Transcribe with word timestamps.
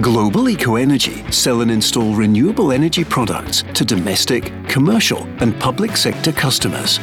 Global 0.00 0.48
Eco 0.48 0.76
Energy 0.76 1.30
sell 1.30 1.60
and 1.60 1.70
install 1.70 2.14
renewable 2.14 2.72
energy 2.72 3.04
products 3.04 3.62
to 3.74 3.84
domestic, 3.84 4.50
commercial, 4.66 5.24
and 5.40 5.60
public 5.60 5.94
sector 5.94 6.32
customers. 6.32 6.98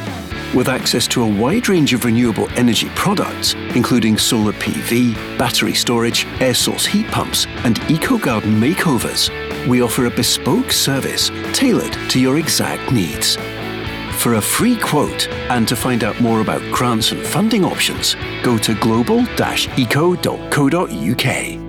With 0.52 0.68
access 0.68 1.06
to 1.08 1.22
a 1.22 1.40
wide 1.40 1.68
range 1.68 1.92
of 1.92 2.04
renewable 2.04 2.48
energy 2.56 2.88
products, 2.96 3.54
including 3.76 4.18
solar 4.18 4.52
PV, 4.52 5.14
battery 5.38 5.74
storage, 5.74 6.26
air 6.40 6.54
source 6.54 6.86
heat 6.86 7.06
pumps, 7.06 7.46
and 7.62 7.78
eco 7.88 8.18
garden 8.18 8.60
makeovers, 8.60 9.30
we 9.68 9.80
offer 9.80 10.06
a 10.06 10.10
bespoke 10.10 10.72
service 10.72 11.30
tailored 11.52 11.92
to 12.10 12.18
your 12.18 12.38
exact 12.38 12.90
needs. 12.90 13.36
For 14.16 14.34
a 14.34 14.40
free 14.40 14.76
quote 14.76 15.28
and 15.50 15.68
to 15.68 15.76
find 15.76 16.02
out 16.02 16.20
more 16.20 16.40
about 16.40 16.62
grants 16.72 17.12
and 17.12 17.24
funding 17.24 17.64
options, 17.64 18.16
go 18.42 18.58
to 18.58 18.74
global-eco.co.uk. 18.74 21.67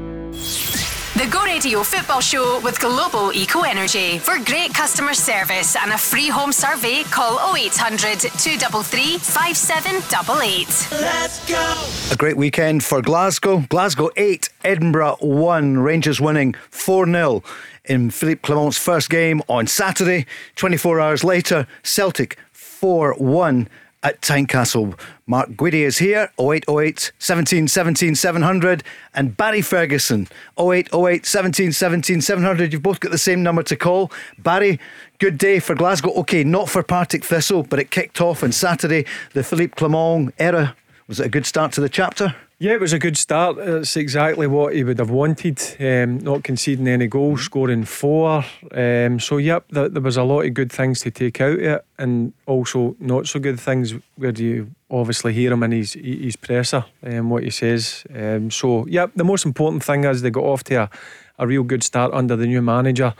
The 1.20 1.28
Go 1.28 1.44
Radio 1.44 1.84
Football 1.84 2.22
Show 2.22 2.62
with 2.64 2.80
Global 2.80 3.34
Eco 3.34 3.64
Energy. 3.64 4.20
For 4.20 4.40
great 4.46 4.74
customer 4.74 5.14
service 5.14 5.76
and 5.76 5.92
a 5.92 5.98
free 5.98 6.30
home 6.30 6.54
survey, 6.54 7.04
call 7.04 7.54
0800 7.54 8.22
233 8.22 9.18
5788. 9.18 11.02
Let's 11.02 11.46
go! 11.46 12.14
A 12.14 12.16
great 12.16 12.38
weekend 12.38 12.86
for 12.86 13.02
Glasgow. 13.02 13.66
Glasgow 13.68 14.10
8, 14.16 14.48
Edinburgh 14.64 15.18
1. 15.20 15.80
Rangers 15.80 16.22
winning 16.22 16.56
4 16.70 17.06
0 17.06 17.44
in 17.84 18.12
Philippe 18.12 18.40
Clement's 18.40 18.78
first 18.78 19.10
game 19.10 19.42
on 19.50 19.68
Saturday. 19.68 20.26
24 20.56 21.02
hours 21.02 21.26
later, 21.26 21.68
Celtic 21.84 22.38
4 22.54 23.16
1 23.16 23.68
at 24.04 24.22
Tynecastle. 24.22 24.98
Mark 25.28 25.50
Guidi 25.50 25.82
is 25.86 25.98
here, 25.98 26.32
0808 26.40 27.12
17 27.20 27.68
17 27.68 28.16
700. 28.16 28.84
And 29.14 29.36
Barry 29.36 29.62
Ferguson, 29.62 30.28
0808 30.58 31.26
17 31.26 31.72
17 31.72 32.22
700. 32.22 32.74
You've 32.74 32.84
both 32.84 33.00
got 33.00 33.12
the 33.12 33.18
same 33.18 33.44
number 33.44 33.64
to 33.64 33.76
call. 33.76 34.12
Barry, 34.38 34.80
good 35.20 35.38
day 35.38 35.60
for 35.60 35.76
Glasgow. 35.76 36.14
Okay, 36.14 36.44
not 36.44 36.70
for 36.70 36.84
Partick 36.84 37.24
Thistle, 37.24 37.64
but 37.64 37.80
it 37.80 37.92
kicked 37.92 38.22
off 38.22 38.44
on 38.44 38.52
Saturday. 38.52 39.06
The 39.34 39.44
Philippe 39.44 39.76
Clement 39.76 40.34
era. 40.40 40.76
Was 41.08 41.20
it 41.20 41.26
a 41.26 41.30
good 41.30 41.46
start 41.46 41.72
to 41.74 41.82
the 41.82 41.90
chapter? 41.90 42.36
Yeah, 42.62 42.74
it 42.74 42.82
was 42.82 42.92
a 42.92 43.00
good 43.00 43.16
start. 43.16 43.58
It's 43.58 43.96
exactly 43.96 44.46
what 44.46 44.76
he 44.76 44.84
would 44.84 45.00
have 45.00 45.10
wanted. 45.10 45.62
Um, 45.80 46.18
not 46.18 46.44
conceding 46.44 46.90
any 46.90 47.08
goals, 47.08 47.44
scoring 47.44 47.86
four. 47.86 48.44
Um, 48.74 49.18
so, 49.22 49.38
yep, 49.38 49.64
there, 49.70 49.88
there, 49.88 50.02
was 50.02 50.18
a 50.18 50.24
lot 50.24 50.42
of 50.42 50.54
good 50.54 50.70
things 50.70 51.00
to 51.02 51.12
take 51.12 51.40
out 51.40 51.54
of 51.54 51.62
it, 51.62 51.86
and 51.98 52.34
also 52.46 52.98
not 53.00 53.28
so 53.28 53.40
good 53.40 53.62
things 53.62 53.94
where 54.18 54.34
you 54.34 54.72
obviously 54.92 55.32
hear 55.32 55.54
him 55.54 55.64
in 55.64 55.72
his 55.72 55.94
his 55.94 56.36
presser 56.36 56.84
and 57.02 57.20
um, 57.20 57.30
what 57.30 57.44
he 57.44 57.50
says. 57.50 58.04
Um, 58.14 58.52
so, 58.52 58.86
yep, 58.88 59.12
the 59.16 59.24
most 59.24 59.46
important 59.46 59.82
thing 59.82 60.04
is 60.04 60.22
they 60.22 60.30
got 60.30 60.44
off 60.44 60.66
to 60.66 60.76
a, 60.76 60.90
a 61.38 61.48
real 61.48 61.64
good 61.64 61.82
start 61.82 62.14
under 62.14 62.36
the 62.36 62.46
new 62.46 62.62
manager. 62.62 63.14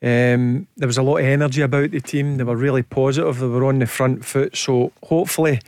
Um, 0.00 0.68
there 0.76 0.86
was 0.86 0.98
a 0.98 1.02
lot 1.02 1.16
of 1.16 1.24
energy 1.24 1.62
about 1.62 1.90
the 1.90 2.00
team. 2.00 2.36
They 2.36 2.44
were 2.44 2.56
really 2.56 2.84
positive. 2.84 3.40
They 3.40 3.46
were 3.46 3.64
on 3.64 3.80
the 3.80 3.86
front 3.86 4.24
foot. 4.24 4.56
So, 4.56 4.92
hopefully 5.02 5.58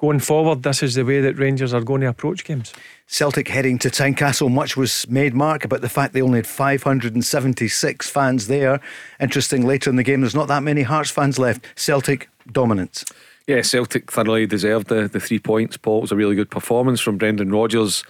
going 0.00 0.18
forward, 0.18 0.62
this 0.62 0.82
is 0.82 0.94
the 0.94 1.04
way 1.04 1.20
that 1.20 1.38
Rangers 1.38 1.74
are 1.74 1.82
going 1.82 2.00
to 2.00 2.08
approach 2.08 2.44
games. 2.44 2.72
Celtic 3.06 3.48
heading 3.48 3.78
to 3.80 3.90
Tynecastle. 3.90 4.50
Much 4.50 4.76
was 4.76 5.06
made, 5.08 5.34
Mark, 5.34 5.64
about 5.64 5.82
the 5.82 5.88
fact 5.88 6.14
they 6.14 6.22
only 6.22 6.38
had 6.38 6.46
576 6.46 8.08
fans 8.08 8.46
there. 8.46 8.80
Interesting, 9.20 9.66
later 9.66 9.90
in 9.90 9.96
the 9.96 10.02
game, 10.02 10.22
there's 10.22 10.34
not 10.34 10.48
that 10.48 10.62
many 10.62 10.82
Hearts 10.82 11.10
fans 11.10 11.38
left. 11.38 11.66
Celtic 11.76 12.30
dominance. 12.50 13.04
Yeah, 13.46 13.62
Celtic 13.62 14.10
thoroughly 14.10 14.46
deserved 14.46 14.88
the, 14.88 15.08
the 15.08 15.20
three 15.20 15.38
points. 15.38 15.76
Paul 15.76 15.98
it 15.98 16.02
was 16.02 16.12
a 16.12 16.16
really 16.16 16.34
good 16.34 16.50
performance 16.50 17.00
from 17.00 17.18
Brendan 17.18 17.50
Rodgers 17.50 18.04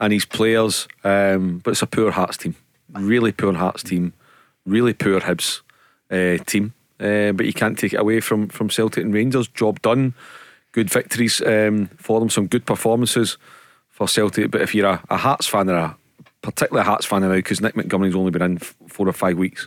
and 0.00 0.12
his 0.12 0.24
players, 0.24 0.88
um, 1.04 1.58
but 1.58 1.72
it's 1.72 1.82
a 1.82 1.86
poor 1.86 2.10
Hearts 2.10 2.36
team. 2.36 2.56
Really 2.92 3.32
poor 3.32 3.52
Hearts 3.52 3.82
team. 3.82 4.12
Really 4.66 4.94
poor 4.94 5.20
Hibs 5.20 5.60
uh, 6.10 6.42
team. 6.44 6.74
Uh, 6.98 7.30
but 7.32 7.46
you 7.46 7.52
can't 7.52 7.78
take 7.78 7.92
it 7.92 8.00
away 8.00 8.18
from, 8.18 8.48
from 8.48 8.70
Celtic 8.70 9.04
and 9.04 9.14
Rangers. 9.14 9.46
Job 9.46 9.80
done 9.82 10.14
good 10.72 10.90
victories 10.90 11.40
um, 11.42 11.86
for 11.96 12.20
them, 12.20 12.30
some 12.30 12.46
good 12.46 12.66
performances 12.66 13.38
for 13.88 14.08
Celtic. 14.08 14.50
But 14.50 14.62
if 14.62 14.74
you're 14.74 14.88
a, 14.88 15.02
a 15.10 15.16
Hearts 15.16 15.46
fan 15.46 15.70
or 15.70 15.76
a 15.76 15.96
particularly 16.42 16.82
a 16.82 16.90
Hearts 16.90 17.06
fan 17.06 17.22
now, 17.22 17.32
because 17.32 17.60
Nick 17.60 17.76
Montgomery's 17.76 18.14
only 18.14 18.30
been 18.30 18.42
in 18.42 18.58
four 18.58 19.08
or 19.08 19.12
five 19.12 19.36
weeks, 19.36 19.66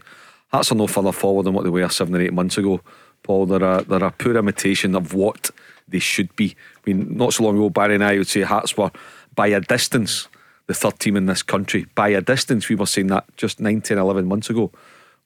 Hearts 0.52 0.72
are 0.72 0.76
no 0.76 0.88
further 0.88 1.12
forward 1.12 1.44
than 1.46 1.54
what 1.54 1.64
they 1.64 1.70
were 1.70 1.88
seven 1.90 2.16
or 2.16 2.22
eight 2.22 2.34
months 2.34 2.58
ago. 2.58 2.82
Paul, 3.24 3.46
they're 3.46 3.64
a, 3.64 3.84
they're 3.84 4.04
a 4.04 4.12
poor 4.12 4.36
imitation 4.36 4.96
of 4.96 5.14
what 5.14 5.52
they 5.88 6.00
should 6.00 6.36
be. 6.36 6.56
I 6.78 6.90
mean, 6.90 7.18
not 7.18 7.34
so 7.34 7.44
long 7.44 7.56
ago, 7.56 7.70
Barry 7.70 7.96
and 7.96 8.04
I 8.04 8.18
would 8.18 8.28
say 8.28 8.42
Hearts 8.42 8.76
were 8.76 8.92
by 9.36 9.48
a 9.48 9.62
distance 9.62 10.28
the 10.68 10.74
third 10.74 11.00
team 11.00 11.18
in 11.18 11.26
this 11.26 11.44
country. 11.44 11.86
By 11.96 12.10
a 12.10 12.22
distance, 12.22 12.70
we 12.70 12.76
were 12.76 12.86
saying 12.86 13.08
that 13.08 13.26
just 13.36 13.60
9, 13.60 13.82
10, 13.82 13.98
11 13.98 14.26
months 14.26 14.50
ago. 14.50 14.72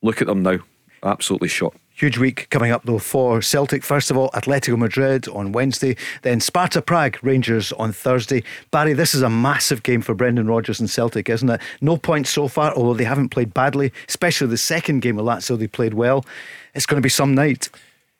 Look 0.01 0.21
at 0.21 0.27
them 0.27 0.41
now, 0.41 0.59
absolutely 1.03 1.49
shot. 1.49 1.75
Huge 1.97 2.17
week 2.17 2.49
coming 2.49 2.71
up 2.71 2.83
though 2.83 2.99
for 2.99 3.41
Celtic. 3.41 3.81
First 3.81 4.11
of 4.11 4.17
all, 4.17 4.29
Atletico 4.31 4.77
Madrid 4.77 5.29
on 5.29 5.53
Wednesday, 5.53 5.95
then 6.23 6.41
Sparta 6.41 6.81
Prague 6.81 7.17
Rangers 7.21 7.71
on 7.71 7.93
Thursday. 7.93 8.43
Barry, 8.69 8.91
this 8.91 9.15
is 9.15 9.21
a 9.21 9.29
massive 9.29 9.81
game 9.81 10.01
for 10.01 10.13
Brendan 10.13 10.45
Rodgers 10.47 10.81
and 10.81 10.89
Celtic, 10.89 11.29
isn't 11.29 11.49
it? 11.49 11.61
No 11.79 11.95
points 11.95 12.31
so 12.31 12.49
far, 12.49 12.73
although 12.73 12.95
they 12.95 13.05
haven't 13.05 13.29
played 13.29 13.53
badly, 13.53 13.93
especially 14.09 14.47
the 14.47 14.57
second 14.57 15.03
game 15.03 15.17
of 15.17 15.25
Lazio, 15.25 15.57
they 15.57 15.67
played 15.67 15.93
well. 15.93 16.25
It's 16.73 16.85
going 16.85 16.97
to 16.97 17.01
be 17.01 17.07
some 17.07 17.33
night. 17.33 17.69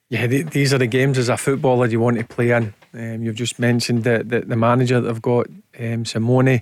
Yeah, 0.08 0.26
these 0.28 0.74
are 0.74 0.78
the 0.78 0.88
games 0.88 1.18
as 1.18 1.28
a 1.28 1.36
footballer 1.36 1.88
you 1.88 2.00
want 2.00 2.18
to 2.18 2.24
play 2.24 2.52
in. 2.52 2.74
Um, 2.94 3.24
you've 3.24 3.36
just 3.36 3.60
mentioned 3.60 4.06
that 4.06 4.30
the, 4.30 4.40
the, 4.40 4.56
manager 4.56 5.02
that 5.02 5.08
they've 5.12 5.22
got, 5.22 5.48
um, 5.48 6.06
Simeone, 6.06 6.62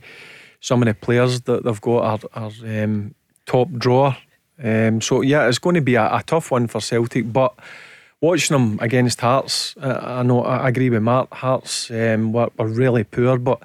some 0.62 0.82
of 0.82 0.88
the 0.88 0.96
players 0.96 1.42
that 1.42 1.64
they've 1.64 1.82
got 1.82 2.24
are, 2.34 2.44
are 2.44 2.84
um, 2.84 3.14
top 3.46 3.72
drawer 3.74 4.18
um, 4.62 5.02
so 5.02 5.22
yeah, 5.22 5.48
it's 5.48 5.60
going 5.60 5.76
to 5.76 5.82
be 5.82 5.96
a, 5.96 6.06
a, 6.06 6.24
tough 6.26 6.52
one 6.52 6.68
for 6.68 6.80
Celtic, 6.80 7.32
but 7.32 7.54
watching 8.22 8.56
them 8.56 8.80
against 8.82 9.22
Hearts, 9.22 9.76
I 9.82 10.24
know 10.24 10.44
I 10.44 10.70
agree 10.70 10.90
with 10.90 11.02
Mark. 11.02 11.34
Hearts 11.34 11.90
um, 11.90 12.32
were, 12.34 12.50
were, 12.58 12.68
really 12.68 13.04
poor, 13.04 13.38
but 13.38 13.62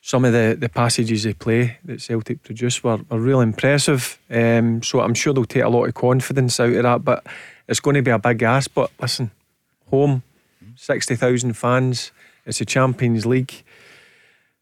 some 0.00 0.24
of 0.24 0.32
the, 0.32 0.56
the 0.58 0.68
passages 0.68 1.22
they 1.22 1.34
play 1.34 1.78
that 1.84 2.00
Celtic 2.00 2.42
produce 2.42 2.82
were, 2.82 3.00
were 3.08 3.20
really 3.20 3.44
impressive. 3.44 4.18
Um, 4.30 4.82
so 4.82 5.00
I'm 5.00 5.14
sure 5.14 5.32
they'll 5.34 5.44
take 5.44 5.62
a 5.62 5.68
lot 5.68 5.84
of 5.84 5.94
confidence 5.94 6.58
out 6.58 6.72
of 6.72 6.82
that. 6.82 7.04
But 7.04 7.26
it's 7.68 7.80
going 7.80 7.94
to 7.94 8.02
be 8.02 8.10
a 8.10 8.18
big 8.18 8.42
ask. 8.42 8.72
But 8.74 8.90
listen, 9.00 9.30
home, 9.90 10.22
sixty 10.76 11.16
thousand 11.16 11.54
fans. 11.54 12.12
It's 12.46 12.60
a 12.60 12.66
Champions 12.66 13.24
League 13.24 13.64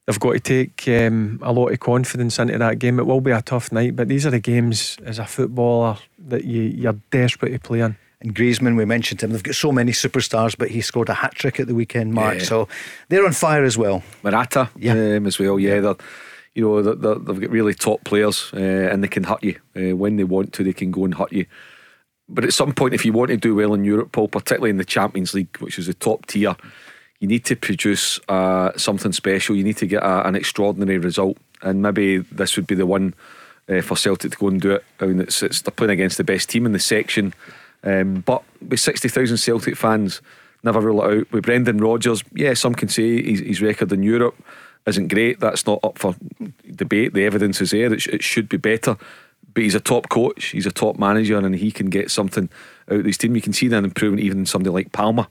they've 0.06 0.20
got 0.20 0.32
to 0.32 0.40
take 0.40 0.88
um, 0.88 1.38
a 1.42 1.52
lot 1.52 1.68
of 1.68 1.80
confidence 1.80 2.38
into 2.38 2.58
that 2.58 2.78
game. 2.78 2.98
It 2.98 3.06
will 3.06 3.20
be 3.20 3.30
a 3.30 3.42
tough 3.42 3.72
night, 3.72 3.96
but 3.96 4.08
these 4.08 4.26
are 4.26 4.30
the 4.30 4.40
games 4.40 4.98
as 5.04 5.18
a 5.18 5.26
footballer 5.26 5.98
that 6.26 6.44
you, 6.44 6.62
you're 6.62 6.96
desperate 7.10 7.52
to 7.52 7.58
play 7.58 7.80
in. 7.80 7.96
And 8.20 8.34
Griezmann, 8.34 8.76
we 8.76 8.84
mentioned 8.84 9.20
him. 9.20 9.32
They've 9.32 9.42
got 9.42 9.56
so 9.56 9.72
many 9.72 9.90
superstars, 9.90 10.56
but 10.56 10.70
he 10.70 10.80
scored 10.80 11.08
a 11.08 11.14
hat 11.14 11.34
trick 11.34 11.58
at 11.58 11.66
the 11.66 11.74
weekend, 11.74 12.14
Mark. 12.14 12.38
Yeah. 12.38 12.44
So 12.44 12.68
they're 13.08 13.26
on 13.26 13.32
fire 13.32 13.64
as 13.64 13.76
well. 13.76 14.04
Morata, 14.22 14.70
yeah, 14.76 14.92
um, 14.92 15.26
as 15.26 15.40
well. 15.40 15.58
Yeah, 15.58 15.80
they're, 15.80 15.96
you 16.54 16.62
know 16.62 16.82
they 16.82 17.08
have 17.08 17.24
got 17.24 17.50
really 17.50 17.74
top 17.74 18.04
players, 18.04 18.50
uh, 18.54 18.58
and 18.58 19.02
they 19.02 19.08
can 19.08 19.24
hurt 19.24 19.42
you 19.42 19.58
uh, 19.76 19.96
when 19.96 20.16
they 20.16 20.24
want 20.24 20.52
to. 20.52 20.62
They 20.62 20.72
can 20.72 20.92
go 20.92 21.04
and 21.04 21.14
hurt 21.14 21.32
you. 21.32 21.46
But 22.28 22.44
at 22.44 22.54
some 22.54 22.72
point, 22.72 22.94
if 22.94 23.04
you 23.04 23.12
want 23.12 23.30
to 23.30 23.36
do 23.36 23.56
well 23.56 23.74
in 23.74 23.84
Europe, 23.84 24.12
Paul, 24.12 24.28
particularly 24.28 24.70
in 24.70 24.76
the 24.76 24.84
Champions 24.84 25.34
League, 25.34 25.56
which 25.58 25.78
is 25.78 25.86
the 25.86 25.94
top 25.94 26.26
tier, 26.26 26.54
you 27.22 27.28
need 27.28 27.44
to 27.44 27.54
produce 27.54 28.18
uh, 28.28 28.72
something 28.76 29.12
special. 29.12 29.54
You 29.54 29.62
need 29.62 29.76
to 29.76 29.86
get 29.86 30.02
a, 30.02 30.26
an 30.26 30.34
extraordinary 30.34 30.98
result, 30.98 31.36
and 31.62 31.80
maybe 31.80 32.18
this 32.18 32.56
would 32.56 32.66
be 32.66 32.74
the 32.74 32.84
one 32.84 33.14
uh, 33.68 33.80
for 33.80 33.96
Celtic 33.96 34.32
to 34.32 34.36
go 34.36 34.48
and 34.48 34.60
do 34.60 34.72
it. 34.72 34.84
I 34.98 35.06
mean, 35.06 35.20
it's, 35.20 35.40
it's, 35.40 35.62
they're 35.62 35.70
playing 35.70 35.92
against 35.92 36.16
the 36.16 36.24
best 36.24 36.50
team 36.50 36.66
in 36.66 36.72
the 36.72 36.80
section, 36.80 37.32
um, 37.84 38.24
but 38.26 38.42
with 38.68 38.80
sixty 38.80 39.08
thousand 39.08 39.36
Celtic 39.36 39.76
fans, 39.76 40.20
never 40.64 40.80
rule 40.80 41.00
it 41.04 41.18
out. 41.18 41.32
With 41.32 41.44
Brendan 41.44 41.78
Rodgers, 41.78 42.24
yeah, 42.34 42.54
some 42.54 42.74
can 42.74 42.88
say 42.88 43.22
his, 43.22 43.38
his 43.38 43.62
record 43.62 43.92
in 43.92 44.02
Europe 44.02 44.34
isn't 44.86 45.06
great. 45.06 45.38
That's 45.38 45.64
not 45.64 45.78
up 45.84 45.98
for 45.98 46.16
debate. 46.74 47.14
The 47.14 47.24
evidence 47.24 47.60
is 47.60 47.70
there. 47.70 47.92
It, 47.94 48.02
sh- 48.02 48.08
it 48.08 48.24
should 48.24 48.48
be 48.48 48.56
better. 48.56 48.96
But 49.54 49.62
he's 49.62 49.76
a 49.76 49.80
top 49.80 50.08
coach, 50.08 50.46
he's 50.46 50.66
a 50.66 50.72
top 50.72 50.98
manager, 50.98 51.38
and 51.38 51.54
he 51.54 51.70
can 51.70 51.88
get 51.88 52.10
something 52.10 52.48
out 52.90 52.98
of 52.98 53.04
his 53.04 53.18
team. 53.18 53.36
You 53.36 53.42
can 53.42 53.52
see 53.52 53.68
that 53.68 53.84
improvement 53.84 54.24
even 54.24 54.38
in 54.38 54.46
somebody 54.46 54.70
like 54.70 54.90
Palma 54.90 55.28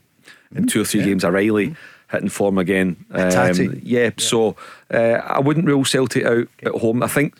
in 0.54 0.66
two 0.66 0.80
or 0.80 0.84
three 0.84 1.00
yeah. 1.00 1.06
games. 1.06 1.24
O'Riley 1.24 1.74
hitting 2.12 2.28
form 2.28 2.58
again. 2.58 3.04
Um, 3.10 3.30
yeah, 3.30 3.68
yeah, 3.82 4.10
so 4.18 4.54
uh, 4.92 4.96
I 5.24 5.40
wouldn't 5.40 5.66
rule 5.66 5.84
Celtic 5.84 6.24
out 6.24 6.46
at 6.62 6.72
home. 6.72 7.02
I 7.02 7.08
think 7.08 7.34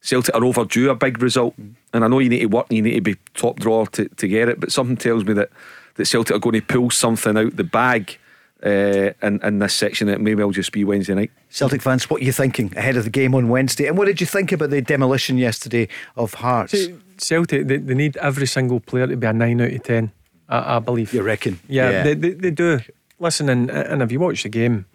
Celtic 0.00 0.34
are 0.34 0.44
overdue 0.44 0.90
a 0.90 0.94
big 0.94 1.20
result, 1.20 1.58
mm. 1.60 1.74
and 1.92 2.04
I 2.04 2.08
know 2.08 2.20
you 2.20 2.28
need 2.28 2.40
to 2.40 2.46
work, 2.46 2.66
and 2.68 2.76
you 2.76 2.82
need 2.82 2.94
to 2.94 3.00
be 3.00 3.16
top 3.34 3.58
drawer 3.58 3.86
to, 3.88 4.08
to 4.08 4.28
get 4.28 4.48
it. 4.48 4.60
But 4.60 4.70
something 4.70 4.96
tells 4.96 5.24
me 5.24 5.32
that 5.34 5.50
that 5.94 6.06
Celtic 6.06 6.36
are 6.36 6.38
going 6.38 6.54
to 6.54 6.62
pull 6.62 6.90
something 6.90 7.36
out 7.36 7.56
the 7.56 7.64
bag. 7.64 8.18
Uh, 8.60 9.12
in, 9.22 9.40
in 9.44 9.60
this 9.60 9.72
section, 9.72 10.08
it 10.08 10.20
may 10.20 10.34
well 10.34 10.50
just 10.50 10.72
be 10.72 10.82
Wednesday 10.82 11.14
night. 11.14 11.30
Celtic 11.48 11.80
fans, 11.80 12.10
what 12.10 12.20
are 12.20 12.24
you 12.24 12.32
thinking 12.32 12.76
ahead 12.76 12.96
of 12.96 13.04
the 13.04 13.10
game 13.10 13.32
on 13.36 13.48
Wednesday? 13.48 13.86
And 13.86 13.96
what 13.96 14.06
did 14.06 14.20
you 14.20 14.26
think 14.26 14.50
about 14.50 14.70
the 14.70 14.82
demolition 14.82 15.38
yesterday 15.38 15.86
of 16.16 16.34
Hearts? 16.34 16.74
Celtic, 17.18 17.68
they, 17.68 17.76
they 17.76 17.94
need 17.94 18.16
every 18.16 18.48
single 18.48 18.80
player 18.80 19.06
to 19.06 19.16
be 19.16 19.28
a 19.28 19.32
9 19.32 19.60
out 19.60 19.72
of 19.72 19.82
10. 19.84 20.10
I, 20.48 20.76
I 20.76 20.78
believe. 20.78 21.12
You 21.12 21.22
reckon? 21.22 21.60
Yeah, 21.68 21.90
yeah. 21.90 22.02
They, 22.02 22.14
they, 22.14 22.30
they, 22.30 22.50
do. 22.50 22.80
Listen, 23.18 23.48
and, 23.48 23.70
and 23.70 24.02
if 24.02 24.12
you 24.12 24.20
watch 24.20 24.42
the 24.42 24.48
game, 24.48 24.86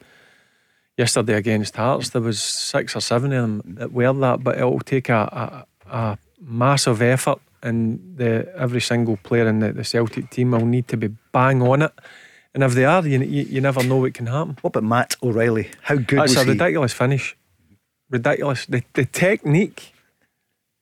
yesterday 0.97 1.33
against 1.33 1.75
Hearts. 1.75 2.09
There 2.09 2.21
was 2.21 2.41
six 2.41 2.95
or 2.95 3.01
seven 3.01 3.33
of 3.33 3.41
them 3.41 3.75
that 3.75 3.91
were 3.91 4.13
that, 4.13 4.43
but 4.43 4.57
it'll 4.57 4.79
take 4.79 5.09
a, 5.09 5.65
a, 5.87 5.91
a 5.91 6.17
massive 6.39 7.01
effort, 7.01 7.39
and 7.61 8.17
the 8.17 8.51
every 8.55 8.81
single 8.81 9.17
player 9.17 9.47
in 9.47 9.59
the, 9.59 9.73
the 9.73 9.83
Celtic 9.83 10.29
team 10.29 10.51
will 10.51 10.65
need 10.65 10.87
to 10.89 10.97
be 10.97 11.09
bang 11.31 11.61
on 11.61 11.81
it. 11.81 11.91
And 12.53 12.63
if 12.63 12.73
they 12.73 12.85
are, 12.85 13.05
you, 13.05 13.19
you, 13.19 13.43
you 13.43 13.61
never 13.61 13.83
know 13.83 13.97
what 13.97 14.13
can 14.13 14.27
happen. 14.27 14.57
What 14.61 14.75
about 14.75 14.83
Matt 14.83 15.15
O'Riley? 15.23 15.71
How 15.81 15.95
good 15.95 16.19
That's 16.19 16.35
a 16.35 16.43
he? 16.43 16.51
ridiculous 16.51 16.93
finish. 16.93 17.35
Ridiculous. 18.11 18.67
The, 18.67 18.83
the 18.93 19.05
technique 19.05 19.93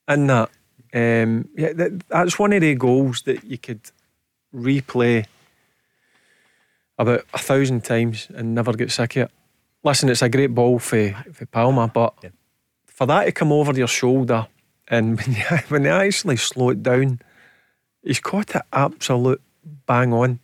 in 0.06 0.26
that. 0.26 0.50
Um, 0.94 1.48
yeah, 1.56 1.72
that, 1.72 2.06
that's 2.08 2.38
one 2.38 2.52
of 2.52 2.60
the 2.60 2.74
goals 2.74 3.22
that 3.22 3.42
you 3.44 3.56
could 3.56 3.80
replay 4.54 5.26
about 6.98 7.24
a 7.34 7.38
thousand 7.38 7.84
times 7.84 8.28
and 8.34 8.54
never 8.54 8.72
get 8.72 8.90
sick 8.90 9.16
of 9.16 9.22
it. 9.24 9.30
Listen, 9.84 10.08
it's 10.08 10.22
a 10.22 10.28
great 10.28 10.54
ball 10.54 10.78
for, 10.78 11.10
for 11.32 11.46
Palma, 11.46 11.88
but 11.88 12.14
Yeah. 12.22 12.30
for 12.86 13.06
that 13.06 13.24
to 13.24 13.32
come 13.32 13.50
over 13.52 13.72
your 13.72 13.88
shoulder 13.88 14.46
and 14.88 15.16
when 15.18 15.32
you, 15.34 15.42
when 15.68 15.82
they 15.84 15.90
actually 15.90 16.36
slow 16.36 16.70
it 16.70 16.82
down, 16.82 17.20
he's 18.02 18.20
caught 18.20 18.54
it 18.54 18.62
absolute 18.72 19.40
bang 19.86 20.12
on. 20.12 20.38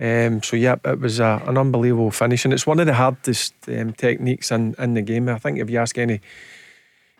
Um, 0.00 0.42
so 0.42 0.56
yeah, 0.56 0.76
it 0.84 0.98
was 0.98 1.20
a, 1.20 1.40
an 1.46 1.56
unbelievable 1.56 2.10
finish, 2.10 2.44
and 2.44 2.52
it's 2.52 2.66
one 2.66 2.80
of 2.80 2.86
the 2.86 2.94
hardest 2.94 3.54
um, 3.68 3.92
techniques 3.92 4.50
in, 4.50 4.74
in 4.76 4.94
the 4.94 5.02
game. 5.02 5.28
I 5.28 5.38
think 5.38 5.58
if 5.60 5.70
you 5.70 5.78
ask 5.78 5.96
any 5.98 6.20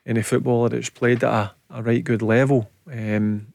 any 0.05 0.23
footballer 0.23 0.69
that's 0.70 0.91
played 0.91 1.23
at 1.23 1.32
a, 1.32 1.52
a 1.70 1.82
right 1.82 2.02
good 2.02 2.20
level, 2.20 2.69
um, 2.93 3.46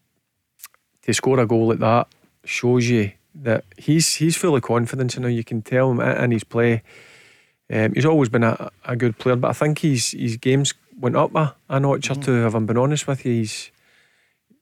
to 1.02 1.14
score 1.14 1.38
a 1.40 1.46
goal 1.46 1.68
like 1.68 1.80
that 1.80 2.08
shows 2.50 2.90
you 2.90 3.12
that 3.36 3.64
he's 3.78 4.16
he's 4.16 4.36
full 4.36 4.56
of 4.56 4.62
confidence. 4.62 5.16
You 5.16 5.22
know, 5.22 5.28
you 5.28 5.44
can 5.44 5.62
tell 5.62 5.92
him 5.92 6.02
in 6.02 6.32
his 6.32 6.44
play. 6.44 6.84
Um, 7.72 7.94
he's 7.94 8.06
always 8.06 8.30
been 8.30 8.44
a, 8.44 8.72
a 8.84 8.96
good 8.96 9.18
player, 9.18 9.36
but 9.36 9.50
I 9.50 9.54
think 9.54 9.80
his 9.80 10.12
his 10.12 10.38
games 10.38 10.74
went 11.00 11.16
up 11.16 11.36
a, 11.36 11.56
a 11.70 11.80
notch 11.80 12.10
or 12.10 12.16
two. 12.16 12.46
If 12.46 12.54
I'm 12.56 12.66
being 12.66 12.78
honest 12.78 13.08
with 13.08 13.26
you, 13.26 13.34
he's 13.34 13.72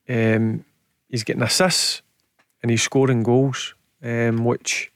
um, 0.09 0.65
he's 1.09 1.23
getting 1.23 1.43
assists 1.43 2.01
and 2.61 2.69
he's 2.69 2.83
scoring 2.83 3.23
goals, 3.23 3.73
um, 4.03 4.43
which 4.43 4.91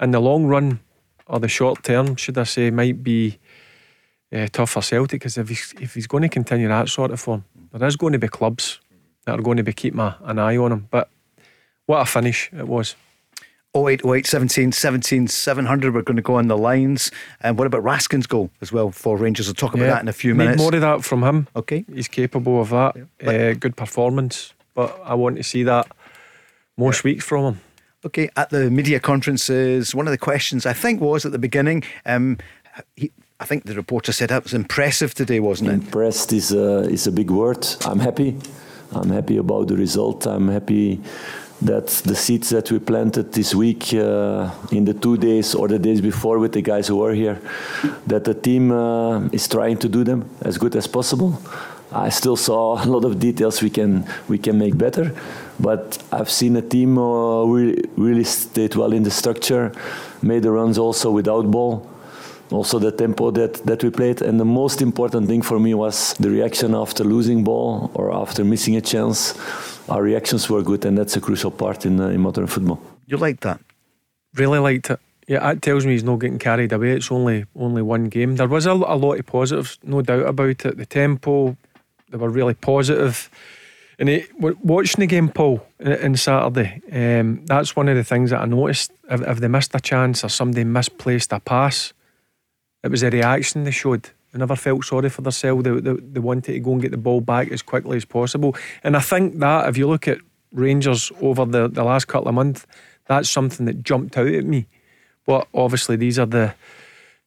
in 0.00 0.12
the 0.12 0.20
long 0.20 0.46
run 0.46 0.80
or 1.26 1.40
the 1.40 1.48
short 1.48 1.82
term, 1.82 2.16
should 2.16 2.38
I 2.38 2.44
say, 2.44 2.70
might 2.70 3.02
be 3.02 3.38
uh, 4.32 4.46
tough 4.52 4.70
for 4.70 4.82
Celtic 4.82 5.20
because 5.20 5.38
if 5.38 5.48
he's 5.48 5.74
if 5.80 5.94
he's 5.94 6.06
going 6.06 6.22
to 6.22 6.28
continue 6.28 6.68
that 6.68 6.88
sort 6.88 7.10
of 7.10 7.20
form, 7.20 7.44
there 7.72 7.88
is 7.88 7.96
going 7.96 8.12
to 8.12 8.18
be 8.18 8.28
clubs 8.28 8.80
that 9.24 9.38
are 9.38 9.42
going 9.42 9.56
to 9.56 9.64
be 9.64 9.72
keeping 9.72 10.00
a, 10.00 10.16
an 10.22 10.38
eye 10.38 10.56
on 10.56 10.72
him. 10.72 10.88
But 10.90 11.10
what 11.88 12.00
a 12.02 12.04
finish 12.06 12.50
it 12.52 12.68
was. 12.68 12.94
0808 13.76 14.26
17 14.26 14.72
17 14.72 15.28
700. 15.28 15.94
We're 15.94 16.02
going 16.02 16.16
to 16.16 16.22
go 16.22 16.34
on 16.36 16.48
the 16.48 16.56
lines. 16.56 17.10
And 17.40 17.58
what 17.58 17.66
about 17.66 17.82
Raskin's 17.82 18.26
goal 18.26 18.50
as 18.60 18.72
well 18.72 18.90
for 18.90 19.16
Rangers? 19.16 19.46
We'll 19.46 19.54
talk 19.54 19.74
about 19.74 19.84
Yeah, 19.84 19.90
that 19.94 20.02
in 20.02 20.08
a 20.08 20.12
few 20.12 20.32
need 20.32 20.38
minutes. 20.38 20.58
more 20.62 20.74
of 20.74 20.80
that 20.80 21.04
from 21.04 21.22
him. 21.22 21.48
Okay. 21.56 21.84
He's 21.92 22.08
capable 22.08 22.60
of 22.60 22.70
that. 22.70 22.94
But- 23.18 23.34
Uh, 23.34 23.54
good 23.54 23.76
performance, 23.76 24.52
but 24.74 24.98
I 25.04 25.14
want 25.14 25.36
to 25.36 25.42
see 25.42 25.64
that 25.64 25.86
most 26.76 27.04
weeks 27.04 27.24
from 27.24 27.44
him. 27.44 27.60
Okay, 28.06 28.30
at 28.36 28.50
the 28.50 28.70
media 28.70 29.00
conferences, 29.00 29.94
one 29.94 30.06
of 30.06 30.12
the 30.12 30.18
questions 30.18 30.64
I 30.66 30.72
think 30.72 31.00
was 31.00 31.24
at 31.26 31.32
the 31.32 31.38
beginning, 31.38 31.82
um, 32.06 32.38
he, 32.96 33.10
I 33.40 33.44
think 33.44 33.64
the 33.64 33.74
reporter 33.74 34.12
said 34.12 34.28
that 34.30 34.44
was 34.44 34.54
impressive 34.54 35.14
today, 35.14 35.40
wasn't 35.40 35.70
it? 35.70 35.74
Impressed 35.74 36.32
is 36.32 36.52
a, 36.52 36.82
is 36.90 37.06
a 37.06 37.12
big 37.12 37.30
word. 37.30 37.66
I'm 37.84 37.98
happy. 37.98 38.36
I'm 38.92 39.10
happy 39.10 39.36
about 39.36 39.66
the 39.68 39.76
result. 39.76 40.26
I'm 40.26 40.48
happy 40.48 41.00
that 41.62 41.88
the 42.04 42.14
seeds 42.14 42.50
that 42.50 42.70
we 42.70 42.78
planted 42.78 43.32
this 43.32 43.54
week 43.54 43.92
uh, 43.94 44.50
in 44.70 44.84
the 44.84 44.94
two 44.94 45.16
days 45.16 45.54
or 45.54 45.66
the 45.68 45.78
days 45.78 46.00
before 46.00 46.38
with 46.38 46.52
the 46.52 46.62
guys 46.62 46.86
who 46.86 46.96
were 46.96 47.14
here, 47.14 47.40
that 48.06 48.24
the 48.24 48.34
team 48.34 48.70
uh, 48.70 49.20
is 49.32 49.48
trying 49.48 49.76
to 49.78 49.88
do 49.88 50.04
them 50.04 50.28
as 50.42 50.56
good 50.56 50.76
as 50.76 50.86
possible. 50.86 51.40
I 51.90 52.10
still 52.10 52.36
saw 52.36 52.84
a 52.84 52.86
lot 52.86 53.04
of 53.04 53.18
details 53.18 53.62
we 53.62 53.70
can 53.70 54.06
we 54.28 54.38
can 54.38 54.58
make 54.58 54.76
better, 54.76 55.14
but 55.58 56.02
I've 56.12 56.30
seen 56.30 56.56
a 56.56 56.62
team 56.62 56.98
uh, 56.98 57.44
really 57.44 57.82
really 57.96 58.24
stayed 58.24 58.74
well 58.74 58.92
in 58.92 59.02
the 59.02 59.10
structure, 59.10 59.72
made 60.22 60.42
the 60.42 60.52
runs 60.52 60.78
also 60.78 61.10
without 61.10 61.50
ball 61.50 61.88
also 62.50 62.78
the 62.78 62.90
tempo 62.90 63.30
that, 63.30 63.54
that 63.66 63.82
we 63.82 63.90
played. 63.90 64.22
And 64.22 64.40
the 64.40 64.44
most 64.44 64.80
important 64.80 65.28
thing 65.28 65.42
for 65.42 65.58
me 65.58 65.74
was 65.74 66.14
the 66.14 66.30
reaction 66.30 66.74
after 66.74 67.04
losing 67.04 67.44
ball 67.44 67.90
or 67.94 68.12
after 68.12 68.44
missing 68.44 68.76
a 68.76 68.80
chance. 68.80 69.34
Our 69.88 70.02
reactions 70.02 70.50
were 70.50 70.62
good, 70.62 70.84
and 70.84 70.98
that's 70.98 71.16
a 71.16 71.20
crucial 71.20 71.50
part 71.50 71.86
in, 71.86 72.00
uh, 72.00 72.08
in 72.08 72.20
modern 72.20 72.46
football. 72.46 72.80
You 73.06 73.16
like 73.16 73.40
that? 73.40 73.60
Really 74.34 74.58
liked 74.58 74.90
it. 74.90 75.00
Yeah, 75.26 75.40
that 75.40 75.62
tells 75.62 75.84
me 75.84 75.92
he's 75.92 76.04
not 76.04 76.20
getting 76.20 76.38
carried 76.38 76.72
away. 76.72 76.92
It's 76.92 77.12
only 77.12 77.44
only 77.54 77.82
one 77.82 78.04
game. 78.08 78.36
There 78.36 78.48
was 78.48 78.66
a, 78.66 78.72
a 78.72 78.96
lot 78.96 79.18
of 79.18 79.26
positives, 79.26 79.78
no 79.82 80.00
doubt 80.00 80.26
about 80.26 80.64
it. 80.64 80.76
The 80.76 80.86
tempo, 80.86 81.56
they 82.10 82.16
were 82.16 82.30
really 82.30 82.54
positive. 82.54 83.30
And 83.98 84.08
it, 84.08 84.30
watching 84.40 85.00
the 85.00 85.06
game, 85.06 85.28
Paul, 85.28 85.66
on 85.84 86.16
Saturday, 86.16 86.80
um, 86.92 87.44
that's 87.46 87.74
one 87.74 87.88
of 87.88 87.96
the 87.96 88.04
things 88.04 88.30
that 88.30 88.40
I 88.40 88.46
noticed. 88.46 88.92
If, 89.10 89.20
if 89.20 89.38
they 89.40 89.48
missed 89.48 89.74
a 89.74 89.80
chance 89.80 90.24
or 90.24 90.28
somebody 90.28 90.64
misplaced 90.64 91.32
a 91.32 91.40
pass, 91.40 91.92
it 92.82 92.90
was 92.90 93.02
a 93.02 93.10
reaction 93.10 93.64
they 93.64 93.70
showed. 93.70 94.10
Never 94.38 94.56
felt 94.56 94.84
sorry 94.84 95.10
for 95.10 95.22
themselves. 95.22 95.64
They, 95.64 95.80
they, 95.80 95.92
they 95.94 96.20
wanted 96.20 96.52
to 96.52 96.60
go 96.60 96.72
and 96.72 96.82
get 96.82 96.92
the 96.92 96.96
ball 96.96 97.20
back 97.20 97.50
as 97.50 97.62
quickly 97.62 97.96
as 97.96 98.04
possible. 98.04 98.56
And 98.82 98.96
I 98.96 99.00
think 99.00 99.38
that 99.40 99.68
if 99.68 99.76
you 99.76 99.88
look 99.88 100.08
at 100.08 100.18
Rangers 100.52 101.12
over 101.20 101.44
the, 101.44 101.68
the 101.68 101.84
last 101.84 102.06
couple 102.06 102.28
of 102.28 102.34
months, 102.34 102.66
that's 103.06 103.28
something 103.28 103.66
that 103.66 103.82
jumped 103.82 104.16
out 104.16 104.28
at 104.28 104.44
me. 104.44 104.66
But 105.26 105.46
obviously, 105.52 105.96
these 105.96 106.18
are 106.18 106.26
the 106.26 106.54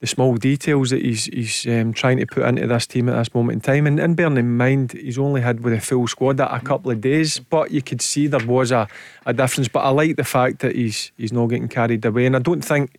the 0.01 0.07
small 0.07 0.35
details 0.35 0.89
that 0.89 1.01
he's 1.01 1.25
he's 1.25 1.67
um, 1.67 1.93
trying 1.93 2.17
to 2.17 2.25
put 2.25 2.43
into 2.43 2.65
this 2.65 2.87
team 2.87 3.07
at 3.07 3.15
this 3.15 3.33
moment 3.35 3.57
in 3.57 3.61
time. 3.61 3.85
And, 3.85 3.99
and 3.99 4.15
bearing 4.15 4.37
in 4.37 4.57
mind, 4.57 4.93
he's 4.93 5.19
only 5.19 5.41
had 5.41 5.59
with 5.59 5.73
a 5.73 5.79
full 5.79 6.07
squad 6.07 6.37
that 6.37 6.53
a 6.53 6.59
couple 6.59 6.89
of 6.89 7.01
days, 7.01 7.37
but 7.39 7.69
you 7.69 7.83
could 7.83 8.01
see 8.01 8.25
there 8.25 8.45
was 8.45 8.71
a, 8.71 8.87
a 9.27 9.33
difference. 9.33 9.67
But 9.67 9.81
I 9.81 9.89
like 9.89 10.15
the 10.15 10.23
fact 10.23 10.59
that 10.59 10.75
he's 10.75 11.11
he's 11.17 11.31
not 11.31 11.47
getting 11.47 11.67
carried 11.67 12.03
away, 12.03 12.25
and 12.25 12.35
I 12.35 12.39
don't 12.39 12.65
think 12.65 12.97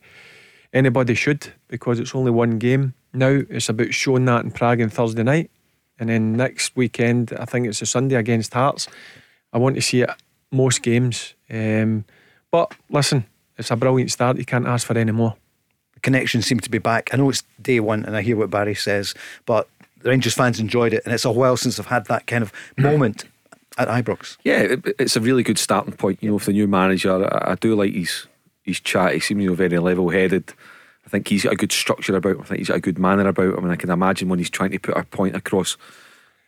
anybody 0.72 1.14
should 1.14 1.52
because 1.66 1.98
it's 1.98 2.14
only 2.14 2.30
one 2.30 2.58
game. 2.58 2.94
Now 3.12 3.42
it's 3.48 3.68
about 3.68 3.94
showing 3.94 4.24
that 4.26 4.44
in 4.44 4.50
Prague 4.50 4.80
on 4.80 4.88
Thursday 4.88 5.22
night, 5.22 5.50
and 5.98 6.08
then 6.08 6.36
next 6.36 6.74
weekend 6.76 7.32
I 7.38 7.44
think 7.44 7.66
it's 7.66 7.82
a 7.82 7.86
Sunday 7.86 8.16
against 8.16 8.54
Hearts. 8.54 8.88
I 9.52 9.58
want 9.58 9.76
to 9.76 9.82
see 9.82 10.02
it 10.02 10.10
most 10.50 10.82
games. 10.82 11.34
Um, 11.50 12.04
but 12.50 12.74
listen, 12.90 13.26
it's 13.58 13.70
a 13.70 13.76
brilliant 13.76 14.10
start. 14.10 14.38
You 14.38 14.44
can't 14.44 14.66
ask 14.66 14.86
for 14.86 14.96
any 14.96 15.12
more. 15.12 15.34
The 15.94 16.00
connection 16.00 16.42
seemed 16.42 16.62
to 16.64 16.70
be 16.70 16.78
back. 16.78 17.10
I 17.12 17.16
know 17.16 17.28
it's 17.30 17.42
day 17.60 17.80
one, 17.80 18.04
and 18.04 18.16
I 18.16 18.22
hear 18.22 18.36
what 18.36 18.50
Barry 18.50 18.74
says, 18.74 19.14
but 19.46 19.68
the 20.00 20.10
Rangers 20.10 20.34
fans 20.34 20.60
enjoyed 20.60 20.92
it, 20.92 21.02
and 21.04 21.14
it's 21.14 21.24
a 21.24 21.32
while 21.32 21.56
since 21.56 21.78
I've 21.78 21.86
had 21.86 22.06
that 22.06 22.26
kind 22.26 22.42
of 22.42 22.52
moment 22.76 23.24
at 23.78 23.88
Ibrox. 23.88 24.36
Yeah, 24.44 24.60
it, 24.60 24.86
it's 24.98 25.16
a 25.16 25.20
really 25.20 25.42
good 25.42 25.58
starting 25.58 25.94
point. 25.94 26.22
You 26.22 26.32
know, 26.32 26.38
for 26.38 26.46
the 26.46 26.52
new 26.52 26.68
manager, 26.68 27.24
I, 27.24 27.52
I 27.52 27.54
do 27.56 27.74
like 27.74 27.92
his 27.92 28.26
his 28.62 28.80
chat. 28.80 29.14
He 29.14 29.20
seems 29.20 29.42
you 29.42 29.50
know 29.50 29.54
very 29.54 29.78
level 29.78 30.10
headed. 30.10 30.52
I 31.12 31.16
think 31.16 31.28
he's 31.28 31.44
got 31.44 31.52
a 31.52 31.56
good 31.56 31.72
structure 31.72 32.16
about 32.16 32.36
him. 32.36 32.40
I 32.40 32.44
think 32.44 32.58
he's 32.58 32.68
got 32.68 32.78
a 32.78 32.80
good 32.80 32.98
manner 32.98 33.28
about 33.28 33.58
him. 33.58 33.64
And 33.64 33.70
I 33.70 33.76
can 33.76 33.90
imagine 33.90 34.30
when 34.30 34.38
he's 34.38 34.48
trying 34.48 34.70
to 34.70 34.78
put 34.78 34.96
a 34.96 35.04
point 35.04 35.36
across, 35.36 35.76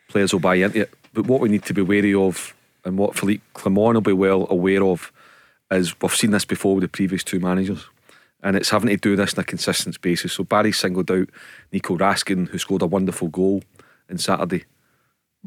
players 0.09 0.33
will 0.33 0.41
buy 0.41 0.55
into 0.55 0.81
it. 0.81 0.95
But 1.13 1.27
what 1.27 1.43
we 1.43 1.51
need 1.51 1.65
to 1.65 1.75
be 1.75 1.83
wary 1.83 2.15
of, 2.15 2.55
and 2.83 2.97
what 2.97 3.15
Philippe 3.15 3.43
Clement 3.53 3.95
will 3.95 4.01
be 4.01 4.15
well 4.15 4.47
aware 4.49 4.83
of, 4.83 5.13
is 5.71 5.95
we've 6.01 6.15
seen 6.15 6.31
this 6.31 6.47
before 6.47 6.75
with 6.75 6.83
the 6.83 6.89
previous 6.89 7.23
two 7.23 7.41
managers. 7.41 7.85
And 8.43 8.57
it's 8.57 8.71
having 8.71 8.89
to 8.89 8.97
do 8.97 9.17
this 9.17 9.35
on 9.35 9.41
a 9.41 9.45
consistent 9.45 10.01
basis. 10.01 10.33
So 10.33 10.45
Barry 10.45 10.73
singled 10.73 11.11
out 11.11 11.29
Nico 11.71 11.99
Raskin, 11.99 12.49
who 12.49 12.59
scored 12.59 12.83
a 12.83 12.87
wonderful 12.87 13.29
goal 13.29 13.63
on 14.11 14.17
Saturday 14.17 14.65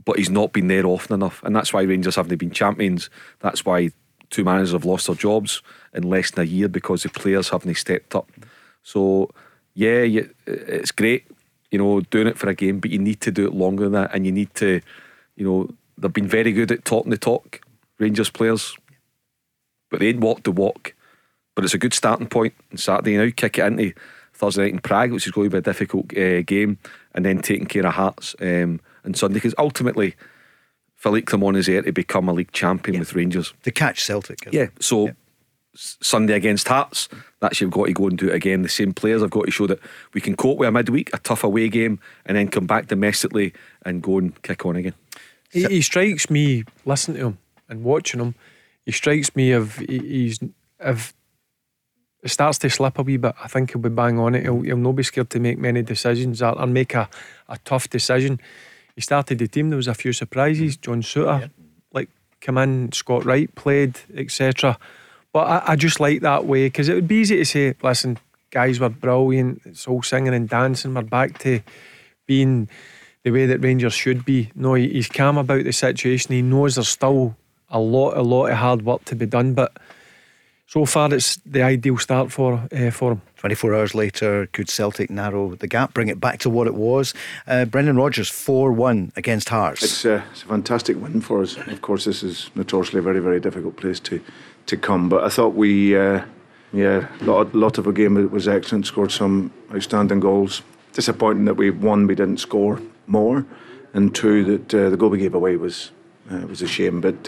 but 0.06 0.18
he's 0.18 0.30
not 0.30 0.54
been 0.54 0.68
there 0.68 0.86
often 0.86 1.16
enough, 1.16 1.42
and 1.44 1.56
that's 1.56 1.74
why 1.74 1.82
Rangers 1.82 2.18
haven't 2.18 2.38
been 2.38 2.52
champions. 2.52 3.10
That's 3.40 3.66
why 3.66 3.92
two 4.30 4.44
managers 4.44 4.74
have 4.74 4.86
lost 4.86 5.08
their 5.08 5.16
jobs 5.16 5.62
in 5.94 6.04
less 6.04 6.32
than 6.32 6.44
a 6.44 6.48
year 6.48 6.68
because 6.68 7.04
the 7.04 7.10
players 7.10 7.50
haven't 7.50 7.76
stepped 7.76 8.16
up. 8.16 8.30
So, 8.88 9.30
yeah, 9.74 10.04
you, 10.04 10.30
it's 10.46 10.94
great, 10.94 11.28
you 11.72 11.78
know, 11.78 12.00
doing 12.00 12.26
it 12.26 12.38
for 12.38 12.48
a 12.48 12.56
game, 12.56 12.80
but 12.80 12.90
you 12.90 13.00
need 13.00 13.20
to 13.20 13.32
do 13.32 13.46
it 13.46 13.54
longer 13.54 13.84
than 13.84 13.92
that, 13.92 14.12
and 14.14 14.26
you 14.26 14.32
need 14.32 14.56
to, 14.56 14.80
you 15.36 15.46
know, 15.46 15.70
they've 15.98 16.14
been 16.14 16.26
very 16.26 16.54
good 16.54 16.72
at 16.72 16.86
talking 16.86 17.10
the 17.10 17.18
talk, 17.18 17.60
Rangers 18.00 18.30
players, 18.30 18.78
but 19.92 20.00
they 20.00 20.08
ain't 20.08 20.22
walked 20.22 20.46
the 20.46 20.54
walk. 20.54 20.94
But 21.54 21.66
it's 21.66 21.74
a 21.74 21.78
good 21.78 21.94
starting 21.94 22.28
point 22.28 22.54
on 22.72 22.78
Saturday. 22.78 23.18
Now 23.18 23.30
kick 23.36 23.60
it 23.60 23.66
into 23.66 23.92
Thursday 24.34 24.62
night 24.62 24.74
in 24.74 24.80
Prague, 24.80 25.12
which 25.12 25.28
is 25.28 25.34
going 25.34 25.50
to 25.50 25.56
be 25.56 25.58
a 25.58 25.62
difficult 25.62 26.18
uh, 26.18 26.44
game, 26.44 26.78
and 27.14 27.26
then 27.26 27.42
taking 27.42 27.66
care 27.66 27.86
of 27.86 27.94
Hearts 27.94 28.38
um, 28.40 28.80
on 29.04 29.16
Sunday. 29.16 29.34
Because 29.34 29.56
ultimately, 29.58 30.16
Philippe 30.96 31.26
Clement 31.26 31.58
is 31.58 31.66
there 31.66 31.82
to 31.82 31.92
become 31.92 32.30
a 32.30 32.34
league 32.34 32.54
champion 32.54 33.00
with 33.00 33.16
Rangers. 33.16 33.54
To 33.64 33.72
catch 33.72 34.06
Celtic. 34.06 34.48
Yeah, 34.54 34.68
so 34.80 35.08
Yeah. 35.08 35.12
S- 35.78 35.98
Sunday 36.02 36.34
against 36.34 36.68
Hearts, 36.68 37.08
that's 37.40 37.62
you've 37.62 37.72
got 37.72 37.86
to 37.86 37.94
go 37.94 38.08
and 38.08 38.18
do 38.18 38.30
it 38.30 38.36
again. 38.36 38.64
The 38.64 38.70
same 38.70 38.94
players 38.94 39.22
have 39.22 39.30
got 39.30 39.46
to 39.46 39.52
show 39.52 39.68
that 39.68 39.80
we 40.14 40.22
can 40.22 40.36
cope 40.36 40.58
with 40.58 40.68
a 40.68 40.72
midweek, 40.72 41.14
a 41.14 41.20
tough 41.20 41.44
away 41.44 41.70
game, 41.70 42.00
and 42.26 42.36
then 42.36 42.48
come 42.48 42.66
back 42.66 42.88
domestically 42.88 43.54
and 43.86 44.02
go 44.02 44.18
and 44.18 44.42
kick 44.42 44.66
on 44.66 44.76
again. 44.76 44.96
He, 45.52 45.66
he 45.66 45.82
strikes 45.82 46.30
me, 46.30 46.64
listen 46.86 47.14
to 47.14 47.26
him 47.28 47.38
and 47.70 47.84
watching 47.84 48.20
him, 48.20 48.36
he 48.86 48.92
strikes 48.92 49.36
me 49.36 49.52
of 49.52 49.78
he- 49.78 50.00
he's 50.00 50.40
if 50.80 51.14
it 52.24 52.30
starts 52.30 52.58
to 52.60 52.70
slip 52.70 52.98
a 52.98 53.04
wee 53.04 53.18
bit, 53.18 53.36
I 53.44 53.48
think 53.48 53.72
he'll 53.72 53.82
be 53.82 53.90
bang 53.90 54.20
on 54.20 54.36
it. 54.36 54.44
He'll, 54.44 54.62
he'll 54.62 54.78
not 54.78 54.94
be 54.94 55.04
scared 55.04 55.30
to 55.32 55.40
make 55.40 55.58
many 55.60 55.82
decisions 55.84 56.42
or, 56.42 56.60
or 56.60 56.66
make 56.68 56.96
a, 56.96 57.10
a 57.48 57.58
tough 57.60 57.90
decision. 57.90 58.40
He 58.96 59.02
started 59.02 59.38
the 59.40 59.48
team, 59.48 59.70
there 59.70 59.78
was 59.78 59.88
a 59.88 59.94
few 59.94 60.12
surprises. 60.14 60.78
Mm. 60.78 60.82
John 60.82 61.02
Souttar, 61.04 61.42
yeah. 61.42 61.48
like, 61.94 62.10
come 62.42 62.58
in, 62.58 62.92
Scott 62.92 63.24
Wright 63.26 63.54
played, 63.56 64.00
etc. 64.16 64.78
But 65.34 65.48
I, 65.48 65.74
I, 65.74 65.76
just 65.76 66.00
like 66.00 66.22
that 66.22 66.46
way 66.46 66.68
because 66.68 66.90
it 66.90 66.96
would 66.96 67.08
be 67.08 67.18
easy 67.18 67.38
to 67.38 67.46
say, 67.46 67.76
listen, 67.84 68.18
guys 68.52 68.80
were 68.80 68.90
brilliant, 68.90 69.62
it's 69.66 69.88
all 69.88 70.02
singing 70.02 70.34
and 70.34 70.50
dancing, 70.50 70.94
we're 70.94 71.02
back 71.02 71.38
to 71.40 71.62
being 72.26 72.70
the 73.24 73.32
way 73.32 73.46
that 73.46 73.60
Rangers 73.60 73.94
should 73.94 74.26
be. 74.26 74.52
No, 74.56 74.76
he's 74.76 75.10
calm 75.10 75.38
about 75.38 75.64
the 75.64 75.74
situation. 75.74 76.34
He 76.34 76.42
knows 76.42 76.76
there's 76.76 76.88
still 76.88 77.36
a 77.70 77.80
lot, 77.80 78.16
a 78.16 78.22
lot 78.22 78.48
of 78.48 78.58
hard 78.58 78.84
work 78.84 79.06
to 79.06 79.16
be 79.16 79.26
done, 79.26 79.54
but 79.54 79.78
so 80.66 80.86
far 80.86 81.14
it's 81.14 81.38
the 81.38 81.62
ideal 81.62 81.98
start 81.98 82.32
for 82.32 82.68
uh, 82.72 82.92
for 82.92 83.14
him. 83.14 83.22
24 83.38 83.76
hours 83.76 83.96
later, 83.96 84.48
could 84.52 84.70
Celtic 84.70 85.10
narrow 85.10 85.56
the 85.56 85.68
gap, 85.68 85.94
bring 85.94 86.08
it 86.08 86.20
back 86.20 86.40
to 86.40 86.50
what 86.50 86.68
it 86.68 86.74
was? 86.74 87.14
Uh, 87.46 87.66
Brendan 87.66 87.96
Rodgers 87.96 88.30
4 88.30 88.72
1 88.72 89.14
against 89.16 89.50
Hearts. 89.50 89.84
It's, 89.84 90.06
uh, 90.06 90.24
it's, 90.32 90.44
a 90.44 90.48
fantastic 90.48 91.00
win 91.00 91.22
for 91.22 91.42
us. 91.42 91.56
Of 91.56 91.82
course, 91.82 92.06
this 92.06 92.24
is 92.24 92.50
notoriously 92.56 93.00
a 93.00 93.04
very, 93.04 93.20
very 93.20 93.40
difficult 93.40 93.78
place 93.78 94.00
to, 94.02 94.22
to 94.68 94.78
come, 94.78 95.10
but 95.10 95.24
I 95.24 95.30
thought 95.30 95.56
we, 95.56 95.98
uh, 95.98 96.24
yeah, 96.74 97.08
a 97.22 97.24
lot, 97.24 97.54
lot 97.56 97.78
of 97.78 97.88
our 97.88 97.94
game 97.94 98.30
was 98.32 98.48
excellent, 98.48 98.86
scored 98.86 99.12
some 99.12 99.52
outstanding 99.74 100.20
goals. 100.20 100.62
Disappointing 100.94 101.46
that 101.46 101.56
we, 101.56 101.70
one, 101.70 102.08
we 102.08 102.16
didn't 102.16 102.38
score 102.38 102.82
more, 103.06 103.46
and 103.94 104.16
two, 104.16 104.44
that 104.46 104.74
uh, 104.74 104.90
the 104.90 104.98
goal 104.98 105.10
we 105.10 105.20
gave 105.20 105.36
away 105.36 105.56
was, 105.56 105.92
uh, 106.32 106.46
was 106.48 106.62
a 106.62 106.68
shame. 106.68 107.02
But 107.02 107.28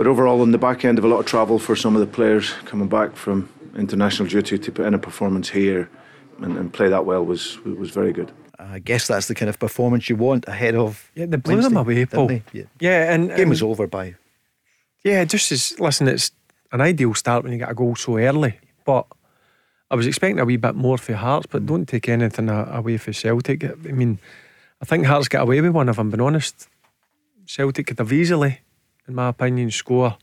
but 0.00 0.06
overall, 0.06 0.40
on 0.40 0.50
the 0.50 0.56
back 0.56 0.82
end 0.86 0.98
of 0.98 1.04
a 1.04 1.08
lot 1.08 1.18
of 1.18 1.26
travel 1.26 1.58
for 1.58 1.76
some 1.76 1.94
of 1.94 2.00
the 2.00 2.06
players 2.06 2.52
coming 2.64 2.88
back 2.88 3.16
from 3.16 3.50
international 3.76 4.30
duty 4.30 4.58
to 4.58 4.72
put 4.72 4.86
in 4.86 4.94
a 4.94 4.98
performance 4.98 5.50
here 5.50 5.90
and, 6.38 6.56
and 6.56 6.72
play 6.72 6.88
that 6.88 7.04
well 7.04 7.22
was 7.22 7.62
was 7.64 7.90
very 7.90 8.10
good. 8.10 8.32
I 8.58 8.78
guess 8.78 9.08
that's 9.08 9.26
the 9.26 9.34
kind 9.34 9.50
of 9.50 9.58
performance 9.58 10.08
you 10.08 10.16
want 10.16 10.48
ahead 10.48 10.74
of. 10.74 11.10
Yeah, 11.14 11.26
they 11.26 11.36
blew 11.36 11.56
Wednesday, 11.56 11.68
them 11.68 11.76
away, 11.76 12.06
Paul. 12.06 12.32
Yeah. 12.52 12.64
yeah, 12.78 13.12
and 13.12 13.28
game 13.36 13.50
was 13.50 13.62
over 13.62 13.86
by. 13.86 14.14
Yeah, 15.04 15.24
just 15.24 15.52
as 15.52 15.78
listen, 15.80 16.08
it's 16.08 16.32
an 16.72 16.80
ideal 16.80 17.14
start 17.14 17.42
when 17.42 17.52
you 17.52 17.58
get 17.58 17.70
a 17.70 17.74
goal 17.74 17.96
so 17.96 18.18
early, 18.18 18.58
but. 18.84 19.06
I 19.92 19.96
was 19.96 20.06
expecting 20.06 20.38
a 20.38 20.44
wee 20.44 20.56
bit 20.56 20.76
more 20.76 20.98
for 20.98 21.14
Hearts, 21.14 21.48
but 21.50 21.66
don't 21.66 21.84
take 21.84 22.08
anything 22.08 22.48
away 22.48 22.96
for 22.96 23.12
Celtic. 23.12 23.64
I 23.64 23.90
mean, 23.90 24.20
I 24.80 24.84
think 24.84 25.04
Hearts 25.04 25.26
get 25.26 25.42
away 25.42 25.60
with 25.60 25.72
one, 25.72 25.88
if 25.88 25.98
I'm 25.98 26.10
being 26.10 26.20
honest. 26.20 26.68
Celtic 27.44 27.88
could 27.88 27.98
have 27.98 28.12
easily 28.12 28.60
in 29.10 29.14
my 29.14 29.28
opinion, 29.28 29.70
score 29.70 30.16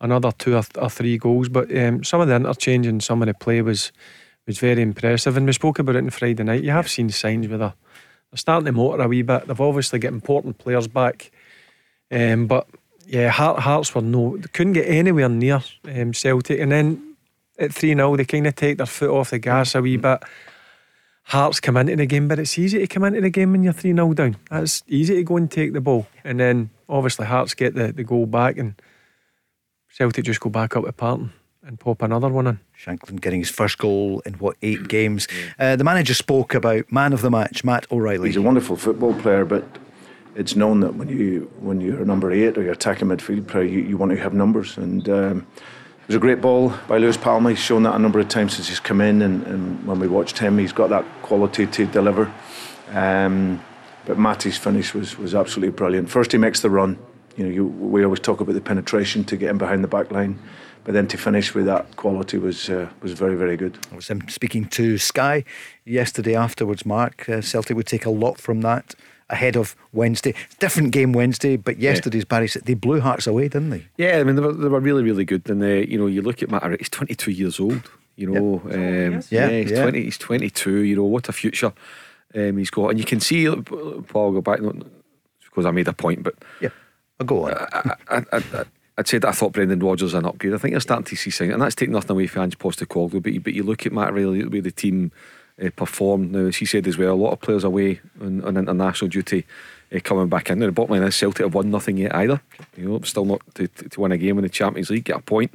another 0.00 0.32
two 0.32 0.56
or, 0.56 0.64
or 0.76 0.90
three 0.90 1.16
goals. 1.16 1.48
But 1.48 1.74
um, 1.76 2.04
some 2.04 2.20
of 2.20 2.28
the 2.28 2.36
interchange 2.36 2.86
and 2.86 3.02
some 3.02 3.22
of 3.22 3.28
the 3.28 3.34
play 3.34 3.62
was 3.62 3.92
was 4.46 4.58
very 4.58 4.82
impressive. 4.82 5.36
And 5.36 5.46
we 5.46 5.52
spoke 5.52 5.78
about 5.78 5.94
it 5.94 6.02
on 6.02 6.10
Friday 6.10 6.42
night. 6.42 6.64
You 6.64 6.72
have 6.72 6.90
seen 6.90 7.08
signs 7.10 7.46
where 7.46 7.58
they're, 7.58 7.74
they're 8.30 8.36
starting 8.36 8.66
to 8.66 8.72
motor 8.72 9.04
a 9.04 9.08
wee 9.08 9.22
bit. 9.22 9.46
They've 9.46 9.60
obviously 9.60 10.00
got 10.00 10.12
important 10.12 10.58
players 10.58 10.88
back. 10.88 11.30
Um, 12.10 12.48
but 12.48 12.66
yeah, 13.06 13.30
Hearts 13.30 13.94
were 13.94 14.02
no, 14.02 14.36
they 14.36 14.48
couldn't 14.48 14.74
get 14.74 14.88
anywhere 14.88 15.28
near 15.28 15.62
um, 15.84 16.12
Celtic. 16.12 16.60
And 16.60 16.72
then 16.72 17.16
at 17.58 17.74
3 17.74 17.94
0, 17.94 18.16
they 18.16 18.24
kind 18.24 18.46
of 18.46 18.54
take 18.54 18.78
their 18.78 18.86
foot 18.86 19.10
off 19.10 19.30
the 19.30 19.38
gas 19.38 19.74
a 19.74 19.82
wee 19.82 19.96
bit. 19.96 20.22
Hearts 21.24 21.60
come 21.60 21.76
into 21.76 21.94
the 21.94 22.06
game, 22.06 22.26
but 22.26 22.38
it's 22.38 22.58
easy 22.58 22.78
to 22.78 22.86
come 22.86 23.04
into 23.04 23.20
the 23.20 23.30
game 23.30 23.52
when 23.52 23.62
you're 23.62 23.72
3 23.72 23.94
0 23.94 24.14
down. 24.14 24.36
That's 24.50 24.82
easy 24.88 25.14
to 25.16 25.22
go 25.22 25.36
and 25.36 25.50
take 25.50 25.72
the 25.72 25.80
ball. 25.80 26.06
And 26.24 26.40
then 26.40 26.70
obviously 26.88 27.26
Hearts 27.26 27.54
get 27.54 27.74
the, 27.74 27.92
the 27.92 28.04
goal 28.04 28.26
back 28.26 28.58
and 28.58 28.74
Celtic 29.88 30.24
just 30.24 30.40
go 30.40 30.50
back 30.50 30.76
up 30.76 30.84
to 30.84 30.92
Parton 30.92 31.32
and 31.64 31.78
pop 31.78 32.02
another 32.02 32.28
one 32.28 32.46
in. 32.46 32.60
Shankland 32.76 33.20
getting 33.20 33.40
his 33.40 33.50
first 33.50 33.78
goal 33.78 34.20
in 34.26 34.34
what 34.34 34.56
eight 34.62 34.88
games. 34.88 35.28
Uh, 35.58 35.76
the 35.76 35.84
manager 35.84 36.14
spoke 36.14 36.54
about 36.54 36.90
man 36.90 37.12
of 37.12 37.22
the 37.22 37.30
match, 37.30 37.62
Matt 37.62 37.86
O'Riley. 37.92 38.30
He's 38.30 38.36
a 38.36 38.42
wonderful 38.42 38.76
football 38.76 39.14
player, 39.14 39.44
but 39.44 39.64
it's 40.34 40.56
known 40.56 40.80
that 40.80 40.94
when 40.94 41.08
you 41.08 41.50
when 41.60 41.80
you're 41.80 42.04
number 42.04 42.30
eight 42.32 42.56
or 42.56 42.62
you're 42.62 42.72
attacking 42.72 43.08
midfield 43.08 43.46
player, 43.46 43.64
you, 43.64 43.80
you 43.80 43.96
want 43.96 44.12
to 44.12 44.18
have 44.18 44.32
numbers. 44.32 44.76
And 44.76 45.08
um, 45.08 45.46
it 45.56 46.08
was 46.08 46.16
a 46.16 46.20
great 46.20 46.40
ball 46.40 46.72
by 46.88 46.98
Luis 46.98 47.16
Palma. 47.16 47.50
He's 47.50 47.58
shown 47.58 47.82
that 47.84 47.94
a 47.94 47.98
number 47.98 48.18
of 48.18 48.28
times 48.28 48.54
since 48.56 48.68
he's 48.68 48.80
come 48.80 49.00
in, 49.00 49.22
and, 49.22 49.46
and 49.46 49.86
when 49.86 50.00
we 50.00 50.08
watched 50.08 50.38
him, 50.38 50.58
he's 50.58 50.72
got 50.72 50.90
that 50.90 51.04
quality 51.22 51.66
to 51.66 51.86
deliver. 51.86 52.32
Um, 52.90 53.62
but 54.04 54.18
Matty's 54.18 54.58
finish 54.58 54.94
was, 54.94 55.16
was 55.16 55.34
absolutely 55.34 55.74
brilliant. 55.76 56.10
First, 56.10 56.32
he 56.32 56.38
makes 56.38 56.60
the 56.60 56.70
run. 56.70 56.98
You 57.36 57.44
know, 57.44 57.50
you, 57.50 57.66
we 57.66 58.04
always 58.04 58.20
talk 58.20 58.40
about 58.40 58.54
the 58.54 58.60
penetration 58.60 59.24
to 59.24 59.36
get 59.36 59.50
him 59.50 59.58
behind 59.58 59.84
the 59.84 59.88
back 59.88 60.10
line, 60.10 60.38
but 60.84 60.92
then 60.92 61.06
to 61.08 61.16
finish 61.16 61.54
with 61.54 61.66
that 61.66 61.96
quality 61.96 62.36
was 62.36 62.68
uh, 62.68 62.88
was 63.00 63.12
very 63.12 63.36
very 63.36 63.56
good. 63.56 63.78
I 63.92 63.96
was 63.96 64.10
um, 64.10 64.28
speaking 64.28 64.66
to 64.66 64.98
Sky 64.98 65.44
yesterday 65.84 66.34
afterwards. 66.34 66.84
Mark 66.84 67.28
uh, 67.28 67.40
Celtic 67.40 67.76
would 67.76 67.86
take 67.86 68.04
a 68.04 68.10
lot 68.10 68.38
from 68.38 68.60
that 68.62 68.94
ahead 69.32 69.56
of 69.56 69.74
Wednesday. 69.92 70.34
Different 70.60 70.92
game 70.92 71.12
Wednesday, 71.12 71.56
but 71.56 71.78
yesterday's 71.78 72.22
yeah. 72.22 72.28
Barry 72.28 72.48
said 72.48 72.62
they 72.66 72.74
blew 72.74 73.00
Hearts 73.00 73.26
away, 73.26 73.48
didn't 73.48 73.70
they? 73.70 73.86
Yeah, 73.96 74.18
I 74.18 74.24
mean 74.24 74.36
they 74.36 74.42
were, 74.42 74.52
they 74.52 74.68
were 74.68 74.80
really 74.80 75.02
really 75.02 75.24
good. 75.24 75.48
And 75.50 75.62
uh, 75.62 75.66
you 75.66 75.98
know, 75.98 76.06
you 76.06 76.22
look 76.22 76.42
at 76.42 76.50
Matt, 76.50 76.78
he's 76.78 76.88
22 76.88 77.32
years 77.32 77.58
old. 77.58 77.90
You 78.14 78.30
know, 78.30 78.62
yep. 78.66 78.74
um, 78.74 79.22
yeah, 79.30 79.48
yeah, 79.48 79.62
he's 79.62 79.70
yeah. 79.70 79.82
20, 79.82 80.02
he's 80.02 80.18
22. 80.18 80.80
You 80.82 80.96
know, 80.96 81.04
what 81.04 81.28
a 81.30 81.32
future 81.32 81.72
um, 82.34 82.56
he's 82.58 82.70
got, 82.70 82.88
and 82.88 82.98
you 82.98 83.04
can 83.04 83.20
see 83.20 83.50
Paul 83.50 84.32
go 84.32 84.40
back 84.40 84.60
because 84.60 85.66
I 85.66 85.70
made 85.70 85.88
a 85.88 85.92
point, 85.92 86.22
but 86.22 86.34
yeah, 86.60 86.70
I'll 87.18 87.26
go 87.26 87.46
on. 87.46 87.52
I, 87.54 87.94
I, 88.08 88.24
I, 88.32 88.64
I'd 88.98 89.08
say 89.08 89.18
that 89.18 89.28
I 89.28 89.32
thought 89.32 89.52
Brendan 89.52 89.80
Rodgers 89.80 90.14
an 90.14 90.26
upgrade. 90.26 90.54
I 90.54 90.58
think 90.58 90.72
you're 90.72 90.80
starting 90.80 91.04
to 91.06 91.16
see 91.16 91.30
things, 91.30 91.52
and 91.52 91.62
that's 91.62 91.74
taking 91.74 91.94
nothing 91.94 92.10
away 92.10 92.26
from 92.26 92.42
Ange 92.42 92.58
Postecoglou. 92.58 93.22
But 93.22 93.32
you, 93.32 93.40
but 93.40 93.54
you 93.54 93.62
look 93.62 93.86
at 93.86 93.92
Matt 93.92 94.12
Riley, 94.12 94.42
the 94.42 94.48
way 94.48 94.60
the 94.60 94.70
team 94.70 95.12
uh, 95.64 95.70
performed. 95.76 96.32
Now, 96.32 96.46
as 96.46 96.56
he 96.56 96.66
said 96.66 96.86
as 96.86 96.98
well, 96.98 97.12
a 97.12 97.14
lot 97.14 97.32
of 97.32 97.40
players 97.40 97.64
away 97.64 98.00
on, 98.20 98.42
on 98.44 98.56
international 98.56 99.08
duty 99.08 99.46
uh, 99.94 100.00
coming 100.02 100.28
back 100.28 100.50
in. 100.50 100.58
Now, 100.58 100.66
the 100.66 100.72
bottom 100.72 100.94
line 100.94 101.06
is 101.06 101.16
Celtic 101.16 101.44
have 101.44 101.54
won 101.54 101.70
nothing 101.70 101.98
yet 101.98 102.14
either. 102.14 102.40
You 102.76 102.88
know, 102.88 103.00
still 103.02 103.24
not 103.24 103.42
to, 103.54 103.68
to, 103.68 104.00
win 104.00 104.12
a 104.12 104.18
game 104.18 104.38
in 104.38 104.42
the 104.44 104.48
Champions 104.48 104.90
League, 104.90 105.04
get 105.04 105.16
a 105.16 105.22
point 105.22 105.52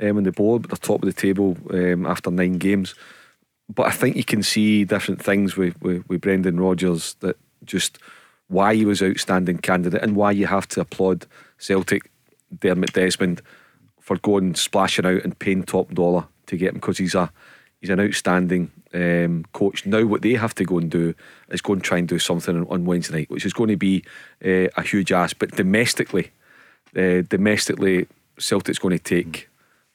um, 0.00 0.18
on 0.18 0.24
the 0.24 0.32
board, 0.32 0.62
but 0.62 0.70
they're 0.70 0.76
top 0.76 1.02
of 1.02 1.06
the 1.06 1.20
table 1.20 1.56
um, 1.70 2.06
after 2.06 2.30
nine 2.30 2.58
games 2.58 2.94
but 3.68 3.86
I 3.86 3.90
think 3.90 4.16
you 4.16 4.24
can 4.24 4.42
see 4.42 4.84
different 4.84 5.22
things 5.22 5.56
with, 5.56 5.80
with, 5.82 6.08
with 6.08 6.20
Brendan 6.20 6.60
Rodgers 6.60 7.14
that 7.20 7.36
just 7.64 7.98
why 8.48 8.74
he 8.74 8.84
was 8.84 9.02
outstanding 9.02 9.58
candidate 9.58 10.02
and 10.02 10.14
why 10.14 10.30
you 10.30 10.46
have 10.46 10.68
to 10.68 10.80
applaud 10.80 11.26
Celtic, 11.58 12.10
Dermot 12.60 12.92
Desmond, 12.92 13.42
for 14.00 14.18
going 14.18 14.54
splashing 14.54 15.04
out 15.04 15.24
and 15.24 15.38
paying 15.38 15.64
top 15.64 15.92
dollar 15.92 16.26
to 16.46 16.56
get 16.56 16.68
him 16.68 16.74
because 16.74 16.98
he's 16.98 17.16
a 17.16 17.32
he's 17.80 17.90
an 17.90 17.98
outstanding 17.98 18.70
um, 18.96 19.44
coach. 19.52 19.84
Now 19.84 20.04
what 20.04 20.22
they 20.22 20.34
have 20.34 20.54
to 20.56 20.64
go 20.64 20.78
and 20.78 20.90
do 20.90 21.14
is 21.50 21.60
go 21.60 21.74
and 21.74 21.84
try 21.84 21.98
and 21.98 22.08
do 22.08 22.18
something 22.18 22.66
on, 22.68 22.84
Wednesday 22.86 23.18
night, 23.18 23.30
which 23.30 23.44
is 23.44 23.52
going 23.52 23.68
to 23.68 23.76
be 23.76 24.02
uh, 24.44 24.68
a 24.76 24.82
huge 24.82 25.12
ask. 25.12 25.38
But 25.38 25.52
domestically, 25.52 26.30
uh, 26.96 27.22
domestically, 27.28 28.08
Celtic's 28.38 28.78
going 28.78 28.98
to 28.98 29.02
take 29.02 29.48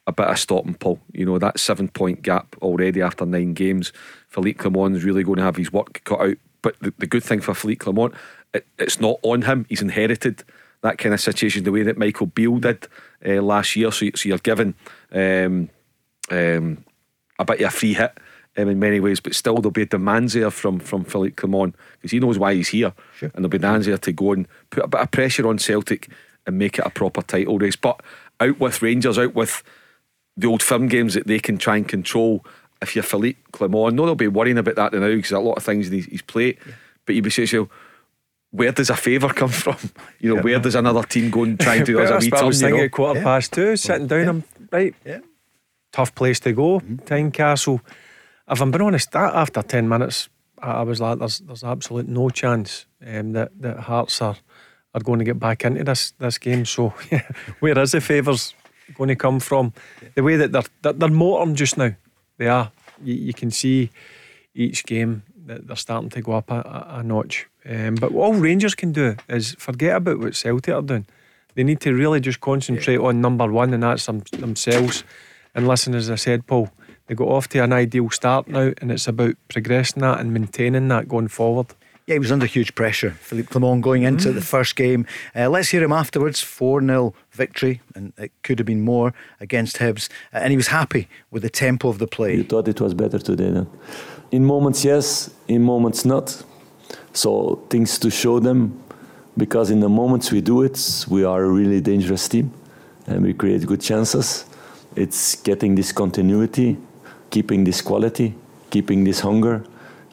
a 0.06 0.12
bit 0.12 0.28
of 0.28 0.40
stop 0.40 0.66
and 0.66 0.80
pull. 0.80 1.00
You 1.12 1.26
know, 1.26 1.40
that 1.40 1.60
seven 1.60 1.88
point 1.88 2.22
gap 2.22 2.56
already 2.62 3.02
after 3.02 3.26
nine 3.26 3.54
games. 3.54 3.92
Philippe 4.28 4.60
Clement's 4.60 5.04
really 5.04 5.24
going 5.24 5.38
to 5.38 5.44
have 5.44 5.58
his 5.58 5.74
work 5.74 6.04
cut 6.04 6.22
out. 6.22 6.38
But 6.62 6.76
the, 6.80 6.94
the 7.00 7.08
good 7.08 7.24
thing 7.24 7.42
for 7.42 7.56
Philippe 7.56 7.80
Clement, 7.80 8.14
it, 8.54 8.68
it's 8.78 9.00
not 9.00 9.20
on 9.24 9.44
him. 9.44 9.66
He's 9.68 9.82
inherited 9.82 10.44
that 10.82 10.98
kind 10.98 11.14
of 11.14 11.22
situation 11.22 11.64
the 11.64 11.72
way 11.72 11.84
that 11.84 11.98
Michael 11.98 12.28
Beale 12.28 12.58
did 12.58 12.88
uh, 13.26 13.42
last 13.42 13.76
year. 13.76 13.92
So, 13.92 14.08
so 14.16 14.30
you're 14.30 14.38
given 14.38 14.76
um, 15.12 15.70
um, 16.30 16.84
a 17.40 17.46
bit 17.46 17.62
of 17.62 17.68
a 17.68 17.72
free 17.72 17.94
hit 17.94 18.16
um, 18.58 18.70
in 18.70 18.80
many 18.80 19.00
ways, 19.00 19.20
but 19.20 19.36
still 19.36 19.56
there'll 19.56 19.72
be 19.72 19.86
demands 19.86 20.34
there 20.34 20.52
from, 20.52 20.80
from 20.80 21.04
Philippe 21.04 21.36
Clement 21.36 21.76
because 21.94 22.12
he 22.12 22.20
knows 22.20 22.38
why 22.38 22.54
he's 22.54 22.70
here. 22.70 22.94
Sure. 23.16 23.32
And 23.34 23.44
there'll 23.44 23.50
be 23.50 23.58
demands 23.58 23.88
there 23.88 23.98
to 23.98 24.12
go 24.12 24.34
and 24.34 24.48
put 24.70 24.84
a 24.84 24.88
bit 24.88 25.02
of 25.02 25.12
pressure 25.12 25.48
on 25.48 25.58
Celtic 25.58 26.10
and 26.46 26.58
make 26.58 26.80
it 26.80 26.86
a 26.86 26.90
proper 26.90 27.22
title 27.22 27.58
race. 27.58 27.76
But 27.76 28.02
out 28.40 28.60
with 28.60 28.82
Rangers, 28.82 29.18
out 29.18 29.36
with 29.36 29.64
the 30.36 30.48
old 30.48 30.64
firm 30.64 30.88
games 30.88 31.14
that 31.14 31.28
they 31.28 31.40
can 31.40 31.58
try 31.58 31.78
and 31.78 31.88
control. 31.88 32.46
If 32.82 32.96
you're 32.96 33.04
Philippe 33.04 33.40
Clement, 33.52 33.94
no, 33.94 34.06
they'll 34.06 34.16
be 34.16 34.28
worrying 34.28 34.58
about 34.58 34.76
that 34.76 34.94
now 34.94 35.08
because 35.08 35.32
a 35.32 35.40
lot 35.40 35.58
of 35.58 35.64
things 35.64 35.88
in 35.88 35.94
his, 35.94 36.06
his 36.08 36.22
plate. 36.24 36.58
Yeah. 36.66 36.74
But 37.06 37.16
you'd 37.16 37.24
be 37.24 37.30
saying, 37.30 37.48
so, 37.48 37.70
where 38.50 38.72
does 38.72 38.90
a 38.90 38.96
favour 38.96 39.30
come 39.34 39.50
from? 39.50 39.78
You 40.20 40.30
know, 40.30 40.36
yeah. 40.38 40.42
where 40.42 40.60
does 40.60 40.76
another 40.76 41.04
team 41.04 41.30
go 41.30 41.44
and 41.44 41.60
try 41.60 41.76
and 41.76 41.86
do 41.86 42.00
as 42.00 42.10
a 42.10 42.18
wee 42.18 42.32
I 42.34 42.44
was 42.44 42.60
thinking 42.60 42.78
you 42.78 42.84
know? 42.86 42.90
quarter 42.90 43.20
yeah. 43.20 43.24
past 43.24 43.54
two, 43.54 43.76
sitting 43.76 44.08
down, 44.08 44.28
I'm 44.28 44.44
right. 44.72 44.96
Yeah. 45.06 45.20
Tough 45.92 46.16
place 46.16 46.40
to 46.42 46.54
go, 46.54 46.80
mm-hmm. 46.80 47.30
Castle. 47.30 47.82
If 48.52 48.62
I'm 48.62 48.72
being 48.72 48.82
honest, 48.82 49.12
that 49.12 49.34
after 49.34 49.62
10 49.62 49.88
minutes, 49.88 50.30
I 50.62 50.84
was 50.84 51.02
like, 51.02 51.20
there's 51.20 51.40
there's 51.40 51.64
absolute 51.64 52.08
no 52.08 52.30
chance 52.30 52.86
um, 53.06 53.34
that, 53.34 53.52
that 53.62 53.80
Hearts 53.80 54.22
are, 54.22 54.36
are 54.94 55.02
going 55.02 55.20
to 55.20 55.26
get 55.26 55.40
back 55.40 55.66
into 55.66 55.84
this 55.84 56.12
this 56.20 56.38
game. 56.38 56.66
So, 56.66 56.94
yeah, 57.12 57.28
where 57.60 57.80
is 57.80 57.92
the 57.92 58.02
favours? 58.02 58.54
going 58.94 59.10
to 59.10 59.16
come 59.16 59.40
from. 59.40 59.74
The 60.16 60.24
way 60.24 60.36
that 60.38 60.52
they're 60.52 60.64
they're, 60.82 60.94
they're 60.94 61.10
motoring 61.10 61.56
just 61.56 61.78
now, 61.78 61.96
they 62.38 62.48
are. 62.48 62.72
You, 63.04 63.16
you, 63.16 63.34
can 63.34 63.52
see 63.52 63.90
each 64.54 64.86
game 64.86 65.24
that 65.46 65.68
they're 65.68 65.76
starting 65.76 66.10
to 66.12 66.22
go 66.22 66.34
up 66.34 66.52
a, 66.52 66.88
a, 66.98 67.04
notch. 67.04 67.48
Um, 67.66 67.96
but 67.96 68.12
all 68.12 68.34
Rangers 68.34 68.76
can 68.76 68.92
do 68.92 69.16
is 69.28 69.56
forget 69.58 69.96
about 69.96 70.20
what 70.20 70.36
Celtic 70.36 70.74
are 70.74 70.82
doing. 70.82 71.08
They 71.56 71.64
need 71.64 71.80
to 71.82 71.94
really 71.94 72.20
just 72.20 72.42
concentrate 72.42 73.00
yeah. 73.00 73.08
on 73.08 73.22
number 73.22 73.52
one, 73.52 73.74
and 73.74 73.82
that's 73.82 74.06
them, 74.06 74.24
themselves. 74.32 75.04
And 75.56 75.68
listen, 75.68 75.96
as 75.96 76.12
I 76.12 76.16
said, 76.16 76.46
Paul, 76.46 76.70
They 77.12 77.16
got 77.16 77.28
off 77.28 77.50
to 77.50 77.60
an 77.60 77.74
ideal 77.74 78.10
start 78.10 78.48
now, 78.48 78.72
and 78.78 78.90
it's 78.90 79.06
about 79.06 79.36
progressing 79.50 80.02
that 80.02 80.22
and 80.22 80.34
maintaining 80.34 80.88
that 80.88 81.10
going 81.10 81.28
forward. 81.28 81.68
Yeah, 82.08 82.16
he 82.16 82.20
was 82.20 82.32
under 82.32 82.46
huge 82.46 82.74
pressure, 82.74 83.10
Philippe 83.20 83.50
Clement, 83.50 83.82
going 83.82 84.04
into 84.04 84.30
mm. 84.30 84.36
the 84.36 84.40
first 84.40 84.78
game. 84.78 85.06
Uh, 85.36 85.50
let's 85.50 85.68
hear 85.68 85.84
him 85.84 85.92
afterwards 85.92 86.40
4 86.40 86.80
0 86.80 87.14
victory, 87.34 87.82
and 87.96 88.14
it 88.18 88.32
could 88.44 88.60
have 88.60 88.66
been 88.66 88.86
more 88.86 89.14
against 89.42 89.80
Hibs. 89.80 90.08
Uh, 90.34 90.38
and 90.38 90.52
he 90.52 90.56
was 90.56 90.68
happy 90.68 91.10
with 91.32 91.44
the 91.44 91.50
tempo 91.50 91.90
of 91.90 92.00
the 92.00 92.08
play. 92.08 92.38
You 92.38 92.46
thought 92.46 92.70
it 92.70 92.80
was 92.80 92.94
better 92.94 93.20
today, 93.20 93.50
then? 93.50 93.68
In 94.32 94.46
moments, 94.46 94.86
yes, 94.86 95.32
in 95.50 95.64
moments, 95.64 96.06
not. 96.06 96.42
So, 97.12 97.62
things 97.70 98.00
to 98.00 98.10
show 98.10 98.40
them, 98.40 98.82
because 99.36 99.70
in 99.70 99.82
the 99.82 99.90
moments 99.90 100.32
we 100.32 100.40
do 100.40 100.62
it, 100.62 101.06
we 101.10 101.26
are 101.26 101.44
a 101.44 101.50
really 101.50 101.82
dangerous 101.82 102.30
team 102.30 102.54
and 103.06 103.22
we 103.22 103.34
create 103.34 103.66
good 103.68 103.82
chances. 103.82 104.46
It's 104.96 105.36
getting 105.36 105.76
this 105.76 105.92
continuity, 105.92 106.78
keeping 107.32 107.64
this 107.64 107.82
quality, 107.82 108.36
keeping 108.70 109.04
this 109.04 109.22
hunger 109.22 109.64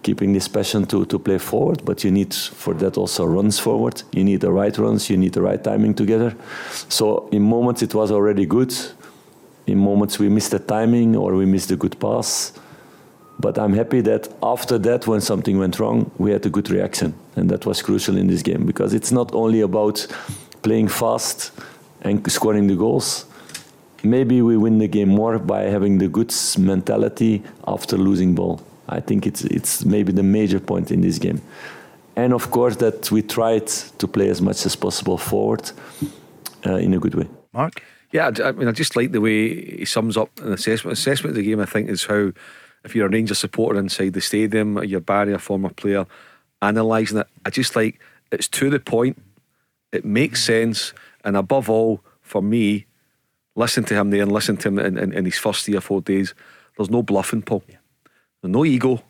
keeping 0.03 0.33
this 0.33 0.49
passion 0.49 0.87
to, 0.87 1.05
to 1.07 1.19
play 1.19 1.39
forward, 1.39 1.85
but 1.85 2.05
you 2.05 2.11
need 2.11 2.33
for 2.35 2.75
that 2.75 2.97
also 2.97 3.25
runs 3.25 3.59
forward. 3.59 4.03
You 4.13 4.25
need 4.25 4.41
the 4.41 4.53
right 4.53 4.77
runs, 4.79 5.11
you 5.11 5.17
need 5.17 5.33
the 5.33 5.43
right 5.43 5.63
timing 5.63 5.95
together. 5.95 6.35
So 6.89 7.29
in 7.33 7.43
moments 7.43 7.83
it 7.83 7.95
was 7.95 8.11
already 8.11 8.47
good. 8.47 8.75
In 9.67 9.79
moments 9.79 10.19
we 10.19 10.29
missed 10.29 10.53
the 10.53 10.61
timing 10.61 11.17
or 11.17 11.35
we 11.35 11.47
missed 11.47 11.71
a 11.71 11.77
good 11.77 11.99
pass. 12.01 12.53
But 13.41 13.59
I'm 13.59 13.73
happy 13.73 14.01
that 14.01 14.29
after 14.43 14.79
that, 14.79 15.07
when 15.07 15.21
something 15.21 15.59
went 15.59 15.79
wrong, 15.79 16.11
we 16.19 16.33
had 16.33 16.45
a 16.45 16.51
good 16.51 16.71
reaction. 16.71 17.15
And 17.37 17.49
that 17.51 17.67
was 17.67 17.83
crucial 17.83 18.17
in 18.17 18.27
this 18.27 18.43
game 18.43 18.67
because 18.67 18.95
it's 18.95 19.13
not 19.13 19.33
only 19.33 19.61
about 19.61 20.05
playing 20.63 20.89
fast 20.89 21.53
and 22.01 22.31
scoring 22.33 22.67
the 22.67 22.75
goals. 22.75 23.27
Maybe 24.03 24.43
we 24.43 24.57
win 24.57 24.79
the 24.79 24.89
game 24.89 25.09
more 25.09 25.39
by 25.39 25.63
having 25.63 25.99
the 25.99 26.09
good 26.09 26.33
mentality 26.59 27.43
after 27.67 27.97
losing 27.97 28.35
ball. 28.35 28.61
I 28.89 29.01
think 29.01 29.27
it's 29.27 29.45
it's 29.45 29.85
maybe 29.85 30.13
the 30.13 30.23
major 30.23 30.61
point 30.61 30.91
in 30.91 31.01
this 31.01 31.19
game. 31.19 31.41
And 32.17 32.33
of 32.33 32.51
course 32.51 32.77
that 32.77 33.11
we 33.11 33.23
tried 33.23 33.67
to 33.99 34.09
play 34.09 34.29
as 34.29 34.41
much 34.41 34.67
as 34.67 34.77
possible 34.77 35.19
forward 35.19 35.71
uh, 36.67 36.77
in 36.77 36.95
a 36.95 36.99
good 36.99 37.15
way. 37.15 37.29
Mark? 37.53 37.83
Yeah, 38.11 38.31
I, 38.43 38.49
I 38.49 38.53
mean, 38.53 38.69
I 38.69 38.73
just 38.73 38.97
like 38.97 39.13
the 39.13 39.21
way 39.21 39.79
he 39.79 39.85
sums 39.85 40.17
up 40.17 40.31
an 40.41 40.53
assessment. 40.53 40.99
Assessment 40.99 41.31
of 41.31 41.37
the 41.37 41.49
game, 41.49 41.61
I 41.61 41.67
think, 41.67 41.91
is 41.91 42.05
how 42.05 42.33
if 42.85 42.95
you're 42.95 43.07
a 43.07 43.11
Rangers 43.11 43.39
supporter 43.39 43.79
inside 43.79 44.15
the 44.15 44.21
stadium, 44.21 44.83
you're 44.85 45.01
Barry, 45.01 45.35
a 45.35 45.39
former 45.39 45.71
player, 45.71 46.07
analysing 46.63 47.19
it. 47.19 47.27
I 47.45 47.51
just 47.51 47.77
like 47.77 48.01
it's 48.33 48.49
to 48.49 48.71
the 48.71 48.81
point, 48.81 49.21
it 49.93 50.05
makes 50.05 50.43
sense, 50.43 50.93
and 51.25 51.37
above 51.37 51.69
all, 51.71 52.01
for 52.21 52.43
me, 52.43 52.87
listen 53.59 53.85
to 53.85 53.95
him 53.95 54.11
there 54.11 54.23
and 54.23 54.33
listen 54.33 54.57
to 54.57 54.69
him 54.69 54.79
in, 54.79 54.97
in, 54.97 55.13
in 55.13 55.25
his 55.25 55.37
first 55.37 55.65
three 55.65 55.77
or 55.77 55.81
four 55.81 56.01
days. 56.01 56.33
There's 56.77 56.91
no 56.91 57.03
bluffing, 57.03 57.43
Paul. 57.43 57.65
Yeah. 57.69 57.77
No 58.45 58.65
ego, 58.65 59.03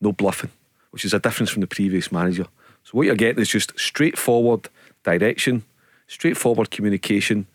no 0.00 0.12
bluffing, 0.12 0.50
which 0.90 1.06
is 1.06 1.14
a 1.14 1.18
difference 1.18 1.50
from 1.50 1.62
the 1.62 1.66
previous 1.66 2.12
manager. 2.12 2.46
So 2.84 2.90
what 2.92 3.06
you're 3.06 3.16
getting 3.16 3.40
is 3.40 3.48
just 3.48 3.78
straightforward 3.80 4.68
direction, 5.02 5.64
straightforward 6.06 6.70
communication, 6.70 7.46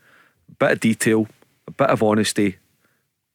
a 0.48 0.54
bit 0.56 0.72
of 0.72 0.80
detail, 0.80 1.28
a 1.68 1.70
bit 1.70 1.88
of 1.88 2.02
honesty, 2.02 2.58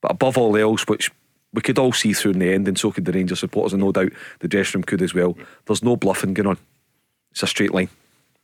but 0.02 0.12
above 0.12 0.38
all 0.38 0.58
else, 0.58 0.86
which 0.88 1.10
we 1.54 1.62
could 1.62 1.80
all 1.80 1.94
see 1.94 2.12
through 2.12 2.32
in 2.32 2.40
the 2.40 2.54
end, 2.54 2.68
and 2.68 2.78
so 2.78 2.92
could 2.92 3.06
the 3.06 3.14
Rangers 3.14 3.40
supporters, 3.40 3.72
and 3.72 3.82
no 3.82 3.94
doubt 3.94 4.12
the 4.40 4.50
dressing 4.50 4.80
room 4.80 4.84
could 4.84 5.02
as 5.02 5.14
well. 5.14 5.38
There's 5.66 5.84
no 5.84 5.96
bluffing 5.96 6.34
going 6.34 6.48
on. 6.48 6.58
It's 7.32 7.44
a 7.44 7.48
straight 7.48 7.74
line. 7.74 7.90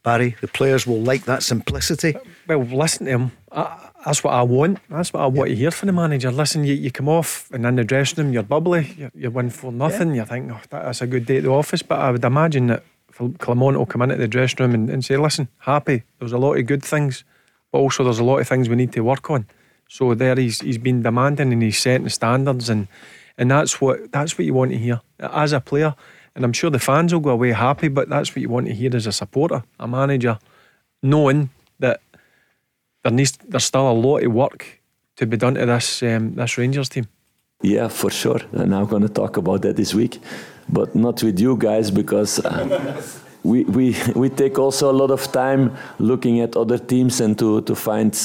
Barry, 0.04 0.36
the 0.42 0.48
players 0.48 0.88
will 0.88 1.02
like 1.02 1.26
that 1.26 1.44
simplicity. 1.44 2.16
Uh, 2.16 2.20
well, 2.48 2.62
listen 2.62 3.06
to 3.06 3.12
him. 3.12 3.32
I, 3.52 3.90
that's 4.06 4.24
what 4.24 4.34
I 4.34 4.42
want. 4.42 4.80
That's 4.90 5.14
what 5.14 5.22
I 5.22 5.28
want 5.28 5.50
yeah. 5.50 5.56
to 5.56 5.62
hear 5.62 5.72
from 5.72 5.88
the 5.88 5.94
manager. 5.94 6.32
Listen, 6.32 6.64
you, 6.64 6.74
you 6.74 6.92
come 6.92 7.08
off 7.08 7.50
and 7.52 7.66
in 7.66 7.76
the 7.76 7.84
dressing 7.84 8.24
room, 8.24 8.34
you're 8.34 8.44
bubbly, 8.44 8.96
you, 8.98 9.12
you 9.14 9.30
win 9.30 9.52
for 9.52 9.72
nothing. 9.72 10.16
Yeah. 10.16 10.22
You 10.22 10.26
think, 10.26 10.52
oh, 10.52 10.60
that's 10.70 11.02
a 11.02 11.08
good 11.08 11.26
day 11.26 11.38
at 11.38 11.44
the 11.44 11.52
office. 11.52 11.84
But 11.84 12.00
I 12.00 12.12
would 12.12 12.26
imagine 12.26 12.68
that 12.68 12.84
Clement 13.38 13.78
will 13.78 13.86
come 13.86 14.02
into 14.02 14.16
the 14.16 14.28
dressing 14.28 14.58
room 14.60 14.74
and, 14.74 14.90
and 14.90 15.06
say, 15.06 15.18
listen, 15.18 15.50
happy. 15.60 16.04
There's 16.20 16.32
a 16.32 16.40
lot 16.40 16.58
of 16.58 16.66
good 16.66 16.84
things, 16.84 17.24
but 17.72 17.78
also 17.78 18.04
there's 18.04 18.20
a 18.20 18.24
lot 18.24 18.40
of 18.40 18.48
things 18.48 18.70
we 18.70 18.76
need 18.76 18.94
to 18.94 19.02
work 19.02 19.30
on. 19.30 19.46
So 19.88 20.16
there 20.16 20.36
he's 20.36 20.62
he's 20.62 20.78
been 20.78 21.04
demanding 21.04 21.52
and 21.52 21.62
he's 21.62 21.78
setting 21.78 22.08
standards 22.08 22.70
and 22.70 22.88
and 23.38 23.52
that's 23.52 23.82
what 23.82 24.12
that's 24.12 24.38
what 24.38 24.46
you 24.46 24.54
want 24.54 24.72
to 24.72 24.78
hear 24.78 25.02
as 25.20 25.52
a 25.52 25.60
player. 25.60 25.96
And 26.36 26.46
I'm 26.46 26.54
sure 26.54 26.70
the 26.70 26.80
fans 26.80 27.14
will 27.14 27.20
go 27.20 27.32
away 27.32 27.52
happy, 27.52 27.90
but 27.90 28.10
that's 28.10 28.32
what 28.32 28.42
you 28.42 28.50
want 28.50 28.68
to 28.68 28.74
hear 28.74 28.96
as 28.96 29.08
a 29.08 29.12
supporter, 29.12 29.64
a 29.80 29.88
manager, 29.88 30.40
knowing 31.04 31.50
that 31.80 32.02
there 33.04 33.12
needs 33.12 33.38
there's 33.48 33.66
still 33.66 33.90
a 33.90 33.94
lot 33.94 34.24
of 34.24 34.32
work 34.32 34.80
to 35.18 35.26
be 35.26 35.38
done 35.38 35.56
to 35.56 35.66
this 35.66 36.04
um, 36.04 36.36
this 36.36 36.58
Rangers 36.58 36.90
team. 36.90 37.08
Yeah, 37.62 37.90
for 37.90 38.10
sure. 38.10 38.40
And 38.54 38.74
I'm 38.74 38.88
going 38.88 39.04
to 39.04 39.10
talk 39.10 39.38
about 39.38 39.62
that 39.62 39.76
this 39.76 39.94
week, 39.94 40.20
but 40.70 40.96
not 40.96 41.22
with 41.24 41.40
you 41.40 41.58
guys 41.58 41.92
because. 41.92 42.40
Uh, 42.40 43.02
we, 43.44 43.64
we, 43.64 43.96
we 44.16 44.30
take 44.30 44.60
also 44.60 44.92
a 44.92 44.94
lot 44.94 45.12
of 45.12 45.32
time 45.32 45.76
looking 46.00 46.42
at 46.42 46.56
other 46.56 46.78
teams 46.78 47.22
and 47.22 47.38
to, 47.40 47.62
to 47.62 47.76
find 47.76 48.16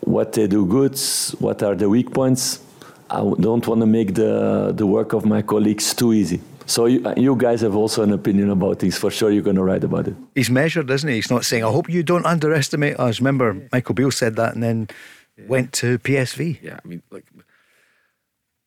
what 0.00 0.32
they 0.32 0.46
do 0.46 0.66
good, 0.66 0.98
what 1.38 1.62
are 1.62 1.74
the 1.74 1.88
weak 1.88 2.12
points. 2.12 2.60
I 3.08 3.18
don't 3.18 3.66
want 3.66 3.80
to 3.80 3.86
make 3.86 4.14
the, 4.14 4.72
the 4.74 4.86
work 4.86 5.12
of 5.12 5.24
my 5.24 5.42
colleagues 5.42 5.94
too 5.94 6.12
easy. 6.12 6.40
So 6.70 6.86
you, 6.86 7.04
uh, 7.04 7.14
you 7.16 7.34
guys 7.34 7.62
have 7.62 7.74
also 7.74 8.02
an 8.02 8.12
opinion 8.12 8.48
about 8.48 8.78
this. 8.78 8.96
For 8.96 9.10
sure, 9.10 9.30
you're 9.30 9.42
going 9.42 9.56
to 9.56 9.64
write 9.64 9.82
about 9.82 10.06
it. 10.06 10.14
He's 10.36 10.50
measured, 10.50 10.88
isn't 10.88 11.08
he? 11.08 11.16
He's 11.16 11.30
not 11.30 11.44
saying, 11.44 11.64
"I 11.64 11.70
hope 11.70 11.90
you 11.90 12.02
don't 12.04 12.24
underestimate 12.24 12.98
us." 12.98 13.18
Remember, 13.18 13.68
Michael 13.72 13.94
Beale 13.94 14.12
said 14.12 14.36
that, 14.36 14.54
and 14.54 14.62
then 14.62 14.88
yeah. 15.36 15.46
went 15.48 15.72
to 15.74 15.98
PSV. 15.98 16.62
Yeah, 16.62 16.78
I 16.82 16.88
mean, 16.88 17.02
like 17.10 17.24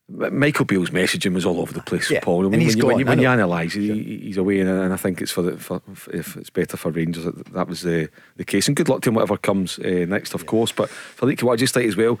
Michael 0.06 0.66
Beale's 0.66 0.90
messaging 0.90 1.32
was 1.32 1.46
all 1.46 1.60
over 1.60 1.72
the 1.72 1.80
place, 1.80 2.10
yeah. 2.10 2.20
Paul. 2.20 2.40
I 2.40 2.42
mean, 2.44 2.54
and 2.54 2.62
he's 2.62 2.76
when, 2.76 2.88
gone, 2.88 2.98
you, 2.98 3.06
when 3.06 3.18
you, 3.18 3.24
you 3.24 3.30
analyse, 3.30 3.72
he, 3.72 4.20
he's 4.22 4.36
away, 4.36 4.60
and, 4.60 4.68
and, 4.68 4.92
I 4.92 4.96
think 4.96 5.22
it's 5.22 5.32
for, 5.32 5.40
the, 5.40 5.56
for 5.56 5.80
if 6.12 6.36
it's 6.36 6.50
better 6.50 6.76
for 6.76 6.90
Rangers 6.90 7.24
that, 7.24 7.46
that 7.54 7.68
was 7.68 7.80
the, 7.80 8.10
the 8.36 8.44
case. 8.44 8.68
And 8.68 8.76
good 8.76 8.90
luck 8.90 9.00
to 9.02 9.08
him, 9.08 9.14
whatever 9.14 9.38
comes 9.38 9.78
uh, 9.78 10.04
next, 10.06 10.34
of 10.34 10.42
yeah. 10.42 10.46
course. 10.46 10.72
But 10.72 10.90
for 10.90 11.26
what 11.26 11.54
I 11.54 11.56
just 11.56 11.74
like 11.74 11.86
as 11.86 11.96
well, 11.96 12.20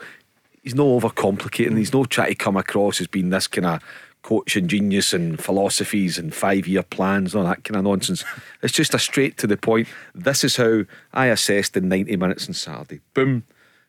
he's 0.62 0.74
no 0.74 0.98
overcomplicating. 0.98 1.76
He's 1.76 1.92
no 1.92 2.06
trying 2.06 2.30
to 2.30 2.34
come 2.34 2.56
across 2.56 3.02
as 3.02 3.06
being 3.06 3.28
this 3.28 3.46
kind 3.46 3.66
of 3.66 3.82
coaching 4.24 4.66
genius 4.66 5.12
and 5.12 5.38
philosophies 5.38 6.18
and 6.18 6.34
five 6.34 6.66
year 6.66 6.82
plans 6.82 7.34
and 7.34 7.44
all 7.44 7.48
that 7.48 7.62
kind 7.62 7.76
of 7.76 7.84
nonsense. 7.84 8.24
it's 8.62 8.72
just 8.72 8.94
a 8.94 8.98
straight 8.98 9.36
to 9.36 9.46
the 9.46 9.56
point. 9.56 9.86
This 10.14 10.42
is 10.42 10.56
how 10.56 10.84
I 11.12 11.26
assessed 11.26 11.74
the 11.74 11.82
90 11.82 12.16
minutes 12.16 12.48
on 12.48 12.54
Saturday. 12.54 13.00
Boom. 13.12 13.44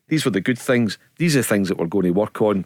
These 0.10 0.26
were 0.26 0.32
the 0.32 0.42
good 0.42 0.60
things. 0.60 0.98
These 1.18 1.36
are 1.36 1.40
the 1.40 1.48
things 1.48 1.70
that 1.70 1.78
we're 1.78 1.88
going 1.88 2.04
to 2.04 2.12
work 2.12 2.42
on. 2.42 2.66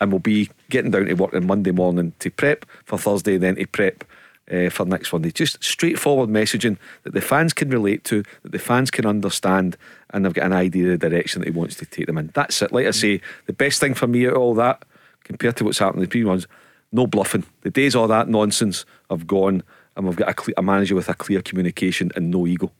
And 0.00 0.10
we'll 0.10 0.20
be 0.20 0.50
getting 0.70 0.90
down 0.90 1.04
to 1.04 1.14
work 1.14 1.34
on 1.34 1.46
Monday 1.46 1.70
morning 1.70 2.14
to 2.18 2.30
prep 2.30 2.64
for 2.84 2.98
Thursday, 2.98 3.34
and 3.34 3.42
then 3.42 3.56
to 3.56 3.66
prep 3.66 4.02
uh, 4.50 4.70
for 4.70 4.86
next 4.86 5.12
Monday. 5.12 5.30
Just 5.30 5.62
straightforward 5.62 6.30
messaging 6.30 6.78
that 7.04 7.12
the 7.12 7.20
fans 7.20 7.52
can 7.52 7.68
relate 7.70 8.04
to, 8.04 8.22
that 8.42 8.52
the 8.52 8.58
fans 8.58 8.90
can 8.90 9.06
understand, 9.06 9.76
and 10.10 10.24
they've 10.24 10.34
got 10.34 10.46
an 10.46 10.52
idea 10.52 10.92
of 10.92 11.00
the 11.00 11.10
direction 11.10 11.40
that 11.40 11.48
he 11.48 11.58
wants 11.58 11.76
to 11.76 11.86
take 11.86 12.06
them 12.06 12.18
in. 12.18 12.30
That's 12.34 12.60
it. 12.60 12.72
Like 12.72 12.86
I 12.86 12.90
say, 12.90 13.20
the 13.46 13.52
best 13.52 13.80
thing 13.80 13.94
for 13.94 14.06
me 14.06 14.24
of 14.24 14.34
all 14.34 14.54
that, 14.54 14.82
compared 15.24 15.56
to 15.56 15.64
what's 15.64 15.78
happened 15.78 16.02
in 16.02 16.08
the 16.08 16.10
previous 16.10 16.28
ones, 16.28 16.46
no 16.92 17.06
bluffing. 17.06 17.44
The 17.62 17.70
days 17.70 17.94
all 17.94 18.08
that 18.08 18.28
nonsense 18.28 18.84
have 19.10 19.26
gone, 19.26 19.62
and 19.96 20.06
we've 20.06 20.16
got 20.16 20.28
a, 20.28 20.34
clear, 20.34 20.54
a 20.56 20.62
manager 20.62 20.94
with 20.94 21.08
a 21.08 21.14
clear 21.14 21.42
communication 21.42 22.10
and 22.16 22.30
no 22.30 22.46
ego 22.46 22.70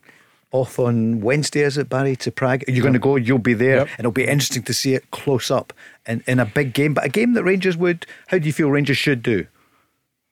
off 0.53 0.79
on 0.79 1.21
Wednesday, 1.21 1.61
is 1.61 1.77
it, 1.77 1.88
Barry, 1.88 2.16
to 2.16 2.31
Prague? 2.31 2.64
You're 2.69 2.83
going 2.83 2.92
to 2.92 2.99
go, 2.99 3.16
you'll 3.16 3.38
be 3.38 3.55
there, 3.55 3.79
yep. 3.79 3.88
and 3.92 4.01
it'll 4.01 4.12
be 4.12 4.25
interesting 4.25 4.62
to 4.64 4.75
see 4.75 4.95
it 4.95 5.11
close 5.11 5.51
up 5.51 5.73
in, 6.07 6.23
in 6.27 6.38
a 6.38 6.47
big 6.47 6.73
game, 6.73 6.95
but 6.95 7.05
a 7.05 7.09
game 7.09 7.35
that 7.35 7.45
Rangers 7.45 7.77
would, 7.77 8.07
how 8.29 8.38
do 8.38 8.47
you 8.47 8.53
feel 8.53 8.71
Rangers 8.71 8.97
should 8.97 9.23
do? 9.23 9.47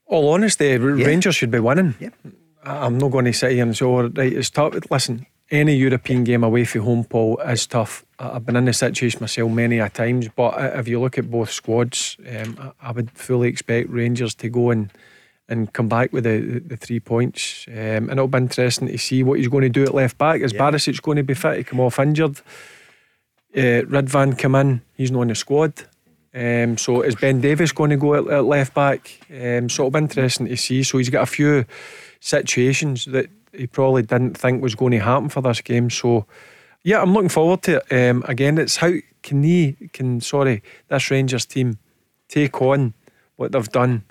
All 0.06 0.32
honesty, 0.32 0.66
yeah. 0.66 0.76
Rangers 0.78 1.34
should 1.34 1.50
be 1.50 1.58
winning. 1.58 1.94
Yep. 1.98 2.14
I'm 2.62 2.98
not 2.98 3.10
going 3.10 3.26
to 3.26 3.32
sit 3.32 3.52
here 3.52 3.62
and 3.62 3.76
say, 3.76 3.84
oh, 3.84 4.08
right, 4.08 4.32
it's 4.32 4.50
tough. 4.50 4.74
Listen, 4.90 5.26
any 5.50 5.74
European 5.76 6.24
game 6.24 6.42
away 6.42 6.64
from 6.64 6.82
home, 6.82 7.04
Paul, 7.04 7.38
is 7.38 7.66
tough. 7.66 8.04
I've 8.18 8.46
been 8.46 8.56
in 8.56 8.64
this 8.64 8.78
situation 8.78 9.20
myself 9.20 9.50
many 9.50 9.78
a 9.78 9.88
times, 9.88 10.28
but 10.34 10.54
if 10.76 10.88
you 10.88 11.00
look 11.00 11.18
at 11.18 11.30
both 11.30 11.50
squads, 11.50 12.16
um, 12.36 12.72
I 12.80 12.92
would 12.92 13.10
fully 13.10 13.48
expect 13.48 13.90
Rangers 13.90 14.34
to 14.36 14.48
go 14.48 14.70
and 14.70 14.90
and 15.48 15.72
come 15.72 15.88
back 15.88 16.10
with 16.10 16.24
the, 16.24 16.62
the, 16.64 16.76
three 16.76 17.00
points. 17.00 17.66
Um, 17.68 18.08
and 18.08 18.12
it'll 18.12 18.28
be 18.28 18.38
interesting 18.38 18.88
to 18.88 18.96
see 18.96 19.22
what 19.22 19.38
he's 19.38 19.48
going 19.48 19.62
to 19.62 19.68
do 19.68 19.82
at 19.82 19.94
left 19.94 20.16
back. 20.16 20.40
Is 20.40 20.54
yeah. 20.54 20.60
Barisic 20.60 21.02
going 21.02 21.18
to 21.18 21.22
be 21.22 21.34
fit? 21.34 21.58
He 21.58 21.64
come 21.64 21.80
off 21.80 21.98
injured. 21.98 22.38
Uh, 23.54 23.84
Ridvan 23.84 24.38
come 24.38 24.54
in. 24.54 24.80
He's 24.94 25.10
not 25.10 25.20
on 25.20 25.28
the 25.28 25.34
squad. 25.34 25.74
Um, 26.34 26.76
so 26.78 27.02
is 27.02 27.14
Ben 27.14 27.40
Davies 27.40 27.72
going 27.72 27.90
to 27.90 27.96
go 27.96 28.14
at, 28.14 28.26
at 28.26 28.44
left 28.44 28.74
back? 28.74 29.20
Um, 29.30 29.68
so 29.68 29.82
it'll 29.82 29.90
be 29.90 29.98
interesting 29.98 30.46
to 30.46 30.56
see. 30.56 30.82
So 30.82 30.98
he's 30.98 31.10
got 31.10 31.22
a 31.22 31.26
few 31.26 31.64
situations 32.20 33.04
that 33.06 33.28
he 33.56 33.66
probably 33.66 34.02
didn't 34.02 34.36
think 34.36 34.62
was 34.62 34.74
going 34.74 34.92
to 34.92 34.98
happen 34.98 35.28
for 35.28 35.40
this 35.40 35.60
game. 35.60 35.90
So, 35.90 36.26
yeah, 36.82 37.00
I'm 37.00 37.12
looking 37.12 37.28
forward 37.28 37.62
to 37.62 37.82
it. 37.88 38.10
Um, 38.10 38.24
again, 38.26 38.58
it's 38.58 38.76
how 38.76 38.92
can 39.22 39.42
he, 39.42 39.76
can 39.92 40.20
sorry, 40.20 40.62
this 40.88 41.10
Rangers 41.10 41.46
team 41.46 41.78
take 42.28 42.60
on 42.60 42.94
what 43.36 43.52
they've 43.52 43.68
done 43.68 44.04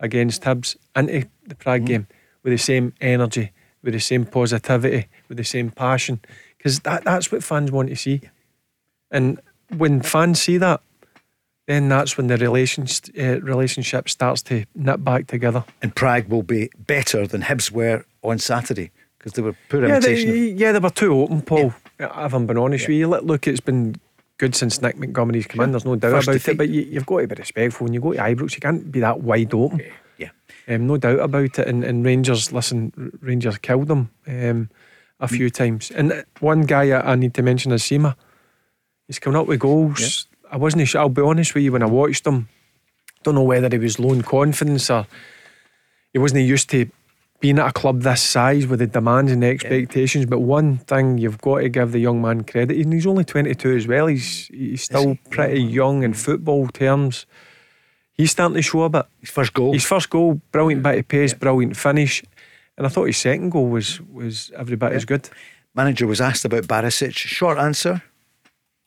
against 0.00 0.42
Hibs 0.42 0.76
into 0.96 1.28
the 1.46 1.54
Prague 1.54 1.82
mm. 1.82 1.86
game 1.86 2.06
with 2.42 2.52
the 2.52 2.58
same 2.58 2.92
energy, 3.00 3.52
with 3.82 3.94
the 3.94 4.00
same 4.00 4.24
positivity, 4.24 5.08
with 5.28 5.38
the 5.38 5.44
same 5.44 5.70
passion, 5.70 6.20
because 6.56 6.80
that, 6.80 7.04
that's 7.04 7.30
what 7.30 7.44
fans 7.44 7.70
want 7.70 7.88
to 7.88 7.96
see. 7.96 8.20
And 9.10 9.40
when 9.76 10.02
fans 10.02 10.40
see 10.40 10.58
that, 10.58 10.80
then 11.66 11.88
that's 11.88 12.16
when 12.18 12.26
the 12.26 12.36
relations, 12.36 13.00
uh, 13.18 13.40
relationship 13.40 14.08
starts 14.08 14.42
to 14.42 14.66
knit 14.74 15.02
back 15.02 15.26
together. 15.26 15.64
And 15.80 15.94
Prague 15.94 16.28
will 16.28 16.42
be 16.42 16.70
better 16.76 17.26
than 17.26 17.42
Hibs 17.42 17.70
were 17.70 18.04
on 18.24 18.38
Saturday 18.38 18.90
because 19.18 19.32
they 19.32 19.42
were 19.42 19.54
poor 19.68 19.86
Yeah, 19.86 19.96
imitation. 19.98 20.30
they, 20.30 20.48
yeah, 20.50 20.72
they 20.72 20.78
were 20.78 20.90
too 20.90 21.12
open, 21.20 21.42
Paul. 21.42 21.74
If 21.98 22.34
I'm 22.34 22.46
being 22.46 22.58
honest 22.58 22.88
with 22.88 22.96
you, 22.96 23.06
look, 23.08 23.46
it's 23.46 23.60
been 23.60 23.94
good 24.38 24.54
since 24.54 24.82
Nick 24.82 24.96
Montgomery's 24.98 25.46
come 25.46 25.60
in. 25.64 25.70
There's 25.70 25.84
no 25.84 25.94
doubt 25.96 26.10
First 26.12 26.28
about 26.28 26.32
defeat. 26.34 26.52
it. 26.52 26.58
But 26.58 26.68
you, 26.68 26.82
you've 26.82 27.06
got 27.06 27.20
to 27.20 27.26
be 27.28 27.34
respectful. 27.36 27.84
When 27.84 27.94
you 27.94 28.00
go 28.00 28.12
to 28.12 28.18
Ibrox, 28.18 28.54
you 28.54 28.60
can't 28.60 28.90
be 28.90 29.00
that 29.00 29.20
wide 29.20 29.54
open. 29.54 29.80
yeah. 30.18 30.30
Um, 30.66 30.86
no 30.86 30.96
doubt 30.96 31.20
about 31.20 31.58
it. 31.58 31.68
And, 31.68 31.84
and 31.84 32.04
Rangers, 32.04 32.52
listen, 32.52 33.12
Rangers 33.20 33.58
killed 33.58 33.88
them 33.88 34.10
um, 34.26 34.70
a 35.20 35.28
few 35.28 35.50
times. 35.50 35.90
And 35.90 36.12
uh, 36.12 36.22
one 36.40 36.62
guy 36.62 36.90
I, 36.90 37.12
I 37.12 37.14
need 37.16 37.34
to 37.34 37.42
mention 37.42 37.70
is 37.72 37.82
Sima. 37.82 38.16
He's 39.06 39.18
coming 39.18 39.38
up 39.38 39.46
with 39.46 39.60
goals. 39.60 40.26
I 40.50 40.56
wasn't 40.56 40.88
sure. 40.88 41.02
I'll 41.02 41.08
be 41.10 41.22
honest 41.22 41.54
with 41.54 41.64
you. 41.64 41.72
When 41.72 41.82
I 41.82 41.86
watched 41.86 42.26
him, 42.26 42.48
don't 43.22 43.34
know 43.36 43.42
whether 43.42 43.68
he 43.70 43.78
was 43.78 43.98
low 43.98 44.12
in 44.12 44.22
confidence 44.22 44.90
or 44.90 45.06
he 46.12 46.18
wasn't 46.18 46.42
used 46.44 46.70
to 46.70 46.86
being 47.44 47.58
at 47.58 47.68
a 47.68 47.72
club 47.72 48.00
this 48.00 48.22
size 48.22 48.66
with 48.66 48.78
the 48.78 48.86
demands 48.86 49.30
and 49.30 49.42
the 49.42 49.46
expectations. 49.48 50.24
But 50.24 50.40
one 50.40 50.78
thing 50.78 51.18
you've 51.18 51.42
got 51.42 51.58
to 51.58 51.68
give 51.68 51.92
the 51.92 51.98
young 51.98 52.22
man 52.22 52.42
credit, 52.44 52.78
and 52.78 52.90
he's 52.90 53.06
only 53.06 53.22
22 53.22 53.76
as 53.76 53.86
well. 53.86 54.06
He's 54.06 54.46
he's 54.46 54.84
still 54.84 55.18
pretty 55.28 55.60
young 55.60 56.04
in 56.04 56.14
football 56.14 56.68
terms. 56.68 57.26
He's 58.14 58.30
starting 58.30 58.54
to 58.54 58.62
show 58.62 58.84
a 58.84 58.88
bit. 58.88 59.04
His 59.20 59.28
first 59.28 59.52
goal. 59.52 59.74
His 59.74 59.84
first 59.84 60.08
goal, 60.08 60.40
brilliant 60.52 60.82
bit 60.82 61.00
of 61.00 61.06
pace, 61.06 61.34
brilliant 61.34 61.76
finish. 61.76 62.24
And 62.78 62.86
I 62.86 62.88
thought 62.88 63.04
his 63.04 63.18
second 63.18 63.50
goal 63.50 63.68
was 63.68 64.00
was 64.00 64.50
every 64.56 64.76
bit 64.76 64.92
as 64.92 65.04
good. 65.04 65.28
Manager 65.74 66.06
was 66.06 66.22
asked 66.22 66.46
about 66.46 66.64
Barisic. 66.64 67.14
Short 67.14 67.58
answer. 67.58 68.02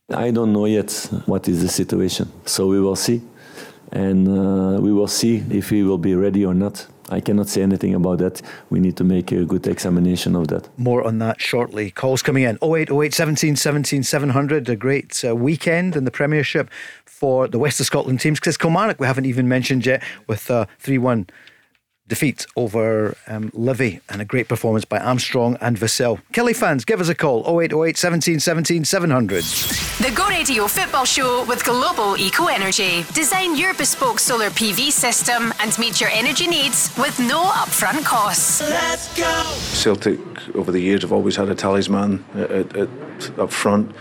I 0.09 0.31
don't 0.31 0.51
know 0.51 0.65
yet 0.65 0.91
what 1.27 1.47
is 1.47 1.61
the 1.61 1.69
situation, 1.69 2.31
so 2.45 2.65
we 2.65 2.81
will 2.81 2.95
see, 2.95 3.21
and 3.91 4.27
uh, 4.27 4.81
we 4.81 4.91
will 4.91 5.07
see 5.07 5.43
if 5.51 5.69
he 5.69 5.83
will 5.83 5.99
be 5.99 6.15
ready 6.15 6.43
or 6.43 6.55
not. 6.55 6.87
I 7.09 7.19
cannot 7.19 7.47
say 7.47 7.61
anything 7.61 7.93
about 7.93 8.19
that. 8.19 8.41
We 8.69 8.79
need 8.79 8.97
to 8.97 9.03
make 9.03 9.31
a 9.31 9.45
good 9.45 9.65
examination 9.67 10.35
of 10.35 10.47
that. 10.49 10.67
More 10.77 11.05
on 11.05 11.19
that 11.19 11.41
shortly. 11.41 11.91
Calls 11.91 12.21
coming 12.21 12.43
in 12.43 12.57
0808 12.61 13.13
17 13.13 13.55
17 13.55 14.03
700. 14.03 14.69
A 14.69 14.75
great 14.75 15.23
uh, 15.25 15.35
weekend 15.35 15.95
in 15.95 16.03
the 16.03 16.11
Premiership 16.11 16.69
for 17.05 17.47
the 17.47 17.59
West 17.59 17.79
of 17.79 17.85
Scotland 17.85 18.19
teams. 18.19 18.39
Because 18.39 18.57
Kilmarnock, 18.57 18.99
we 18.99 19.07
haven't 19.07 19.25
even 19.25 19.47
mentioned 19.47 19.85
yet, 19.85 20.03
with 20.27 20.49
a 20.49 20.67
3 20.79 20.97
1 20.97 21.27
defeat 22.07 22.45
over 22.55 23.15
um, 23.27 23.51
Livy 23.53 23.99
and 24.09 24.21
a 24.21 24.25
great 24.25 24.47
performance 24.47 24.85
by 24.85 24.99
Armstrong 24.99 25.57
and 25.61 25.77
Vassell. 25.77 26.21
Killie 26.33 26.55
fans, 26.55 26.85
give 26.85 27.01
us 27.01 27.09
a 27.09 27.15
call 27.15 27.43
0808 27.59 27.97
17 27.97 28.39
17 28.39 28.85
700. 28.85 29.43
The 29.43 30.13
Go 30.15 30.27
Radio 30.27 30.67
Football 30.67 31.05
Show 31.05 31.45
with 31.45 31.63
Global 31.65 32.17
Eco 32.17 32.45
Energy. 32.45 33.03
Design 33.13 33.55
your 33.55 33.73
bespoke 33.73 34.19
solar 34.19 34.49
PV 34.49 34.91
system 34.91 35.53
and 35.59 35.77
meet 35.79 35.99
your 35.99 36.09
energy 36.11 36.47
needs 36.47 36.95
with 36.97 37.19
no 37.19 37.43
upfront 37.43 38.05
costs. 38.05 38.61
Celtic 39.81 40.19
over 40.55 40.71
the 40.71 40.79
years 40.79 41.01
have 41.01 41.11
always 41.11 41.35
had 41.35 41.49
a 41.49 41.55
talisman 41.55 42.23
at, 42.35 42.51
at, 42.51 42.75
at, 42.75 43.39
up 43.39 43.51
front, 43.51 43.91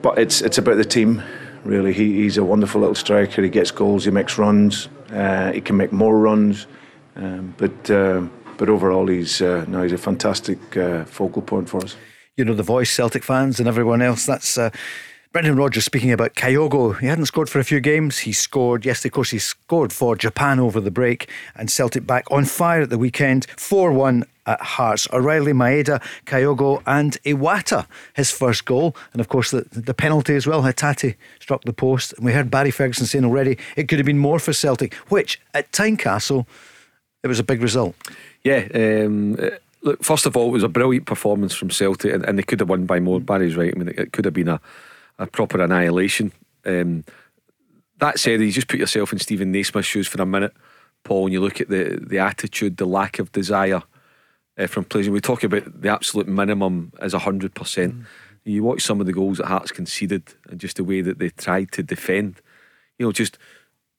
but 0.00 0.18
it's 0.18 0.40
it's 0.40 0.58
about 0.58 0.76
the 0.76 0.84
team. 0.84 1.22
Really, 1.64 1.92
he, 1.92 2.22
he's 2.22 2.38
a 2.38 2.44
wonderful 2.44 2.80
little 2.80 2.94
striker. 2.94 3.42
He 3.42 3.50
gets 3.50 3.70
goals. 3.70 4.04
He 4.04 4.10
makes 4.10 4.38
runs. 4.38 4.88
Uh, 5.12 5.52
he 5.52 5.60
can 5.60 5.76
make 5.76 5.92
more 5.92 6.18
runs, 6.18 6.66
um, 7.16 7.54
but 7.56 7.90
um 7.90 8.30
but 8.60 8.68
overall, 8.68 9.06
he's 9.06 9.40
uh, 9.40 9.64
no, 9.68 9.82
he's 9.82 9.92
a 9.92 9.98
fantastic 9.98 10.76
uh, 10.76 11.06
focal 11.06 11.40
point 11.40 11.70
for 11.70 11.82
us. 11.82 11.96
you 12.36 12.44
know, 12.44 12.52
the 12.52 12.62
voice, 12.62 12.92
Celtic 12.92 13.24
fans, 13.24 13.58
and 13.58 13.66
everyone 13.66 14.02
else. 14.02 14.26
That's 14.26 14.58
uh, 14.58 14.68
Brendan 15.32 15.56
Rodgers 15.56 15.86
speaking 15.86 16.12
about 16.12 16.34
Kyogo. 16.34 16.98
He 16.98 17.06
hadn't 17.06 17.24
scored 17.24 17.48
for 17.48 17.58
a 17.58 17.64
few 17.64 17.80
games. 17.80 18.18
He 18.18 18.34
scored 18.34 18.84
yesterday, 18.84 19.08
of 19.08 19.14
course, 19.14 19.30
he 19.30 19.38
scored 19.38 19.94
for 19.94 20.14
Japan 20.14 20.60
over 20.60 20.78
the 20.78 20.90
break, 20.90 21.30
and 21.56 21.70
Celtic 21.70 22.06
back 22.06 22.30
on 22.30 22.44
fire 22.44 22.82
at 22.82 22.90
the 22.90 22.98
weekend 22.98 23.46
4 23.56 23.92
1 23.92 24.24
at 24.44 24.60
Hearts. 24.60 25.08
O'Riley, 25.10 25.54
Maeda, 25.54 26.02
Kyogo, 26.26 26.82
and 26.86 27.16
Iwata, 27.22 27.86
his 28.14 28.30
first 28.30 28.66
goal. 28.66 28.94
And 29.14 29.20
of 29.20 29.28
course, 29.28 29.52
the, 29.52 29.66
the 29.72 29.94
penalty 29.94 30.34
as 30.34 30.46
well. 30.46 30.64
Hatate 30.64 31.14
struck 31.40 31.64
the 31.64 31.72
post. 31.72 32.12
And 32.12 32.26
we 32.26 32.32
heard 32.32 32.50
Barry 32.50 32.70
Ferguson 32.70 33.06
saying 33.06 33.24
already 33.24 33.56
it 33.74 33.88
could 33.88 33.98
have 33.98 34.06
been 34.06 34.18
more 34.18 34.38
for 34.38 34.52
Celtic, 34.52 34.92
which 35.08 35.40
at 35.54 35.72
Tynecastle, 35.72 36.46
it 37.22 37.28
was 37.28 37.38
a 37.38 37.44
big 37.44 37.62
result. 37.62 37.94
Yeah, 38.42 38.66
um, 38.74 39.34
uh, 39.34 39.50
look, 39.82 40.02
first 40.02 40.26
of 40.26 40.36
all, 40.36 40.48
it 40.48 40.52
was 40.52 40.62
a 40.62 40.68
brilliant 40.68 41.06
performance 41.06 41.54
from 41.54 41.70
Celtic, 41.70 42.12
and, 42.12 42.24
and 42.24 42.38
they 42.38 42.42
could 42.42 42.60
have 42.60 42.68
won 42.68 42.86
by 42.86 43.00
more. 43.00 43.20
Barry's 43.20 43.56
right. 43.56 43.72
I 43.74 43.78
mean, 43.78 43.88
it, 43.88 43.98
it 43.98 44.12
could 44.12 44.24
have 44.24 44.34
been 44.34 44.48
a, 44.48 44.60
a 45.18 45.26
proper 45.26 45.60
annihilation. 45.60 46.32
Um, 46.64 47.04
that 47.98 48.18
said, 48.18 48.40
you 48.40 48.50
just 48.50 48.68
put 48.68 48.80
yourself 48.80 49.12
in 49.12 49.18
Steven 49.18 49.52
Naismith's 49.52 49.86
shoes 49.86 50.08
for 50.08 50.20
a 50.20 50.26
minute, 50.26 50.54
Paul, 51.04 51.26
and 51.26 51.32
you 51.32 51.40
look 51.40 51.60
at 51.60 51.68
the, 51.68 51.98
the 52.02 52.18
attitude, 52.18 52.78
the 52.78 52.86
lack 52.86 53.18
of 53.18 53.30
desire 53.32 53.82
uh, 54.58 54.66
from 54.66 54.84
players. 54.84 55.06
And 55.06 55.14
we 55.14 55.20
talk 55.20 55.44
about 55.44 55.82
the 55.82 55.88
absolute 55.88 56.26
minimum 56.26 56.92
as 57.00 57.12
100%. 57.12 58.04
You 58.44 58.62
watch 58.62 58.82
some 58.82 59.00
of 59.00 59.06
the 59.06 59.12
goals 59.12 59.38
that 59.38 59.46
Hearts 59.46 59.70
conceded 59.70 60.34
and 60.48 60.58
just 60.58 60.76
the 60.76 60.84
way 60.84 61.02
that 61.02 61.18
they 61.18 61.28
tried 61.28 61.72
to 61.72 61.82
defend. 61.82 62.40
You 62.98 63.06
know, 63.06 63.12
just 63.12 63.38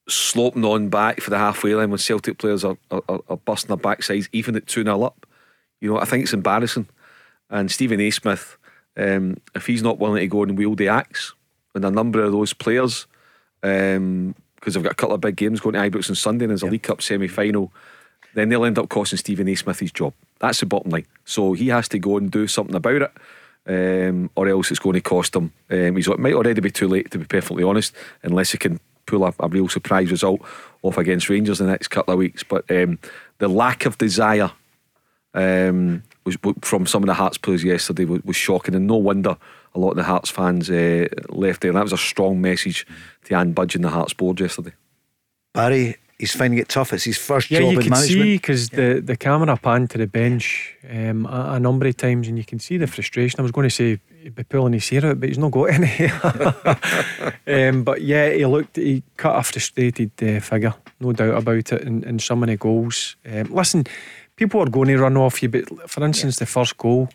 sloping 0.07 0.65
on 0.65 0.89
back 0.89 1.21
for 1.21 1.29
the 1.29 1.37
halfway 1.37 1.75
line 1.75 1.89
when 1.89 1.99
Celtic 1.99 2.37
players 2.37 2.63
are, 2.63 2.77
are, 2.89 3.03
are 3.07 3.37
busting 3.37 3.67
their 3.69 3.77
backsides, 3.77 4.27
even 4.31 4.55
at 4.55 4.67
2 4.67 4.83
0 4.83 5.03
up. 5.03 5.25
You 5.79 5.89
know, 5.89 5.99
I 5.99 6.05
think 6.05 6.23
it's 6.23 6.33
embarrassing. 6.33 6.87
And 7.49 7.69
Steven 7.69 7.97
Naismith, 7.97 8.57
um, 8.97 9.37
if 9.55 9.67
he's 9.67 9.83
not 9.83 9.99
willing 9.99 10.21
to 10.21 10.27
go 10.27 10.43
and 10.43 10.57
wield 10.57 10.77
the 10.77 10.87
axe, 10.87 11.33
and 11.73 11.85
a 11.85 11.91
number 11.91 12.23
of 12.23 12.31
those 12.31 12.53
players, 12.53 13.07
um, 13.63 14.35
because 14.55 14.73
they've 14.73 14.83
got 14.83 14.91
a 14.91 14.95
couple 14.95 15.15
of 15.15 15.21
big 15.21 15.35
games 15.35 15.59
going 15.59 15.73
to 15.73 15.79
Ibrox 15.79 16.09
on 16.09 16.15
Sunday 16.15 16.45
and 16.45 16.51
there's 16.51 16.63
a 16.63 16.67
League 16.67 16.83
Cup 16.83 17.01
semi 17.01 17.27
final, 17.27 17.71
then 18.33 18.49
they'll 18.49 18.65
end 18.65 18.79
up 18.79 18.89
costing 18.89 19.17
Steven 19.17 19.45
Naismith 19.45 19.79
his 19.79 19.91
job. 19.91 20.13
That's 20.39 20.59
the 20.59 20.65
bottom 20.65 20.91
line. 20.91 21.07
So 21.25 21.53
he 21.53 21.69
has 21.69 21.87
to 21.89 21.99
go 21.99 22.17
and 22.17 22.31
do 22.31 22.47
something 22.47 22.75
about 22.75 23.01
it. 23.01 23.11
Um, 23.67 24.31
or 24.35 24.47
else 24.47 24.71
it's 24.71 24.79
going 24.79 24.95
to 24.95 25.01
cost 25.01 25.35
him. 25.35 25.53
Um, 25.69 25.95
he's, 25.95 26.07
it 26.07 26.17
might 26.17 26.33
already 26.33 26.59
be 26.61 26.71
too 26.71 26.87
late, 26.87 27.11
to 27.11 27.19
be 27.19 27.25
perfectly 27.25 27.63
honest, 27.63 27.93
unless 28.23 28.51
he 28.51 28.57
can 28.57 28.79
pull 29.05 29.23
up 29.23 29.35
a 29.39 29.47
real 29.47 29.67
surprise 29.67 30.11
result 30.11 30.41
off 30.81 30.97
against 30.97 31.29
Rangers 31.29 31.59
in 31.59 31.67
the 31.67 31.71
next 31.71 31.89
couple 31.89 32.13
of 32.13 32.17
weeks. 32.17 32.43
But 32.43 32.69
um, 32.71 32.99
the 33.37 33.47
lack 33.47 33.85
of 33.85 33.97
desire 33.97 34.51
um, 35.33 36.03
was 36.25 36.37
from 36.61 36.85
some 36.85 37.03
of 37.03 37.07
the 37.07 37.13
Hearts 37.13 37.37
players 37.37 37.63
yesterday 37.63 38.05
was, 38.05 38.23
was 38.23 38.35
shocking, 38.35 38.75
and 38.75 38.87
no 38.87 38.95
wonder 38.95 39.37
a 39.73 39.79
lot 39.79 39.91
of 39.91 39.97
the 39.97 40.03
Hearts 40.03 40.29
fans 40.29 40.69
uh, 40.69 41.07
left 41.29 41.61
there. 41.61 41.69
And 41.69 41.77
that 41.77 41.83
was 41.83 41.93
a 41.93 41.97
strong 41.97 42.41
message 42.41 42.85
to 43.25 43.35
Anne 43.35 43.53
Budge 43.53 43.75
and 43.75 43.83
the 43.83 43.89
Hearts 43.89 44.13
board 44.13 44.39
yesterday. 44.39 44.73
Barry, 45.53 45.97
he's 46.21 46.36
finding 46.36 46.60
it 46.60 46.69
tough. 46.69 46.93
It's 46.93 47.03
his 47.03 47.17
first 47.17 47.51
Yeah, 47.51 47.60
job 47.60 47.71
you 47.73 47.77
in 47.79 47.84
can 47.84 47.89
management. 47.89 48.25
see 48.27 48.36
because 48.38 48.69
the, 48.69 49.01
the 49.03 49.17
camera 49.17 49.57
panned 49.57 49.89
to 49.89 49.97
the 49.97 50.07
bench 50.07 50.75
um, 50.89 51.25
a, 51.25 51.53
a 51.55 51.60
number 51.60 51.86
of 51.88 51.97
times, 51.97 52.27
and 52.29 52.38
you 52.38 52.45
can 52.45 52.60
see 52.60 52.77
the 52.77 52.88
frustration. 52.88 53.39
I 53.39 53.43
was 53.43 53.51
going 53.51 53.67
to 53.67 53.75
say 53.75 53.99
he'd 54.23 54.36
be 54.36 54.43
pulling 54.43 54.73
his 54.73 54.88
hair 54.88 55.05
out, 55.05 55.19
but 55.19 55.27
he's 55.29 55.38
not 55.38 55.51
got 55.51 55.63
any. 55.77 56.10
um, 57.47 57.84
but 57.84 58.01
yeah, 58.01 58.29
he 58.29 58.45
looked, 58.45 58.75
he 58.77 59.03
cut 59.17 59.36
a 59.38 59.43
frustrated 59.43 60.12
uh, 60.23 60.39
figure, 60.39 60.73
no 60.99 61.12
doubt 61.13 61.38
about 61.38 61.71
it, 61.73 61.81
And, 61.84 62.03
in 62.03 62.19
so 62.19 62.36
many 62.36 62.55
goals. 62.57 63.15
Um, 63.25 63.53
listen, 63.53 63.86
people 64.36 64.62
are 64.62 64.69
going 64.69 64.88
to 64.89 64.97
run 64.97 65.17
off 65.17 65.41
you, 65.43 65.49
but 65.49 65.89
for 65.89 66.03
instance, 66.05 66.38
the 66.38 66.45
first 66.45 66.77
goal. 66.77 67.10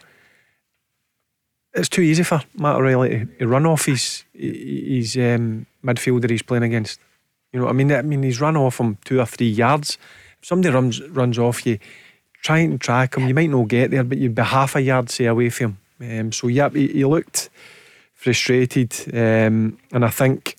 It's 1.75 1.90
too 1.90 2.01
easy 2.03 2.23
for 2.23 2.40
Matt 2.57 2.77
O'Riley 2.77 3.11
to, 3.11 3.25
to 3.38 3.47
run 3.49 3.66
off 3.66 3.85
his 3.85 4.25
his 4.33 5.14
um, 5.16 5.66
midfielder 5.85 6.31
he's 6.31 6.42
playing 6.42 6.62
against. 6.62 6.99
You 7.57 7.62
know 7.62 7.69
I 7.69 7.73
mean? 7.73 7.90
I 7.90 8.03
mean 8.03 8.23
he's 8.23 8.38
run 8.38 8.55
off 8.55 8.79
him 8.79 8.99
two 9.07 9.19
or 9.19 9.25
three 9.25 9.49
yards. 9.49 9.97
If 10.42 10.49
somebody 10.49 10.75
runs 10.75 11.01
runs 11.09 11.38
off 11.38 11.64
you, 11.64 11.79
try 12.42 12.59
and 12.59 12.79
track 12.79 13.16
him. 13.16 13.27
You 13.27 13.33
might 13.33 13.49
not 13.49 13.69
get 13.69 13.90
there, 13.90 14.05
but 14.05 14.19
you'd 14.19 14.35
be 14.35 14.42
half 14.42 14.77
a 14.77 14.83
yard 14.83 15.09
say 15.09 15.25
away 15.25 15.49
from 15.49 15.79
him. 15.99 16.21
Um, 16.21 16.33
so 16.33 16.49
yeah, 16.49 16.69
he, 16.69 16.88
he 16.88 17.05
looked 17.07 17.49
frustrated, 18.12 18.92
um, 19.14 19.79
and 19.90 20.05
I 20.05 20.11
think 20.11 20.57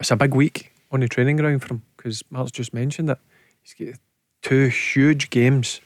it's 0.00 0.10
a 0.10 0.16
big 0.16 0.34
week 0.34 0.72
on 0.90 0.98
the 0.98 1.06
training 1.06 1.36
ground 1.36 1.62
for 1.62 1.74
him 1.74 1.82
because 1.96 2.24
Mark's 2.28 2.50
just 2.50 2.74
mentioned 2.74 3.10
it. 3.10 3.18
He's 3.62 3.74
got 3.74 4.00
two 4.42 4.66
huge 4.66 5.30
games 5.30 5.80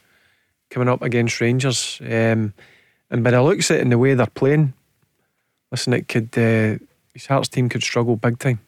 coming 0.70 0.88
up 0.88 1.02
against 1.02 1.38
Rangers, 1.38 2.00
um, 2.00 2.54
and 3.10 3.22
by 3.22 3.32
the 3.32 3.42
looks 3.42 3.70
at 3.70 3.76
it 3.76 3.82
and 3.82 3.92
the 3.92 3.98
way 3.98 4.14
they're 4.14 4.26
playing, 4.26 4.72
listen, 5.70 5.92
it 5.92 6.08
could 6.08 6.30
uh, 6.38 6.82
his 7.12 7.26
Hearts 7.26 7.50
team 7.50 7.68
could 7.68 7.82
struggle 7.82 8.16
big 8.16 8.38
time. 8.38 8.60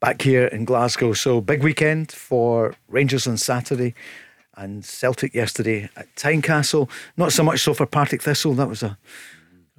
Back 0.00 0.22
here 0.22 0.46
in 0.46 0.64
Glasgow. 0.64 1.12
So 1.12 1.40
big 1.40 1.62
weekend 1.62 2.12
for 2.12 2.74
Rangers 2.88 3.26
on 3.26 3.36
Saturday 3.36 3.94
and 4.56 4.84
Celtic 4.84 5.34
yesterday 5.34 5.88
at 5.96 6.14
Tynecastle. 6.16 6.88
Not 7.16 7.32
so 7.32 7.42
much 7.42 7.60
so 7.60 7.74
for 7.74 7.86
Partick 7.86 8.22
Thistle. 8.22 8.54
That 8.54 8.68
was 8.68 8.82
a 8.82 8.98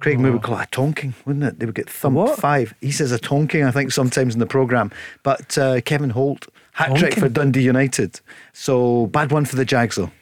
Craig 0.00 0.20
Moore 0.20 0.30
would 0.32 0.42
call 0.42 0.58
it 0.58 0.62
a 0.62 0.66
tonking, 0.68 1.12
wouldn't 1.26 1.44
it? 1.44 1.58
They 1.58 1.66
would 1.66 1.74
get 1.74 1.90
thumped 1.90 2.16
what? 2.16 2.38
five. 2.38 2.72
He 2.80 2.92
says 2.92 3.10
a 3.10 3.18
tonking, 3.18 3.66
I 3.66 3.72
think, 3.72 3.90
sometimes 3.90 4.32
in 4.34 4.38
the 4.38 4.46
programme. 4.46 4.92
But 5.24 5.58
uh, 5.58 5.80
Kevin 5.80 6.10
Holt, 6.10 6.46
hat 6.72 6.96
trick 6.96 7.14
for 7.14 7.28
Dundee 7.28 7.62
United. 7.62 8.20
So 8.52 9.08
bad 9.08 9.32
one 9.32 9.44
for 9.44 9.56
the 9.56 9.64
Jags, 9.64 9.96
though. 9.96 10.12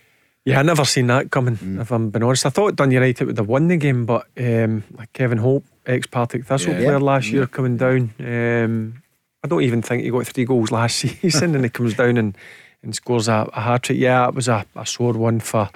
Yeah, 0.46 0.60
I 0.60 0.62
never 0.62 0.84
seen 0.84 1.08
that 1.08 1.30
coming. 1.30 1.58
If 1.80 1.90
I'm 1.90 2.08
being 2.10 2.22
honest, 2.22 2.46
I 2.46 2.50
thought 2.50 2.76
Dun 2.76 2.90
United 2.90 3.26
would 3.26 3.36
have 3.36 3.48
won 3.48 3.66
the 3.68 3.76
game, 3.76 4.06
but 4.06 4.26
um, 4.38 4.84
like 4.96 5.12
Kevin 5.12 5.38
Holt, 5.38 5.64
ex 5.84 6.06
Partick 6.06 6.46
Thistle 6.46 6.72
Yeah. 6.72 6.78
player 6.78 7.00
last 7.00 7.28
year, 7.28 7.46
coming 7.46 7.76
down. 7.76 8.14
Um, 8.20 9.02
I 9.44 9.48
don't 9.48 9.62
even 9.62 9.82
think 9.82 10.02
he 10.02 10.10
got 10.10 10.26
three 10.26 10.44
goals 10.44 10.70
last 10.70 10.96
season, 11.20 11.54
and 11.54 11.64
he 11.64 11.70
comes 11.70 11.94
down 11.94 12.16
and, 12.16 12.36
and 12.82 12.94
scores 12.94 13.28
a, 13.28 13.48
a 13.52 13.60
hat 13.60 13.84
trick. 13.84 13.98
Yeah, 13.98 14.28
it 14.28 14.34
was 14.34 14.48
a, 14.48 14.64
a 14.74 14.86
sore 14.86 15.12
one 15.12 15.40
for 15.40 15.70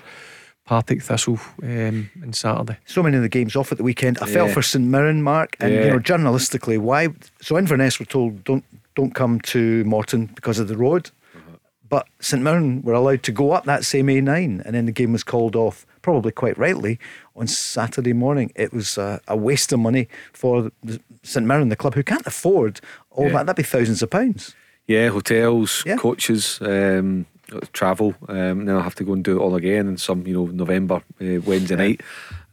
Partick 0.67 1.03
Thistle 1.03 1.39
um, 1.63 2.11
on 2.23 2.33
Saturday. 2.33 2.79
So 2.87 3.03
many 3.03 3.17
of 3.17 3.23
the 3.23 3.29
games 3.29 3.57
off 3.57 3.73
at 3.73 3.79
the 3.79 3.85
weekend. 3.85 4.19
I 4.19 4.27
Yeah. 4.27 4.53
for 4.55 4.63
St 4.63 4.85
Mirren, 4.85 5.23
Mark, 5.23 5.57
and 5.61 5.73
you 5.73 5.91
know, 5.91 5.99
journalistically, 5.99 6.79
why? 6.79 7.09
So 7.41 7.57
Inverness 7.59 7.99
were 7.99 8.07
told 8.07 8.45
don't 8.45 8.65
don't 8.95 9.15
come 9.15 9.41
to 9.41 9.85
Morton 9.85 10.27
because 10.35 10.59
of 10.59 10.69
the 10.69 10.77
road, 10.77 11.11
but 11.89 12.07
St 12.21 12.43
Mirren 12.43 12.83
were 12.83 12.93
allowed 12.93 13.23
to 13.25 13.33
go 13.33 13.53
up 13.53 13.65
that 13.65 13.85
same 13.85 14.07
A9, 14.07 14.65
and 14.65 14.75
then 14.75 14.87
the 14.87 14.93
game 14.93 15.13
was 15.13 15.25
called 15.25 15.57
off, 15.57 15.87
probably 16.03 16.31
quite 16.33 16.57
rightly, 16.59 16.99
on 17.35 17.47
Saturday 17.49 18.13
morning. 18.13 18.53
It 18.55 18.73
was 18.73 18.97
uh, 18.99 19.19
a 19.27 19.37
waste 19.37 19.73
of 19.73 19.81
money 19.81 20.09
for 20.33 20.71
the 20.85 21.01
St 21.25 21.45
Mirren, 21.47 21.69
the 21.69 21.77
club, 21.77 21.95
who 21.95 22.03
can't 22.05 22.27
afford 22.27 22.81
all 23.21 23.27
Yeah. 23.27 23.33
that. 23.39 23.47
That'd 23.47 23.57
be 23.57 23.63
thousands 23.63 24.03
of 24.03 24.11
pounds. 24.11 24.55
Yeah, 24.87 25.09
hotels, 25.11 25.83
Yeah. 25.87 25.97
coaches, 25.97 26.59
um, 26.63 27.27
travel. 27.73 28.15
Um, 28.29 28.65
then 28.65 28.71
I'll 28.77 28.83
have 28.83 28.95
to 28.97 29.05
go 29.05 29.13
and 29.13 29.25
do 29.25 29.37
it 29.37 29.41
all 29.41 29.55
again 29.57 29.87
in 29.89 29.97
some, 29.97 30.27
you 30.27 30.35
know, 30.35 30.47
November 30.47 31.03
uh, 31.21 31.41
Wednesday 31.45 31.77
night 31.77 32.01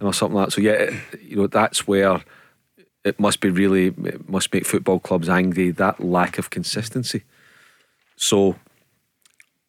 or 0.01 0.13
something 0.13 0.35
like 0.35 0.47
that. 0.47 0.53
So 0.53 0.61
yeah, 0.61 0.71
it, 0.73 0.93
you 1.21 1.35
know, 1.37 1.47
that's 1.47 1.87
where 1.87 2.21
it 3.03 3.19
must 3.19 3.39
be 3.39 3.49
really 3.49 3.87
it 4.05 4.27
must 4.29 4.51
make 4.53 4.65
football 4.65 4.99
clubs 4.99 5.29
angry 5.29 5.71
that 5.71 5.99
lack 6.03 6.37
of 6.37 6.49
consistency. 6.49 7.23
So 8.15 8.55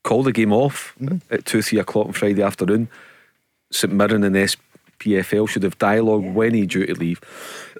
call 0.02 0.22
the 0.22 0.32
game 0.32 0.52
off 0.52 0.94
at 1.30 1.44
two, 1.44 1.62
three 1.62 1.78
o'clock 1.78 2.06
on 2.06 2.12
Friday 2.12 2.42
afternoon. 2.42 2.88
St 3.70 3.92
Mirren 3.92 4.24
and 4.24 4.34
SPFL 4.34 5.46
should 5.48 5.62
have 5.62 5.78
dialogue 5.78 6.24
when 6.24 6.54
he 6.54 6.64
due 6.66 6.86
to 6.86 6.94
leave. 6.94 7.20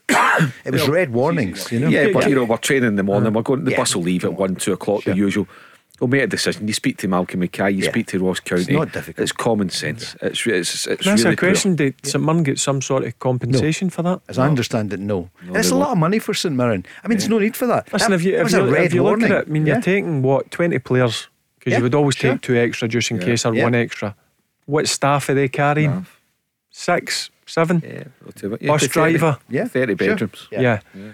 It 0.64 0.73
was 0.73 0.88
red 0.88 1.12
warnings, 1.12 1.71
you 1.73 1.81
know. 1.81 1.88
Yeah, 1.88 2.11
but 2.12 2.29
you 2.29 2.35
know, 2.35 2.44
we're 2.44 2.57
training 2.59 2.88
in 2.88 2.97
the 2.97 3.03
morning. 3.03 3.33
We're 3.33 3.42
going. 3.42 3.64
The 3.64 3.73
Yeah. 3.73 3.77
bus 3.79 3.94
will 3.97 4.03
leave 4.05 4.25
at 4.25 4.35
one, 4.35 4.55
two 4.57 4.73
o'clock. 4.73 5.05
The 5.05 5.14
usual. 5.16 5.47
We'll 6.01 6.07
make 6.09 6.23
a 6.23 6.29
decision. 6.29 6.68
You 6.68 6.75
speak 6.75 6.97
to 6.99 7.09
Malcolm 7.09 7.40
McKay, 7.40 7.75
You 7.75 7.83
Yeah. 7.83 7.90
speak 7.90 8.07
to 8.09 8.21
Ross 8.21 8.38
County. 8.38 8.62
It's 8.62 8.71
not 8.71 8.92
difficult. 8.92 9.21
It's 9.25 9.33
common 9.33 9.68
sense. 9.68 10.14
It's 10.23 10.47
re- 10.47 10.59
it's 10.59 10.87
it's 10.87 11.03
Can 11.03 11.11
I 11.11 11.12
ask 11.14 11.25
really 11.25 11.35
a 11.35 11.37
question? 11.37 11.75
Did 11.75 11.94
St 12.05 12.23
Mirren 12.25 12.44
get 12.44 12.61
some 12.61 12.81
sort 12.81 13.03
of 13.05 13.18
compensation 13.18 13.90
for 13.90 14.03
that? 14.03 14.21
As 14.29 14.38
I 14.38 14.47
understand 14.47 14.92
it, 14.92 15.01
no. 15.01 15.29
And 15.47 15.57
it's 15.57 15.71
a 15.73 15.75
lot 15.75 15.90
of 15.90 15.99
money 15.99 16.21
for 16.21 16.35
St 16.35 16.55
Mirren. 16.55 16.87
I 17.03 17.09
mean, 17.09 17.18
there's 17.18 17.29
no 17.29 17.40
need 17.40 17.57
for 17.57 17.66
that. 17.66 17.92
Listen, 17.92 18.12
that, 18.12 18.21
if 18.21 18.25
you, 18.25 18.37
if 18.37 18.44
was 18.44 18.53
you, 18.53 18.61
a 18.61 18.71
red 18.71 18.85
if 18.85 18.94
you 18.94 19.03
look 19.03 19.23
at 19.23 19.31
it, 19.33 19.44
I 19.49 19.51
mean, 19.51 19.66
Yeah. 19.66 19.75
you're 19.75 19.83
taking 19.83 20.23
what, 20.23 20.53
20 20.53 20.79
players? 20.79 21.27
Because 21.59 21.73
Yeah, 21.73 21.79
you 21.79 21.83
would 21.83 21.94
always 21.97 22.14
sure. 22.14 22.33
take 22.33 22.42
two 22.42 22.57
extra 22.57 22.87
just 22.87 23.11
in 23.11 23.16
Yeah. 23.16 23.25
case 23.27 23.44
or 23.44 23.53
Yeah. 23.55 23.64
one 23.64 23.75
extra. 23.75 24.14
What 24.66 24.87
staff 24.87 25.29
are 25.29 25.35
they 25.35 25.49
carrying? 25.49 26.07
Six, 26.71 27.31
seven? 27.49 27.83
Yeah, 27.85 28.05
you 28.43 28.51
what, 28.51 28.61
Bus 28.61 28.83
the 28.83 28.89
30 28.89 28.93
driver? 29.19 29.39
Yeah, 29.49 29.67
thirty 29.67 29.97
sure. 29.97 30.09
bedrooms. 30.09 30.49
Yeah. 30.51 30.61
Yeah. 30.61 31.13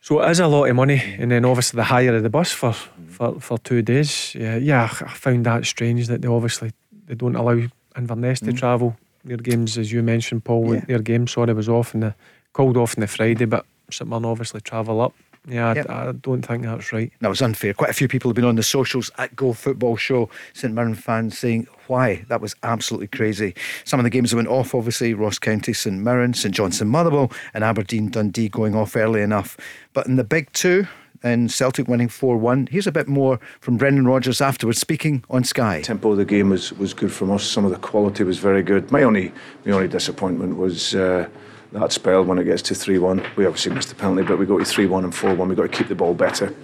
So 0.00 0.20
it 0.22 0.30
is 0.30 0.38
a 0.38 0.46
lot 0.46 0.66
of 0.66 0.76
money, 0.76 0.98
mm. 0.98 1.20
and 1.22 1.32
then 1.32 1.44
obviously 1.44 1.78
the 1.78 1.84
hire 1.84 2.14
of 2.14 2.22
the 2.22 2.30
bus 2.30 2.52
for, 2.52 2.70
mm. 2.70 3.10
for, 3.10 3.40
for 3.40 3.58
two 3.58 3.82
days. 3.82 4.36
Yeah, 4.36 4.56
yeah, 4.56 4.84
I 4.84 5.08
found 5.08 5.46
that 5.46 5.66
strange 5.66 6.06
that 6.06 6.22
they 6.22 6.28
obviously 6.28 6.72
they 7.06 7.16
don't 7.16 7.34
allow 7.34 7.60
Inverness 7.96 8.40
to 8.40 8.52
mm. 8.52 8.56
travel. 8.56 8.96
Their 9.24 9.38
games, 9.38 9.76
as 9.76 9.90
you 9.90 10.02
mentioned, 10.04 10.44
Paul, 10.44 10.74
Yeah. 10.74 10.84
their 10.86 10.98
game 11.00 11.26
sorry 11.26 11.52
was 11.54 11.68
off 11.68 11.94
and 11.94 12.04
the 12.04 12.14
called 12.52 12.76
off 12.76 12.96
on 12.96 13.00
the 13.00 13.08
Friday, 13.08 13.46
but 13.46 13.66
St 13.90 14.08
Mirren 14.08 14.24
obviously 14.24 14.60
travel 14.60 15.00
up. 15.00 15.12
Yeah, 15.48 15.70
I- 15.70 15.74
Yep. 15.74 15.90
I, 15.90 16.12
don't 16.12 16.42
think 16.42 16.62
that's 16.64 16.92
right. 16.92 17.12
That 17.20 17.28
was 17.28 17.40
unfair. 17.42 17.74
Quite 17.74 17.90
a 17.90 17.94
few 17.94 18.08
people 18.08 18.30
have 18.30 18.34
been 18.36 18.44
on 18.44 18.56
the 18.56 18.62
socials 18.62 19.10
at 19.18 19.34
Go 19.36 19.52
Football 19.52 19.96
Show, 19.96 20.28
St 20.52 20.72
Mirren 20.74 20.94
fans 20.94 21.38
saying 21.38 21.66
why. 21.86 22.24
That 22.28 22.40
was 22.40 22.56
absolutely 22.62 23.06
crazy. 23.08 23.54
Some 23.84 24.00
of 24.00 24.04
the 24.04 24.10
games 24.10 24.30
that 24.30 24.36
went 24.36 24.48
off, 24.48 24.74
obviously, 24.74 25.14
Ross 25.14 25.38
County, 25.38 25.72
St 25.72 25.96
Mirren, 25.96 26.34
St 26.34 26.54
Johnstone, 26.54 26.88
Motherwell, 26.88 27.30
and 27.54 27.62
Aberdeen 27.62 28.10
Dundee 28.10 28.48
going 28.48 28.74
off 28.74 28.96
early 28.96 29.22
enough. 29.22 29.56
But 29.92 30.06
in 30.06 30.16
the 30.16 30.24
big 30.24 30.52
two, 30.52 30.86
and 31.22 31.50
Celtic 31.50 31.88
winning 31.88 32.08
4 32.08 32.36
1, 32.36 32.68
here's 32.70 32.86
a 32.86 32.92
bit 32.92 33.08
more 33.08 33.40
from 33.60 33.76
Brendan 33.78 34.06
Rodgers 34.06 34.40
afterwards, 34.40 34.78
speaking 34.78 35.24
on 35.30 35.44
Sky. 35.44 35.80
tempo 35.80 36.12
of 36.12 36.18
the 36.18 36.24
game 36.24 36.50
was, 36.50 36.72
was 36.74 36.92
good 36.92 37.10
from 37.10 37.30
us. 37.30 37.42
Some 37.42 37.64
of 37.64 37.70
the 37.70 37.78
quality 37.78 38.22
was 38.22 38.38
very 38.38 38.62
good. 38.62 38.90
My 38.92 39.02
only 39.02 39.32
my 39.64 39.72
only 39.72 39.88
disappointment 39.88 40.56
was 40.56 40.94
uh, 40.94 41.26
that 41.72 41.92
spell 41.92 42.22
when 42.24 42.38
it 42.38 42.44
gets 42.44 42.62
to 42.62 42.74
three 42.74 42.98
one. 42.98 43.24
We 43.36 43.46
obviously 43.46 43.72
missed 43.72 43.88
the 43.88 43.94
penalty, 43.94 44.22
but 44.22 44.38
we 44.38 44.46
go 44.46 44.58
to 44.58 44.64
three 44.64 44.86
one 44.86 45.04
and 45.04 45.14
four 45.14 45.34
one. 45.34 45.48
We've 45.48 45.56
got 45.56 45.70
to 45.70 45.76
keep 45.76 45.88
the 45.88 45.94
ball 45.94 46.14
better. 46.14 46.54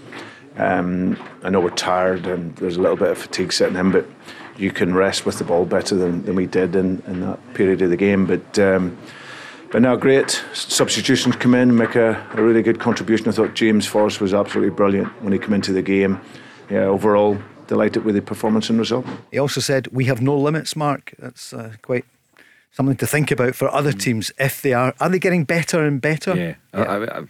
Um, 0.56 1.16
I 1.42 1.50
know 1.50 1.60
we're 1.60 1.70
tired 1.70 2.26
and 2.26 2.54
there's 2.56 2.76
a 2.76 2.80
little 2.80 2.96
bit 2.96 3.08
of 3.08 3.18
fatigue 3.18 3.52
setting 3.52 3.76
in, 3.76 3.90
but 3.90 4.06
you 4.58 4.70
can 4.70 4.94
rest 4.94 5.24
with 5.24 5.38
the 5.38 5.44
ball 5.44 5.64
better 5.64 5.94
than, 5.96 6.24
than 6.24 6.34
we 6.34 6.46
did 6.46 6.76
in, 6.76 7.02
in 7.06 7.20
that 7.20 7.54
period 7.54 7.80
of 7.80 7.90
the 7.90 7.96
game. 7.96 8.26
But 8.26 8.58
um, 8.58 8.96
but 9.70 9.80
now 9.80 9.96
great 9.96 10.42
substitutions 10.52 11.34
come 11.36 11.54
in, 11.54 11.74
make 11.74 11.94
a, 11.94 12.26
a 12.34 12.42
really 12.42 12.62
good 12.62 12.78
contribution. 12.78 13.28
I 13.28 13.32
thought 13.32 13.54
James 13.54 13.86
Forrest 13.86 14.20
was 14.20 14.34
absolutely 14.34 14.74
brilliant 14.74 15.08
when 15.22 15.32
he 15.32 15.38
came 15.38 15.54
into 15.54 15.72
the 15.72 15.80
game. 15.80 16.20
Yeah, 16.68 16.84
overall 16.84 17.38
delighted 17.68 18.04
with 18.04 18.14
the 18.14 18.20
performance 18.20 18.68
and 18.68 18.78
result. 18.78 19.06
He 19.30 19.38
also 19.38 19.60
said, 19.60 19.88
We 19.88 20.04
have 20.04 20.20
no 20.20 20.36
limits, 20.36 20.76
Mark. 20.76 21.14
That's 21.18 21.54
uh, 21.54 21.72
quite 21.80 22.04
something 22.72 22.96
to 22.96 23.06
think 23.06 23.30
about 23.30 23.54
for 23.54 23.72
other 23.72 23.92
mm. 23.92 24.00
teams 24.00 24.32
if 24.38 24.60
they 24.62 24.72
are. 24.72 24.94
Are 24.98 25.08
they 25.08 25.18
getting 25.18 25.44
better 25.44 25.84
and 25.84 26.00
better? 26.00 26.34
Yeah, 26.34 26.54
I, 26.72 26.82
I, 26.82 27.18
I, 27.18 27.24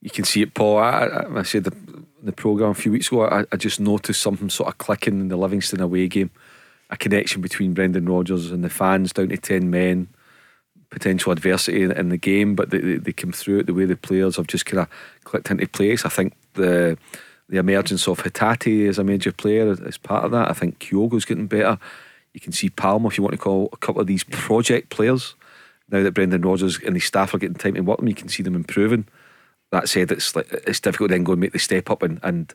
you 0.00 0.10
can 0.10 0.24
see 0.24 0.42
it, 0.42 0.54
Paul. 0.54 0.78
I, 0.78 1.04
I, 1.04 1.38
I 1.38 1.42
said 1.42 1.64
the, 1.64 1.76
the 2.22 2.32
program 2.32 2.70
a 2.70 2.74
few 2.74 2.92
weeks 2.92 3.08
ago. 3.08 3.26
I, 3.26 3.44
I 3.52 3.56
just 3.56 3.80
noticed 3.80 4.22
something 4.22 4.48
sort 4.48 4.68
of 4.68 4.78
clicking 4.78 5.20
in 5.20 5.28
the 5.28 5.36
Livingston 5.36 5.80
away 5.80 6.08
game, 6.08 6.30
a 6.88 6.96
connection 6.96 7.42
between 7.42 7.74
Brendan 7.74 8.06
Rodgers 8.06 8.50
and 8.50 8.64
the 8.64 8.70
fans 8.70 9.12
down 9.12 9.28
to 9.28 9.36
ten 9.36 9.70
men. 9.70 10.08
Potential 10.88 11.30
adversity 11.30 11.84
in, 11.84 11.92
in 11.92 12.08
the 12.08 12.16
game, 12.16 12.56
but 12.56 12.70
they, 12.70 12.78
they, 12.78 12.96
they 12.96 13.12
came 13.12 13.30
through 13.30 13.60
it 13.60 13.66
the 13.66 13.74
way 13.74 13.84
the 13.84 13.94
players 13.94 14.34
have 14.34 14.48
just 14.48 14.66
kind 14.66 14.80
of 14.80 14.88
clicked 15.22 15.48
into 15.48 15.68
place. 15.68 16.04
I 16.04 16.08
think 16.08 16.32
the 16.54 16.98
the 17.48 17.58
emergence 17.58 18.08
of 18.08 18.20
Hatate 18.24 18.88
as 18.88 18.98
a 18.98 19.04
major 19.04 19.30
player 19.30 19.70
is, 19.70 19.78
is 19.78 19.98
part 19.98 20.24
of 20.24 20.32
that. 20.32 20.50
I 20.50 20.52
think 20.52 20.80
Kyogo's 20.80 21.24
getting 21.24 21.46
better. 21.46 21.78
You 22.32 22.40
can 22.40 22.52
see 22.52 22.70
Palma, 22.70 23.08
if 23.08 23.18
you 23.18 23.24
want 23.24 23.32
to 23.32 23.38
call 23.38 23.68
a 23.72 23.76
couple 23.76 24.00
of 24.00 24.06
these 24.06 24.24
project 24.24 24.90
players. 24.90 25.34
Now 25.90 26.02
that 26.02 26.14
Brendan 26.14 26.42
Rodgers 26.42 26.78
and 26.78 26.94
his 26.94 27.04
staff 27.04 27.34
are 27.34 27.38
getting 27.38 27.56
time 27.56 27.74
to 27.74 27.80
work 27.80 27.98
them, 27.98 28.08
you 28.08 28.14
can 28.14 28.28
see 28.28 28.42
them 28.42 28.54
improving. 28.54 29.06
That 29.72 29.88
said, 29.88 30.12
it's 30.12 30.34
like, 30.36 30.48
it's 30.66 30.80
difficult 30.80 31.10
to 31.10 31.14
then 31.14 31.24
go 31.24 31.32
and 31.32 31.40
make 31.40 31.52
the 31.52 31.58
step 31.58 31.90
up 31.90 32.02
and, 32.02 32.20
and 32.22 32.54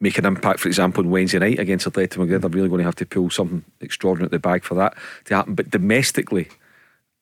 make 0.00 0.18
an 0.18 0.26
impact. 0.26 0.60
For 0.60 0.68
example, 0.68 1.04
on 1.04 1.10
Wednesday 1.10 1.38
night 1.38 1.58
against 1.58 1.86
Atletico 1.86 2.18
Madrid, 2.18 2.42
they're 2.42 2.50
really 2.50 2.68
going 2.68 2.78
to 2.78 2.84
have 2.84 2.96
to 2.96 3.06
pull 3.06 3.30
something 3.30 3.64
extraordinary 3.80 4.26
at 4.26 4.30
the 4.30 4.38
bag 4.38 4.64
for 4.64 4.74
that 4.74 4.94
to 5.26 5.34
happen. 5.34 5.54
But 5.54 5.70
domestically, 5.70 6.48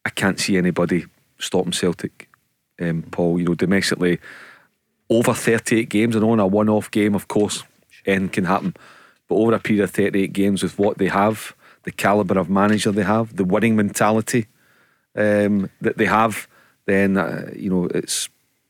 I 0.04 0.10
can't 0.10 0.38
see 0.38 0.56
anybody 0.56 1.06
stopping 1.38 1.72
Celtic. 1.72 2.28
Um, 2.80 3.02
Paul, 3.10 3.38
you 3.38 3.46
know, 3.46 3.54
domestically, 3.54 4.20
over 5.10 5.34
38 5.34 5.88
games, 5.88 6.14
and 6.14 6.24
on 6.24 6.38
a 6.38 6.46
one 6.46 6.68
off 6.68 6.90
game, 6.90 7.14
of 7.14 7.28
course, 7.28 7.64
anything 8.06 8.28
can 8.28 8.44
happen. 8.44 8.74
But 9.28 9.36
over 9.36 9.52
a 9.54 9.60
period 9.60 9.84
of 9.84 9.90
38 9.90 10.32
games, 10.32 10.62
with 10.62 10.78
what 10.78 10.98
they 10.98 11.08
have, 11.08 11.54
the 11.84 11.92
calibre 11.92 12.40
of 12.40 12.48
manager 12.50 12.90
they 12.92 13.02
have, 13.04 13.36
the 13.36 13.44
winning 13.44 13.76
mentality 13.76 14.46
um, 15.16 15.70
that 15.80 15.98
they 15.98 16.06
have, 16.06 16.48
then, 16.86 17.16
uh, 17.16 17.50
you 17.54 17.70
know, 17.70 17.86
it's 17.94 18.28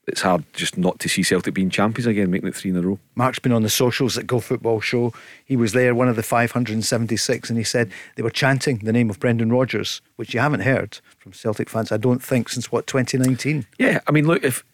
it's 0.09 0.23
hard 0.23 0.43
just 0.55 0.79
not 0.79 0.99
to 1.01 1.07
see 1.09 1.23
Celtic 1.23 1.53
being 1.53 1.69
champions 1.69 2.07
again, 2.07 2.31
making 2.31 2.49
it 2.49 2.55
three 2.57 2.71
in 2.71 2.77
a 2.79 2.81
row. 2.81 2.99
Mark's 3.15 3.39
been 3.39 3.53
on 3.53 3.63
the 3.63 3.69
socials 3.69 4.17
at 4.17 4.27
Go 4.27 4.41
Football 4.41 4.81
Show. 4.81 5.13
He 5.45 5.55
was 5.55 5.73
there, 5.75 5.95
one 5.95 6.09
of 6.09 6.17
the 6.17 6.23
576, 6.23 7.51
and 7.51 7.59
he 7.59 7.65
said 7.65 7.93
they 8.17 8.23
were 8.23 8.31
chanting 8.31 8.79
the 8.79 8.93
name 8.93 9.11
of 9.11 9.21
Brendan 9.21 9.53
Rodgers, 9.53 10.01
which 10.17 10.33
you 10.33 10.41
haven't 10.41 10.61
heard 10.61 10.99
from 11.19 11.35
Celtic 11.35 11.69
fans, 11.69 11.93
I 11.93 11.99
don't 11.99 12.23
think, 12.23 12.49
since 12.49 12.73
what, 12.73 12.87
2019? 12.87 13.67
Yeah, 13.79 14.01
I 14.07 14.11
mean, 14.13 14.27
look, 14.27 14.43
if 14.43 14.65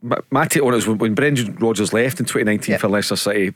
my, 0.00 0.16
my 0.30 0.46
take 0.46 0.62
on 0.62 0.72
it 0.72 0.78
is 0.78 0.86
when, 0.86 0.96
when 0.96 1.14
Brendan 1.14 1.56
Rodgers 1.56 1.92
left 1.92 2.18
in 2.18 2.24
2019 2.24 2.72
Yeah. 2.72 2.78
for 2.78 2.88
Leicester 2.88 3.14
City, 3.16 3.52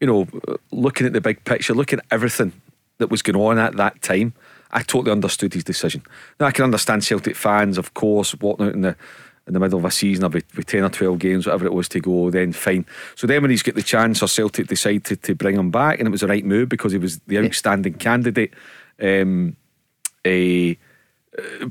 you 0.00 0.06
know, 0.06 0.26
looking 0.70 1.06
at 1.06 1.12
the 1.12 1.20
big 1.20 1.44
picture, 1.44 1.74
looking 1.74 1.98
at 1.98 2.06
everything 2.10 2.52
that 2.98 3.10
was 3.10 3.22
going 3.22 3.36
on 3.36 3.58
at 3.58 3.76
that 3.76 4.00
time, 4.02 4.32
I 4.72 4.82
totally 4.82 5.12
understood 5.12 5.54
his 5.54 5.64
decision. 5.64 6.02
Now 6.38 6.46
I 6.46 6.52
can 6.52 6.64
understand 6.64 7.04
Celtic 7.04 7.36
fans, 7.36 7.78
of 7.78 7.94
course, 7.94 8.34
walking 8.40 8.66
out 8.66 8.74
in 8.74 8.82
the 8.82 8.96
in 9.46 9.54
the 9.54 9.60
middle 9.60 9.80
of 9.80 9.84
a 9.84 9.90
season 9.90 10.30
with, 10.30 10.44
with 10.54 10.66
10 10.66 10.84
or 10.84 10.90
12 10.90 11.18
games, 11.18 11.46
whatever 11.46 11.66
it 11.66 11.72
was 11.72 11.88
to 11.88 11.98
go, 11.98 12.30
then 12.30 12.52
fine. 12.52 12.86
So 13.16 13.26
then 13.26 13.42
when 13.42 13.50
he's 13.50 13.64
got 13.64 13.74
the 13.74 13.82
chance 13.82 14.22
or 14.22 14.28
Celtic 14.28 14.68
decide 14.68 15.04
to, 15.06 15.34
bring 15.34 15.56
him 15.56 15.72
back, 15.72 15.98
and 15.98 16.06
it 16.06 16.10
was 16.10 16.20
the 16.20 16.28
right 16.28 16.44
move 16.44 16.68
because 16.68 16.92
he 16.92 16.98
was 16.98 17.18
the 17.26 17.38
outstanding 17.38 17.94
candidate. 17.94 18.54
Um, 19.00 19.56
eh, 20.24 20.74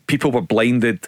people 0.07 0.31
were 0.31 0.41
blinded 0.41 1.07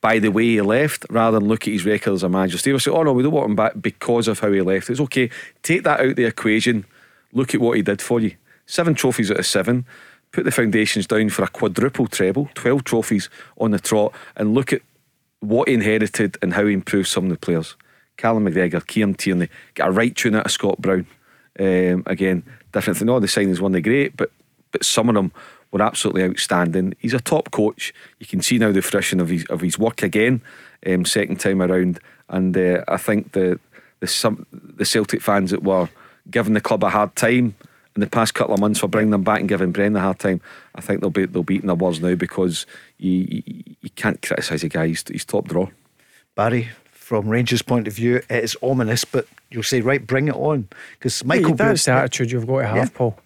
by 0.00 0.18
the 0.18 0.30
way 0.30 0.44
he 0.44 0.60
left 0.60 1.04
rather 1.10 1.38
than 1.38 1.48
look 1.48 1.66
at 1.66 1.72
his 1.72 1.84
record 1.84 2.14
as 2.14 2.22
a 2.22 2.28
manager. 2.28 2.56
They 2.56 2.78
saying, 2.78 2.96
oh 2.96 3.02
no, 3.02 3.12
we 3.12 3.22
don't 3.22 3.32
want 3.32 3.50
him 3.50 3.56
back 3.56 3.72
because 3.80 4.28
of 4.28 4.38
how 4.38 4.50
he 4.50 4.60
left. 4.62 4.90
It's 4.90 5.00
okay, 5.00 5.30
take 5.62 5.84
that 5.84 6.00
out 6.00 6.06
of 6.06 6.16
the 6.16 6.24
equation, 6.24 6.86
look 7.32 7.54
at 7.54 7.60
what 7.60 7.76
he 7.76 7.82
did 7.82 8.00
for 8.00 8.20
you. 8.20 8.34
Seven 8.66 8.94
trophies 8.94 9.30
out 9.30 9.38
of 9.38 9.46
seven, 9.46 9.84
put 10.32 10.44
the 10.44 10.50
foundations 10.50 11.06
down 11.06 11.28
for 11.28 11.42
a 11.42 11.48
quadruple 11.48 12.06
treble, 12.06 12.48
12 12.54 12.84
trophies 12.84 13.28
on 13.58 13.72
the 13.72 13.78
trot, 13.78 14.14
and 14.36 14.54
look 14.54 14.72
at 14.72 14.82
what 15.40 15.68
he 15.68 15.74
inherited 15.74 16.38
and 16.42 16.54
how 16.54 16.66
he 16.66 16.72
improved 16.72 17.08
some 17.08 17.24
of 17.24 17.30
the 17.30 17.36
players. 17.36 17.76
Callum 18.16 18.46
McGregor, 18.46 18.86
Kieran 18.86 19.14
Tierney, 19.14 19.48
got 19.74 19.88
a 19.88 19.92
right 19.92 20.14
tune 20.14 20.34
out 20.34 20.46
of 20.46 20.52
Scott 20.52 20.80
Brown. 20.80 21.06
Um, 21.58 22.04
again, 22.06 22.44
different 22.72 22.98
thing. 22.98 23.08
All 23.08 23.20
the 23.20 23.26
signings 23.26 23.60
weren't 23.60 23.72
they 23.72 23.80
great, 23.80 24.16
but 24.16 24.30
but 24.72 24.84
some 24.84 25.08
of 25.08 25.14
them 25.14 25.32
were 25.72 25.82
absolutely 25.82 26.24
outstanding. 26.24 26.94
He's 26.98 27.14
a 27.14 27.20
top 27.20 27.50
coach. 27.50 27.92
You 28.18 28.26
can 28.26 28.42
see 28.42 28.58
now 28.58 28.72
the 28.72 28.82
fruition 28.82 29.20
of 29.20 29.28
his 29.28 29.44
of 29.46 29.60
his 29.60 29.78
work 29.78 30.02
again, 30.02 30.42
um, 30.86 31.04
second 31.04 31.40
time 31.40 31.62
around. 31.62 32.00
And 32.28 32.56
uh, 32.56 32.84
I 32.88 32.96
think 32.96 33.32
the 33.32 33.58
the 34.00 34.06
some 34.06 34.46
the 34.52 34.84
Celtic 34.84 35.22
fans 35.22 35.50
that 35.50 35.62
were 35.62 35.88
giving 36.30 36.54
the 36.54 36.60
club 36.60 36.84
a 36.84 36.90
hard 36.90 37.14
time 37.16 37.54
in 37.96 38.00
the 38.00 38.06
past 38.06 38.34
couple 38.34 38.54
of 38.54 38.60
months 38.60 38.80
for 38.80 38.88
bringing 38.88 39.10
them 39.10 39.24
back 39.24 39.40
and 39.40 39.48
giving 39.48 39.72
Brendan 39.72 39.96
a 39.96 40.04
hard 40.04 40.18
time. 40.18 40.40
I 40.74 40.80
think 40.80 41.00
they'll 41.00 41.10
be 41.10 41.26
they'll 41.26 41.42
be 41.42 41.56
eating 41.56 41.66
their 41.66 41.76
words 41.76 42.00
now 42.00 42.14
because 42.14 42.66
you 42.98 43.26
you, 43.28 43.42
you 43.80 43.90
can't 43.90 44.20
criticise 44.22 44.62
a 44.64 44.68
guy. 44.68 44.88
He's, 44.88 45.04
he's 45.08 45.24
top 45.24 45.48
draw. 45.48 45.68
Barry, 46.36 46.68
from 46.92 47.28
Rangers' 47.28 47.62
point 47.62 47.88
of 47.88 47.94
view, 47.94 48.16
it 48.16 48.44
is 48.44 48.56
ominous, 48.62 49.04
but 49.04 49.26
you'll 49.50 49.64
say, 49.64 49.80
right, 49.80 50.06
bring 50.06 50.28
it 50.28 50.36
on. 50.36 50.68
Because 50.92 51.24
Michael. 51.24 51.50
Yeah, 51.50 51.56
that's 51.56 51.84
the 51.84 51.92
attitude 51.92 52.30
you've 52.30 52.46
got 52.46 52.60
to 52.60 52.66
have, 52.68 52.76
yeah. 52.76 52.88
Paul. 52.94 53.18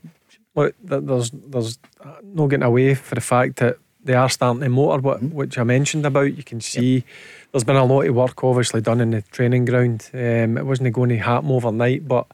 Look, 0.54 0.74
there's 0.82 1.30
there's 1.30 1.78
no 2.22 2.46
getting 2.46 2.62
away 2.62 2.94
for 2.94 3.14
the 3.14 3.20
fact 3.20 3.56
that 3.56 3.78
they 4.04 4.14
are 4.14 4.28
starting 4.28 4.60
to 4.60 4.68
motor, 4.68 5.00
what, 5.00 5.18
mm-hmm. 5.18 5.34
which 5.34 5.58
I 5.58 5.64
mentioned 5.64 6.06
about. 6.06 6.36
You 6.36 6.44
can 6.44 6.60
see 6.60 6.96
yep. 6.96 7.04
there's 7.52 7.64
been 7.64 7.76
a 7.76 7.84
lot 7.84 8.06
of 8.06 8.14
work 8.14 8.44
obviously 8.44 8.80
done 8.80 9.00
in 9.00 9.10
the 9.10 9.22
training 9.22 9.64
ground. 9.64 10.10
Um, 10.12 10.58
it 10.58 10.66
wasn't 10.66 10.92
going 10.92 11.08
to 11.08 11.16
happen 11.16 11.50
overnight, 11.50 12.06
but 12.06 12.26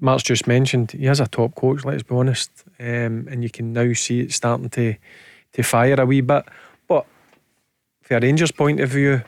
Mark's 0.00 0.22
just 0.22 0.46
mentioned 0.46 0.92
he 0.92 1.06
has 1.06 1.20
a 1.20 1.26
top 1.26 1.54
coach. 1.54 1.84
Let's 1.84 2.02
be 2.02 2.14
honest, 2.14 2.50
um, 2.78 3.26
and 3.30 3.42
you 3.42 3.50
can 3.50 3.72
now 3.72 3.92
see 3.92 4.20
it 4.20 4.32
starting 4.32 4.70
to 4.70 4.94
to 5.52 5.62
fire 5.62 6.00
a 6.00 6.06
wee 6.06 6.20
bit. 6.20 6.44
But 6.88 7.06
from 8.02 8.16
a 8.16 8.20
Rangers' 8.20 8.52
point 8.52 8.80
of 8.80 8.90
view, 8.90 9.22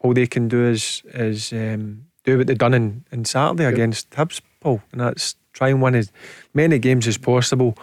all 0.00 0.14
they 0.14 0.26
can 0.26 0.48
do 0.48 0.64
is 0.66 1.02
is 1.06 1.52
um, 1.52 2.06
do 2.24 2.38
what 2.38 2.46
they've 2.46 2.58
done 2.58 2.74
in, 2.74 3.04
in 3.12 3.24
Saturday 3.24 3.64
yep. 3.64 3.74
against 3.74 4.10
Hibs, 4.10 4.40
Paul, 4.60 4.82
and 4.92 5.00
that's 5.00 5.36
try 5.54 5.70
and 5.70 5.80
win 5.80 5.94
as 5.94 6.12
many 6.52 6.78
games 6.78 7.06
as 7.06 7.16
possible 7.16 7.78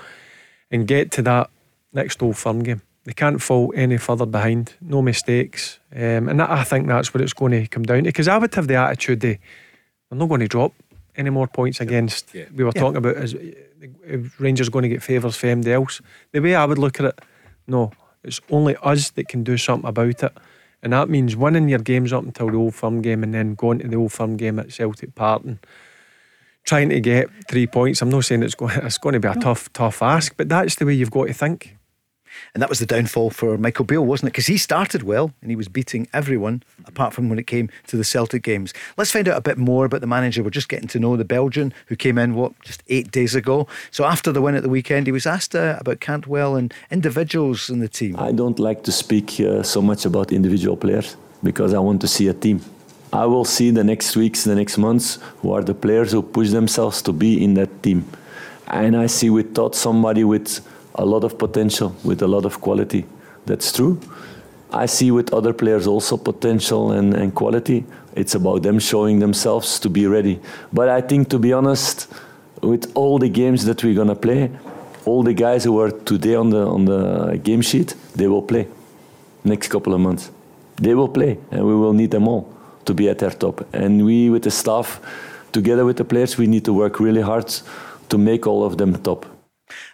and 0.70 0.88
get 0.88 1.12
to 1.12 1.22
that 1.24 1.50
next 1.94 2.22
Old 2.22 2.38
Firm 2.38 2.62
game. 2.62 2.82
They 3.04 3.14
can't 3.14 3.42
fall 3.42 3.74
any 3.76 3.98
further 3.98 4.28
behind, 4.28 4.76
no 4.80 5.02
mistakes. 5.02 5.80
Um, 5.94 6.30
and 6.30 6.40
that, 6.40 6.52
I 6.52 6.64
think 6.64 6.88
that's 6.88 7.14
what 7.14 7.22
it's 7.22 7.34
going 7.34 7.54
to 7.54 7.68
come 7.68 7.84
down 7.84 8.04
to. 8.04 8.04
Because 8.04 8.28
I 8.28 8.38
would 8.38 8.54
have 8.54 8.68
the 8.68 8.76
attitude 8.76 9.22
that 9.22 9.40
they're 10.10 10.20
not 10.20 10.30
going 10.30 10.42
to 10.42 10.48
drop 10.48 10.74
any 11.16 11.32
more 11.32 11.48
points 11.48 11.82
against. 11.82 12.34
Yeah. 12.34 12.46
We 12.54 12.64
were 12.64 12.72
yeah. 12.76 12.82
talking 12.82 12.98
about 12.98 13.18
is 13.18 13.36
Rangers 14.40 14.70
going 14.70 14.84
to 14.84 14.90
get 14.90 15.02
favours 15.02 15.36
for 15.36 15.48
anybody 15.48 15.74
else. 15.74 16.00
The 16.32 16.42
way 16.42 16.54
I 16.54 16.66
would 16.66 16.78
look 16.78 17.00
at 17.00 17.08
it, 17.08 17.20
no, 17.66 17.92
it's 18.24 18.40
only 18.52 18.76
us 18.84 19.10
that 19.12 19.28
can 19.28 19.44
do 19.44 19.58
something 19.58 19.90
about 19.90 20.24
it. 20.24 20.34
And 20.84 20.94
that 20.94 21.10
means 21.10 21.36
winning 21.36 21.70
your 21.70 21.80
games 21.80 22.14
up 22.14 22.24
until 22.24 22.50
the 22.50 22.58
Old 22.58 22.76
Firm 22.76 23.02
game 23.02 23.24
and 23.24 23.34
then 23.34 23.56
going 23.56 23.80
to 23.80 23.88
the 23.88 23.96
Old 23.96 24.12
Firm 24.12 24.38
game 24.38 24.60
at 24.60 24.72
Celtic 24.72 25.16
Park 25.16 25.44
and 25.44 25.60
trying 26.64 26.90
to 26.90 27.00
get 27.00 27.30
three 27.50 27.68
points. 27.68 28.02
I'm 28.02 28.10
not 28.10 28.26
saying 28.26 28.44
it's 28.44 28.56
going, 28.56 28.78
it's 28.78 28.98
going 28.98 29.14
to 29.14 29.20
be 29.20 29.28
a 29.28 29.36
tough, 29.36 29.72
tough 29.74 30.02
ask, 30.02 30.36
but 30.38 30.50
that's 30.50 30.76
the 30.76 30.86
way 30.86 30.94
you've 30.94 31.12
got 31.12 31.28
to 31.28 31.34
think. 31.34 31.78
And 32.54 32.62
that 32.62 32.70
was 32.70 32.80
the 32.80 32.86
downfall 32.86 33.30
for 33.30 33.58
Michael 33.58 33.86
Beale, 33.86 34.06
wasn't 34.06 34.30
it? 34.30 34.32
Because 34.32 34.48
he 34.48 34.58
started 34.58 35.04
well 35.04 35.34
and 35.42 35.50
he 35.50 35.56
was 35.56 35.68
beating 35.68 36.08
everyone 36.14 36.64
apart 36.86 37.14
from 37.14 37.30
when 37.30 37.40
it 37.40 37.48
came 37.48 37.70
to 37.88 37.98
the 37.98 38.04
Celtic 38.04 38.44
games. 38.44 38.74
Let's 38.98 39.12
find 39.12 39.28
out 39.28 39.38
a 39.38 39.42
bit 39.42 39.58
more 39.58 39.86
about 39.86 40.02
the 40.02 40.08
manager. 40.08 40.44
We're 40.44 40.50
just 40.50 40.70
getting 40.70 40.88
to 40.90 41.00
know 41.00 41.18
the 41.18 41.26
Belgian 41.26 41.74
who 41.88 41.96
came 41.96 42.18
in, 42.18 42.34
what, 42.36 42.54
just 42.62 42.84
eight 42.88 43.12
days 43.12 43.36
ago. 43.36 43.68
So 43.92 44.06
after 44.06 44.32
the 44.32 44.42
win 44.42 44.56
at 44.56 44.64
the 44.64 44.70
weekend, 44.70 45.08
he 45.08 45.12
was 45.12 45.26
asked 45.26 45.56
uh, 45.56 45.78
about 45.80 46.00
Cantwell 46.00 46.56
and 46.56 46.74
individuals 46.90 47.70
in 47.70 47.80
the 47.80 47.90
team. 47.90 48.16
I 48.18 48.32
don't 48.32 48.60
like 48.60 48.84
to 48.84 48.92
speak 48.92 49.40
uh, 49.40 49.64
so 49.64 49.82
much 49.82 50.06
about 50.06 50.32
individual 50.32 50.78
players 50.78 51.16
because 51.44 51.74
I 51.74 51.80
want 51.80 52.02
to 52.02 52.08
see 52.08 52.28
a 52.28 52.34
team. 52.34 52.62
I 53.14 53.26
will 53.26 53.44
see 53.44 53.72
the 53.72 53.84
next 53.84 54.16
weeks, 54.16 54.46
the 54.46 54.56
next 54.56 54.78
months, 54.78 55.20
who 55.42 55.52
are 55.52 55.62
the 55.62 55.74
players 55.74 56.14
who 56.14 56.22
push 56.22 56.50
themselves 56.50 57.02
to 57.02 57.12
be 57.12 57.44
in 57.44 57.56
that 57.56 57.84
team. 57.84 58.06
And 58.68 58.96
I 58.96 59.08
see 59.08 59.30
with 59.30 59.54
Todd 59.54 59.76
somebody 59.76 60.24
with 60.24 60.66
a 60.96 61.06
lot 61.06 61.26
of 61.26 61.38
potential, 61.38 61.94
with 62.06 62.22
a 62.22 62.28
lot 62.28 62.46
of 62.46 62.62
quality. 62.62 63.06
That's 63.46 63.74
true. 63.74 64.00
I 64.72 64.86
see 64.86 65.12
with 65.12 65.34
other 65.34 65.52
players 65.52 65.88
also 65.88 66.16
potential 66.16 66.94
and, 66.94 67.14
and 67.14 67.36
quality. 67.36 67.84
It's 68.16 68.36
about 68.36 68.64
them 68.64 68.80
showing 68.80 69.20
themselves 69.20 69.78
to 69.80 69.90
be 69.90 70.08
ready. 70.08 70.40
But 70.72 70.88
I 70.88 71.02
think, 71.02 71.30
to 71.30 71.40
be 71.40 71.52
honest, 71.52 72.08
with 72.62 72.90
all 72.96 73.20
the 73.20 73.28
games 73.28 73.66
that 73.66 73.84
we're 73.84 73.96
gonna 73.96 74.16
play, 74.16 74.50
all 75.04 75.24
the 75.24 75.34
guys 75.34 75.66
who 75.66 75.78
are 75.82 75.92
today 75.92 76.36
on 76.36 76.52
the 76.52 76.66
on 76.66 76.86
the 76.86 77.38
game 77.44 77.62
sheet, 77.62 77.96
they 78.16 78.28
will 78.28 78.44
play 78.44 78.68
next 79.44 79.68
couple 79.68 79.94
of 79.94 80.00
months. 80.00 80.32
They 80.78 80.94
will 80.94 81.10
play, 81.10 81.38
and 81.52 81.66
we 81.66 81.76
will 81.76 81.94
need 81.94 82.12
them 82.12 82.28
all 82.28 82.48
to 82.86 82.94
be 82.94 83.10
at 83.10 83.20
their 83.20 83.32
top. 83.32 83.66
And 83.74 84.06
we, 84.06 84.30
with 84.30 84.44
the 84.44 84.52
staff, 84.52 85.00
together 85.52 85.86
with 85.86 85.98
the 85.98 86.06
players, 86.06 86.38
we 86.38 86.48
need 86.48 86.66
to 86.66 86.74
work 86.74 87.00
really 87.00 87.22
hard 87.22 87.54
to 88.10 88.18
make 88.18 88.48
all 88.48 88.64
of 88.64 88.78
them 88.78 89.02
top. 89.04 89.26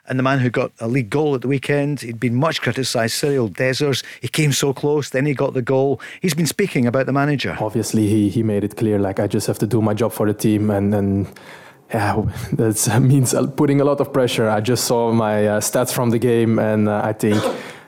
And 0.07 0.17
the 0.17 0.23
man 0.23 0.39
who 0.39 0.49
got 0.49 0.71
a 0.79 0.87
league 0.87 1.09
goal 1.09 1.35
at 1.35 1.41
the 1.41 1.47
weekend, 1.47 2.01
he'd 2.01 2.19
been 2.19 2.35
much 2.35 2.61
criticised, 2.61 3.13
Cyriel 3.21 3.49
Dessers. 3.49 4.03
He 4.21 4.27
came 4.27 4.51
so 4.51 4.73
close, 4.73 5.09
then 5.09 5.25
he 5.25 5.33
got 5.33 5.53
the 5.53 5.61
goal. 5.61 6.01
He's 6.21 6.33
been 6.33 6.47
speaking 6.47 6.87
about 6.87 7.05
the 7.05 7.13
manager. 7.13 7.57
Obviously, 7.59 8.07
he, 8.07 8.29
he 8.29 8.41
made 8.41 8.63
it 8.63 8.77
clear 8.77 8.99
like, 8.99 9.19
I 9.19 9.27
just 9.27 9.47
have 9.47 9.59
to 9.59 9.67
do 9.67 9.81
my 9.81 9.93
job 9.93 10.13
for 10.13 10.25
the 10.25 10.33
team. 10.33 10.69
And, 10.69 10.95
and 10.95 11.27
yeah, 11.93 12.21
that 12.53 12.99
means 13.01 13.35
putting 13.55 13.81
a 13.81 13.83
lot 13.83 13.99
of 13.99 14.11
pressure. 14.11 14.49
I 14.49 14.61
just 14.61 14.85
saw 14.85 15.11
my 15.11 15.47
uh, 15.47 15.59
stats 15.61 15.93
from 15.93 16.09
the 16.09 16.19
game, 16.19 16.59
and 16.59 16.89
uh, 16.89 17.01
I 17.03 17.13
think 17.13 17.43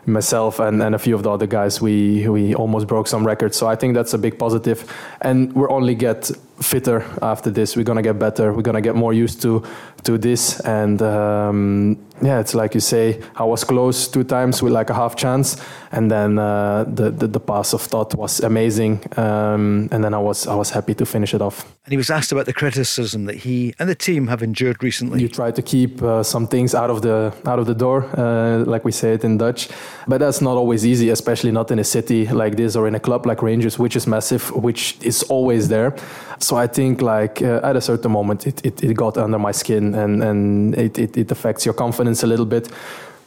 myself 0.10 0.60
and, 0.60 0.82
and 0.82 0.96
a 0.96 1.00
few 1.00 1.16
of 1.16 1.24
the 1.24 1.32
other 1.32 1.48
guys, 1.48 1.82
we 1.82 2.28
we 2.28 2.56
almost 2.56 2.88
broke 2.88 3.08
some 3.08 3.26
records. 3.26 3.58
So 3.58 3.68
I 3.68 3.76
think 3.76 3.94
that's 3.94 4.14
a 4.14 4.18
big 4.18 4.38
positive, 4.38 4.92
and 5.22 5.54
we're 5.54 5.72
only 5.72 5.96
get 5.96 6.32
fitter 6.62 7.04
after 7.22 7.50
this. 7.50 7.76
We're 7.76 7.84
gonna 7.84 8.02
get 8.02 8.20
better. 8.20 8.54
We're 8.54 8.62
gonna 8.62 8.82
get 8.82 8.96
more 8.96 9.14
used 9.14 9.42
to 9.42 9.64
to 10.04 10.18
this, 10.18 10.60
and 10.62 11.02
um, 11.02 11.98
yeah, 12.22 12.40
it's 12.40 12.54
like 12.54 12.74
you 12.74 12.80
say. 12.80 13.22
I 13.36 13.44
was 13.44 13.64
close 13.64 14.08
two 14.08 14.24
times 14.24 14.62
with 14.62 14.74
like 14.74 14.90
a 14.90 14.94
half 14.94 15.16
chance, 15.16 15.58
and 15.92 16.10
then 16.10 16.38
uh, 16.38 16.86
the, 16.88 17.12
the, 17.12 17.28
the 17.28 17.40
pass 17.40 17.74
of 17.74 17.88
Todd 17.88 18.14
was 18.14 18.40
amazing, 18.40 19.02
um, 19.18 19.90
and 19.92 20.04
then 20.04 20.14
I 20.14 20.20
was 20.20 20.48
I 20.48 20.56
was 20.56 20.70
happy 20.72 20.94
to 20.96 21.06
finish 21.06 21.34
it 21.34 21.42
off. 21.42 21.64
And 21.86 21.92
he 21.92 21.98
was 21.98 22.10
asked 22.10 22.32
about 22.32 22.46
the 22.46 22.54
criticism 22.54 23.26
that 23.26 23.36
he 23.36 23.74
and 23.80 23.90
the 23.90 23.96
team 23.96 24.28
have 24.28 24.44
endured 24.44 24.84
recently. 24.84 25.22
You 25.22 25.30
try 25.30 25.52
to 25.52 25.62
keep 25.62 26.02
uh, 26.02 26.24
some 26.24 26.48
things 26.48 26.76
out 26.76 26.90
of 26.90 27.02
the 27.02 27.34
out 27.46 27.60
of 27.60 27.66
the 27.66 27.76
door, 27.76 28.06
uh, 28.18 28.64
like 28.66 28.86
we 28.86 28.92
say 28.92 29.14
it 29.14 29.24
in 29.24 29.38
Dutch, 29.38 29.70
but 30.08 30.20
that's 30.20 30.42
not 30.42 30.56
always 30.58 30.86
easy, 30.86 31.10
especially 31.10 31.52
not 31.52 31.72
in 31.72 31.80
a 31.80 31.84
city 31.84 32.28
like 32.28 32.56
this 32.56 32.76
or 32.76 32.88
in 32.88 32.96
a 32.96 33.00
club 33.00 33.26
like 33.26 33.42
Rangers, 33.42 33.80
which 33.80 33.96
is 33.96 34.08
massive, 34.08 34.52
which 34.56 34.98
is 35.02 35.24
always 35.24 35.68
there. 35.68 35.96
So 36.40 36.49
I 36.58 36.68
think 36.68 37.02
like 37.02 37.42
uh, 37.42 37.62
at 37.64 37.76
a 37.76 37.82
certain 37.82 38.12
moment 38.12 38.48
it, 38.48 38.66
it, 38.66 38.84
it, 38.84 38.94
got 38.96 39.18
under 39.18 39.40
my 39.40 39.52
skin 39.52 39.96
and, 39.96 40.24
and 40.24 40.76
it, 40.78 40.98
it, 40.98 41.18
it 41.18 41.32
affects 41.32 41.66
your 41.66 41.74
confidence 41.74 42.24
a 42.24 42.28
little 42.28 42.46
bit. 42.46 42.70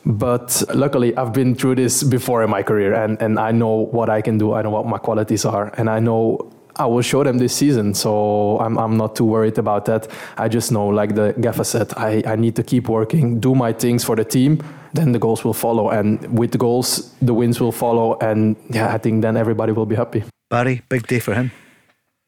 But 0.05 0.63
luckily, 0.75 1.17
I've 1.17 1.33
been 1.33 1.55
through 1.55 1.77
this 1.77 2.03
before 2.03 2.43
in 2.43 2.51
my 2.51 2.63
career, 2.63 2.93
and, 2.93 3.21
and 3.23 3.39
I 3.39 3.53
know 3.53 3.87
what 3.93 4.11
I 4.11 4.21
can 4.21 4.37
do. 4.37 4.53
I 4.53 4.63
know 4.63 4.71
what 4.71 4.85
my 4.85 4.99
qualities 4.99 5.45
are, 5.45 5.73
and 5.77 5.89
I 5.89 6.01
know 6.01 6.51
I 6.77 6.87
will 6.87 7.03
show 7.03 7.23
them 7.23 7.39
this 7.39 7.55
season. 7.55 7.95
So 7.95 8.59
I'm, 8.59 8.79
I'm 8.79 8.97
not 8.97 9.15
too 9.15 9.25
worried 9.25 9.59
about 9.59 9.85
that. 9.85 10.09
I 10.37 10.49
just 10.49 10.73
know, 10.73 10.89
like 10.89 11.15
the 11.15 11.35
Gaffer 11.41 11.65
said, 11.65 11.93
I, 11.97 12.23
I 12.27 12.37
need 12.37 12.57
to 12.57 12.65
keep 12.65 12.89
working, 12.89 13.39
do 13.39 13.55
my 13.55 13.73
things 13.73 14.03
for 14.03 14.17
the 14.17 14.25
team. 14.25 14.63
Then 14.93 15.13
the 15.13 15.21
goals 15.21 15.45
will 15.45 15.55
follow, 15.55 15.91
and 15.91 16.37
with 16.37 16.51
the 16.51 16.59
goals, 16.59 17.15
the 17.23 17.33
wins 17.33 17.61
will 17.61 17.73
follow. 17.73 18.19
And 18.21 18.57
yeah, 18.71 18.93
I 18.93 18.99
think 18.99 19.23
then 19.23 19.37
everybody 19.37 19.73
will 19.73 19.87
be 19.87 19.95
happy. 19.95 20.25
Barry, 20.51 20.83
big 20.89 21.07
day 21.07 21.21
for 21.21 21.33
him. 21.33 21.53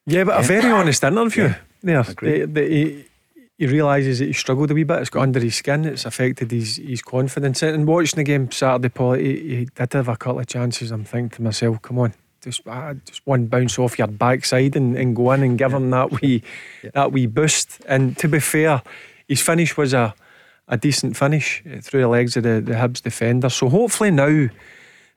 Yeah, 0.07 0.25
but 0.25 0.41
a 0.41 0.43
very 0.43 0.71
honest 0.71 1.03
interview 1.03 1.45
yeah, 1.45 1.55
there. 1.83 2.03
The, 2.03 2.45
the, 2.47 2.69
he, 2.69 3.05
he 3.57 3.67
realises 3.67 4.19
that 4.19 4.27
he 4.27 4.33
struggled 4.33 4.71
a 4.71 4.75
wee 4.75 4.85
bit. 4.85 5.01
It's 5.01 5.11
got 5.11 5.23
under 5.23 5.41
his 5.41 5.57
skin. 5.57 5.85
It's 5.85 6.05
affected 6.05 6.51
his, 6.51 6.77
his 6.77 7.03
confidence. 7.03 7.63
And 7.63 7.87
watching 7.87 8.19
the 8.19 8.25
game 8.25 8.51
Saturday, 8.51 8.91
Paul, 8.91 9.15
he, 9.15 9.57
he 9.57 9.69
did 9.75 9.93
have 9.93 10.09
a 10.09 10.17
couple 10.17 10.41
of 10.41 10.47
chances. 10.47 10.91
I'm 10.91 11.05
thinking 11.05 11.37
to 11.37 11.43
myself, 11.43 11.81
come 11.81 11.99
on, 11.99 12.15
just 12.43 12.67
uh, 12.67 12.95
just 13.07 13.27
one 13.27 13.47
bounce 13.47 13.79
off 13.79 13.99
your 13.99 14.09
backside 14.09 14.77
and, 14.77 14.97
and 14.97 15.17
go 15.17 15.33
in 15.33 15.43
and 15.43 15.57
give 15.57 15.71
yeah. 15.71 15.77
him 15.79 15.91
that 15.91 16.21
wee 16.21 16.43
yeah. 16.83 16.91
that 16.95 17.13
wee 17.13 17.27
boost. 17.27 17.81
And 17.87 18.17
to 18.19 18.29
be 18.29 18.41
fair, 18.41 18.83
his 19.27 19.41
finish 19.41 19.77
was 19.77 19.95
a 19.95 20.15
a 20.69 20.77
decent 20.77 21.17
finish 21.17 21.63
through 21.83 22.01
the 22.01 22.09
legs 22.09 22.37
of 22.37 22.43
the, 22.43 22.61
the 22.61 22.73
Hibs 22.73 23.03
defender. 23.03 23.51
So 23.51 23.69
hopefully 23.69 24.11
now 24.11 24.49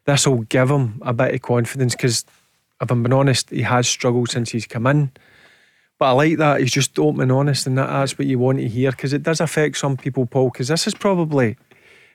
this 0.06 0.28
will 0.28 0.42
give 0.44 0.70
him 0.70 1.02
a 1.02 1.14
bit 1.14 1.36
of 1.36 1.42
confidence 1.42 1.96
because 1.96 2.26
if 2.82 2.92
I'm 2.92 3.04
being 3.04 3.14
honest, 3.14 3.50
he 3.50 3.64
has 3.64 3.88
struggled 3.88 4.30
since 4.30 4.52
he's 4.52 4.68
come 4.68 4.88
in. 4.88 5.12
But 6.00 6.06
I 6.06 6.12
like 6.12 6.38
that 6.38 6.60
he's 6.60 6.72
just 6.72 6.98
open 7.00 7.22
and 7.22 7.32
honest, 7.32 7.66
and 7.66 7.78
that, 7.78 7.88
that's 7.88 8.18
what 8.18 8.28
you 8.28 8.38
want 8.38 8.60
to 8.60 8.68
hear 8.68 8.92
because 8.92 9.14
it 9.14 9.24
does 9.24 9.42
affect 9.42 9.78
some 9.78 9.98
people, 9.98 10.26
Paul. 10.26 10.50
Because 10.50 10.68
this 10.68 10.86
is 10.86 10.94
probably 10.94 11.58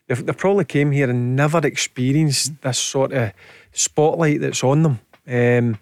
they've, 0.06 0.36
probably 0.36 0.64
came 0.64 0.92
here 0.92 1.10
and 1.10 1.34
never 1.34 1.58
experienced 1.66 2.60
this 2.62 2.78
sort 2.78 3.12
of 3.12 3.32
spotlight 3.72 4.40
that's 4.40 4.62
on 4.62 4.82
them. 4.82 5.00
Um, 5.26 5.78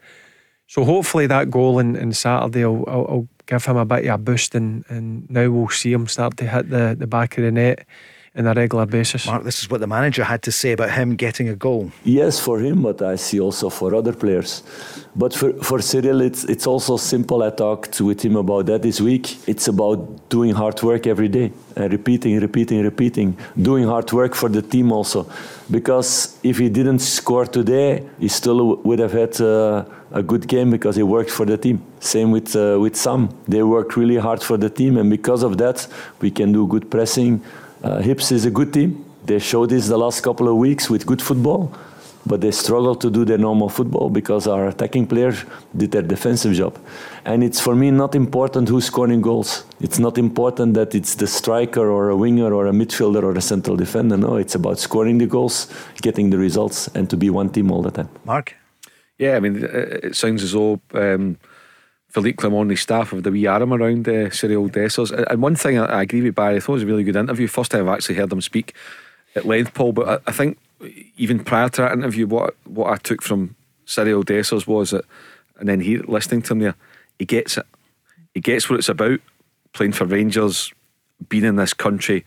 so 0.66 0.85
hopefully 0.85 1.26
that 1.26 1.51
goal 1.51 1.78
in, 1.78 1.97
in 1.97 2.12
Saturday 2.12 2.64
will, 2.64 2.85
will, 2.85 3.05
will, 3.05 3.28
give 3.47 3.64
him 3.64 3.76
a 3.76 3.85
bit 3.85 4.07
of 4.07 4.14
a 4.14 4.18
boost, 4.18 4.55
and, 4.55 4.85
and 4.89 5.28
now 5.28 5.51
we'll 5.51 5.68
see 5.68 5.93
him 5.93 6.07
start 6.07 6.37
to 6.37 6.47
hit 6.47 6.70
the, 6.70 6.95
the 6.97 7.09
back 7.09 7.37
of 7.37 7.43
the 7.43 7.51
net 7.51 7.85
on 8.37 8.47
a 8.47 8.55
regular 8.55 8.87
basis. 8.87 9.26
Mark, 9.26 9.43
this 9.43 9.61
is 9.61 9.68
what 9.68 9.81
the 9.81 9.87
manager 9.87 10.22
had 10.22 10.43
to 10.43 10.53
say 10.53 10.72
about 10.72 10.91
him 10.91 11.16
getting 11.16 11.49
a 11.49 11.57
goal. 11.57 11.91
Yes, 12.05 12.39
for 12.39 12.61
him, 12.61 12.83
but 12.83 13.03
I 13.03 13.16
see 13.16 13.41
also 13.41 13.68
for 13.70 13.95
other 13.95 14.12
players. 14.12 14.62
But 15.16 15.35
for, 15.35 15.53
for 15.55 15.78
Cyriel, 15.78 16.22
it's, 16.22 16.45
it's 16.45 16.66
also 16.66 16.97
simple. 16.97 17.43
I 17.43 17.51
talked 17.51 18.01
with 18.01 18.22
him 18.22 18.37
about 18.37 18.66
that 18.66 18.83
this 18.83 19.01
week. 19.01 19.49
It's 19.49 19.66
about 19.66 20.28
doing 20.28 20.55
hard 20.55 20.81
work 20.83 21.09
every 21.09 21.28
day 21.28 21.53
and 21.74 21.93
repeating, 21.93 22.39
repeating, 22.39 22.83
repeating. 22.85 23.37
Doing 23.61 23.87
hard 23.87 24.12
work 24.12 24.37
for 24.37 24.49
the 24.49 24.62
team 24.62 24.93
also. 24.93 25.28
Because 25.68 26.39
if 26.45 26.59
he 26.59 26.68
didn't 26.68 27.01
score 27.01 27.47
today, 27.47 28.05
he 28.20 28.28
still 28.28 28.76
would 28.76 29.01
have 29.01 29.12
had 29.12 29.41
uh, 29.41 29.85
a 30.12 30.22
good 30.22 30.47
game 30.47 30.70
because 30.70 30.95
he 30.95 31.03
worked 31.03 31.31
for 31.31 31.45
the 31.45 31.59
team. 31.59 31.83
Same 31.99 32.31
with, 32.31 32.55
uh, 32.55 32.78
with 32.81 32.95
Sam. 32.95 33.28
They 33.49 33.64
work 33.64 33.97
really 33.97 34.16
hard 34.16 34.41
for 34.41 34.57
the 34.57 34.70
team, 34.70 34.99
and 34.99 35.11
because 35.11 35.43
of 35.43 35.59
that, 35.59 35.89
we 36.20 36.31
can 36.31 36.53
do 36.53 36.68
good 36.68 36.89
pressing. 36.91 37.43
Uh, 37.83 37.99
Hibs 38.01 38.33
is 38.33 38.45
a 38.45 38.51
good 38.51 38.72
team. 38.72 39.05
They 39.24 39.39
showed 39.39 39.70
this 39.70 39.89
the 39.89 39.99
last 39.99 40.20
couple 40.22 40.49
of 40.49 40.57
weeks 40.57 40.91
with 40.91 41.07
good 41.07 41.22
football 41.22 41.74
but 42.26 42.41
they 42.41 42.51
struggled 42.51 43.01
to 43.01 43.11
do 43.11 43.24
their 43.24 43.39
normal 43.39 43.68
football 43.68 44.11
because 44.11 44.47
our 44.47 44.68
attacking 44.68 45.07
players 45.07 45.45
did 45.76 45.91
their 45.91 46.03
defensive 46.03 46.53
job. 46.53 46.78
And 47.24 47.43
it's 47.43 47.61
for 47.61 47.74
me 47.74 47.91
not 47.91 48.14
important 48.14 48.68
who's 48.68 48.87
scoring 48.87 49.20
goals. 49.20 49.64
It's 49.81 49.99
not 49.99 50.18
important 50.18 50.74
that 50.74 50.95
it's 50.95 51.14
the 51.14 51.26
striker 51.26 51.91
or 51.91 52.11
a 52.11 52.16
winger 52.16 52.53
or 52.53 52.66
a 52.66 52.72
midfielder 52.72 53.22
or 53.22 53.33
a 53.37 53.41
central 53.41 53.76
defender. 53.76 54.16
No, 54.16 54.37
it's 54.37 54.55
about 54.55 54.78
scoring 54.78 55.18
the 55.18 55.26
goals, 55.26 55.68
getting 56.03 56.31
the 56.31 56.39
results, 56.39 56.89
and 56.89 57.09
to 57.11 57.16
be 57.16 57.31
one 57.31 57.49
team 57.49 57.70
all 57.70 57.83
the 57.83 57.91
time. 57.91 58.09
Mark? 58.24 58.55
Yeah, 59.18 59.37
I 59.37 59.41
mean, 59.41 59.62
it 59.62 60.16
sounds 60.16 60.43
as 60.43 60.53
though 60.53 60.81
um, 60.95 61.37
Philippe 62.11 62.37
Clement 62.37 62.77
staff 62.79 63.13
of 63.13 63.23
the 63.23 63.31
wee 63.31 63.47
arm 63.47 63.73
around 63.73 64.09
uh, 64.09 64.31
Cyriel 64.31 64.71
Dessers. 64.71 65.13
And 65.31 65.43
one 65.43 65.57
thing 65.57 65.79
I, 65.79 65.87
I 65.87 66.03
agree 66.03 66.23
with 66.23 66.35
Barry, 66.35 66.57
I 66.57 66.61
thought 66.61 66.73
it 66.73 66.75
was 66.75 66.83
a 66.83 66.87
really 66.87 67.05
good 67.05 67.17
interview. 67.17 67.47
First 67.47 67.71
time 67.71 67.89
I've 67.89 67.95
actually 67.95 68.17
heard 68.17 68.33
him 68.33 68.41
speak 68.41 68.75
at 69.37 69.47
length, 69.47 69.75
Paul, 69.75 69.93
but 69.93 70.09
I, 70.09 70.31
I 70.31 70.33
think 70.33 70.59
even 71.17 71.45
prior 71.45 71.69
to 71.69 71.83
that 71.83 71.93
interview, 71.93 72.27
what 72.27 72.57
what 72.65 72.93
I 72.93 72.97
took 72.97 73.23
from 73.23 73.55
Cyriel 73.87 74.25
Dessers 74.25 74.67
was 74.67 74.91
that, 74.91 75.05
and 75.59 75.69
then 75.69 75.81
he 75.81 75.99
listening 75.99 76.43
to 76.43 76.53
him 76.53 76.59
there, 76.61 76.75
he 77.19 77.25
gets 77.25 77.57
it. 77.57 77.67
He 78.35 78.41
gets 78.41 78.69
what 78.69 78.79
it's 78.79 78.89
about. 78.89 79.21
Playing 79.73 79.93
for 79.93 80.05
Rangers, 80.05 80.73
being 81.29 81.45
in 81.45 81.57
this 81.57 81.75
country, 81.75 82.25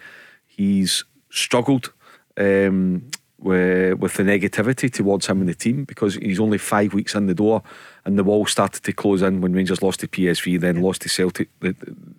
he's 0.48 1.04
struggled 1.30 1.92
um, 2.38 3.10
with, 3.38 4.00
with 4.00 4.14
the 4.14 4.24
negativity 4.24 4.92
towards 4.92 5.28
him 5.28 5.42
and 5.42 5.50
the 5.50 5.54
team 5.54 5.84
because 5.84 6.16
he's 6.16 6.40
only 6.40 6.58
five 6.58 6.94
weeks 6.94 7.16
in 7.16 7.28
the 7.28 7.34
door, 7.34 7.64
and 8.06 8.18
the 8.18 8.24
wall 8.24 8.46
started 8.46 8.84
to 8.84 8.94
close 8.94 9.22
in 9.22 9.42
when 9.42 9.54
Rangers 9.54 9.82
lost 9.82 10.02
to 10.02 10.08
PSV, 10.08 10.60
then 10.60 10.82
lost 10.82 11.02
to 11.04 11.10
Celtic 11.10 11.50
the, 11.60 11.76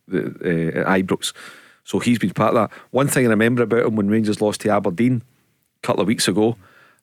the, 0.08 0.82
uh, 0.86 0.90
Ibrox. 0.90 1.32
So 1.84 1.98
he's 1.98 2.18
been 2.18 2.30
part 2.30 2.54
of 2.56 2.70
that. 2.70 2.78
One 2.90 3.08
thing 3.08 3.26
I 3.26 3.30
remember 3.30 3.62
about 3.62 3.86
him 3.86 3.96
when 3.96 4.08
Rangers 4.08 4.40
lost 4.40 4.62
to 4.62 4.70
Aberdeen 4.70 5.22
a 5.82 5.86
couple 5.86 6.00
of 6.00 6.08
weeks 6.08 6.26
ago, 6.26 6.56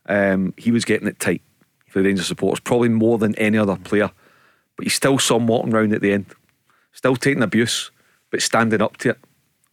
um, 0.07 0.53
he 0.57 0.71
was 0.71 0.86
getting 0.86 1.07
it 1.07 1.19
tight 1.19 1.43
for 1.88 1.99
the 1.99 2.05
Rangers 2.05 2.27
supporters, 2.27 2.59
probably 2.59 2.89
more 2.89 3.17
than 3.17 3.36
any 3.36 3.57
other 3.57 3.75
player. 3.75 4.09
But 4.75 4.86
he's 4.86 4.95
still 4.95 5.19
some 5.19 5.45
walking 5.45 5.73
around 5.73 5.93
at 5.93 6.01
the 6.01 6.13
end, 6.13 6.25
still 6.91 7.15
taking 7.15 7.43
abuse, 7.43 7.91
but 8.32 8.41
standing 8.41 8.82
up 8.82 8.97
to 8.97 9.09
it. 9.11 9.19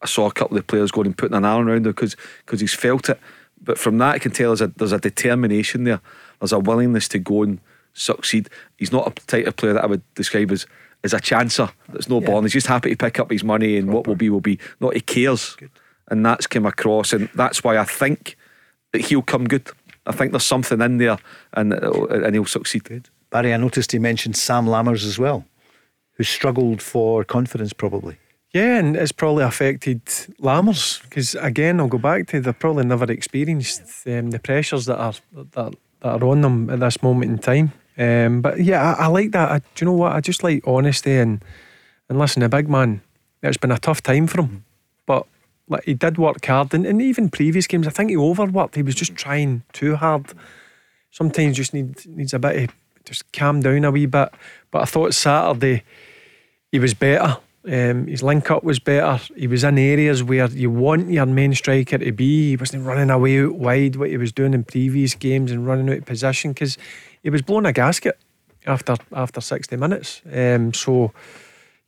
I 0.03 0.07
saw 0.07 0.27
a 0.27 0.33
couple 0.33 0.59
of 0.59 0.67
players 0.67 0.91
going 0.91 1.07
and 1.07 1.17
putting 1.17 1.37
an 1.37 1.45
arm 1.45 1.67
around 1.67 1.79
him 1.79 1.83
because 1.85 2.17
because 2.45 2.61
he's 2.61 2.75
felt 2.75 3.09
it. 3.09 3.19
But 3.61 3.79
from 3.79 3.99
that, 3.99 4.17
I 4.17 4.19
can 4.19 4.33
tell 4.33 4.51
there's 4.51 4.61
a, 4.61 4.69
there's 4.69 4.93
a 4.93 4.99
determination 4.99 5.85
there. 5.85 6.01
There's 6.39 6.53
a 6.53 6.59
willingness 6.59 7.09
to 7.09 7.19
go 7.19 7.43
and 7.43 7.61
succeed. 7.99 8.49
He's 8.77 8.93
not 8.93 9.07
a 9.07 9.27
type 9.27 9.47
of 9.47 9.57
player 9.57 9.75
that 9.75 9.85
I 9.85 9.87
would 9.87 10.03
describe 10.15 10.51
as 10.51 10.67
as 11.05 11.13
a 11.13 11.19
chancer. 11.19 11.71
There's 11.89 12.09
no 12.09 12.21
yeah. 12.21 12.27
ball. 12.27 12.43
He's 12.43 12.53
just 12.53 12.67
happy 12.67 12.91
to 12.91 12.97
pick 12.97 13.21
up 13.21 13.31
his 13.31 13.45
money 13.45 13.77
and 13.77 13.87
Proper. 13.87 13.97
what 13.97 14.07
will 14.07 14.17
be 14.17 14.31
will 14.31 14.41
be. 14.41 14.59
Not 14.81 14.95
he 14.95 15.01
cares, 15.01 15.55
Good. 15.57 15.71
and 16.09 16.25
that's 16.25 16.47
come 16.47 16.67
across, 16.67 17.13
and 17.13 17.29
that's 17.35 17.63
why 17.63 17.79
I 17.79 17.85
think 17.85 18.37
that 18.93 19.03
he'll 19.03 19.23
come 19.23 19.47
good. 19.47 19.71
I 20.07 20.13
think 20.13 20.33
there's 20.33 20.47
something 20.47 20.81
in 20.81 20.97
there 20.97 21.19
and, 21.53 21.73
and 21.73 22.35
he'll 22.35 22.47
succeed. 22.47 22.85
Good. 22.85 23.11
Barry, 23.31 23.53
I 23.53 23.59
noticed 23.59 23.93
he 23.93 23.99
mentioned 23.99 24.37
Sam 24.37 24.67
Lammers 24.67 25.05
as 25.05 25.19
well, 25.19 25.45
who 26.13 26.25
struggled 26.25 26.81
for 26.81 27.25
confidence 27.25 27.73
probably. 27.75 28.19
Yeah, 28.53 28.79
and 28.79 28.97
it's 28.97 29.13
probably 29.13 29.45
affected 29.45 30.05
Lammers 30.41 31.03
because 31.03 31.35
again, 31.35 31.81
I'll 31.81 31.89
go 31.89 31.99
back 31.99 32.29
to 32.29 32.41
they've 32.41 32.59
probably 32.59 32.87
never 32.87 33.11
experienced 33.13 33.83
um, 34.07 34.31
the 34.31 34.39
pressures 34.39 34.87
that 34.87 34.99
are 34.99 35.13
that, 35.33 35.53
that 35.53 35.75
are 36.03 36.25
on 36.25 36.41
them 36.41 36.71
at 36.71 36.81
this 36.81 37.03
moment 37.03 37.31
in 37.31 37.39
time. 37.39 37.73
Um, 37.99 38.41
but 38.41 38.61
yeah, 38.61 38.95
I, 38.95 39.05
I 39.05 39.07
like 39.09 39.33
that. 39.33 39.51
I, 39.51 39.59
do 39.59 39.65
you 39.81 39.87
know 39.87 39.93
what? 39.93 40.13
I 40.13 40.21
just 40.21 40.45
like 40.45 40.63
honesty 40.67 41.17
and 41.17 41.43
and 42.09 42.19
listen, 42.19 42.41
the 42.41 42.49
big 42.49 42.69
man. 42.69 43.03
It's 43.43 43.57
been 43.57 43.71
a 43.71 43.79
tough 43.79 44.03
time 44.03 44.27
for 44.27 44.43
him, 44.43 44.65
but 45.07 45.27
like 45.69 45.85
he 45.85 45.95
did 45.95 46.19
work 46.19 46.45
hard, 46.45 46.75
and, 46.75 46.87
and 46.87 47.01
even 47.03 47.29
previous 47.29 47.67
games, 47.67 47.87
I 47.87 47.91
think 47.91 48.11
he 48.11 48.17
overworked. 48.17 48.75
He 48.75 48.83
was 48.83 48.95
just 48.95 49.15
trying 49.15 49.63
too 49.73 49.97
hard. 49.97 50.33
Sometimes 51.11 51.57
just 51.57 51.75
need 51.75 52.07
needs 52.07 52.35
a 52.35 52.39
bit 52.39 52.65
of 52.65 52.75
just 53.05 53.31
calm 53.33 53.61
down 53.61 53.85
a 53.85 53.91
wee 53.91 54.07
bit. 54.07 54.31
But 54.71 54.83
I 54.83 54.85
thought 54.85 55.15
Saturday 55.15 55.83
he 56.71 56.79
was 56.79 56.95
better. 56.95 57.39
Um, 57.67 58.07
his 58.07 58.23
link 58.23 58.51
up 58.51 58.65
was 58.65 58.79
better. 58.79 59.21
He 59.37 59.47
was 59.47 59.65
in 59.65 59.79
areas 59.79 60.23
where 60.23 60.49
you 60.49 60.71
want 60.71 61.11
your 61.11 61.27
main 61.27 61.55
striker 61.55 61.99
to 61.99 62.13
be. 62.13 62.51
He 62.51 62.57
wasn't 62.57 62.87
running 62.87 63.11
away 63.11 63.45
out 63.45 63.57
wide 63.57 63.97
what 63.97 64.11
he 64.11 64.17
was 64.17 64.33
doing 64.33 64.55
in 64.55 64.65
previous 64.65 65.15
games 65.15 65.51
and 65.51 65.67
running 65.67 65.91
out 65.91 65.99
of 65.99 66.07
position 66.07 66.53
because 66.53 66.79
he 67.23 67.31
was 67.31 67.43
blowing 67.43 67.67
a 67.67 67.73
gasket 67.73 68.19
after 68.67 68.97
after 69.13 69.41
60 69.41 69.77
minutes. 69.77 70.23
Um, 70.33 70.73
so 70.75 71.13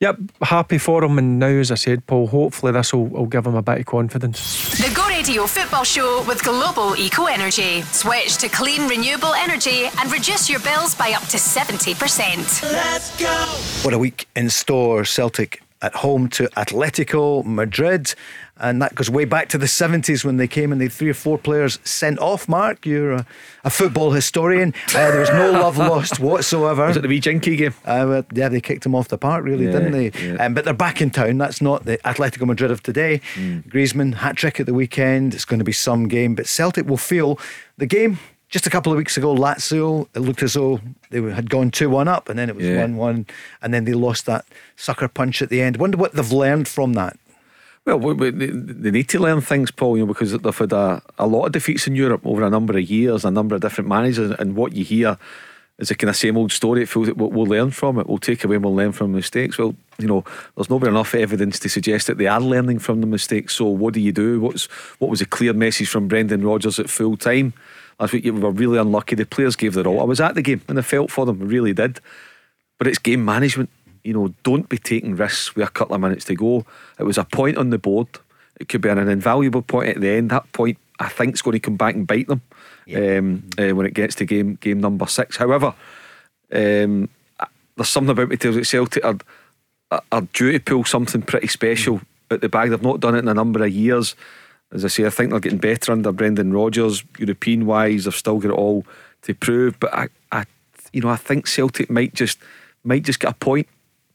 Yep, 0.00 0.16
happy 0.40 0.78
for 0.78 1.04
him. 1.04 1.18
And 1.18 1.38
now, 1.38 1.48
as 1.48 1.70
I 1.70 1.74
said, 1.74 2.06
Paul, 2.06 2.26
hopefully 2.26 2.72
this 2.72 2.94
will, 2.94 3.04
will 3.04 3.26
give 3.26 3.46
him 3.46 3.54
a 3.54 3.60
bit 3.60 3.80
of 3.80 3.84
confidence. 3.86 4.78
The 4.78 4.94
Go 4.94 5.06
Radio 5.06 5.46
Football 5.46 5.84
Show 5.84 6.24
with 6.26 6.42
Global 6.42 6.96
Eco 6.96 7.26
Energy. 7.26 7.82
Switch 7.82 8.38
to 8.38 8.48
clean, 8.48 8.88
renewable 8.88 9.34
energy 9.34 9.90
and 9.98 10.10
reduce 10.10 10.48
your 10.48 10.60
bills 10.60 10.94
by 10.94 11.12
up 11.12 11.24
to 11.24 11.36
70%. 11.36 12.62
Let's 12.72 13.14
go. 13.20 13.26
What 13.84 13.92
a 13.92 13.98
week 13.98 14.26
in 14.34 14.48
store. 14.48 15.04
Celtic 15.04 15.62
at 15.82 15.94
home 15.94 16.28
to 16.28 16.48
Atletico 16.56 17.44
Madrid. 17.44 18.14
And 18.58 18.82
that 18.82 18.94
goes 18.94 19.08
way 19.08 19.24
back 19.24 19.48
to 19.50 19.58
the 19.58 19.66
70s 19.66 20.22
when 20.22 20.36
they 20.36 20.46
came 20.46 20.70
and 20.70 20.80
they 20.80 20.84
had 20.84 20.92
three 20.92 21.08
or 21.08 21.14
four 21.14 21.38
players 21.38 21.78
sent 21.82 22.18
off. 22.18 22.46
Mark, 22.46 22.84
you're 22.84 23.12
a, 23.12 23.26
a 23.64 23.70
football 23.70 24.10
historian. 24.10 24.74
Uh, 24.88 25.10
there 25.10 25.20
was 25.20 25.30
no 25.30 25.50
love 25.52 25.78
lost 25.78 26.20
whatsoever. 26.20 26.86
Was 26.86 26.98
it 26.98 27.00
the 27.00 27.08
wee 27.08 27.20
jinky 27.20 27.56
game? 27.56 27.74
Uh, 27.86 28.22
yeah, 28.34 28.50
they 28.50 28.60
kicked 28.60 28.84
him 28.84 28.94
off 28.94 29.08
the 29.08 29.16
park, 29.16 29.44
really, 29.44 29.64
yeah, 29.64 29.72
didn't 29.72 29.92
they? 29.92 30.10
Yeah. 30.10 30.44
Um, 30.44 30.52
but 30.52 30.66
they're 30.66 30.74
back 30.74 31.00
in 31.00 31.10
town. 31.10 31.38
That's 31.38 31.62
not 31.62 31.86
the 31.86 31.96
Atletico 31.98 32.46
Madrid 32.46 32.70
of 32.70 32.82
today. 32.82 33.22
Mm. 33.34 33.66
Griezmann, 33.66 34.16
hat 34.16 34.36
trick 34.36 34.60
at 34.60 34.66
the 34.66 34.74
weekend. 34.74 35.34
It's 35.34 35.46
going 35.46 35.60
to 35.60 35.64
be 35.64 35.72
some 35.72 36.08
game. 36.08 36.34
But 36.34 36.46
Celtic 36.46 36.86
will 36.86 36.98
feel 36.98 37.38
the 37.78 37.86
game 37.86 38.18
just 38.50 38.66
a 38.66 38.70
couple 38.70 38.92
of 38.92 38.98
weeks 38.98 39.16
ago, 39.16 39.34
Lazio, 39.34 40.08
it 40.14 40.20
looked 40.20 40.42
as 40.42 40.54
though 40.54 40.80
they 41.10 41.22
had 41.22 41.48
gone 41.48 41.70
2 41.70 41.88
1 41.88 42.08
up 42.08 42.28
and 42.28 42.38
then 42.38 42.48
it 42.48 42.56
was 42.56 42.66
1 42.66 42.74
yeah. 42.74 42.86
1, 42.86 43.26
and 43.62 43.74
then 43.74 43.84
they 43.84 43.94
lost 43.94 44.26
that 44.26 44.44
sucker 44.76 45.08
punch 45.08 45.40
at 45.40 45.48
the 45.48 45.62
end. 45.62 45.76
Wonder 45.76 45.96
what 45.96 46.12
they've 46.12 46.32
learned 46.32 46.66
from 46.68 46.94
that. 46.94 47.16
Well, 47.86 48.14
they 48.14 48.90
need 48.90 49.08
to 49.08 49.18
learn 49.18 49.40
things, 49.40 49.70
Paul, 49.70 49.96
you 49.96 50.04
know, 50.04 50.12
because 50.12 50.32
they've 50.32 50.58
had 50.58 50.72
a, 50.72 51.02
a 51.18 51.26
lot 51.26 51.46
of 51.46 51.52
defeats 51.52 51.86
in 51.86 51.96
Europe 51.96 52.26
over 52.26 52.42
a 52.42 52.50
number 52.50 52.76
of 52.76 52.90
years, 52.90 53.24
a 53.24 53.30
number 53.30 53.54
of 53.54 53.62
different 53.62 53.88
managers, 53.88 54.32
and 54.38 54.54
what 54.54 54.74
you 54.74 54.84
hear 54.84 55.16
is 55.78 55.90
a 55.90 55.94
kind 55.94 56.10
of 56.10 56.16
same 56.16 56.36
old 56.36 56.52
story. 56.52 56.82
It 56.82 56.88
feels 56.88 57.06
that 57.06 57.16
we'll, 57.16 57.30
we'll 57.30 57.46
learn 57.46 57.70
from 57.70 57.98
it, 57.98 58.06
we'll 58.06 58.18
take 58.18 58.44
away 58.44 58.56
and 58.56 58.64
we'll 58.64 58.74
learn 58.74 58.92
from 58.92 59.12
mistakes. 59.12 59.58
Well, 59.58 59.74
you 59.98 60.06
know, 60.06 60.24
there's 60.54 60.68
not 60.68 60.80
been 60.80 60.90
enough 60.90 61.14
evidence 61.14 61.58
to 61.60 61.68
suggest 61.68 62.06
that 62.06 62.18
they 62.18 62.26
are 62.26 62.40
learning 62.40 62.80
from 62.80 63.00
the 63.00 63.06
mistakes. 63.06 63.54
So, 63.54 63.64
what 63.66 63.94
do 63.94 64.00
you 64.00 64.12
do? 64.12 64.40
What's 64.40 64.66
what 64.98 65.10
was 65.10 65.20
a 65.20 65.26
clear 65.26 65.54
message 65.54 65.88
from 65.88 66.06
Brendan 66.06 66.44
Rodgers 66.44 66.78
at 66.78 66.90
full 66.90 67.16
time? 67.16 67.54
Last 68.00 68.14
week, 68.14 68.24
we 68.24 68.30
were 68.30 68.50
really 68.50 68.78
unlucky. 68.78 69.14
The 69.14 69.26
players 69.26 69.56
gave 69.56 69.74
their 69.74 69.86
all. 69.86 70.00
I 70.00 70.04
was 70.04 70.22
at 70.22 70.34
the 70.34 70.40
game 70.40 70.62
and 70.68 70.78
I 70.78 70.82
felt 70.82 71.10
for 71.10 71.26
them, 71.26 71.42
I 71.42 71.44
really 71.44 71.74
did. 71.74 72.00
But 72.78 72.86
it's 72.86 72.98
game 72.98 73.24
management. 73.24 73.68
You 74.02 74.14
know, 74.14 74.34
don't 74.42 74.70
be 74.70 74.78
taking 74.78 75.16
risks 75.16 75.54
with 75.54 75.68
a 75.68 75.70
couple 75.70 75.94
of 75.94 76.00
minutes 76.00 76.24
to 76.24 76.34
go. 76.34 76.64
It 76.98 77.02
was 77.02 77.18
a 77.18 77.24
point 77.24 77.58
on 77.58 77.68
the 77.68 77.78
board. 77.78 78.08
It 78.58 78.70
could 78.70 78.80
be 78.80 78.88
an 78.88 78.98
invaluable 78.98 79.60
point 79.60 79.90
at 79.90 80.00
the 80.00 80.08
end. 80.08 80.30
That 80.30 80.50
point, 80.52 80.78
I 80.98 81.10
think, 81.10 81.34
is 81.34 81.42
going 81.42 81.52
to 81.52 81.60
come 81.60 81.76
back 81.76 81.94
and 81.94 82.06
bite 82.06 82.26
them 82.26 82.40
yeah. 82.86 83.18
um, 83.18 83.50
uh, 83.58 83.74
when 83.74 83.84
it 83.84 83.92
gets 83.92 84.14
to 84.16 84.24
game 84.24 84.56
game 84.62 84.80
number 84.80 85.06
six. 85.06 85.36
However, 85.36 85.74
um, 86.52 87.10
there's 87.76 87.88
something 87.88 88.10
about 88.10 88.30
me 88.30 88.38
tells 88.38 88.56
that 88.56 88.64
Celtic 88.64 89.04
are, 89.04 89.18
are 90.10 90.22
due 90.32 90.52
to 90.52 90.60
pull 90.60 90.84
something 90.84 91.20
pretty 91.20 91.48
special 91.48 91.98
mm. 91.98 92.04
at 92.30 92.40
the 92.40 92.48
back. 92.48 92.70
They've 92.70 92.82
not 92.82 93.00
done 93.00 93.14
it 93.14 93.20
in 93.20 93.28
a 93.28 93.34
number 93.34 93.62
of 93.62 93.70
years 93.70 94.16
as 94.72 94.84
I 94.84 94.88
say, 94.88 95.04
I 95.04 95.10
think 95.10 95.30
they're 95.30 95.40
getting 95.40 95.58
better 95.58 95.92
under 95.92 96.12
Brendan 96.12 96.52
Rodgers. 96.52 97.02
European 97.18 97.66
wise, 97.66 98.04
they've 98.04 98.14
still 98.14 98.38
got 98.38 98.50
it 98.50 98.54
all 98.54 98.84
to 99.22 99.34
prove. 99.34 99.78
But 99.80 99.92
I, 99.92 100.08
I 100.30 100.44
you 100.92 101.00
know, 101.00 101.08
I 101.08 101.16
think 101.16 101.46
Celtic 101.46 101.90
might 101.90 102.14
just 102.14 102.38
might 102.84 103.02
just 103.02 103.20
get 103.20 103.32
a 103.32 103.34
point 103.34 103.68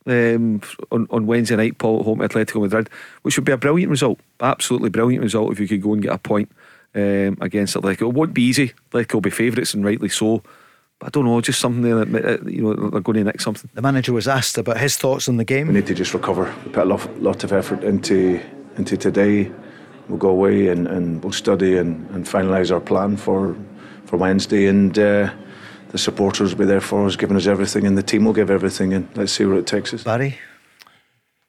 um, 0.07 0.61
on, 0.91 1.07
on 1.09 1.27
Wednesday 1.27 1.55
night, 1.55 1.77
Paul, 1.77 1.99
at 1.99 2.05
home 2.05 2.19
to 2.19 2.27
Atletico 2.27 2.61
Madrid, 2.61 2.89
which 3.23 3.37
would 3.37 3.45
be 3.45 3.51
a 3.51 3.57
brilliant 3.57 3.89
result. 3.89 4.19
Absolutely 4.39 4.89
brilliant 4.89 5.23
result 5.23 5.51
if 5.51 5.59
you 5.59 5.67
could 5.67 5.81
go 5.81 5.93
and 5.93 6.01
get 6.01 6.13
a 6.13 6.17
point 6.17 6.49
um, 6.93 7.37
against 7.41 7.75
Atletico. 7.75 8.09
It 8.09 8.13
won't 8.13 8.33
be 8.33 8.43
easy. 8.43 8.73
Atletico 8.91 9.15
will 9.15 9.21
be 9.21 9.29
favourites 9.29 9.73
and 9.73 9.83
rightly 9.83 10.09
so. 10.09 10.41
But 10.99 11.07
I 11.07 11.09
don't 11.09 11.25
know, 11.25 11.41
just 11.41 11.59
something 11.59 11.81
there 11.81 12.05
that 12.05 12.25
uh, 12.25 12.49
you 12.49 12.61
know 12.61 12.89
they're 12.89 13.01
going 13.01 13.17
to 13.17 13.23
nick 13.25 13.41
something. 13.41 13.69
The 13.73 13.81
manager 13.81 14.13
was 14.13 14.29
asked 14.29 14.57
about 14.57 14.77
his 14.77 14.95
thoughts 14.95 15.27
on 15.27 15.35
the 15.35 15.43
game. 15.43 15.67
We 15.67 15.73
need 15.73 15.87
to 15.87 15.93
just 15.93 16.13
recover. 16.13 16.53
We 16.65 16.71
put 16.71 16.83
a 16.83 16.85
lot, 16.85 17.21
lot 17.21 17.43
of 17.43 17.51
effort 17.51 17.83
into 17.83 18.39
into 18.77 18.95
today 18.95 19.51
we'll 20.07 20.17
go 20.17 20.29
away 20.29 20.67
and, 20.67 20.87
and 20.87 21.23
we'll 21.23 21.33
study 21.33 21.77
and, 21.77 22.09
and 22.11 22.25
finalise 22.25 22.71
our 22.71 22.79
plan 22.79 23.17
for 23.17 23.55
for 24.05 24.17
Wednesday. 24.17 24.67
And 24.67 24.97
uh, 24.97 25.31
the 25.89 25.97
supporters 25.97 26.51
will 26.51 26.59
be 26.59 26.65
there 26.65 26.81
for 26.81 27.05
us, 27.05 27.15
giving 27.15 27.37
us 27.37 27.47
everything, 27.47 27.85
and 27.87 27.97
the 27.97 28.03
team 28.03 28.25
will 28.25 28.33
give 28.33 28.49
everything. 28.49 28.93
And 28.93 29.07
let's 29.15 29.31
see 29.31 29.45
where 29.45 29.57
it 29.57 29.67
takes 29.67 29.93
us. 29.93 30.03
Barry? 30.03 30.37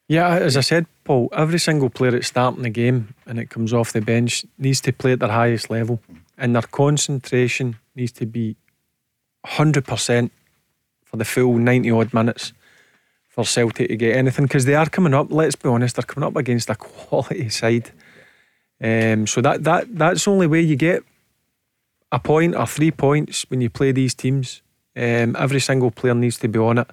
Yeah, 0.09 0.37
as 0.37 0.57
I 0.57 0.61
said, 0.61 0.87
Paul, 1.03 1.29
every 1.33 1.59
single 1.59 1.91
player 1.91 2.13
that's 2.13 2.29
starting 2.29 2.63
the 2.63 2.71
game 2.71 3.15
and 3.27 3.41
it 3.41 3.51
comes 3.51 3.73
off 3.73 3.93
the 3.93 4.01
bench 4.01 4.47
needs 4.57 4.81
to 4.83 4.93
play 4.93 5.13
at 5.13 5.19
their 5.19 5.29
highest 5.29 5.69
level, 5.69 6.01
and 6.39 6.55
their 6.55 6.63
concentration 6.63 7.77
needs 7.97 8.13
to 8.13 8.27
be 8.27 8.57
100% 9.45 10.31
for 11.05 11.17
the 11.17 11.25
full 11.25 11.55
90 11.59 11.91
odd 11.91 12.15
minutes 12.15 12.53
for 13.29 13.45
Celtic 13.45 13.89
to 13.89 13.97
get 13.97 14.17
anything 14.17 14.45
because 14.45 14.65
they 14.65 14.75
are 14.75 14.89
coming 14.89 15.13
up, 15.13 15.31
let's 15.31 15.57
be 15.57 15.69
honest, 15.69 15.97
they're 15.97 16.03
coming 16.03 16.27
up 16.27 16.37
against 16.37 16.71
a 16.71 16.75
quality 16.77 17.49
side. 17.49 17.91
Um, 18.83 19.27
so 19.27 19.41
that, 19.41 19.65
that 19.65 19.97
that's 19.97 20.25
the 20.25 20.31
only 20.31 20.47
way 20.47 20.61
you 20.61 20.77
get 20.77 21.03
a 22.13 22.19
point 22.19 22.55
or 22.55 22.67
three 22.67 22.91
points 22.91 23.47
when 23.49 23.61
you 23.61 23.71
play 23.71 23.93
these 23.93 24.15
teams. 24.15 24.63
Um, 24.97 25.37
every 25.39 25.61
single 25.61 25.91
player 25.91 26.15
needs 26.15 26.39
to 26.39 26.49
be 26.49 26.59
on 26.59 26.79
it. 26.79 26.89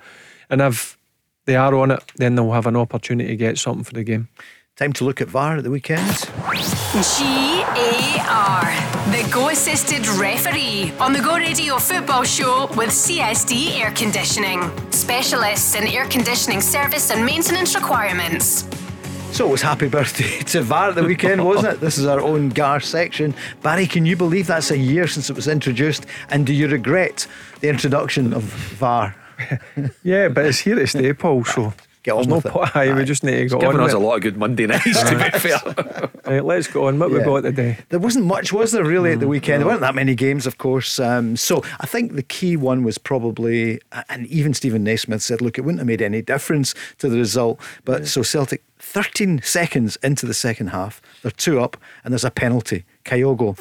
And 0.49 0.61
if 0.61 0.97
they 1.45 1.55
are 1.55 1.75
on 1.75 1.91
it, 1.91 2.03
then 2.15 2.35
they'll 2.35 2.51
have 2.51 2.67
an 2.67 2.75
opportunity 2.75 3.29
to 3.29 3.35
get 3.35 3.57
something 3.57 3.83
for 3.83 3.93
the 3.93 4.03
game. 4.03 4.29
Time 4.75 4.91
to 4.93 5.05
look 5.05 5.21
at 5.21 5.27
VAR 5.27 5.57
at 5.57 5.63
the 5.63 5.69
weekend. 5.69 6.01
GAR, 8.23 8.65
the 9.11 9.29
Go 9.31 9.49
Assisted 9.49 10.07
Referee 10.07 10.91
on 10.99 11.13
the 11.13 11.19
Go 11.19 11.35
Radio 11.37 11.77
Football 11.77 12.23
Show 12.23 12.67
with 12.75 12.89
CSD 12.89 13.79
Air 13.79 13.91
Conditioning. 13.91 14.71
Specialists 14.91 15.75
in 15.75 15.85
air 15.87 16.07
conditioning 16.07 16.59
service 16.59 17.11
and 17.11 17.23
maintenance 17.23 17.75
requirements. 17.75 18.63
So 19.33 19.47
it 19.47 19.51
was 19.51 19.63
happy 19.63 19.87
birthday 19.89 20.39
to 20.51 20.61
VAR 20.61 20.89
at 20.89 20.95
the 20.95 21.03
weekend, 21.03 21.43
wasn't 21.43 21.73
it? 21.73 21.79
This 21.79 21.97
is 21.97 22.05
our 22.05 22.21
own 22.21 22.49
GAR 22.49 22.79
section. 22.79 23.33
Barry, 23.63 23.87
can 23.87 24.05
you 24.05 24.15
believe 24.15 24.45
that's 24.45 24.69
a 24.69 24.77
year 24.77 25.07
since 25.07 25.27
it 25.27 25.35
was 25.35 25.47
introduced? 25.47 26.05
And 26.29 26.45
do 26.45 26.53
you 26.53 26.67
regret 26.67 27.25
the 27.59 27.67
introduction 27.67 28.31
of 28.33 28.43
VAR? 28.43 29.15
yeah, 30.03 30.27
but 30.27 30.45
it's 30.45 30.59
here 30.59 30.75
to 30.75 30.85
stay, 30.85 31.13
Paul. 31.13 31.43
So 31.45 31.73
Get 32.03 32.11
on 32.11 32.27
there's 32.29 32.43
with 32.43 32.45
no 32.45 32.49
it. 32.51 32.53
point. 32.53 32.75
Aye, 32.75 32.93
we 32.93 33.05
just 33.05 33.23
need 33.23 33.37
to 33.37 33.47
go 33.47 33.59
Giving 33.59 33.77
on. 33.79 33.85
us 33.87 33.93
a 33.93 33.97
with 33.97 34.05
lot 34.05 34.15
of 34.17 34.21
good 34.21 34.37
Monday 34.37 34.67
nights, 34.67 35.01
to 35.03 35.15
be 35.17 35.39
fair. 35.39 35.57
it. 35.65 36.11
Right, 36.27 36.45
let's 36.45 36.67
go 36.67 36.87
on. 36.87 36.99
What 36.99 37.09
we 37.09 37.17
Yeah. 37.19 37.25
got 37.25 37.41
today? 37.41 37.77
There 37.89 37.99
wasn't 37.99 38.25
much, 38.25 38.53
was 38.53 38.71
there, 38.71 38.83
really, 38.83 39.13
at 39.13 39.19
the 39.19 39.27
weekend? 39.27 39.61
There 39.61 39.67
weren't 39.67 39.81
that 39.81 39.95
many 39.95 40.13
games, 40.13 40.45
of 40.45 40.57
course. 40.59 40.99
Um, 40.99 41.37
so 41.37 41.63
I 41.79 41.87
think 41.87 42.13
the 42.15 42.21
key 42.23 42.55
one 42.57 42.83
was 42.83 42.97
probably, 42.99 43.79
and 44.09 44.27
even 44.27 44.53
Steven 44.53 44.83
Naismith 44.83 45.23
said, 45.23 45.41
look, 45.41 45.57
it 45.57 45.61
wouldn't 45.61 45.79
have 45.79 45.87
made 45.87 46.01
any 46.03 46.21
difference 46.21 46.75
to 46.99 47.07
the 47.09 47.17
result. 47.17 47.59
But 47.85 48.05
so 48.07 48.21
Celtic, 48.21 48.61
13 48.83 49.41
seconds 49.41 49.97
into 50.03 50.25
the 50.25 50.33
second 50.33 50.67
half, 50.67 51.01
they're 51.21 51.31
two 51.31 51.59
up, 51.59 51.77
and 52.03 52.11
there's 52.13 52.25
a 52.25 52.31
penalty. 52.31 52.83
Kyogo 53.05 53.57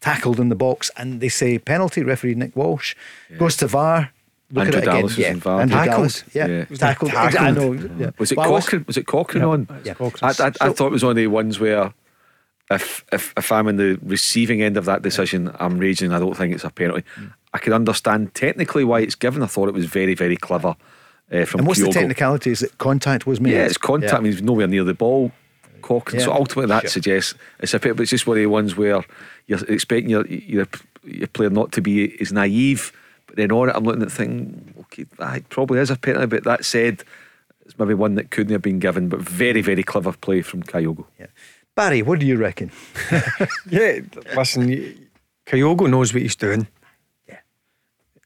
tackled 0.00 0.38
in 0.40 0.48
the 0.48 0.54
box, 0.56 0.90
and 0.96 1.20
they 1.20 1.28
say 1.28 1.58
penalty. 1.58 2.02
Referee 2.02 2.34
Nick 2.34 2.54
Walsh 2.56 2.94
goes 3.38 3.56
to 3.58 3.66
VAR. 3.66 4.10
Look 4.50 4.66
Andrew 4.66 4.78
at 4.80 4.84
it 4.84 4.88
again. 4.88 4.94
Dallas 4.96 5.02
was 5.16 5.18
yeah. 5.18 5.30
in 5.30 5.40
VAR. 5.40 5.60
Andrew 5.62 5.76
Tackled? 5.76 5.96
Dallas. 5.96 6.24
Yeah, 6.34 6.46
Yeah. 6.46 6.64
tackled. 6.76 7.10
Tackled. 7.12 7.42
I 7.42 7.50
know. 7.52 7.72
Yeah. 7.72 8.10
Was 8.18 8.32
it 8.32 8.36
Well, 8.36 8.46
I 8.46 8.50
was- 8.50 8.64
Cochrane? 8.64 8.84
Was 8.86 8.96
it 8.96 9.06
Cochrane 9.06 9.42
Yeah, 9.42 9.48
on? 9.48 9.66
Cochrane. 9.66 10.12
I, 10.22 10.26
I, 10.26 10.30
I 10.60 10.68
So- 10.68 10.72
thought 10.74 10.86
it 10.88 10.92
was 10.92 11.02
one 11.04 11.10
of 11.12 11.16
the 11.16 11.26
ones 11.28 11.58
where 11.58 11.94
if, 12.70 13.04
if 13.12 13.32
if 13.36 13.52
I'm 13.52 13.68
in 13.68 13.76
the 13.76 13.98
receiving 14.02 14.60
end 14.62 14.76
of 14.76 14.84
that 14.86 15.02
decision, 15.02 15.50
I'm 15.60 15.78
raging. 15.78 16.12
I 16.12 16.18
don't 16.18 16.36
think 16.36 16.54
it's 16.54 16.64
a 16.64 16.70
penalty. 16.70 17.04
Mm. 17.16 17.32
I 17.52 17.58
can 17.58 17.72
understand 17.72 18.34
technically 18.34 18.84
why 18.84 19.00
it's 19.00 19.14
given. 19.14 19.42
I 19.42 19.46
thought 19.46 19.68
it 19.68 19.74
was 19.74 19.86
very 19.86 20.14
very 20.14 20.36
clever 20.36 20.74
uh, 21.32 21.44
from 21.44 21.60
And 21.60 21.66
what's 21.68 21.80
the 21.80 21.88
technicality? 21.90 22.50
Is 22.50 22.60
that 22.60 22.76
contact 22.78 23.26
was 23.26 23.40
made? 23.40 23.52
Yeah, 23.52 23.64
it's 23.66 23.78
contact 23.78 24.12
Yeah. 24.12 24.20
means 24.20 24.42
nowhere 24.42 24.66
near 24.66 24.84
the 24.84 24.94
ball. 24.94 25.32
Cochrane. 25.82 26.20
So 26.22 26.32
ultimately, 26.32 26.68
that 26.68 26.82
Sure. 26.82 26.90
suggests 26.90 27.34
it's 27.60 27.74
a 27.74 27.78
bit, 27.78 27.94
but 27.96 28.02
it's 28.02 28.10
just 28.10 28.26
one 28.26 28.38
of 28.38 28.42
the 28.42 28.46
ones 28.48 28.74
where 28.74 29.04
you're 29.46 29.64
expecting 29.68 30.08
your 30.10 30.26
your, 30.26 30.66
your 31.04 31.26
player 31.28 31.50
not 31.50 31.72
to 31.72 31.82
be 31.82 32.18
as 32.20 32.32
naive. 32.32 32.90
But 33.26 33.36
then 33.36 33.52
on 33.52 33.68
it, 33.68 33.74
I'm 33.76 33.84
looking 33.84 34.02
at 34.02 34.10
thinking, 34.12 34.72
okay, 34.80 35.04
it 35.36 35.48
probably 35.50 35.80
is 35.80 35.90
a 35.90 35.96
penalty. 35.96 36.26
But 36.26 36.44
that 36.44 36.64
said, 36.64 37.04
it's 37.66 37.78
maybe 37.78 37.92
one 37.92 38.14
that 38.14 38.30
couldn't 38.30 38.52
have 38.52 38.62
been 38.62 38.78
given. 38.78 39.08
But 39.10 39.20
very 39.20 39.60
very 39.60 39.82
clever 39.82 40.12
play 40.12 40.40
from 40.40 40.62
Kyogo. 40.62 41.04
Yeah. 41.20 41.26
Barry, 41.74 42.00
what 42.02 42.18
do 42.20 42.24
you 42.26 42.36
reckon? 42.36 42.70
Yeah, 43.68 43.98
listen, 44.36 45.08
Kyogo 45.46 45.90
knows 45.90 46.14
what 46.14 46.22
he's 46.22 46.36
doing. 46.36 46.66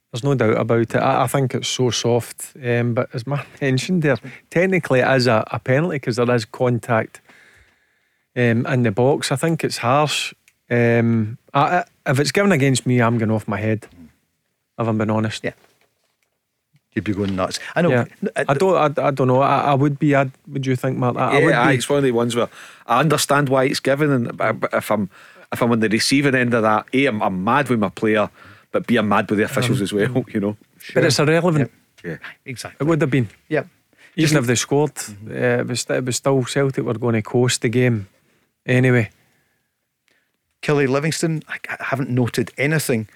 Yeah. 0.09 0.21
There's 0.21 0.25
no 0.25 0.35
doubt 0.35 0.61
about 0.61 0.81
it. 0.81 0.97
I, 0.97 1.25
I 1.25 1.27
think 1.27 1.55
it's 1.55 1.69
so 1.69 1.91
soft. 1.91 2.55
Um, 2.63 2.95
but 2.95 3.09
as 3.15 3.27
Mark 3.27 3.47
mentioned 3.61 4.03
there, 4.03 4.19
technically 4.51 5.01
it 5.01 5.17
is 5.17 5.27
a, 5.27 5.47
a 5.51 5.59
penalty 5.59 5.97
because 5.97 6.17
there 6.17 6.31
is 6.31 6.45
contact 6.45 7.21
um, 8.37 8.67
in 8.67 8.83
the 8.83 8.91
box. 8.91 9.33
I 9.33 9.37
think 9.37 9.65
it's 9.65 9.79
harsh. 9.79 10.35
Um, 10.71 11.39
I, 11.55 11.79
I, 11.79 11.85
if 12.07 12.21
it's 12.21 12.33
given 12.33 12.53
against 12.53 12.87
me, 12.87 13.01
I'm 13.01 13.19
going 13.19 13.31
off 13.31 13.49
my 13.49 13.59
head. 13.59 13.87
If 14.79 14.87
I'm 14.87 14.99
being 14.99 15.11
honest. 15.11 15.43
Yeah. 15.45 15.53
You'd 16.95 17.05
be 17.05 17.13
going 17.13 17.37
nuts. 17.37 17.61
I 17.77 17.83
know. 17.83 17.91
Yeah. 17.91 18.05
uh, 18.35 18.45
I 18.49 18.55
don't. 18.55 18.99
I, 18.99 19.09
I 19.09 19.11
don't 19.11 19.29
know. 19.29 19.41
I, 19.41 19.61
I 19.61 19.75
would 19.75 19.99
be. 19.99 20.17
I, 20.17 20.31
would 20.47 20.67
you 20.67 20.75
think, 20.75 20.97
Mark? 20.97 21.17
I, 21.17 21.39
I 21.39 21.45
would 21.45 21.51
yeah, 21.51 21.63
aye, 21.63 21.73
be. 21.73 21.77
it's 21.77 21.89
one 21.89 21.99
of 21.99 22.05
the 22.05 22.13
ones 22.13 22.35
where 22.35 22.49
I 22.87 23.01
understand 23.01 23.51
why 23.51 23.65
it's 23.65 23.81
given, 23.81 24.11
and 24.11 24.37
but 24.37 24.59
but 24.59 24.73
if 24.73 24.91
I'm 24.91 25.11
if 25.53 25.63
I'm 25.63 25.71
on 25.71 25.81
the 25.81 25.89
receiving 25.89 26.35
end 26.35 26.55
of 26.55 26.63
that, 26.63 26.87
a 26.93 27.07
I'm, 27.07 27.23
I'm 27.23 27.45
mad 27.45 27.69
with 27.69 27.79
my 27.79 27.91
player, 27.91 28.31
but 28.73 28.87
b 28.87 28.97
I'm 28.97 29.09
mad 29.09 29.29
with 29.31 29.39
the 29.39 29.45
officials 29.45 29.81
as 29.81 29.93
well. 29.93 30.25
You 30.29 30.41
know. 30.41 30.57
But 30.95 31.05
it's 31.05 31.19
irrelevant. 31.19 31.71
Yeah. 32.05 32.19
Exactly. 32.45 32.85
It 32.85 32.89
would 32.89 33.01
have 33.01 33.11
been. 33.11 33.29
Yeah. 33.49 33.65
Even 34.17 34.37
if 34.39 34.47
they 34.47 34.57
scored, 34.57 34.93
uh, 35.31 35.61
it, 35.61 35.67
was, 35.67 35.87
it 35.89 36.05
was 36.05 36.17
still 36.17 36.45
Celtic 36.45 36.85
were 36.85 36.95
going 36.99 37.15
to 37.15 37.23
coast 37.23 37.63
the 37.63 37.69
game 37.69 38.09
anyway. 38.67 39.11
Killie 40.61 40.89
Livingston, 40.89 41.43
I, 41.49 41.59
I 41.69 41.85
haven't 41.85 42.11
noted 42.11 42.51
anything 42.59 43.09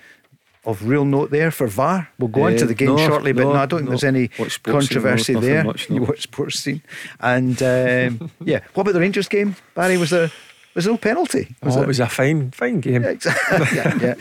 of 0.64 0.86
real 0.86 1.04
note 1.04 1.30
there 1.32 1.50
for 1.50 1.66
VAR. 1.66 2.08
We'll 2.18 2.28
go 2.28 2.44
on 2.44 2.56
to 2.56 2.64
Uh, 2.64 2.68
the 2.68 2.74
game 2.74 2.94
no, 2.94 2.98
shortly, 2.98 3.32
but 3.32 3.42
no, 3.42 3.52
no, 3.54 3.58
I 3.58 3.66
don't 3.66 3.80
think 3.80 3.86
no. 3.86 3.90
there's 3.90 4.04
any 4.04 4.30
Watch 4.38 4.62
Sportscene, 4.62 4.66
no, 4.66 4.72
controversy 4.72 5.34
there. 5.34 5.64
much, 5.64 5.90
no. 5.90 5.96
You 5.96 6.02
watch 6.02 6.30
Sportscene. 6.30 6.82
And 7.18 7.60
um, 7.62 8.30
yeah, 8.44 8.60
what 8.74 8.82
about 8.82 8.92
the 8.94 9.00
Rangers 9.00 9.26
game? 9.28 9.56
Barry, 9.74 9.98
was 9.98 10.10
there 10.10 10.30
was 10.74 10.84
there 10.84 10.92
no 10.92 10.98
penalty? 10.98 11.54
oh, 11.64 11.82
it 11.82 11.86
was 11.88 11.98
a 12.00 12.06
fine, 12.06 12.52
fine 12.52 12.80
game. 12.80 13.02
Yeah, 13.02 13.10
exactly. 13.10 13.66
yeah, 13.76 13.98
yeah. 14.00 14.14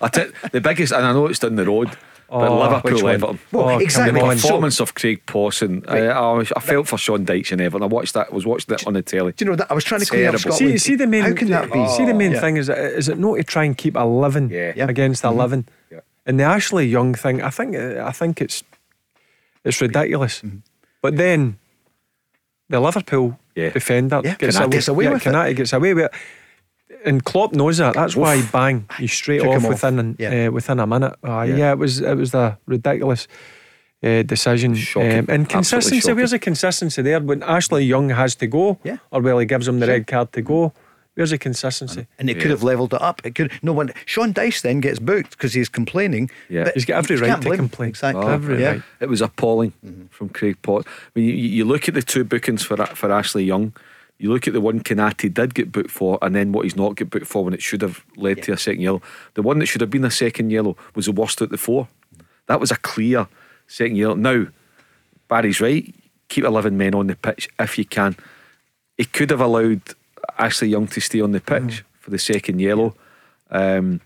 I 0.00 0.08
tell 0.08 0.28
the 0.52 0.60
biggest, 0.60 0.92
and 0.92 1.04
I 1.04 1.12
know 1.12 1.26
it's 1.26 1.38
down 1.40 1.56
the 1.56 1.64
road, 1.66 1.88
but 1.88 1.98
Oh, 2.48 2.58
Liverpool 2.60 2.92
which? 2.92 3.02
Everton. 3.04 3.38
Well, 3.50 3.68
Oh, 3.70 3.78
exactly. 3.78 4.20
The 4.20 4.24
on. 4.26 4.36
So, 4.38 4.48
performance 4.48 4.80
of 4.80 4.94
Craig 4.94 5.20
Pawson, 5.26 5.80
Right. 5.88 6.04
I, 6.04 6.12
I, 6.12 6.40
I 6.40 6.60
felt 6.60 6.86
for 6.86 6.96
Sean 6.96 7.26
Dyche 7.26 7.50
and 7.52 7.60
Everton. 7.60 7.82
I 7.82 7.86
watched 7.86 8.14
that. 8.14 8.28
I 8.30 8.34
was 8.34 8.46
watching 8.46 8.72
it 8.74 8.86
on 8.86 8.92
the 8.94 9.02
telly. 9.02 9.32
do 9.32 9.44
you 9.44 9.50
know 9.50 9.56
that 9.56 9.70
I 9.70 9.74
was 9.74 9.82
trying 9.84 10.00
to 10.00 10.06
clear 10.06 10.28
up 10.28 10.38
Scotland? 10.38 10.58
See, 10.58 10.78
see 10.78 10.94
the 10.94 11.06
main. 11.08 11.24
How 11.24 11.32
can 11.34 11.48
that 11.50 11.72
be? 11.72 11.86
See 11.88 12.04
the 12.06 12.14
main 12.14 12.32
Yeah. 12.32 12.40
thing 12.40 12.56
is, 12.56 12.68
is 12.68 13.08
it 13.08 13.18
not 13.18 13.34
to 13.36 13.42
try 13.44 13.64
and 13.64 13.76
keep 13.76 13.96
eleven 13.96 14.48
Yeah. 14.48 14.72
Yeah. 14.76 14.88
against 14.88 15.24
Mhm. 15.24 15.32
11 15.32 15.68
Yeah. 15.90 16.00
And 16.24 16.38
the 16.38 16.44
Ashley 16.44 16.86
Young 16.86 17.14
thing, 17.14 17.42
I 17.42 17.50
think, 17.50 17.74
I 17.76 18.12
think 18.12 18.40
it's 18.40 18.62
it's 19.64 19.80
ridiculous. 19.80 20.40
Mm-hmm. 20.40 20.58
But 21.02 21.16
then 21.16 21.58
the 22.68 22.78
Liverpool 22.80 23.38
Yeah. 23.56 23.70
defender 23.70 24.20
Yeah, 24.24 24.36
gets, 24.36 24.56
Konate 24.56 24.60
away, 24.62 24.70
gets 24.70 24.88
away 24.88 25.04
yeah, 25.04 25.10
with 25.10 25.26
it. 25.26 25.30
Konate 25.30 25.56
gets 25.56 25.72
away 25.72 25.94
with 25.94 26.04
it. 26.04 26.12
And 27.04 27.24
Klopp 27.24 27.52
knows 27.54 27.78
that. 27.78 27.94
That's 27.94 28.14
why 28.16 28.42
bang, 28.52 28.86
he's 28.98 29.12
straight 29.12 29.38
Took 29.40 29.48
off 29.48 29.56
him 29.58 29.64
off. 29.66 29.70
within 29.70 29.98
an- 29.98 30.16
Yeah. 30.18 30.48
uh, 30.48 30.50
within 30.50 30.78
a 30.80 30.86
minute. 30.86 31.14
Uh, 31.26 31.42
Yeah. 31.42 31.56
yeah. 31.56 31.72
it 31.72 31.78
was 31.78 32.00
it 32.00 32.14
was 32.16 32.34
a 32.34 32.58
ridiculous 32.66 33.26
uh, 34.02 34.22
decision. 34.22 34.74
Shocking. 34.74 35.18
Um, 35.20 35.26
and 35.28 35.48
consistency. 35.48 36.12
Where's 36.12 36.30
the 36.32 36.38
consistency 36.38 37.02
there 37.02 37.20
when 37.20 37.42
Ashley 37.42 37.84
Young 37.84 38.10
has 38.10 38.34
to 38.36 38.46
go, 38.46 38.78
Yeah. 38.84 38.98
or 39.10 39.20
well, 39.22 39.38
he 39.38 39.46
gives 39.46 39.66
him 39.68 39.80
the 39.80 39.86
red 39.86 40.06
card 40.06 40.32
to 40.32 40.42
go? 40.42 40.72
Where's 41.14 41.30
the 41.30 41.38
consistency? 41.38 42.06
And 42.18 42.30
it 42.30 42.38
could 42.40 42.50
have 42.50 42.62
levelled 42.62 42.94
it 42.94 43.02
up. 43.02 43.20
It 43.24 43.34
could 43.34 43.50
no 43.62 43.72
one. 43.72 43.92
Sean 44.06 44.32
Dyche 44.32 44.62
then 44.62 44.80
gets 44.80 44.98
booked 44.98 45.32
because 45.32 45.52
he's 45.52 45.68
complaining. 45.68 46.30
Yeah. 46.48 46.64
but 46.64 46.74
He's 46.74 46.84
got 46.86 46.98
every 46.98 47.16
you 47.16 47.22
right 47.22 47.36
to 47.42 47.48
blame 47.48 47.58
complain. 47.58 47.88
Exactly. 47.90 48.24
Oh, 48.24 48.28
Every 48.28 48.60
yeah. 48.62 48.70
right. 48.70 48.82
It 49.00 49.08
was 49.08 49.20
appalling 49.20 49.72
from 50.10 50.28
Craig 50.30 50.56
Pot. 50.62 50.86
I 50.86 50.90
mean, 51.18 51.26
you, 51.26 51.34
you 51.34 51.64
look 51.64 51.88
at 51.88 51.94
the 51.94 52.02
two 52.02 52.24
bookings 52.24 52.62
for 52.62 52.76
for 52.94 53.10
Ashley 53.12 53.44
Young. 53.44 53.72
You 54.20 54.30
look 54.30 54.46
at 54.46 54.52
the 54.52 54.60
one 54.60 54.80
Konate 54.80 55.32
did 55.32 55.54
get 55.54 55.72
booked 55.72 55.90
for, 55.90 56.18
and 56.20 56.36
then 56.36 56.52
what 56.52 56.64
he's 56.64 56.76
not 56.76 56.94
get 56.94 57.08
booked 57.08 57.26
for 57.26 57.42
when 57.42 57.54
it 57.54 57.62
should 57.62 57.80
have 57.80 58.04
led 58.16 58.42
to 58.42 58.52
a 58.52 58.58
second 58.58 58.82
yellow. 58.82 59.00
The 59.32 59.40
one 59.40 59.58
that 59.58 59.66
should 59.66 59.80
have 59.80 59.88
been 59.88 60.04
a 60.04 60.10
second 60.10 60.50
yellow 60.50 60.76
was 60.94 61.06
the 61.06 61.12
worst 61.12 61.40
out 61.40 61.48
the 61.48 61.56
four. 61.56 61.88
That 62.46 62.60
was 62.60 62.70
a 62.70 62.76
clear 62.76 63.28
second 63.66 63.96
yellow. 63.96 64.14
Now, 64.14 64.46
Barry's 65.26 65.62
right. 65.62 65.94
Keep 66.28 66.44
11 66.44 66.76
men 66.76 66.94
on 66.94 67.06
the 67.06 67.16
pitch 67.16 67.48
if 67.58 67.78
you 67.78 67.86
can. 67.86 68.14
He 68.98 69.06
could 69.06 69.30
have 69.30 69.40
allowed 69.40 69.80
Ashley 70.38 70.68
Young 70.68 70.86
to 70.88 71.00
stay 71.00 71.22
on 71.22 71.32
the 71.32 71.40
pitch 71.40 71.82
for 72.00 72.10
the 72.10 72.18
second 72.18 72.60
yellow. 72.60 72.94
Um, 73.50 74.02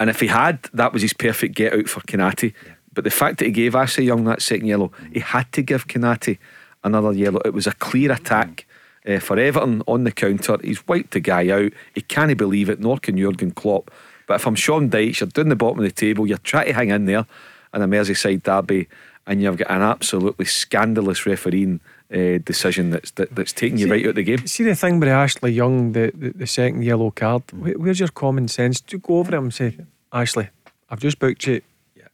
and 0.00 0.08
if 0.08 0.20
he 0.20 0.28
had, 0.28 0.62
that 0.72 0.94
was 0.94 1.02
his 1.02 1.12
perfect 1.12 1.54
get 1.54 1.74
out 1.74 1.88
for 1.88 2.00
Konate. 2.00 2.54
But 2.94 3.04
the 3.04 3.10
fact 3.10 3.38
that 3.38 3.44
he 3.44 3.50
gave 3.50 3.74
Ashley 3.74 4.06
Young 4.06 4.24
that 4.24 4.40
second 4.40 4.68
yellow, 4.68 4.90
he 5.12 5.20
had 5.20 5.52
to 5.52 5.60
give 5.60 5.86
Konate 5.86 6.38
another 6.82 7.12
yellow. 7.12 7.40
It 7.44 7.52
was 7.52 7.66
a 7.66 7.74
clear 7.74 8.10
attack 8.10 8.64
uh, 9.08 9.18
for 9.18 9.38
Everton 9.38 9.82
on 9.86 10.04
the 10.04 10.12
counter. 10.12 10.58
He's 10.62 10.86
wiped 10.86 11.12
the 11.12 11.20
guy 11.20 11.48
out. 11.48 11.72
He 11.94 12.02
can't 12.02 12.36
believe 12.36 12.68
it, 12.68 12.80
nor 12.80 12.98
can 12.98 13.16
Jurgen 13.16 13.50
Klopp. 13.52 13.90
But 14.26 14.34
if 14.34 14.46
I'm 14.46 14.54
Sean 14.54 14.90
Dyche, 14.90 15.20
you're 15.20 15.28
down 15.28 15.48
the 15.48 15.56
bottom 15.56 15.78
of 15.78 15.84
the 15.84 15.90
table, 15.90 16.26
you're 16.26 16.36
trying 16.38 16.66
to 16.66 16.72
hang 16.74 16.90
in 16.90 17.06
there 17.06 17.24
in 17.72 17.82
a 17.82 17.88
Merseyside 17.88 18.42
derby, 18.42 18.86
and 19.26 19.40
you've 19.42 19.56
got 19.56 19.70
an 19.70 19.82
absolutely 19.82 20.44
scandalous 20.44 21.24
refereeing 21.26 21.80
uh, 22.12 22.38
decision 22.44 22.90
that's 22.90 23.10
that, 23.12 23.34
that's 23.34 23.52
taking 23.52 23.78
you 23.78 23.84
See- 23.86 23.90
right 23.90 24.04
out 24.04 24.10
of 24.10 24.14
the 24.16 24.22
game. 24.22 24.46
See 24.46 24.64
the 24.64 24.74
thing 24.74 25.00
with 25.00 25.08
Ashley 25.08 25.52
Young, 25.52 25.92
the, 25.92 26.12
the, 26.14 26.30
the 26.30 26.46
second 26.46 26.82
yellow 26.82 27.10
card. 27.10 27.42
Where, 27.52 27.74
where's 27.78 28.00
your 28.00 28.08
common 28.08 28.48
sense? 28.48 28.80
To 28.82 28.98
go 28.98 29.18
over 29.18 29.34
him 29.34 29.44
and 29.44 29.54
say, 29.54 29.76
Ashley, 30.12 30.48
I've 30.90 31.00
just 31.00 31.18
booked 31.18 31.46
you. 31.46 31.60
Yeah. 31.94 32.04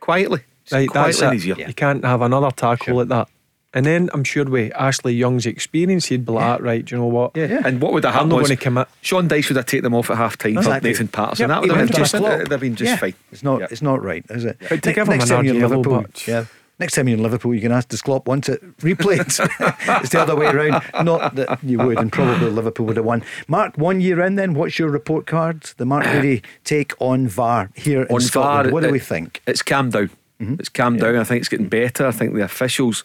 Quietly, 0.00 0.40
Right, 0.72 0.88
that's 0.92 1.18
quietly 1.18 1.50
in 1.50 1.52
it. 1.52 1.58
his. 1.58 1.68
You 1.68 1.74
can't 1.74 2.04
have 2.04 2.22
another 2.22 2.50
tackle 2.50 2.96
like 2.96 3.08
that. 3.08 3.28
And 3.74 3.84
then 3.84 4.08
I'm 4.14 4.24
sure 4.24 4.44
with 4.46 4.72
Ashley 4.74 5.12
Young's 5.12 5.44
experience, 5.44 6.06
he'd 6.06 6.24
be 6.24 6.32
like, 6.32 6.44
ah, 6.44 6.56
right, 6.60 6.82
do 6.82 6.94
you 6.94 7.00
know 7.00 7.06
what? 7.06 7.36
Yeah. 7.36 7.46
yeah. 7.46 7.62
And 7.64 7.82
what 7.82 7.92
would 7.92 8.04
have 8.04 8.12
I'm 8.12 8.14
happened 8.14 8.30
not 8.30 8.40
was 8.40 8.48
going 8.48 8.56
to 8.58 8.64
commit. 8.64 8.88
Sean 9.02 9.28
Dyche 9.28 9.48
would 9.50 9.56
have 9.56 9.66
taken 9.66 9.84
them 9.84 9.94
off 9.94 10.10
at 10.10 10.16
half 10.16 10.38
time 10.38 10.62
for 10.62 10.80
Nathan 10.80 11.08
Patterson. 11.08 11.50
Yep, 11.50 11.58
uh, 11.58 11.60
that 11.60 11.60
would 11.60 11.76
have 11.76 11.88
been 11.88 11.96
just, 11.96 12.12
have 12.14 12.60
been 12.60 12.76
just 12.76 12.88
yeah, 12.88 12.96
fine. 12.96 13.14
It's 13.30 13.42
not. 13.42 13.60
Yeah. 13.60 13.66
It's 13.70 13.82
not 13.82 14.02
right, 14.02 14.24
is 14.30 14.46
it? 14.46 14.56
But 14.68 14.82
to 14.82 14.92
give 14.92 15.06
him 15.06 15.18
next 15.18 15.28
time 15.28 15.44
you're 15.44 15.56
in 15.56 15.60
Liverpool, 15.60 16.06
yeah. 16.26 16.46
Next 16.80 16.94
time 16.94 17.08
you're 17.08 17.16
in 17.16 17.24
Liverpool, 17.24 17.54
you 17.54 17.60
can 17.60 17.72
ask 17.72 17.88
does 17.88 18.02
Klopp 18.02 18.28
want 18.28 18.48
it 18.48 18.62
replayed? 18.78 19.20
it's 20.00 20.10
the 20.10 20.20
other 20.20 20.36
way 20.36 20.46
around. 20.46 20.82
Not 21.04 21.34
that 21.34 21.58
you 21.62 21.78
would, 21.78 21.98
and 21.98 22.12
probably 22.12 22.48
Liverpool 22.50 22.86
would 22.86 22.96
have 22.96 23.04
won. 23.04 23.24
Mark, 23.48 23.76
one 23.76 24.00
year 24.00 24.22
in, 24.22 24.36
then 24.36 24.54
what's 24.54 24.78
your 24.78 24.88
report 24.88 25.26
card? 25.26 25.64
The 25.76 25.84
Mark 25.84 26.06
Moody 26.14 26.42
take 26.64 26.94
on 27.00 27.26
VAR 27.26 27.70
here 27.74 28.02
in 28.04 28.20
Scotland. 28.20 28.66
VAR, 28.68 28.72
what 28.72 28.82
do 28.82 28.88
it- 28.88 28.92
we 28.92 29.00
think? 29.00 29.42
It's 29.46 29.60
calmed 29.60 29.92
down. 29.92 30.10
Mm-hmm. 30.40 30.54
It's 30.60 30.68
calmed 30.68 31.00
down. 31.00 31.16
I 31.16 31.24
think 31.24 31.40
it's 31.40 31.48
getting 31.48 31.68
better. 31.68 32.06
I 32.06 32.12
think 32.12 32.32
the 32.32 32.44
officials 32.44 33.02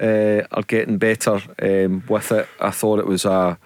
uh, 0.00 0.46
are 0.50 0.62
getting 0.62 0.98
better 0.98 1.40
um, 1.62 2.02
with 2.08 2.32
it. 2.32 2.48
I 2.60 2.70
thought 2.70 2.98
it 2.98 3.06
was 3.06 3.24
a, 3.24 3.58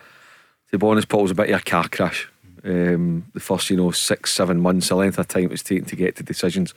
to 0.71 0.79
be 0.79 0.87
honest, 0.87 1.09
Paul, 1.09 1.21
it 1.21 1.23
was 1.25 1.31
a 1.33 1.37
bit 1.37 1.51
of 1.51 1.61
a 1.61 1.65
car 1.65 1.89
crash. 1.89 2.29
Um, 2.65 3.27
the 3.35 3.41
first, 3.41 3.71
you 3.71 3.77
know, 3.77 3.91
six, 3.91 4.33
seven 4.33 4.61
months, 4.61 4.89
the 4.89 4.97
length 4.97 5.19
of 5.19 5.29
time 5.29 5.45
it 5.45 5.51
was 5.51 5.63
taking 5.63 5.85
to 5.87 5.97
get 5.97 6.17
to 6.17 6.23
decisions. 6.23 6.75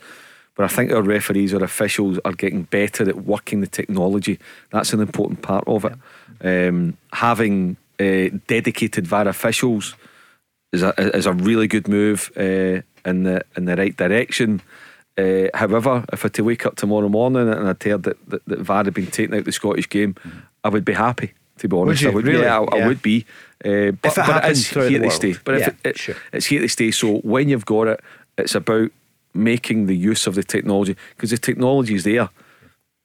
But 0.56 0.64
I 0.64 0.68
think 0.68 0.90
our 0.90 1.02
referees, 1.02 1.52
or 1.52 1.62
officials 1.62 2.18
are 2.24 2.32
getting 2.32 2.62
better 2.62 3.08
at 3.08 3.24
working 3.24 3.60
the 3.60 3.66
technology. 3.66 4.38
That's 4.70 4.92
an 4.92 5.00
important 5.00 5.42
part 5.42 5.64
of 5.66 5.84
it. 5.84 5.92
Um, 6.40 6.96
having 7.12 7.76
uh, 8.00 8.28
dedicated 8.46 9.06
VAR 9.06 9.28
officials 9.28 9.94
is 10.72 10.82
a 10.82 10.94
is 11.16 11.26
a 11.26 11.32
really 11.32 11.68
good 11.68 11.88
move 11.88 12.30
uh, 12.36 12.80
in 13.04 13.22
the 13.24 13.42
in 13.56 13.66
the 13.66 13.76
right 13.76 13.96
direction. 13.96 14.62
Uh, 15.18 15.48
however, 15.54 16.04
if 16.12 16.22
I 16.22 16.26
had 16.26 16.34
to 16.34 16.44
wake 16.44 16.66
up 16.66 16.76
tomorrow 16.76 17.08
morning 17.08 17.48
and 17.48 17.68
I'd 17.68 17.82
heard 17.82 18.02
that, 18.02 18.28
that, 18.28 18.44
that 18.46 18.58
VAR 18.60 18.84
had 18.84 18.94
been 18.94 19.06
taken 19.06 19.34
out 19.34 19.40
of 19.40 19.44
the 19.46 19.52
Scottish 19.52 19.88
game, 19.88 20.14
I 20.62 20.68
would 20.68 20.84
be 20.84 20.92
happy. 20.92 21.32
To 21.58 21.68
be 21.68 21.76
honest, 21.76 22.02
you? 22.02 22.10
I 22.10 22.14
would. 22.14 22.26
Really? 22.26 22.42
Yeah, 22.42 22.58
I, 22.60 22.76
I 22.80 22.86
would 22.86 23.00
be. 23.00 23.24
Uh, 23.64 23.92
but, 23.92 24.12
If 24.12 24.18
it 24.18 24.26
but 24.26 24.44
it 24.44 24.50
is 24.50 24.68
here 24.68 24.98
the 24.98 24.98
to 24.98 25.10
stay. 25.10 25.34
But 25.42 25.58
Yeah, 25.58 25.60
if 25.60 25.68
it, 25.68 25.76
it, 25.84 25.98
sure. 25.98 26.14
it's 26.34 26.46
here 26.46 26.60
to 26.60 26.68
stay. 26.68 26.90
So 26.90 27.18
when 27.18 27.48
you've 27.48 27.64
got 27.64 27.86
it, 27.86 28.00
it's 28.36 28.54
about 28.54 28.90
making 29.32 29.86
the 29.86 29.96
use 29.96 30.26
of 30.26 30.34
the 30.34 30.42
technology 30.42 30.96
because 31.16 31.30
the 31.30 31.38
technology 31.38 31.94
is 31.94 32.04
there. 32.04 32.28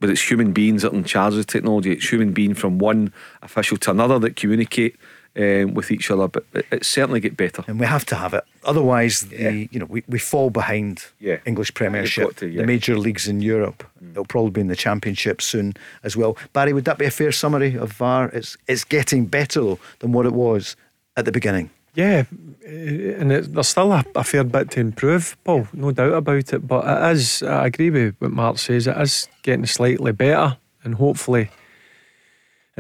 But 0.02 0.10
it's 0.10 0.30
human 0.30 0.52
beings 0.52 0.82
that 0.82 0.92
are 0.92 0.96
in 0.96 1.06
charge 1.06 1.34
of 1.34 1.38
the 1.38 1.46
technology. 1.46 1.92
It's 1.92 2.12
human 2.12 2.34
being 2.34 2.54
from 2.56 2.78
one 2.78 3.14
official 3.42 3.78
to 3.78 3.92
another 3.92 4.20
that 4.20 4.36
communicate 4.36 4.98
um, 5.38 5.74
with 5.74 5.92
each 5.92 6.12
other. 6.12 6.28
But 6.28 6.46
it, 6.54 6.66
it 6.72 6.86
certainly 6.86 7.20
get 7.20 7.38
better. 7.38 7.64
And 7.68 7.80
we 7.80 7.86
have 7.86 8.06
to 8.06 8.16
have 8.16 8.34
it. 8.34 8.44
Otherwise, 8.64 9.22
the, 9.22 9.68
you 9.72 9.80
know, 9.80 9.86
we, 9.86 10.04
we 10.08 10.20
fall 10.20 10.50
behind 10.50 11.06
Yeah. 11.20 11.38
English 11.46 11.74
Premiership, 11.74 12.36
to, 12.38 12.48
yeah. 12.48 12.62
the 12.62 12.68
major 12.68 12.98
leagues 12.98 13.28
in 13.28 13.42
Europe. 13.42 13.84
It'll 14.12 14.26
probably 14.26 14.52
be 14.52 14.62
in 14.62 14.68
the 14.68 14.76
Championship 14.76 15.42
soon 15.42 15.74
as 16.04 16.16
well. 16.18 16.38
Barry, 16.54 16.74
would 16.74 16.86
that 16.86 16.98
be 16.98 17.06
a 17.06 17.12
fair 17.12 17.32
summary 17.32 17.76
of 17.76 17.94
VAR? 17.94 18.30
It's 18.30 18.58
it's 18.68 18.84
getting 18.84 19.26
better 19.26 19.62
though 19.62 19.80
than 20.00 20.12
what 20.12 20.26
it 20.26 20.34
was 20.34 20.76
at 21.16 21.26
the 21.26 21.32
beginning. 21.32 21.70
Yeah, 21.94 22.24
and 22.66 23.32
it, 23.34 23.54
there's 23.54 23.68
still 23.68 23.92
a, 23.92 24.06
a 24.16 24.24
fair 24.24 24.46
bit 24.46 24.72
to 24.72 24.80
improve, 24.80 25.36
Paul, 25.44 25.68
no 25.74 25.92
doubt 25.92 26.14
about 26.14 26.54
it. 26.54 26.66
But 26.66 26.86
it 26.88 27.12
is, 27.18 27.44
I 27.44 27.66
agree 27.66 27.90
with 27.90 28.16
what 28.20 28.32
Mark 28.32 28.60
says, 28.60 28.88
it 28.88 28.98
is 28.98 29.28
getting 29.44 29.66
slightly 29.66 30.14
better, 30.14 30.58
and 30.86 30.96
hopefully 30.96 31.50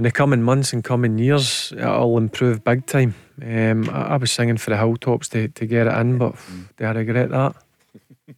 in 0.02 0.04
the 0.04 0.12
coming 0.12 0.41
months 0.41 0.74
and 0.74 0.84
coming 0.84 1.20
years, 1.20 1.72
it'll 1.78 2.18
improve 2.18 2.64
big 2.64 2.88
time. 2.88 3.14
Um, 3.39 3.88
I, 3.91 4.14
I 4.14 4.18
was 4.18 4.32
singing 4.32 4.58
for 4.58 4.72
the 4.72 4.78
hilltops 4.78 5.30
to, 5.30 5.47
to 5.49 5.66
get 5.68 5.86
it 5.86 5.93
in, 5.93 6.18
but 6.18 6.34
do 6.78 6.86
I 6.86 6.91
regret 6.93 7.30
that? 7.30 7.56
I'm 8.28 8.36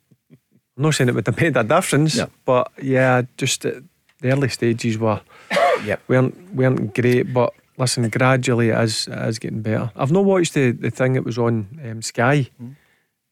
not 0.83 0.93
saying 0.93 1.07
it 1.07 1.15
would 1.15 1.25
have 1.25 1.39
made 1.39 1.55
a 1.55 1.63
difference, 1.63 2.17
Yeah. 2.17 2.25
but 2.43 2.69
yeah, 2.81 3.21
just 3.37 3.65
uh, 3.65 3.79
the 4.19 4.31
early 4.33 4.49
stages 4.49 4.97
were 4.97 5.21
Yep. 5.85 6.01
weren't 6.09 6.53
weren't 6.53 6.93
great, 6.93 7.31
but 7.33 7.53
listen, 7.77 8.09
gradually 8.09 8.69
it 8.69 8.79
is 8.83 9.07
it 9.07 9.17
is 9.29 9.39
getting 9.39 9.61
better. 9.61 9.89
I've 9.95 10.11
not 10.11 10.25
watched 10.25 10.53
the, 10.55 10.71
the 10.71 10.89
thing 10.91 11.13
that 11.13 11.23
was 11.23 11.37
on 11.37 11.79
um, 11.89 12.01
Sky 12.01 12.49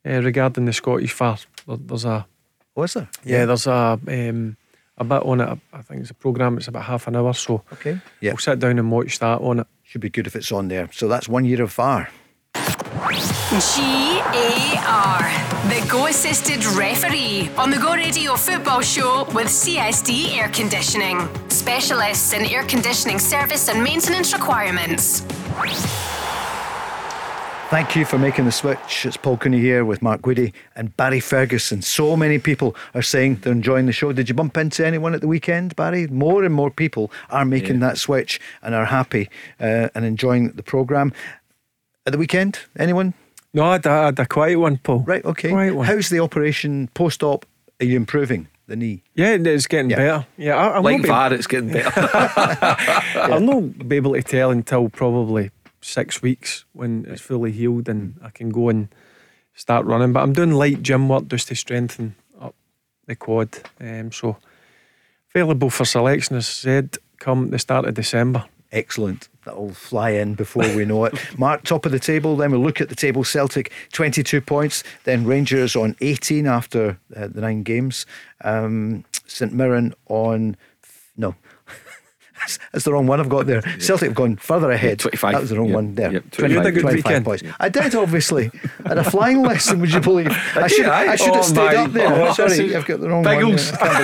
uh, 0.06 0.22
regarding 0.22 0.64
the 0.66 0.74
Scottish 0.74 1.12
VAR. 1.14 1.38
There, 1.68 1.76
there's 1.78 2.06
a 2.06 2.26
Was 2.76 2.94
there? 2.94 3.10
yeah, 3.26 3.44
there's 3.46 3.68
a 3.68 4.00
um, 4.08 4.56
a 4.98 5.04
bit 5.04 5.24
on 5.24 5.42
it. 5.42 5.60
I 5.74 5.82
think 5.82 6.02
it's 6.02 6.10
a 6.12 6.14
program. 6.14 6.58
It's 6.58 6.68
about 6.68 6.84
half 6.84 7.08
an 7.08 7.16
hour, 7.16 7.34
so 7.34 7.64
Okay. 7.74 8.00
Yeah. 8.20 8.32
we'll 8.32 8.38
sit 8.38 8.60
down 8.60 8.78
and 8.80 8.92
watch 8.92 9.20
that 9.20 9.42
on 9.42 9.60
it. 9.62 9.68
Should 9.84 10.02
be 10.02 10.10
good 10.10 10.28
if 10.28 10.36
it's 10.36 10.52
on 10.52 10.68
there. 10.68 10.90
So 10.92 11.08
that's 11.08 11.28
one 11.28 11.46
year 11.46 11.62
of 11.64 11.74
VAR. 11.74 12.10
G 12.56 13.82
A 13.82 14.84
R. 14.88 15.22
The 15.70 15.86
Go 15.90 16.08
Assisted 16.08 16.64
Referee 16.66 17.50
on 17.58 17.70
the 17.70 17.78
Go 17.78 17.94
Radio 17.94 18.36
Football 18.36 18.82
Show 18.82 19.26
with 19.34 19.48
CSD 19.48 20.38
Air 20.38 20.50
Conditioning. 20.50 21.20
Specialists 21.50 22.34
in 22.34 22.46
air 22.46 22.64
conditioning 22.64 23.20
service 23.20 23.68
and 23.70 23.84
maintenance 23.84 24.34
requirements. 24.34 25.22
Thank 27.72 27.96
you 27.96 28.04
for 28.04 28.18
making 28.18 28.44
the 28.44 28.52
switch. 28.52 29.06
It's 29.06 29.16
Paul 29.16 29.38
Cooney 29.38 29.60
here 29.62 29.86
with 29.86 30.02
Mark 30.02 30.22
Guidi 30.22 30.52
and 30.76 30.96
Barry 30.98 31.22
Ferguson. 31.22 31.82
So 31.82 32.18
many 32.18 32.38
people 32.38 32.76
are 32.94 33.02
saying 33.02 33.36
they're 33.38 33.54
enjoying 33.54 33.86
the 33.86 33.94
show. 33.94 34.12
Did 34.12 34.28
you 34.28 34.36
bump 34.36 34.58
into 34.58 34.86
anyone 34.86 35.14
at 35.16 35.22
the 35.22 35.28
weekend, 35.30 35.74
Barry? 35.78 36.06
More 36.08 36.44
and 36.44 36.54
more 36.54 36.70
people 36.70 37.10
are 37.30 37.46
making 37.46 37.80
that 37.80 37.98
switch 37.98 38.42
and 38.62 38.76
are 38.76 38.84
happy 38.84 39.30
uh, 39.62 39.88
and 39.96 40.04
enjoying 40.04 40.50
the 40.52 40.64
programme. 40.64 41.14
At 42.06 42.12
the 42.12 42.18
weekend, 42.18 42.60
anyone? 42.78 43.14
No, 43.54 43.64
I 43.64 43.72
had, 43.74 43.86
a- 43.86 43.90
I 43.90 44.06
had 44.08 44.20
a 44.20 44.26
quiet 44.26 44.58
one, 44.60 44.78
Paul. 44.80 45.00
Right, 45.08 45.24
okay. 45.24 45.50
Quiet 45.52 45.74
one. 45.74 45.86
How's 45.88 46.10
the 46.10 46.20
operation 46.20 46.90
post 46.94 47.24
op? 47.24 47.46
Are 47.80 47.86
you 47.86 47.96
improving 47.96 48.50
the 48.68 48.76
knee? 48.76 49.02
yeah, 49.16 49.38
it's 49.40 49.66
getting 49.68 49.92
Yeah. 49.92 49.96
better. 49.96 50.26
Yeah, 50.38 50.56
I, 50.58 50.68
I'll 50.76 50.82
Like 50.84 50.98
not 50.98 51.04
be, 51.04 51.08
VAR, 51.08 51.34
it's 51.34 51.48
getting 51.48 51.72
better. 51.72 51.92
I'll 53.16 53.40
not 53.40 53.88
be 53.88 53.96
able 53.96 54.14
to 54.14 54.22
tell 54.24 54.52
until 54.52 54.90
probably 54.90 55.52
six 55.82 56.22
weeks 56.22 56.66
when 56.74 57.06
it's 57.08 57.22
fully 57.22 57.52
healed 57.52 57.90
and 57.90 58.20
I 58.24 58.30
can 58.30 58.50
go 58.50 58.70
and 58.70 58.88
start 59.54 59.86
running. 59.86 60.14
But 60.14 60.24
I'm 60.24 60.34
doing 60.34 60.52
light 60.52 60.82
gym 60.82 61.10
work 61.10 61.28
just 61.28 61.48
to 61.50 61.56
strengthen 61.56 62.16
up 62.40 62.56
the 63.08 63.16
quad. 63.16 63.50
Um, 63.80 64.12
so 64.12 64.38
available 65.34 65.70
for 65.70 65.86
selection, 65.86 66.36
as 66.38 66.46
I 66.46 66.52
said, 66.52 66.98
come 67.20 67.50
the 67.50 67.60
start 67.60 67.86
of 67.86 67.94
December. 67.94 68.46
Excellent. 68.72 69.28
That'll 69.44 69.74
fly 69.74 70.12
in 70.12 70.36
before 70.36 70.64
we 70.76 70.86
know 70.86 71.04
it. 71.06 71.14
Mark, 71.38 71.64
top 71.64 71.86
of 71.86 71.92
the 71.92 72.00
table. 72.00 72.38
Then 72.38 72.52
we'll 72.52 72.62
look 72.62 72.80
at 72.80 72.88
the 72.88 72.96
table. 72.96 73.24
Celtic, 73.24 73.72
22 73.92 74.40
points. 74.40 74.84
Then 75.04 75.26
Rangers 75.26 75.76
on 75.76 75.96
18 76.00 76.48
after 76.48 76.98
uh, 77.16 77.28
the 77.28 77.42
nine 77.42 77.64
games. 77.64 78.06
Um, 78.44 79.04
St 79.26 79.52
Mirren 79.52 79.94
on. 80.08 80.56
No. 81.18 81.36
That's- 82.42 82.60
That's 82.72 82.86
the 82.86 82.94
wrong 82.94 83.08
one 83.08 83.20
I've 83.20 83.30
got 83.30 83.46
there. 83.48 83.62
Celtic 83.80 84.08
have 84.10 84.16
gone 84.16 84.36
further 84.38 84.72
ahead. 84.72 85.00
25. 85.00 85.32
That 85.34 85.42
was 85.42 85.50
the 85.52 85.58
wrong 85.58 85.68
Yep. 85.68 85.76
one 85.76 85.96
there. 85.96 86.12
Yep, 86.14 86.32
20 86.32 86.54
You 86.54 86.60
had 86.60 86.68
a 86.68 86.72
good 86.72 86.82
25 86.82 87.06
weekend. 87.06 87.26
points. 87.26 87.44
I 87.60 87.70
did, 87.70 87.96
obviously. 87.96 88.52
I 88.86 88.90
had 88.90 88.98
a 88.98 89.04
flying 89.10 89.42
lesson, 89.42 89.80
would 89.82 89.92
you 89.94 90.00
believe? 90.00 90.28
I 90.56 90.68
should, 90.68 90.86
I 90.86 91.16
should 91.16 91.30
Oh 91.32 91.36
have 91.36 91.46
stayed 91.46 91.56
my 91.56 91.76
up 91.76 91.92
there. 91.92 92.10
God. 92.10 92.34
Sorry, 92.34 92.76
I've 92.76 92.86
got 92.86 93.00
the 93.00 93.10
wrong 93.10 93.24
Biggles. 93.24 93.72
one. 93.72 93.80
I 93.82 93.88
can't, 93.88 93.98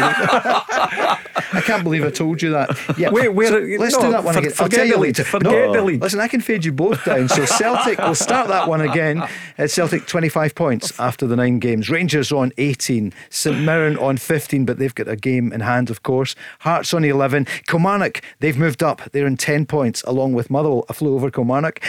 believe, 0.53 1.53
I 1.53 1.61
can't 1.61 1.83
believe 1.83 2.05
I 2.05 2.09
told 2.11 2.41
you 2.41 2.51
that. 2.51 2.69
Yeah. 2.97 3.09
Wait, 3.11 3.29
where- 3.29 3.47
so 3.49 3.59
let's 3.79 3.95
no, 3.95 4.01
do 4.03 4.11
that 4.11 4.23
one 4.23 4.33
for- 4.33 4.39
again. 4.39 4.51
I'll 4.59 4.65
forget 4.65 4.77
tell 4.79 4.85
you 4.87 4.93
the 4.93 4.99
lead, 4.99 5.07
later. 5.19 5.23
forget 5.23 5.73
the 5.73 5.81
lead. 5.83 6.01
Listen, 6.01 6.19
I 6.19 6.27
can 6.27 6.41
fade 6.41 6.65
you 6.65 6.71
both 6.71 7.03
down. 7.05 7.29
So 7.29 7.45
Celtic, 7.45 7.99
we'll 7.99 8.15
start 8.15 8.47
that 8.47 8.67
one 8.67 8.81
again. 8.81 9.23
At 9.57 9.69
Celtic, 9.71 10.07
25 10.07 10.55
points 10.55 10.99
after 10.99 11.27
the 11.27 11.35
nine 11.35 11.59
games. 11.59 11.89
Rangers 11.89 12.31
on 12.31 12.51
18. 12.57 13.13
St 13.29 13.59
Mirren 13.59 13.97
on 13.97 14.17
15, 14.17 14.65
but 14.65 14.79
they've 14.79 14.93
got 14.95 15.07
a 15.07 15.15
game 15.15 15.51
in 15.53 15.61
hand, 15.61 15.89
of 15.89 16.01
course. 16.03 16.35
Hearts 16.59 16.93
on 16.93 17.03
11. 17.03 17.45
Kilmarnock, 17.67 18.21
they've 18.39 18.57
moved 18.57 18.83
up. 18.83 19.01
They're 19.11 19.27
in 19.27 19.37
10 19.37 19.65
points, 19.65 20.03
along 20.03 20.33
with 20.33 20.49
Motherwell. 20.49 20.85
I 20.89 20.93
flew 20.93 21.15
over 21.15 21.31
Kilmarnock. 21.31 21.79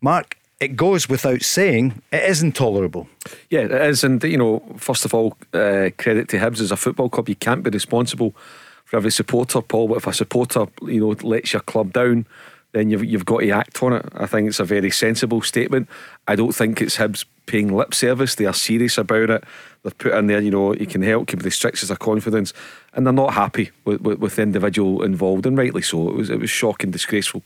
Mark, 0.00 0.36
it 0.60 0.76
goes 0.76 1.08
without 1.08 1.42
saying 1.42 2.02
it 2.12 2.22
is 2.22 2.42
intolerable. 2.42 3.08
Yeah, 3.50 3.62
it 3.62 3.72
is. 3.72 4.04
And, 4.04 4.22
you 4.22 4.38
know, 4.38 4.62
first 4.76 5.04
of 5.04 5.12
all, 5.12 5.36
uh, 5.52 5.90
credit 5.98 6.28
to 6.28 6.38
Hibs 6.38 6.60
as 6.60 6.70
a 6.70 6.76
football 6.76 7.08
club. 7.08 7.28
You 7.28 7.34
can't 7.34 7.62
be 7.62 7.70
responsible 7.70 8.34
for 8.84 8.96
every 8.96 9.10
supporter, 9.10 9.60
Paul. 9.60 9.88
But 9.88 9.96
if 9.96 10.06
a 10.06 10.12
supporter, 10.12 10.66
you 10.82 11.00
know, 11.00 11.16
lets 11.22 11.52
your 11.52 11.62
club 11.62 11.92
down, 11.92 12.26
then 12.72 12.90
you've, 12.90 13.04
you've 13.04 13.24
got 13.24 13.40
to 13.40 13.50
act 13.50 13.82
on 13.82 13.92
it. 13.92 14.06
I 14.14 14.26
think 14.26 14.48
it's 14.48 14.60
a 14.60 14.64
very 14.64 14.90
sensible 14.90 15.42
statement. 15.42 15.88
I 16.26 16.36
don't 16.36 16.54
think 16.54 16.80
it's 16.80 16.96
Hibs 16.96 17.24
paying 17.46 17.74
lip 17.74 17.94
service. 17.94 18.34
They 18.34 18.46
are 18.46 18.54
serious 18.54 18.98
about 18.98 19.30
it. 19.30 19.44
They've 19.82 19.98
put 19.98 20.14
in 20.14 20.26
there, 20.26 20.40
you 20.40 20.50
know, 20.50 20.74
you 20.74 20.86
can 20.86 21.02
help 21.02 21.28
keep 21.28 21.42
the 21.42 21.50
strictures 21.50 21.90
of 21.90 21.98
confidence, 21.98 22.52
and 22.94 23.04
they're 23.04 23.12
not 23.12 23.34
happy 23.34 23.70
with, 23.84 24.00
with, 24.00 24.18
with, 24.18 24.36
the 24.36 24.42
individual 24.42 25.02
involved, 25.02 25.44
and 25.44 25.58
rightly 25.58 25.82
so. 25.82 26.08
It 26.08 26.16
was 26.16 26.30
it 26.30 26.40
was 26.40 26.50
shocking, 26.50 26.90
disgraceful 26.90 27.42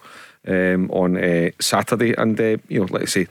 um, 0.46 0.90
on 0.90 1.16
uh, 1.16 1.50
Saturday, 1.60 2.14
and 2.14 2.38
uh, 2.40 2.58
you 2.68 2.80
know, 2.80 2.86
like 2.90 3.02
I 3.02 3.06
say. 3.06 3.26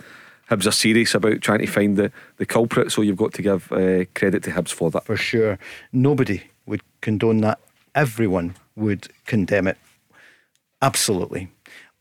Hibs 0.49 0.67
are 0.67 0.71
serious 0.71 1.15
about 1.15 1.41
trying 1.41 1.61
to 1.61 1.65
find 1.65 1.97
the, 1.97 2.11
the 2.37 2.45
culprit, 2.45 2.91
so 2.91 3.01
you've 3.01 3.17
got 3.17 3.33
to 3.33 3.41
give 3.41 3.71
uh, 3.71 4.05
credit 4.13 4.43
to 4.43 4.51
Hibs 4.51 4.69
for 4.69 4.91
that. 4.91 5.03
For 5.03 5.17
sure. 5.17 5.57
Nobody 5.91 6.43
would 6.67 6.81
condone 7.01 7.41
that. 7.41 7.57
Everyone 7.95 8.53
would 8.75 9.07
condemn 9.25 9.67
it. 9.67 9.79
Absolutely. 10.83 11.49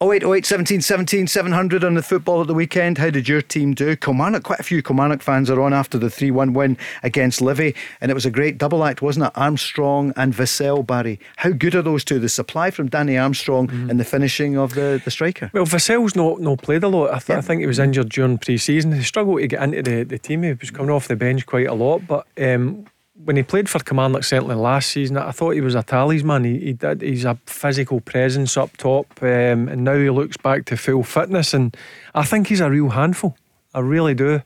0808 0.05 0.44
17 0.44 0.80
17 0.82 1.26
700 1.26 1.82
on 1.82 1.94
the 1.94 2.02
football 2.02 2.42
at 2.42 2.46
the 2.46 2.52
weekend. 2.52 2.98
How 2.98 3.09
did 3.09 3.26
your 3.26 3.40
team 3.40 3.72
do? 3.72 3.96
Kilmarnock, 3.96 4.42
quite 4.42 4.61
a 4.61 4.62
few 4.62 4.82
Kilmarnock 4.82 5.22
fans 5.22 5.48
are 5.48 5.59
on 5.62 5.72
after 5.72 5.96
the 5.96 6.11
3 6.11 6.30
1 6.30 6.52
win 6.52 6.76
against 7.02 7.40
Livy, 7.40 7.74
and 8.02 8.11
it 8.11 8.14
was 8.14 8.26
a 8.26 8.30
great 8.30 8.59
double 8.59 8.84
act, 8.84 9.00
wasn't 9.00 9.24
it? 9.24 9.32
Armstrong 9.34 10.12
and 10.14 10.34
Vassell, 10.34 10.86
Barry. 10.86 11.18
How 11.36 11.52
good 11.52 11.74
are 11.74 11.80
those 11.80 12.05
two? 12.05 12.18
The 12.18 12.28
supply 12.28 12.70
from 12.70 12.88
Danny 12.88 13.16
Armstrong 13.16 13.68
mm. 13.68 13.88
and 13.88 13.98
the 13.98 14.05
finishing 14.05 14.59
of 14.59 14.74
the, 14.74 15.00
the 15.02 15.11
striker. 15.11 15.50
Well, 15.55 15.64
Vassell's 15.64 16.14
not, 16.14 16.38
not 16.38 16.61
played 16.61 16.82
a 16.82 16.88
lot. 16.88 17.09
I, 17.09 17.18
th- 17.18 17.30
yeah. 17.30 17.38
I 17.38 17.40
think 17.40 17.62
he 17.62 17.66
was 17.66 17.78
injured 17.78 18.11
during 18.11 18.36
pre 18.36 18.59
season. 18.59 18.92
He 18.92 19.02
struggled 19.02 19.38
to 19.38 19.46
get 19.46 19.62
into 19.62 19.82
the, 19.82 20.02
the 20.02 20.18
team. 20.18 20.42
He 20.42 20.52
was 20.52 20.70
coming 20.70 20.90
off 20.90 21.09
the 21.09 21.16
bench 21.16 21.46
quite 21.46 21.66
a 21.66 21.74
lot, 21.74 22.07
but 22.07 22.26
um, 22.38 22.84
when 23.16 23.36
he 23.36 23.42
played 23.42 23.68
for 23.68 23.78
Kilmarnock 23.78 24.24
certainly 24.24 24.56
last 24.56 24.90
season, 24.90 25.16
I 25.16 25.30
thought 25.30 25.50
he 25.50 25.60
was 25.60 25.74
a 25.74 25.82
talisman. 25.82 26.44
He, 26.44 26.58
he 26.58 26.72
did. 26.72 27.00
He's 27.00 27.24
a 27.24 27.38
physical 27.46 28.00
presence 28.00 28.56
up 28.56 28.76
top, 28.76 29.06
um, 29.22 29.68
and 29.68 29.84
now 29.84 29.96
he 29.96 30.10
looks 30.10 30.36
back 30.36 30.64
to 30.66 30.76
full 30.76 31.04
fitness, 31.04 31.54
and 31.54 31.76
I 32.14 32.24
think 32.24 32.48
he's 32.48 32.60
a 32.60 32.70
real 32.70 32.90
handful. 32.90 33.36
I 33.72 33.80
really 33.80 34.14
do. 34.14 34.42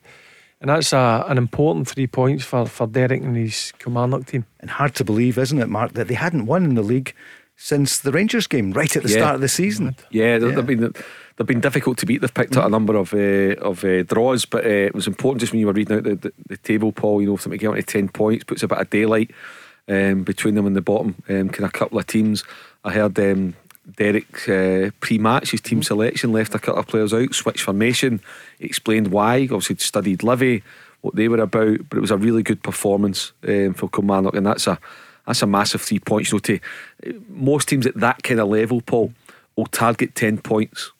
And 0.60 0.70
that's 0.70 0.92
a, 0.92 1.24
an 1.28 1.38
important 1.38 1.88
three 1.88 2.08
points 2.08 2.44
for, 2.44 2.66
for 2.66 2.86
Derek 2.86 3.22
and 3.22 3.36
his 3.36 3.72
Kilmarnock 3.78 4.26
team. 4.26 4.44
And 4.58 4.70
hard 4.70 4.94
to 4.96 5.04
believe, 5.04 5.38
isn't 5.38 5.58
it, 5.58 5.68
Mark, 5.68 5.92
that 5.92 6.08
they 6.08 6.14
hadn't 6.14 6.46
won 6.46 6.64
in 6.64 6.74
the 6.74 6.82
league 6.82 7.14
since 7.54 7.98
the 7.98 8.10
Rangers 8.10 8.46
game 8.46 8.72
right 8.72 8.94
at 8.96 9.02
the 9.02 9.08
yeah. 9.08 9.18
start 9.18 9.34
of 9.36 9.40
the 9.40 9.48
season. 9.48 9.94
Yeah, 10.10 10.36
yeah. 10.36 10.50
they've 10.50 10.66
been 10.66 10.92
they've 11.38 11.46
been 11.46 11.60
difficult 11.60 11.96
to 11.98 12.06
beat. 12.06 12.20
They've 12.20 12.34
picked 12.34 12.54
mm. 12.54 12.58
up 12.58 12.66
a 12.66 12.70
number 12.70 12.96
of 12.96 13.14
uh, 13.14 13.60
of 13.62 13.84
uh, 13.84 14.02
draws, 14.02 14.44
but 14.44 14.66
uh, 14.66 14.68
it 14.68 14.94
was 14.94 15.06
important 15.06 15.40
just 15.40 15.52
when 15.52 15.60
you 15.60 15.66
were 15.66 15.72
reading 15.72 15.96
out 15.96 16.04
the, 16.04 16.16
the, 16.16 16.32
the 16.48 16.56
table, 16.58 16.92
Paul. 16.92 17.22
You 17.22 17.28
know, 17.28 17.36
something 17.36 17.58
get 17.58 17.68
on 17.68 17.76
to 17.76 17.82
ten 17.82 18.08
points 18.08 18.44
puts 18.44 18.62
a 18.62 18.68
bit 18.68 18.78
of 18.78 18.90
daylight 18.90 19.30
um, 19.88 20.24
between 20.24 20.54
them 20.54 20.66
and 20.66 20.76
the 20.76 20.82
bottom. 20.82 21.14
Um, 21.28 21.48
kind 21.48 21.64
of 21.64 21.70
a 21.70 21.78
couple 21.78 21.98
of 21.98 22.06
teams. 22.06 22.44
I 22.84 22.92
heard 22.92 23.18
um, 23.18 23.54
Derek 23.96 24.48
uh, 24.48 24.90
pre-match 25.00 25.52
his 25.52 25.60
team 25.60 25.80
mm. 25.80 25.84
selection 25.84 26.32
left 26.32 26.54
a 26.54 26.58
couple 26.58 26.80
of 26.80 26.86
players 26.86 27.14
out, 27.14 27.34
switched 27.34 27.62
formation, 27.62 28.20
explained 28.60 29.08
why. 29.08 29.42
Obviously, 29.42 29.76
studied 29.76 30.22
Livy, 30.22 30.62
what 31.00 31.14
they 31.14 31.28
were 31.28 31.38
about, 31.38 31.78
but 31.88 31.96
it 31.96 32.00
was 32.00 32.10
a 32.10 32.16
really 32.16 32.42
good 32.42 32.62
performance 32.62 33.32
um, 33.46 33.74
for 33.74 33.88
Kilmarnock, 33.88 34.34
and 34.34 34.46
that's 34.46 34.66
a 34.66 34.78
that's 35.26 35.42
a 35.42 35.46
massive 35.46 35.82
three 35.82 36.00
points. 36.00 36.32
You 36.32 36.36
know, 36.36 36.40
to 36.40 36.60
most 37.28 37.68
teams 37.68 37.86
at 37.86 37.94
that 38.00 38.22
kind 38.22 38.40
of 38.40 38.48
level, 38.48 38.80
Paul, 38.80 39.12
will 39.56 39.66
target 39.66 40.14
ten 40.14 40.38
points. 40.38 40.90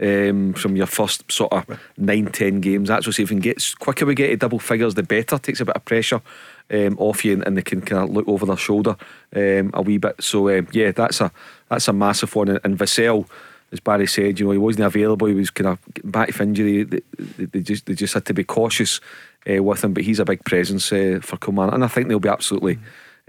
Um, 0.00 0.52
from 0.52 0.76
your 0.76 0.86
first 0.86 1.30
sort 1.30 1.52
of 1.52 1.80
nine, 1.96 2.26
ten 2.26 2.60
games. 2.60 2.88
That's 2.88 3.04
what 3.04 3.18
if 3.18 3.30
we 3.30 3.34
can 3.34 3.40
get 3.40 3.60
quicker 3.80 4.06
we 4.06 4.14
get 4.14 4.28
to 4.28 4.36
double 4.36 4.60
figures, 4.60 4.94
the 4.94 5.02
better. 5.02 5.38
Takes 5.38 5.60
a 5.60 5.64
bit 5.64 5.74
of 5.74 5.84
pressure 5.84 6.22
um, 6.70 6.96
off 6.98 7.24
you, 7.24 7.32
and, 7.32 7.46
and, 7.46 7.56
they 7.56 7.62
can 7.62 7.80
kind 7.80 8.04
of 8.04 8.10
look 8.10 8.28
over 8.28 8.46
their 8.46 8.56
shoulder 8.56 8.96
um, 9.34 9.70
a 9.74 9.82
wee 9.82 9.98
bit. 9.98 10.22
So 10.22 10.56
um, 10.56 10.68
yeah, 10.72 10.92
that's 10.92 11.20
a 11.20 11.32
that's 11.68 11.88
a 11.88 11.92
massive 11.92 12.34
one. 12.34 12.48
And, 12.48 12.60
and 12.64 12.78
Vassell, 12.78 13.28
as 13.72 13.80
Barry 13.80 14.06
said, 14.06 14.38
you 14.38 14.46
know, 14.46 14.52
he 14.52 14.58
wasn't 14.58 14.84
available. 14.84 15.26
He 15.26 15.34
was 15.34 15.50
kind 15.50 15.68
of 15.68 15.78
back 16.04 16.32
from 16.32 16.50
injury. 16.50 16.84
They, 16.84 17.00
they, 17.18 17.44
they, 17.46 17.60
just 17.60 17.86
they 17.86 17.94
just 17.94 18.14
had 18.14 18.26
to 18.26 18.34
be 18.34 18.44
cautious 18.44 19.00
uh, 19.50 19.62
with 19.62 19.82
him. 19.82 19.94
But 19.94 20.04
he's 20.04 20.20
a 20.20 20.24
big 20.24 20.44
presence 20.44 20.92
uh, 20.92 21.20
for 21.22 21.36
Coman, 21.38 21.70
and 21.70 21.84
I 21.84 21.88
think 21.88 22.08
they'll 22.08 22.20
be 22.20 22.28
absolutely. 22.28 22.78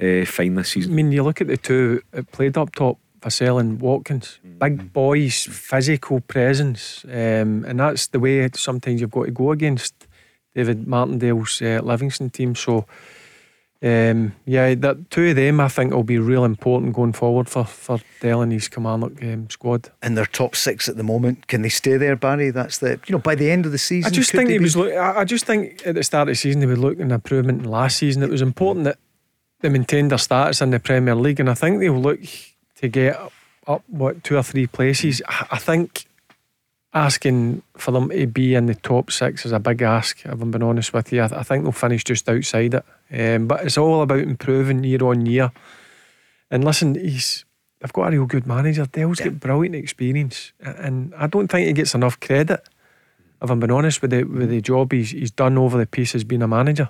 Uh, 0.01 0.23
fine 0.23 0.55
this 0.55 0.69
season. 0.69 0.93
I 0.93 0.95
mean, 0.95 1.11
you 1.11 1.23
look 1.23 1.41
at 1.41 1.47
the 1.47 1.57
two 1.57 2.01
played 2.31 2.57
up 2.57 2.73
top, 2.73 2.97
Vassell 3.19 3.59
and 3.59 3.81
Watkins. 3.81 4.39
Big 4.59 4.93
boys, 4.93 5.45
physical 5.45 6.21
presence, 6.21 7.05
um, 7.05 7.65
and 7.65 7.79
that's 7.79 8.07
the 8.07 8.19
way 8.19 8.49
sometimes 8.53 9.01
you've 9.01 9.11
got 9.11 9.25
to 9.25 9.31
go 9.31 9.51
against 9.51 10.07
David 10.55 10.87
Martindale's 10.87 11.61
uh, 11.61 11.81
Livingston 11.83 12.29
team. 12.29 12.55
So. 12.55 12.85
Um, 13.81 14.35
yeah, 14.45 14.75
that 14.75 15.09
two 15.09 15.29
of 15.29 15.37
them 15.37 15.61
I 15.61 15.69
think 15.69 15.93
will 15.93 16.03
be 16.03 16.19
real 16.19 16.43
important 16.43 16.91
going 16.91 17.13
forward 17.13 17.47
for 17.47 17.63
for 17.63 17.99
Dell 18.19 18.41
and 18.41 18.51
his 18.51 18.67
Kilmarnock 18.67 19.23
um, 19.23 19.49
squad. 19.49 19.89
And 20.01 20.17
their 20.17 20.25
top 20.25 20.57
six 20.57 20.89
at 20.89 20.97
the 20.97 21.03
moment, 21.03 21.47
can 21.47 21.61
they 21.61 21.69
stay 21.69 21.95
there, 21.95 22.17
Barry? 22.17 22.51
That's 22.51 22.79
the 22.79 22.99
you 23.07 23.13
know 23.13 23.19
by 23.19 23.35
the 23.35 23.49
end 23.49 23.65
of 23.65 23.71
the 23.71 23.77
season. 23.77 24.11
I 24.11 24.13
just 24.13 24.31
think 24.31 24.49
he 24.49 24.59
was. 24.59 24.75
Look, 24.75 24.93
I 24.93 25.23
just 25.23 25.45
think 25.45 25.87
at 25.87 25.95
the 25.95 26.03
start 26.03 26.27
of 26.27 26.33
the 26.33 26.35
season 26.35 26.59
they 26.59 26.65
were 26.65 26.75
looking 26.75 27.03
an 27.03 27.11
improvement 27.11 27.61
in 27.61 27.71
last 27.71 27.95
season. 27.95 28.21
It 28.21 28.29
was 28.29 28.41
important 28.41 28.83
that 28.83 28.97
they 29.61 29.69
maintained 29.69 30.11
their 30.11 30.17
status 30.17 30.61
in 30.61 30.71
the 30.71 30.79
Premier 30.81 31.15
League, 31.15 31.39
and 31.39 31.49
I 31.49 31.53
think 31.53 31.79
they'll 31.79 31.93
look 31.97 32.19
to 32.75 32.87
get 32.89 33.17
up, 33.69 33.83
what 33.87 34.23
two 34.23 34.35
or 34.35 34.43
three 34.43 34.67
places. 34.67 35.21
I 35.27 35.57
think 35.57 36.05
asking 36.93 37.61
for 37.77 37.91
them 37.91 38.09
to 38.09 38.25
be 38.27 38.55
in 38.55 38.65
the 38.65 38.75
top 38.75 39.11
six 39.11 39.45
is 39.45 39.51
a 39.51 39.59
big 39.59 39.81
ask. 39.81 40.25
If 40.25 40.41
I'm 40.41 40.51
being 40.51 40.63
honest 40.63 40.91
with 40.91 41.13
you, 41.13 41.21
I, 41.21 41.39
I 41.39 41.43
think 41.43 41.63
they'll 41.63 41.71
finish 41.71 42.03
just 42.03 42.27
outside 42.27 42.73
it. 42.73 42.85
Um, 43.11 43.47
but 43.47 43.63
it's 43.63 43.77
all 43.77 44.01
about 44.01 44.19
improving 44.19 44.83
year 44.83 45.03
on 45.03 45.25
year. 45.25 45.51
And 46.51 46.63
listen, 46.63 46.95
he's 46.95 47.45
they've 47.79 47.93
got 47.93 48.07
a 48.07 48.11
real 48.11 48.25
good 48.25 48.47
manager. 48.47 48.85
Dell's 48.87 49.19
yeah. 49.19 49.27
got 49.27 49.39
brilliant 49.39 49.75
experience, 49.75 50.51
and 50.59 51.13
I 51.15 51.27
don't 51.27 51.47
think 51.47 51.67
he 51.67 51.73
gets 51.73 51.95
enough 51.95 52.19
credit. 52.19 52.67
If 53.41 53.49
I'm 53.49 53.59
being 53.59 53.71
honest 53.71 54.01
with 54.01 54.11
the 54.11 54.23
with 54.23 54.49
the 54.49 54.61
job 54.61 54.91
he's 54.91 55.11
he's 55.11 55.31
done 55.31 55.57
over 55.57 55.77
the 55.77 55.85
piece 55.85 56.15
as 56.15 56.23
being 56.23 56.41
a 56.41 56.47
manager 56.47 56.89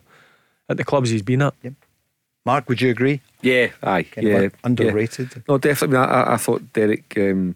at 0.69 0.77
the 0.77 0.83
clubs 0.83 1.09
he's 1.09 1.21
been 1.21 1.41
at. 1.41 1.53
Yep. 1.61 1.73
Mark, 2.49 2.67
would 2.67 2.81
you 2.81 2.89
agree? 2.89 3.21
Yeah, 3.43 3.67
aye, 3.83 4.03
kind 4.03 4.27
yeah, 4.27 4.49
underrated. 4.63 5.29
Yeah. 5.35 5.41
No, 5.47 5.59
definitely. 5.59 5.97
I, 5.97 6.33
I 6.33 6.37
thought 6.37 6.73
Derek 6.73 7.13
um, 7.15 7.55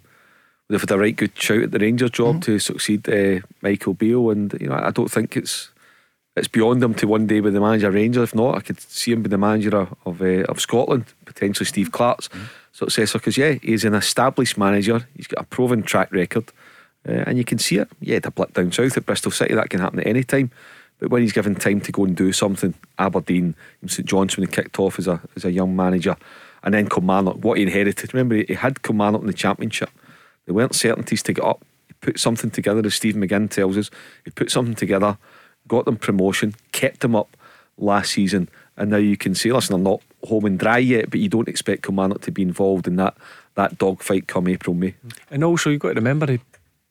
would 0.69 0.75
have 0.79 0.87
had 0.87 0.91
a 0.91 0.99
right 0.99 1.15
good 1.15 1.35
shout 1.35 1.63
at 1.63 1.71
the 1.71 1.79
Rangers 1.79 2.11
job 2.11 2.35
mm-hmm. 2.35 2.41
to 2.41 2.59
succeed 2.59 3.09
uh, 3.09 3.39
Michael 3.63 3.95
Beale, 3.95 4.29
and 4.29 4.55
you 4.61 4.67
know 4.67 4.75
I 4.75 4.91
don't 4.91 5.09
think 5.09 5.35
it's 5.35 5.71
it's 6.35 6.47
beyond 6.47 6.83
him 6.83 6.93
to 6.93 7.07
one 7.07 7.25
day 7.25 7.39
be 7.39 7.49
the 7.49 7.59
manager 7.59 7.87
of 7.87 7.95
Rangers. 7.95 8.29
If 8.29 8.35
not, 8.35 8.55
I 8.55 8.59
could 8.59 8.79
see 8.79 9.13
him 9.13 9.23
be 9.23 9.29
the 9.29 9.37
manager 9.39 9.75
of 9.75 9.95
of, 10.05 10.21
uh, 10.21 10.43
of 10.43 10.61
Scotland, 10.61 11.05
potentially 11.25 11.65
Steve 11.65 11.91
Clarke's 11.91 12.27
mm-hmm. 12.27 12.45
successor. 12.71 13.17
Because 13.17 13.35
yeah, 13.35 13.53
he's 13.63 13.85
an 13.85 13.95
established 13.95 14.59
manager. 14.59 15.07
He's 15.15 15.27
got 15.27 15.43
a 15.43 15.47
proven 15.47 15.81
track 15.81 16.11
record, 16.11 16.51
uh, 17.09 17.23
and 17.25 17.39
you 17.39 17.43
can 17.43 17.57
see 17.57 17.77
it. 17.77 17.89
Yeah, 17.99 18.19
the 18.19 18.29
blip 18.29 18.53
down 18.53 18.71
south 18.71 18.95
at 18.95 19.07
Bristol 19.07 19.31
City 19.31 19.55
that 19.55 19.71
can 19.71 19.79
happen 19.79 20.01
at 20.01 20.07
any 20.07 20.23
time. 20.23 20.51
But 21.03 21.11
when 21.11 21.21
he's 21.21 21.33
given 21.33 21.53
time 21.55 21.81
to 21.81 21.91
go 21.91 22.05
and 22.05 22.15
do 22.15 22.31
something, 22.31 22.73
Aberdeen, 22.97 23.55
St 23.85 24.07
John's 24.07 24.37
when 24.37 24.47
he 24.47 24.53
kicked 24.53 24.79
off 24.79 24.97
as 24.97 25.05
a 25.05 25.19
as 25.35 25.43
a 25.43 25.51
young 25.51 25.75
manager, 25.75 26.15
and 26.63 26.73
then 26.73 26.87
Kilmarnock, 26.87 27.43
what 27.43 27.57
he 27.57 27.63
inherited. 27.63 28.13
Remember, 28.13 28.35
he 28.35 28.53
had 28.53 28.83
Kilmarnock 28.83 29.19
in 29.19 29.27
the 29.27 29.33
Championship. 29.33 29.89
There 30.45 30.55
weren't 30.55 30.73
certainties 30.73 31.21
to 31.23 31.33
get 31.33 31.43
up. 31.43 31.61
He 31.89 31.93
put 31.99 32.21
something 32.21 32.51
together, 32.51 32.81
as 32.85 32.95
Stephen 32.95 33.21
McGinn 33.21 33.49
tells 33.49 33.75
us. 33.77 33.89
He 34.23 34.31
put 34.31 34.49
something 34.49 34.75
together, 34.75 35.17
got 35.67 35.83
them 35.83 35.97
promotion, 35.97 36.55
kept 36.71 37.01
them 37.01 37.17
up 37.17 37.35
last 37.77 38.13
season, 38.13 38.47
and 38.77 38.89
now 38.89 38.95
you 38.95 39.17
can 39.17 39.35
say, 39.35 39.51
listen, 39.51 39.75
they're 39.75 39.91
not 39.91 40.01
home 40.25 40.45
and 40.45 40.57
dry 40.57 40.77
yet, 40.77 41.09
but 41.09 41.19
you 41.19 41.27
don't 41.27 41.49
expect 41.49 41.83
Kilmarnock 41.83 42.21
to 42.21 42.31
be 42.31 42.43
involved 42.43 42.87
in 42.87 42.95
that 42.95 43.17
that 43.55 43.77
dogfight 43.77 44.27
come 44.27 44.47
April, 44.47 44.73
May. 44.73 44.95
And 45.29 45.43
also, 45.43 45.69
you've 45.69 45.81
got 45.81 45.89
to 45.89 45.95
remember, 45.95 46.31
he 46.31 46.39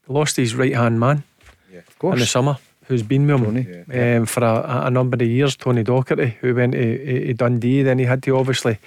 lost 0.06 0.36
his 0.36 0.54
right 0.54 0.76
hand 0.76 1.00
man 1.00 1.24
yeah, 1.72 1.78
of 1.78 1.98
course. 1.98 2.12
in 2.12 2.20
the 2.20 2.26
summer, 2.26 2.58
who's 2.86 3.02
been 3.02 3.26
with 3.26 3.66
him 3.66 3.84
yeah. 3.88 4.16
um, 4.16 4.26
for 4.26 4.42
a, 4.42 4.86
a, 4.86 4.90
number 4.90 5.16
of 5.16 5.22
years, 5.22 5.56
Tony 5.56 5.84
Docherty, 5.84 6.34
who 6.40 6.54
went 6.54 6.72
to, 6.72 7.28
to 7.28 7.34
Dundee. 7.34 7.82
Then 7.82 7.98
he 7.98 8.04
had 8.04 8.22
to 8.24 8.36
obviously 8.36 8.78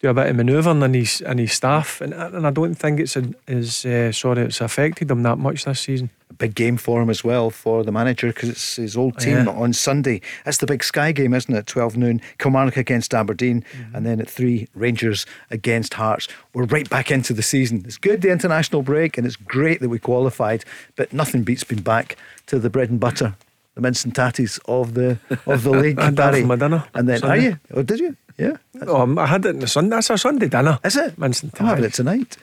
do 0.00 0.08
a 0.08 0.14
bit 0.14 0.28
of 0.28 0.36
manoeuvring 0.36 0.82
and 0.82 0.94
his 0.94 1.20
in 1.20 1.38
his 1.38 1.52
staff, 1.52 2.00
and, 2.00 2.14
and 2.14 2.46
I 2.46 2.50
don't 2.50 2.74
think 2.74 3.00
it's 3.00 3.16
a, 3.16 3.24
is 3.46 3.84
uh, 3.84 4.12
sorry 4.12 4.42
it's 4.42 4.60
affected 4.60 5.08
them 5.08 5.22
that 5.24 5.38
much 5.38 5.64
this 5.64 5.80
season. 5.80 6.08
A 6.30 6.34
big 6.34 6.54
game 6.54 6.78
for 6.78 7.02
him 7.02 7.10
as 7.10 7.22
well 7.22 7.50
for 7.50 7.84
the 7.84 7.92
manager 7.92 8.28
because 8.28 8.48
it's 8.48 8.76
his 8.76 8.96
old 8.96 9.18
team 9.18 9.44
yeah. 9.44 9.48
on 9.48 9.74
Sunday. 9.74 10.22
That's 10.44 10.56
the 10.56 10.66
big 10.66 10.82
Sky 10.82 11.12
game, 11.12 11.34
isn't 11.34 11.54
it? 11.54 11.66
Twelve 11.66 11.98
noon, 11.98 12.22
Kilmarnock 12.38 12.78
against 12.78 13.12
Aberdeen, 13.12 13.62
mm-hmm. 13.62 13.94
and 13.94 14.06
then 14.06 14.20
at 14.20 14.30
three, 14.30 14.68
Rangers 14.74 15.26
against 15.50 15.94
Hearts. 15.94 16.28
We're 16.54 16.64
right 16.64 16.88
back 16.88 17.10
into 17.10 17.34
the 17.34 17.42
season. 17.42 17.82
It's 17.84 17.98
good 17.98 18.22
the 18.22 18.30
international 18.30 18.82
break, 18.82 19.18
and 19.18 19.26
it's 19.26 19.36
great 19.36 19.80
that 19.80 19.90
we 19.90 19.98
qualified, 19.98 20.64
but 20.96 21.12
nothing 21.12 21.42
beats 21.42 21.64
being 21.64 21.82
back 21.82 22.16
to 22.46 22.58
the 22.58 22.70
bread 22.70 22.88
and 22.88 22.98
butter 22.98 23.34
the 23.74 23.80
mince 23.80 24.04
and 24.04 24.14
tatties 24.14 24.58
of 24.66 24.94
the 24.94 25.18
of 25.46 25.62
the 25.62 25.70
league. 25.82 25.98
and 25.98 26.16
Barry. 26.16 26.44
my 26.44 26.56
dinner. 26.56 26.84
And 26.94 27.08
then, 27.08 27.22
are 27.22 27.36
you? 27.36 27.58
Oh, 27.72 27.82
did 27.82 28.00
you? 28.00 28.16
Yeah. 28.40 28.56
Oh, 28.86 29.18
I 29.18 29.26
had 29.26 29.44
it 29.44 29.50
in 29.50 29.58
the 29.60 29.68
Sunday. 29.68 29.96
That's 29.96 30.10
a 30.10 30.16
Sunday 30.16 30.48
dinner. 30.48 30.78
Is 30.82 30.96
it? 30.96 31.18
Mince 31.18 31.42
I'm 31.42 31.66
having 31.66 31.84
it 31.84 31.92
tonight. 31.92 32.36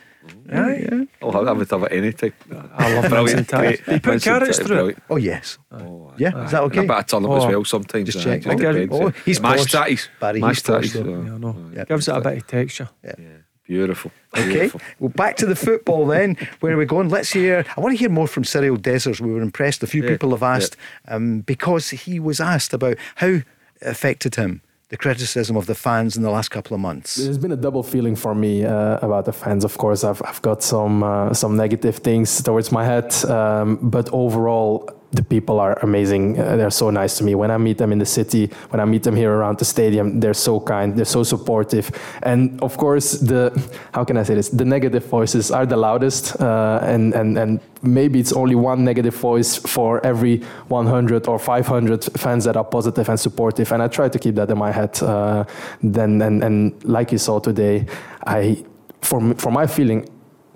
Yeah, 0.47 0.75
yeah. 0.75 1.03
I'll 1.21 1.31
have, 1.31 1.47
I 1.47 1.51
would 1.53 1.71
have 1.71 1.83
it 1.83 1.91
any 1.91 2.13
time. 2.13 2.33
I 2.75 2.93
love 2.93 3.09
mince 3.09 3.33
and 3.33 3.47
tatties. 3.47 3.91
You 3.91 3.99
put 3.99 4.21
carrots 4.21 4.59
through 4.59 4.89
it. 4.89 4.97
Oh 5.09 5.15
yes. 5.15 5.57
Oh, 5.71 6.13
yeah. 6.17 6.45
Is 6.45 6.51
that 6.51 6.63
okay? 6.63 6.79
A 6.79 6.81
bit 6.83 6.91
of 6.91 7.07
turnip 7.07 7.31
oh. 7.31 7.37
as 7.37 7.45
well 7.45 7.65
sometimes. 7.65 8.09
Just 8.09 8.23
check. 8.23 8.45
Uh, 8.45 8.55
just 8.55 8.91
oh, 8.91 9.09
he's 9.25 9.41
mashed 9.41 9.69
tatties. 9.69 10.07
Barry, 10.19 10.41
mashed 10.41 10.65
tatties. 10.65 10.93
So. 10.93 11.03
Yeah, 11.03 11.33
I 11.33 11.37
know. 11.37 11.71
Yeah, 11.73 11.85
Gives 11.85 12.07
it 12.07 12.15
a 12.15 12.21
bit 12.21 12.37
of 12.37 12.47
texture. 12.47 12.89
Yeah. 13.03 13.15
yeah. 13.17 13.27
Beautiful. 13.63 14.11
Okay. 14.33 14.47
Beautiful. 14.47 14.81
Well, 14.99 15.09
back 15.09 15.35
to 15.37 15.45
the 15.45 15.55
football 15.55 16.05
then. 16.05 16.37
Where 16.61 16.73
are 16.73 16.77
we 16.77 16.85
going? 16.85 17.09
Let's 17.09 17.33
hear. 17.33 17.65
I 17.75 17.81
want 17.81 17.93
to 17.93 17.99
hear 17.99 18.09
more 18.09 18.27
from 18.27 18.43
Cyriel 18.43 18.77
Dessers. 18.77 19.19
We 19.19 19.31
were 19.31 19.41
impressed. 19.41 19.83
A 19.83 19.87
few 19.87 20.03
yeah, 20.03 20.09
people 20.09 20.31
have 20.31 20.43
asked 20.43 20.77
yeah. 21.05 21.15
um, 21.15 21.41
because 21.41 21.89
he 21.89 22.19
was 22.19 22.39
asked 22.39 22.73
about 22.73 22.97
how 23.15 23.39
affected 23.81 24.35
him 24.35 24.61
the 24.89 24.97
criticism 24.97 25.57
of 25.57 25.65
the 25.65 25.75
fans 25.75 26.15
in 26.15 26.23
the 26.23 26.29
last 26.29 26.49
couple 26.49 26.73
of 26.73 26.79
months? 26.79 27.15
There's 27.15 27.37
been 27.37 27.51
a 27.51 27.57
double 27.57 27.83
feeling 27.83 28.15
for 28.15 28.33
me 28.33 28.63
uh, 28.63 28.99
about 29.01 29.25
the 29.25 29.33
fans. 29.33 29.63
Of 29.63 29.77
course, 29.77 30.03
I've, 30.03 30.21
I've 30.23 30.41
got 30.41 30.63
some 30.63 31.03
uh, 31.03 31.33
some 31.33 31.55
negative 31.57 31.97
things 31.97 32.41
towards 32.41 32.71
my 32.71 32.85
head, 32.85 33.13
um, 33.25 33.77
but 33.81 34.09
overall, 34.13 34.89
the 35.11 35.23
people 35.23 35.59
are 35.59 35.77
amazing. 35.83 36.39
Uh, 36.39 36.57
they're 36.57 36.69
so 36.69 36.89
nice 36.89 37.17
to 37.17 37.23
me. 37.23 37.33
When 37.35 37.49
I 37.49 37.57
meet 37.57 37.77
them 37.77 37.91
in 37.91 37.99
the 37.99 38.05
city, 38.05 38.47
when 38.69 38.79
I 38.79 38.85
meet 38.85 39.03
them 39.03 39.15
here 39.15 39.31
around 39.31 39.57
the 39.57 39.65
stadium, 39.65 40.19
they're 40.19 40.33
so 40.33 40.59
kind. 40.59 40.95
They're 40.95 41.05
so 41.05 41.23
supportive. 41.23 41.91
And 42.23 42.61
of 42.61 42.77
course, 42.77 43.13
the 43.13 43.51
how 43.93 44.03
can 44.03 44.17
I 44.17 44.23
say 44.23 44.35
this? 44.35 44.49
The 44.49 44.65
negative 44.65 45.05
voices 45.05 45.49
are 45.51 45.65
the 45.65 45.77
loudest, 45.77 46.39
uh, 46.41 46.79
and 46.83 47.13
and 47.13 47.37
and 47.37 47.59
maybe 47.81 48.19
it's 48.19 48.33
only 48.33 48.55
one 48.55 48.83
negative 48.83 49.15
voice 49.15 49.55
for 49.55 50.05
every 50.05 50.41
100 50.67 51.27
or 51.27 51.39
500 51.39 52.03
fans 52.17 52.43
that 52.43 52.57
are 52.57 52.65
positive 52.65 53.07
and 53.09 53.19
supportive. 53.19 53.71
And 53.71 53.81
I 53.81 53.87
try 53.87 54.09
to 54.09 54.19
keep 54.19 54.35
that 54.35 54.49
in 54.49 54.57
my 54.57 54.71
head. 54.71 55.01
Uh, 55.01 55.45
then 55.81 56.21
and 56.21 56.43
and 56.43 56.83
like 56.83 57.11
you 57.11 57.17
saw 57.17 57.39
today, 57.39 57.85
I 58.25 58.65
for 59.01 59.33
for 59.35 59.51
my 59.51 59.67
feeling 59.67 60.09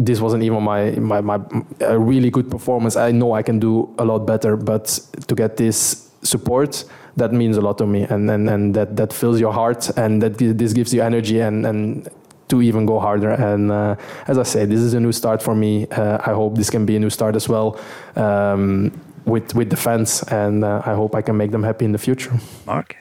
this 0.06 0.20
wasn't 0.20 0.44
even 0.44 0.64
my, 0.64 0.92
my, 0.92 1.22
my 1.22 1.40
a 1.82 1.98
really 1.98 2.30
good 2.30 2.50
performance. 2.50 2.96
I 2.96 3.12
know 3.12 3.34
I 3.34 3.44
can 3.44 3.60
do 3.60 3.94
a 3.98 4.06
lot 4.06 4.26
better, 4.26 4.58
but 4.58 5.00
to 5.28 5.36
get 5.36 5.58
this 5.58 6.10
support, 6.24 6.86
that 7.18 7.32
means 7.34 7.58
a 7.58 7.62
lot 7.62 7.78
to 7.78 7.86
me, 7.86 8.04
and 8.04 8.30
and, 8.30 8.50
and 8.50 8.74
that, 8.74 8.96
that 8.96 9.14
fills 9.14 9.40
your 9.40 9.54
heart, 9.54 9.90
and 9.98 10.22
that 10.22 10.38
this 10.38 10.74
gives 10.74 10.94
you 10.94 11.02
energy, 11.02 11.40
and 11.40 11.66
and 11.66 12.10
to 12.48 12.62
even 12.62 12.86
go 12.86 13.00
harder. 13.00 13.32
And 13.32 13.72
uh, 13.72 13.96
as 14.28 14.38
I 14.38 14.44
say, 14.44 14.66
this 14.66 14.80
is 14.80 14.94
a 14.94 15.00
new 15.00 15.12
start 15.12 15.42
for 15.42 15.56
me. 15.56 15.88
Uh, 15.88 16.18
I 16.26 16.34
hope 16.34 16.56
this 16.56 16.70
can 16.70 16.86
be 16.86 16.96
a 16.96 17.00
new 17.00 17.10
start 17.10 17.36
as 17.36 17.48
well. 17.50 17.80
Um, 18.16 18.92
with 19.26 19.54
with 19.56 19.70
the 19.70 19.78
fans, 19.78 20.24
and 20.24 20.64
uh, 20.64 20.82
I 20.86 20.94
hope 20.96 21.16
I 21.16 21.22
can 21.22 21.38
make 21.38 21.52
them 21.52 21.64
happy 21.64 21.86
in 21.86 21.92
the 21.92 22.00
future. 22.00 22.34
Mark, 22.66 22.96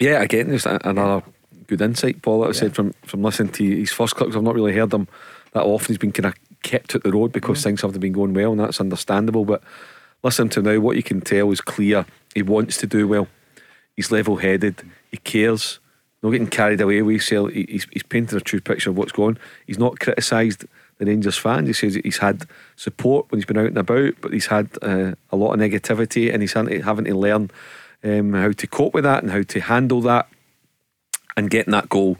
yeah, 0.00 0.22
again, 0.22 0.48
there's 0.48 0.66
another 0.66 1.22
good 1.66 1.80
insight, 1.82 2.22
Paul. 2.22 2.38
Like 2.38 2.48
I 2.48 2.52
yeah. 2.52 2.60
said 2.60 2.74
from 2.74 2.92
from 3.06 3.22
listening 3.22 3.52
to 3.52 3.64
his 3.64 3.92
first 3.92 4.16
clips, 4.16 4.36
I've 4.36 4.42
not 4.42 4.54
really 4.54 4.72
heard 4.72 4.90
them 4.90 5.08
that 5.52 5.62
often 5.62 5.88
he's 5.88 5.98
been 5.98 6.12
kind 6.12 6.26
of 6.26 6.34
kept 6.62 6.94
at 6.94 7.02
the 7.02 7.12
road 7.12 7.32
because 7.32 7.62
things 7.62 7.82
haven't 7.82 8.00
been 8.00 8.12
going 8.12 8.34
well, 8.34 8.52
and 8.52 8.60
that's 8.60 8.80
understandable. 8.80 9.44
But 9.44 9.62
listen 10.22 10.48
to 10.50 10.62
now, 10.62 10.78
what 10.80 10.96
you 10.96 11.02
can 11.02 11.20
tell 11.20 11.50
is 11.50 11.60
clear. 11.60 12.06
He 12.34 12.42
wants 12.42 12.76
to 12.78 12.86
do 12.86 13.06
well. 13.06 13.28
He's 13.96 14.10
level 14.10 14.36
headed. 14.36 14.82
He 15.10 15.18
cares. 15.18 15.78
Not 16.22 16.30
getting 16.30 16.46
carried 16.46 16.80
away 16.80 17.02
with 17.02 17.14
himself. 17.14 17.50
He's, 17.50 17.86
he's 17.92 18.04
painted 18.04 18.36
a 18.36 18.40
true 18.40 18.60
picture 18.60 18.90
of 18.90 18.96
what's 18.96 19.12
going. 19.12 19.38
He's 19.66 19.78
not 19.78 19.98
criticised 19.98 20.64
the 20.98 21.06
Rangers 21.06 21.36
fans. 21.36 21.66
He 21.66 21.72
says 21.72 21.96
he's 21.96 22.18
had 22.18 22.46
support 22.76 23.30
when 23.30 23.38
he's 23.38 23.44
been 23.44 23.58
out 23.58 23.66
and 23.66 23.78
about, 23.78 24.14
but 24.20 24.32
he's 24.32 24.46
had 24.46 24.68
uh, 24.82 25.12
a 25.30 25.36
lot 25.36 25.52
of 25.52 25.60
negativity, 25.60 26.32
and 26.32 26.42
he's 26.42 26.52
having 26.52 27.04
to 27.04 27.14
learn 27.14 27.50
um, 28.04 28.32
how 28.34 28.52
to 28.52 28.66
cope 28.68 28.94
with 28.94 29.04
that 29.04 29.22
and 29.22 29.32
how 29.32 29.42
to 29.42 29.60
handle 29.60 30.00
that. 30.02 30.28
And 31.36 31.50
getting 31.50 31.72
that 31.72 31.88
goal 31.88 32.18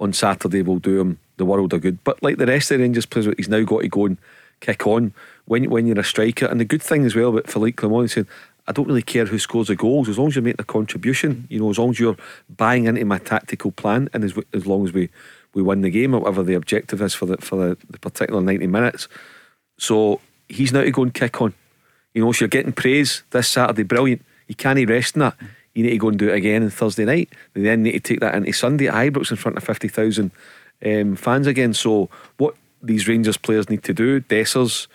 on 0.00 0.12
Saturday 0.12 0.62
will 0.62 0.78
do 0.78 1.00
him 1.00 1.18
the 1.36 1.44
world 1.44 1.72
of 1.72 1.80
good. 1.80 2.02
But 2.04 2.22
like 2.22 2.38
the 2.38 2.46
rest 2.46 2.70
of 2.70 2.78
the 2.78 2.84
Rangers 2.84 3.06
players, 3.06 3.28
he's 3.36 3.48
now 3.48 3.62
got 3.62 3.82
to 3.82 3.88
go 3.88 4.06
and 4.06 4.18
kick 4.60 4.86
on 4.86 5.12
when 5.46 5.68
when 5.70 5.86
you're 5.86 5.98
a 5.98 6.04
striker. 6.04 6.46
And 6.46 6.60
the 6.60 6.64
good 6.64 6.82
thing 6.82 7.04
as 7.04 7.14
well 7.14 7.30
about 7.30 7.50
Philippe 7.50 7.76
Clement, 7.76 8.10
saying, 8.10 8.26
I 8.66 8.72
don't 8.72 8.88
really 8.88 9.02
care 9.02 9.26
who 9.26 9.38
scores 9.38 9.68
the 9.68 9.76
goals 9.76 10.08
as 10.08 10.18
long 10.18 10.28
as 10.28 10.36
you're 10.36 10.42
making 10.42 10.60
a 10.60 10.64
contribution. 10.64 11.46
You 11.50 11.60
know, 11.60 11.70
as 11.70 11.78
long 11.78 11.90
as 11.90 12.00
you're 12.00 12.16
buying 12.56 12.86
into 12.86 13.04
my 13.04 13.18
tactical 13.18 13.72
plan, 13.72 14.08
and 14.12 14.24
as 14.24 14.34
as 14.52 14.66
long 14.66 14.86
as 14.86 14.92
we 14.92 15.10
we 15.54 15.62
win 15.62 15.82
the 15.82 15.90
game 15.90 16.14
or 16.14 16.20
whatever 16.20 16.42
the 16.42 16.54
objective 16.54 17.02
is 17.02 17.14
for 17.14 17.26
the 17.26 17.36
for 17.38 17.56
the, 17.56 17.76
the 17.90 17.98
particular 17.98 18.40
ninety 18.40 18.66
minutes. 18.66 19.08
So 19.78 20.20
he's 20.48 20.72
now 20.72 20.82
to 20.82 20.90
go 20.90 21.02
and 21.02 21.12
kick 21.12 21.40
on. 21.42 21.54
You 22.14 22.24
know, 22.24 22.32
so 22.32 22.44
you're 22.44 22.48
getting 22.48 22.72
praise 22.72 23.24
this 23.30 23.48
Saturday, 23.48 23.82
brilliant. 23.82 24.24
You 24.46 24.54
can't 24.54 24.88
rest 24.88 25.16
in 25.16 25.20
that. 25.20 25.36
You 25.74 25.82
need 25.82 25.90
to 25.90 25.98
go 25.98 26.08
and 26.08 26.18
do 26.18 26.28
it 26.28 26.36
again 26.36 26.62
on 26.62 26.70
Thursday 26.70 27.04
night. 27.04 27.30
You 27.54 27.64
then 27.64 27.82
need 27.82 27.92
to 27.92 28.00
take 28.00 28.20
that 28.20 28.34
into 28.36 28.52
Sunday 28.52 28.86
at 28.86 28.94
Ibrox 28.94 29.30
in 29.30 29.36
front 29.36 29.56
of 29.56 29.64
fifty 29.64 29.88
thousand 29.88 30.30
um, 30.84 31.16
fans 31.16 31.46
again. 31.46 31.74
So 31.74 32.08
what 32.36 32.54
these 32.82 33.08
Rangers 33.08 33.36
players 33.36 33.68
need 33.68 33.82
to 33.84 33.94
do, 33.94 34.20
Dessers 34.20 34.86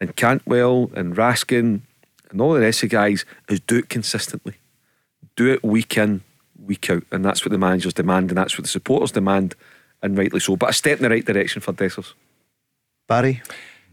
and 0.00 0.14
Cantwell 0.16 0.90
and 0.94 1.16
Raskin 1.16 1.80
and 2.30 2.40
all 2.40 2.54
the 2.54 2.60
rest 2.60 2.82
of 2.82 2.90
the 2.90 2.96
guys, 2.96 3.24
is 3.48 3.60
do 3.60 3.78
it 3.78 3.88
consistently. 3.88 4.54
Do 5.36 5.52
it 5.52 5.62
week 5.62 5.96
in, 5.96 6.22
week 6.64 6.90
out. 6.90 7.04
And 7.10 7.24
that's 7.24 7.44
what 7.44 7.52
the 7.52 7.58
managers 7.58 7.94
demand 7.94 8.30
and 8.30 8.38
that's 8.38 8.58
what 8.58 8.64
the 8.64 8.70
supporters 8.70 9.12
demand, 9.12 9.54
and 10.02 10.18
rightly 10.18 10.40
so. 10.40 10.56
But 10.56 10.70
a 10.70 10.72
step 10.72 10.98
in 10.98 11.02
the 11.04 11.10
right 11.10 11.24
direction 11.24 11.62
for 11.62 11.72
Dessers. 11.72 12.14
Barry? 13.06 13.42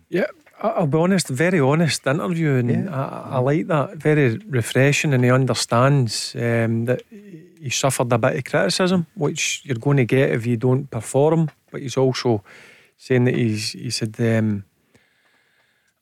Yeah, 0.10 0.28
I'll 0.62 0.88
be 0.88 0.98
honest, 0.98 1.28
very 1.28 1.60
honest 1.60 2.08
interview, 2.08 2.56
and 2.56 2.70
yeah. 2.70 2.96
I, 2.96 3.36
I, 3.36 3.40
like 3.40 3.68
that. 3.68 3.98
Very 3.98 4.38
refreshing, 4.48 5.14
and 5.14 5.24
he 5.24 5.30
understands 5.30 6.36
um, 6.36 6.86
that 6.86 7.04
he 7.64 7.70
suffered 7.70 8.12
a 8.12 8.18
bit 8.18 8.36
of 8.36 8.44
criticism, 8.44 9.08
which 9.16 9.62
you're 9.64 9.78
going 9.78 9.96
to 9.96 10.06
get 10.06 10.32
if 10.32 10.46
you 10.46 10.58
don't 10.58 10.92
perform. 10.92 11.50
But 11.72 11.82
he's 11.82 11.96
also 11.96 12.44
saying 12.98 13.24
that 13.24 13.36
he's 13.36 13.72
he 13.72 13.90
said 13.90 14.20
um, 14.20 14.66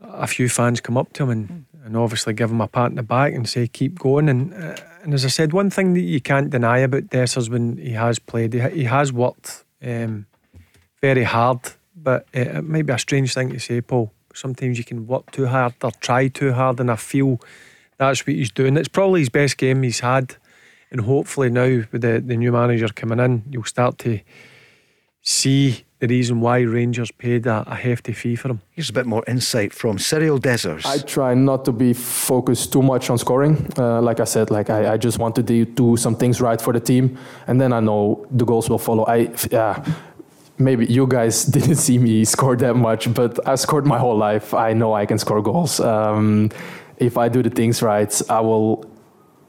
a 0.01 0.25
few 0.25 0.49
fans 0.49 0.81
come 0.81 0.97
up 0.97 1.13
to 1.13 1.23
him 1.23 1.29
and, 1.29 1.65
and 1.85 1.95
obviously 1.95 2.33
give 2.33 2.49
him 2.49 2.61
a 2.61 2.67
pat 2.67 2.89
in 2.89 2.95
the 2.95 3.03
back 3.03 3.33
and 3.33 3.47
say 3.47 3.67
keep 3.67 3.99
going. 3.99 4.27
And 4.27 4.53
uh, 4.55 4.75
and 5.03 5.13
as 5.13 5.23
I 5.23 5.27
said, 5.27 5.53
one 5.53 5.69
thing 5.69 5.93
that 5.93 6.01
you 6.01 6.19
can't 6.19 6.49
deny 6.49 6.79
about 6.79 7.09
Dessers 7.09 7.47
when 7.47 7.77
he 7.77 7.91
has 7.91 8.17
played, 8.17 8.53
he, 8.53 8.67
he 8.69 8.83
has 8.85 9.13
worked 9.13 9.63
um, 9.85 10.25
very 10.99 11.23
hard. 11.23 11.59
But 11.95 12.25
it, 12.33 12.47
it 12.47 12.63
might 12.63 12.87
be 12.87 12.93
a 12.93 12.97
strange 12.97 13.35
thing 13.35 13.51
to 13.51 13.59
say, 13.59 13.81
Paul. 13.81 14.11
Sometimes 14.33 14.77
you 14.77 14.85
can 14.85 15.05
work 15.05 15.29
too 15.31 15.45
hard 15.45 15.75
or 15.83 15.91
try 15.91 16.29
too 16.29 16.53
hard, 16.53 16.79
and 16.79 16.89
I 16.89 16.95
feel 16.95 17.39
that's 17.97 18.25
what 18.25 18.35
he's 18.35 18.51
doing. 18.51 18.77
It's 18.77 18.87
probably 18.87 19.19
his 19.19 19.29
best 19.29 19.57
game 19.57 19.83
he's 19.83 19.99
had 19.99 20.37
and 20.91 21.01
hopefully 21.01 21.49
now 21.49 21.83
with 21.91 22.01
the, 22.01 22.21
the 22.25 22.35
new 22.35 22.51
manager 22.51 22.87
coming 22.89 23.19
in, 23.19 23.43
you'll 23.49 23.63
start 23.63 23.97
to 23.99 24.19
see 25.21 25.85
the 25.99 26.07
reason 26.07 26.41
why 26.41 26.61
Rangers 26.61 27.11
paid 27.11 27.45
a, 27.45 27.63
a, 27.67 27.75
hefty 27.75 28.11
fee 28.11 28.35
for 28.35 28.49
him. 28.49 28.61
Here's 28.71 28.89
a 28.89 28.93
bit 28.93 29.05
more 29.05 29.23
insight 29.27 29.71
from 29.71 29.97
Cyriel 29.97 30.39
Dessers. 30.39 30.83
I 30.83 30.97
try 30.97 31.35
not 31.35 31.63
to 31.65 31.71
be 31.71 31.93
focused 31.93 32.73
too 32.73 32.81
much 32.81 33.11
on 33.11 33.19
scoring. 33.19 33.71
Uh, 33.77 34.01
like 34.01 34.19
I 34.19 34.23
said, 34.23 34.49
like 34.49 34.71
I, 34.71 34.93
I 34.93 34.97
just 34.97 35.19
want 35.19 35.35
to 35.35 35.43
do, 35.43 35.63
do, 35.63 35.95
some 35.97 36.15
things 36.15 36.41
right 36.41 36.59
for 36.59 36.73
the 36.73 36.79
team, 36.79 37.19
and 37.45 37.61
then 37.61 37.71
I 37.71 37.79
know 37.81 38.25
the 38.31 38.45
goals 38.45 38.67
will 38.69 38.79
follow. 38.79 39.05
I 39.05 39.31
yeah. 39.51 39.85
Maybe 40.57 40.85
you 40.85 41.07
guys 41.07 41.45
didn't 41.57 41.77
see 41.77 41.97
me 41.97 42.25
score 42.25 42.55
that 42.57 42.75
much, 42.75 43.11
but 43.13 43.39
I 43.47 43.55
scored 43.55 43.85
my 43.85 43.97
whole 43.97 44.17
life. 44.17 44.53
I 44.53 44.73
know 44.73 44.93
I 44.93 45.05
can 45.05 45.17
score 45.17 45.41
goals. 45.41 45.79
Um, 45.79 46.49
if 46.97 47.17
I 47.17 47.29
do 47.29 47.41
the 47.41 47.49
things 47.49 47.81
right, 47.81 48.21
I 48.29 48.41
will 48.41 48.90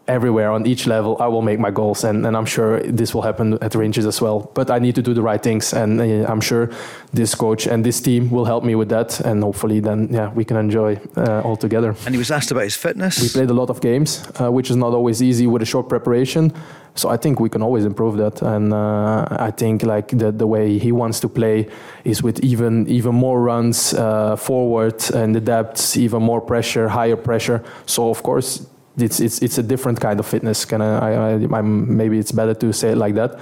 everywhere. 0.09 0.51
On 0.51 0.67
each 0.67 0.87
level 0.87 1.17
i 1.21 1.27
will 1.27 1.43
make 1.43 1.59
my 1.59 1.71
goals 1.71 2.05
and, 2.05 2.27
and 2.27 2.37
i'm 2.37 2.47
sure 2.47 2.81
this 2.81 3.15
will 3.15 3.23
happen 3.23 3.59
at 3.61 3.75
Rangers 3.75 4.07
as 4.07 4.21
well. 4.21 4.51
But 4.55 4.71
i 4.71 4.79
need 4.79 4.95
to 4.95 5.03
do 5.03 5.15
the 5.15 5.23
right 5.23 5.43
things 5.43 5.73
and 5.73 6.01
uh, 6.01 6.31
i'm 6.31 6.41
sure 6.41 6.71
this 7.13 7.35
coach 7.35 7.67
and 7.67 7.85
this 7.85 8.01
team 8.01 8.31
will 8.31 8.45
help 8.45 8.65
me 8.65 8.75
with 8.75 8.89
that 8.89 9.21
and 9.21 9.43
hopefully 9.43 9.81
then 9.81 10.09
yeah 10.11 10.31
we 10.33 10.45
can 10.45 10.57
enjoy 10.57 10.99
uh, 11.17 11.43
all 11.43 11.57
together. 11.57 11.95
And 12.07 12.15
he 12.15 12.19
was 12.19 12.31
asked 12.31 12.51
about 12.51 12.65
his 12.65 12.77
fitness. 12.77 13.21
We 13.21 13.29
played 13.29 13.51
a 13.51 13.55
lot 13.55 13.71
of 13.71 13.81
games 13.81 14.27
uh, 14.41 14.51
which 14.51 14.71
is 14.71 14.77
not 14.77 14.93
always 14.93 15.23
easy 15.23 15.47
with 15.47 15.63
a 15.63 15.67
short 15.67 15.89
preparation. 15.89 16.53
So 16.95 17.09
I 17.09 17.17
think 17.17 17.41
we 17.41 17.49
can 17.49 17.63
always 17.63 17.87
improve 17.87 18.19
that, 18.19 18.43
and 18.43 18.71
uh, 18.75 19.27
I 19.31 19.51
think 19.51 19.83
like 19.83 20.09
the 20.09 20.31
the 20.31 20.47
way 20.47 20.79
he 20.79 20.93
wants 20.93 21.21
to 21.21 21.29
play 21.29 21.69
is 22.05 22.23
with 22.23 22.45
even 22.45 22.87
even 22.87 23.15
more 23.15 23.41
runs 23.41 23.95
uh, 23.95 24.37
forward 24.37 25.03
and 25.15 25.35
the 25.35 25.41
depths, 25.41 25.97
even 25.97 26.23
more 26.23 26.43
pressure, 26.43 26.89
higher 26.89 27.17
pressure. 27.17 27.63
So 27.87 28.11
of 28.11 28.23
course 28.23 28.67
it's 28.97 29.21
it's 29.21 29.43
it's 29.43 29.59
a 29.59 29.63
different 29.63 30.01
kind 30.01 30.21
of 30.21 30.27
fitness. 30.27 30.65
Can 30.65 30.83
I, 30.83 31.35
I, 31.35 31.59
I 31.59 31.63
maybe 31.63 32.19
it's 32.19 32.33
better 32.33 32.55
to 32.55 32.73
say 32.73 32.91
it 32.91 32.97
like 32.97 33.15
that. 33.15 33.39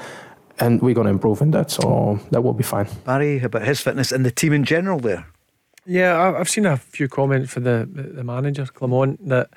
And 0.58 0.82
we're 0.82 0.94
going 0.94 1.06
to 1.06 1.10
improve 1.10 1.40
in 1.40 1.52
that, 1.52 1.70
so 1.70 2.20
that 2.32 2.42
will 2.42 2.52
be 2.52 2.62
fine. 2.62 2.86
Barry, 3.06 3.42
about 3.42 3.62
his 3.62 3.80
fitness 3.80 4.12
and 4.12 4.26
the 4.26 4.30
team 4.30 4.52
in 4.52 4.64
general 4.64 4.98
there. 4.98 5.26
Yeah, 5.86 6.34
I've 6.38 6.50
seen 6.50 6.66
a 6.66 6.76
few 6.76 7.08
comments 7.08 7.50
for 7.50 7.60
the 7.60 7.88
the 7.90 8.22
manager 8.22 8.66
Clement 8.66 9.26
that 9.28 9.48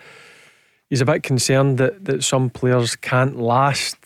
he's 0.90 1.02
a 1.02 1.06
bit 1.06 1.24
concerned 1.24 1.78
that, 1.80 2.06
that 2.06 2.24
some 2.24 2.50
players 2.50 2.96
can't 2.96 3.38
last 3.38 3.98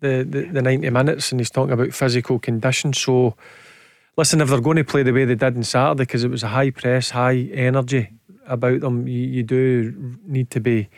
the, 0.00 0.26
the, 0.28 0.46
the 0.46 0.62
90 0.62 0.90
minutes 0.90 1.30
and 1.30 1.40
he's 1.40 1.50
talking 1.50 1.72
about 1.72 1.92
physical 1.92 2.38
condition. 2.38 2.92
So, 2.92 3.36
listen, 4.16 4.40
if 4.40 4.48
they're 4.48 4.60
going 4.60 4.76
to 4.76 4.84
play 4.84 5.02
the 5.02 5.12
way 5.12 5.24
they 5.24 5.34
did 5.34 5.56
on 5.56 5.64
Saturday, 5.64 6.04
because 6.04 6.24
it 6.24 6.30
was 6.30 6.42
a 6.42 6.48
high 6.48 6.70
press, 6.70 7.10
high 7.10 7.50
energy 7.52 8.17
about 8.48 8.80
them, 8.80 9.06
you, 9.06 9.20
you 9.20 9.42
do 9.42 10.18
need 10.24 10.50
to 10.50 10.60
be 10.60 10.88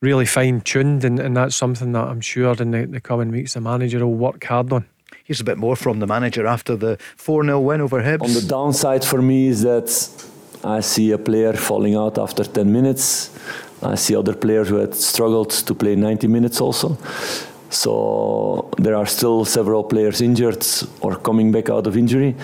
really 0.00 0.26
fine 0.26 0.60
tuned, 0.60 1.04
and, 1.04 1.18
and 1.18 1.36
that's 1.36 1.56
something 1.56 1.92
that 1.92 2.08
I'm 2.08 2.20
sure 2.20 2.54
in 2.60 2.70
the, 2.70 2.86
the 2.86 3.00
coming 3.00 3.30
weeks 3.30 3.54
the 3.54 3.60
manager 3.60 4.04
will 4.06 4.14
work 4.14 4.44
hard 4.44 4.72
on. 4.72 4.86
Here's 5.24 5.40
a 5.40 5.44
bit 5.44 5.58
more 5.58 5.76
from 5.76 6.00
the 6.00 6.06
manager 6.06 6.46
after 6.46 6.76
the 6.76 6.96
4 7.16 7.44
0 7.44 7.60
win 7.60 7.80
over 7.80 8.02
Hibs. 8.02 8.22
On 8.22 8.32
the 8.32 8.42
downside 8.42 9.04
for 9.04 9.20
me 9.20 9.48
is 9.48 9.62
that 9.62 9.88
I 10.64 10.80
see 10.80 11.10
a 11.12 11.18
player 11.18 11.52
falling 11.52 11.94
out 11.94 12.18
after 12.18 12.44
10 12.44 12.72
minutes. 12.72 13.30
I 13.82 13.94
see 13.94 14.14
other 14.14 14.34
players 14.34 14.68
who 14.68 14.76
had 14.76 14.94
struggled 14.94 15.50
to 15.50 15.74
play 15.74 15.96
90 15.96 16.26
minutes 16.26 16.60
also. 16.60 16.98
So 17.70 18.68
there 18.78 18.96
are 18.96 19.06
still 19.06 19.44
several 19.44 19.84
players 19.84 20.20
injured 20.20 20.66
or 21.00 21.16
coming 21.16 21.52
back 21.52 21.70
out 21.70 21.86
of 21.86 21.96
injury. 21.96 22.34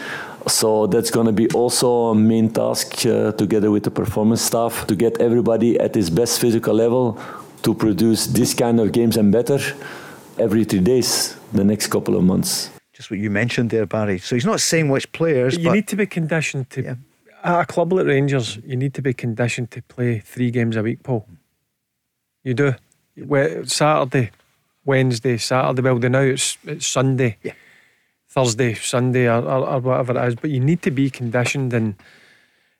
So 0.48 0.86
that's 0.86 1.10
going 1.10 1.26
to 1.26 1.32
be 1.32 1.48
also 1.50 2.10
a 2.10 2.14
main 2.14 2.50
task 2.50 3.04
uh, 3.04 3.32
together 3.32 3.70
with 3.70 3.82
the 3.82 3.90
performance 3.90 4.42
staff 4.42 4.86
to 4.86 4.94
get 4.94 5.20
everybody 5.20 5.78
at 5.80 5.94
his 5.94 6.08
best 6.08 6.40
physical 6.40 6.74
level 6.74 7.18
to 7.62 7.74
produce 7.74 8.28
this 8.28 8.54
kind 8.54 8.78
of 8.78 8.92
games 8.92 9.16
and 9.16 9.32
better 9.32 9.58
every 10.38 10.64
three 10.64 10.80
days 10.80 11.36
the 11.52 11.64
next 11.64 11.88
couple 11.88 12.16
of 12.16 12.22
months. 12.22 12.70
Just 12.92 13.10
what 13.10 13.18
you 13.18 13.28
mentioned 13.28 13.70
there, 13.70 13.86
Barry. 13.86 14.18
So 14.18 14.36
he's 14.36 14.46
not 14.46 14.60
saying 14.60 14.88
which 14.88 15.10
players. 15.12 15.56
But 15.56 15.62
you 15.64 15.72
need 15.72 15.88
to 15.88 15.96
be 15.96 16.06
conditioned 16.06 16.70
to. 16.70 16.82
Yeah. 16.82 16.94
At 17.42 17.60
a 17.60 17.66
club 17.66 17.92
like 17.92 18.06
Rangers, 18.06 18.58
you 18.64 18.76
need 18.76 18.94
to 18.94 19.02
be 19.02 19.12
conditioned 19.12 19.70
to 19.72 19.82
play 19.82 20.20
three 20.20 20.50
games 20.50 20.76
a 20.76 20.82
week, 20.82 21.02
Paul. 21.02 21.26
You 22.44 22.54
do. 22.54 22.74
Saturday, 23.66 24.30
Wednesday, 24.84 25.36
Saturday. 25.38 25.82
Well, 25.82 25.98
now 25.98 26.20
it's 26.20 26.56
it's 26.64 26.86
Sunday. 26.86 27.36
Yeah. 27.42 27.52
Thursday, 28.36 28.74
Sunday, 28.74 29.28
or, 29.28 29.42
or, 29.42 29.66
or, 29.66 29.80
whatever 29.80 30.18
it 30.18 30.28
is. 30.28 30.34
But 30.34 30.50
you 30.50 30.60
need 30.60 30.82
to 30.82 30.90
be 30.90 31.08
conditioned, 31.08 31.72
and 31.72 31.94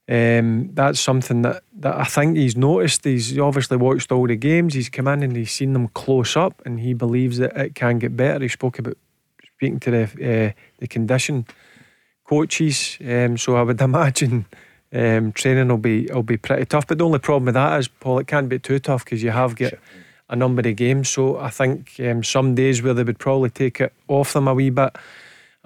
um, 0.06 0.70
that's 0.74 1.00
something 1.00 1.40
that, 1.42 1.62
that 1.78 1.96
I 1.96 2.04
think 2.04 2.36
he's 2.36 2.56
noticed. 2.56 3.04
He's 3.04 3.38
obviously 3.38 3.78
watched 3.78 4.12
all 4.12 4.26
the 4.26 4.36
games. 4.36 4.74
He's 4.74 4.90
come 4.90 5.08
in 5.08 5.22
and 5.22 5.34
he's 5.34 5.52
seen 5.52 5.72
them 5.72 5.88
close 5.88 6.36
up, 6.36 6.60
and 6.66 6.80
he 6.80 6.92
believes 6.92 7.38
that 7.38 7.56
it 7.56 7.74
can 7.74 7.98
get 7.98 8.14
better. 8.16 8.42
He 8.42 8.48
spoke 8.48 8.78
about 8.78 8.98
speaking 9.56 9.80
to 9.80 9.90
the 9.90 10.02
uh, 10.02 10.52
the 10.78 10.86
condition 10.86 11.46
coaches. 12.28 12.98
Um, 13.00 13.38
so 13.38 13.56
I 13.56 13.62
would 13.62 13.80
imagine 13.90 14.44
um, 14.92 15.32
training 15.32 15.68
will 15.68 15.78
be 15.78 16.06
will 16.12 16.22
be 16.22 16.36
pretty 16.36 16.66
tough. 16.66 16.86
But 16.86 16.98
the 16.98 17.06
only 17.06 17.18
problem 17.18 17.46
with 17.46 17.54
that 17.54 17.78
is, 17.78 17.88
Paul, 17.88 18.18
it 18.18 18.26
can't 18.26 18.50
be 18.50 18.58
too 18.58 18.78
tough 18.78 19.06
because 19.06 19.22
you 19.22 19.30
have 19.30 19.56
got 19.56 19.72
a 20.28 20.36
number 20.36 20.68
of 20.68 20.76
games. 20.76 21.08
So 21.08 21.38
I 21.38 21.48
think 21.48 21.98
um, 22.00 22.22
some 22.22 22.54
days 22.54 22.82
where 22.82 22.92
they 22.92 23.04
would 23.04 23.18
probably 23.18 23.48
take 23.48 23.80
it 23.80 23.94
off 24.06 24.34
them 24.34 24.48
a 24.48 24.54
wee 24.54 24.68
bit. 24.68 24.94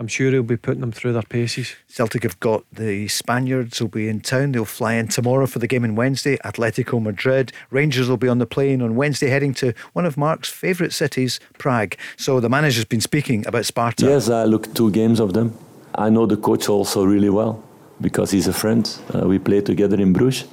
I'm 0.01 0.09
sure 0.09 0.31
he'll 0.31 0.43
be 0.43 0.57
putting 0.57 0.81
them 0.81 0.93
through 0.93 1.13
their 1.13 1.21
paces. 1.21 1.77
Celtic 1.87 2.23
have 2.23 2.41
got 2.41 2.65
the 2.73 3.07
Spaniards 3.09 3.83
will 3.83 3.89
be 3.89 4.09
in 4.09 4.21
town. 4.21 4.53
They'll 4.53 4.65
fly 4.65 4.95
in 4.95 5.09
tomorrow 5.09 5.47
for 5.47 5.59
the 5.59 5.67
game 5.67 5.85
on 5.85 5.95
Wednesday. 5.95 6.39
Atletico 6.39 7.03
Madrid. 7.03 7.53
Rangers 7.71 8.09
will 8.09 8.17
be 8.17 8.27
on 8.27 8.39
the 8.39 8.47
plane 8.47 8.81
on 8.81 8.97
Wednesday, 8.97 9.29
heading 9.29 9.53
to 9.55 9.75
one 9.93 10.07
of 10.07 10.17
Mark's 10.17 10.49
favourite 10.49 10.95
cities, 10.95 11.39
Prague. 11.59 11.97
So 12.17 12.41
the 12.41 12.49
manager's 12.49 12.87
been 12.87 13.03
speaking 13.03 13.47
about 13.47 13.67
Sparta. 13.67 14.07
Yes, 14.07 14.31
I 14.31 14.45
looked 14.45 14.75
two 14.75 14.91
games 14.91 15.21
of 15.21 15.35
them. 15.35 15.53
I 15.95 16.09
know 16.09 16.25
the 16.25 16.39
coach 16.39 16.71
also 16.71 17.05
really 17.05 17.29
well 17.29 17.63
because 18.01 18.31
he's 18.31 18.49
a 18.49 18.55
friend. 18.55 18.89
Uh, 19.15 19.29
we 19.29 19.39
played 19.39 19.67
together 19.67 20.01
in 20.01 20.15
Bruges. 20.15 20.47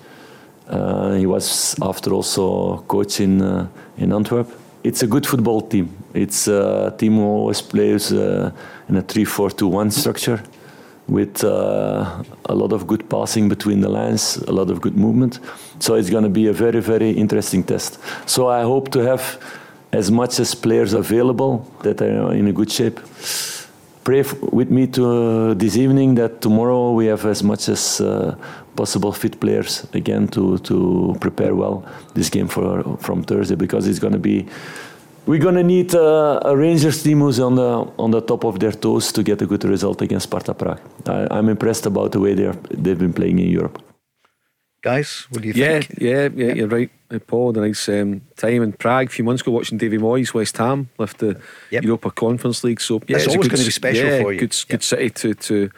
Uh, 0.67 1.13
he 1.13 1.25
was 1.25 1.73
after 1.81 2.11
also 2.11 2.79
coach 2.89 3.21
in 3.21 3.41
uh, 3.41 3.69
in 3.97 4.11
Antwerp. 4.11 4.49
It's 4.88 5.03
a 5.03 5.07
good 5.07 5.27
football 5.27 5.59
team. 5.59 5.89
It's 6.13 6.47
a 6.47 6.95
team 6.97 7.15
who 7.17 7.25
always 7.25 7.61
plays 7.61 8.13
uh, 8.13 8.51
in 8.88 8.95
a 8.95 9.01
3-4-2-1 9.01 9.91
structure 9.91 10.41
with 11.09 11.43
uh, 11.43 12.23
a 12.45 12.55
lot 12.55 12.71
of 12.71 12.88
good 12.88 13.09
passing 13.09 13.49
between 13.49 13.81
the 13.81 13.89
lines, 13.89 14.38
a 14.47 14.53
lot 14.53 14.69
of 14.69 14.79
good 14.79 14.95
movement. 14.95 15.41
So 15.79 15.95
it's 15.95 16.09
going 16.09 16.23
to 16.23 16.29
be 16.29 16.47
a 16.47 16.53
very 16.53 16.79
very 16.79 17.11
interesting 17.11 17.63
test. 17.65 17.99
So 18.25 18.47
I 18.47 18.61
hope 18.61 18.89
to 18.91 18.99
have 18.99 19.23
as 19.91 20.09
much 20.09 20.39
as 20.39 20.55
players 20.55 20.93
available 20.93 21.69
that 21.83 22.01
are 22.01 22.33
in 22.33 22.47
a 22.47 22.53
good 22.53 22.71
shape 22.71 22.99
pray 24.07 24.23
with 24.53 24.69
me 24.71 24.88
to 24.88 25.03
uh, 25.05 25.53
this 25.53 25.75
evening 25.75 26.15
that 26.15 26.39
tomorrow 26.39 26.93
we 26.93 27.07
have 27.07 27.25
as 27.25 27.43
much 27.43 27.67
as 27.67 27.99
uh, 27.99 28.33
possible 28.78 29.11
fit 29.11 29.39
players 29.39 29.88
again 29.93 30.28
to 30.28 30.57
to 30.59 31.15
prepare 31.19 31.53
well 31.55 31.84
this 32.13 32.30
game 32.30 32.47
for 32.47 32.97
from 33.05 33.23
Thursday 33.23 33.55
because 33.55 33.89
it's 33.89 33.99
going 33.99 34.13
to 34.13 34.19
be 34.19 34.45
we're 35.25 35.43
going 35.47 35.55
to 35.55 35.63
need 35.63 35.93
uh, 35.93 36.51
a 36.51 36.55
Rangers 36.55 37.03
team 37.03 37.19
who's 37.19 37.39
on 37.39 37.55
the 37.55 37.71
on 37.97 38.11
the 38.11 38.21
top 38.21 38.45
of 38.45 38.59
their 38.59 38.75
toes 38.86 39.11
to 39.11 39.23
get 39.23 39.41
a 39.41 39.45
good 39.45 39.63
result 39.65 40.01
against 40.01 40.23
Sparta 40.30 40.53
Prague. 40.53 40.82
I, 41.05 41.28
I'm 41.36 41.49
impressed 41.49 41.86
about 41.86 42.11
the 42.11 42.19
way 42.19 42.36
they 42.36 42.45
are, 42.45 42.57
they've 42.84 42.99
been 42.99 43.13
playing 43.13 43.39
in 43.39 43.49
Europe 43.49 43.82
guys? 44.88 45.28
What 45.30 45.41
do 45.41 45.47
you 45.47 45.53
yeah, 45.55 45.80
think? 45.80 45.99
Yeah, 45.99 46.30
yeah, 46.34 46.53
you're 46.53 46.67
right. 46.67 46.91
Paul, 47.28 47.53
the 47.53 47.61
nice 47.61 47.88
um, 47.89 48.21
time 48.36 48.61
in 48.63 48.73
Prague 48.73 49.07
a 49.07 49.09
few 49.09 49.25
months 49.25 49.41
ago 49.41 49.51
watching 49.51 49.78
Davy 49.78 49.97
Moyes, 49.97 50.34
West 50.34 50.57
Ham 50.57 50.89
left 50.97 51.19
the 51.19 51.39
yep. 51.71 51.84
Europa 51.84 52.11
Conference 52.11 52.63
League. 52.63 52.82
So 52.82 52.95
yeah, 53.07 53.17
it's, 53.17 53.25
it's 53.25 53.36
always 53.36 53.47
going 53.47 53.59
to 53.59 53.65
be 53.65 53.71
special 53.71 54.09
yeah, 54.09 54.21
for 54.21 54.34
you. 54.34 54.39
Good, 54.39 54.55
yep. 54.55 54.67
good 54.69 54.84
city 54.84 55.09
to 55.09 55.34
to 55.34 55.69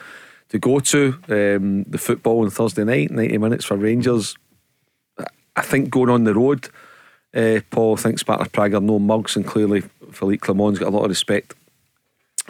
to 0.50 0.60
go 0.60 0.80
to. 0.80 1.20
Um, 1.30 1.84
the 1.84 1.98
football 1.98 2.44
on 2.44 2.50
Thursday 2.50 2.84
night, 2.84 3.12
ninety 3.12 3.38
minutes 3.38 3.66
for 3.66 3.78
Rangers. 3.78 4.36
I 5.56 5.62
think 5.62 5.90
going 5.90 6.10
on 6.10 6.24
the 6.24 6.34
road, 6.34 6.70
uh, 7.34 7.60
Paul 7.70 7.98
thinks 7.98 8.22
Sparta 8.22 8.50
Prague 8.50 8.74
are 8.74 8.82
no 8.82 9.00
mugs, 9.00 9.36
and 9.36 9.46
clearly 9.46 9.84
Philippe 10.12 10.40
Clement's 10.40 10.80
got 10.80 10.90
a 10.90 10.96
lot 10.96 11.04
of 11.04 11.10
respect 11.10 11.54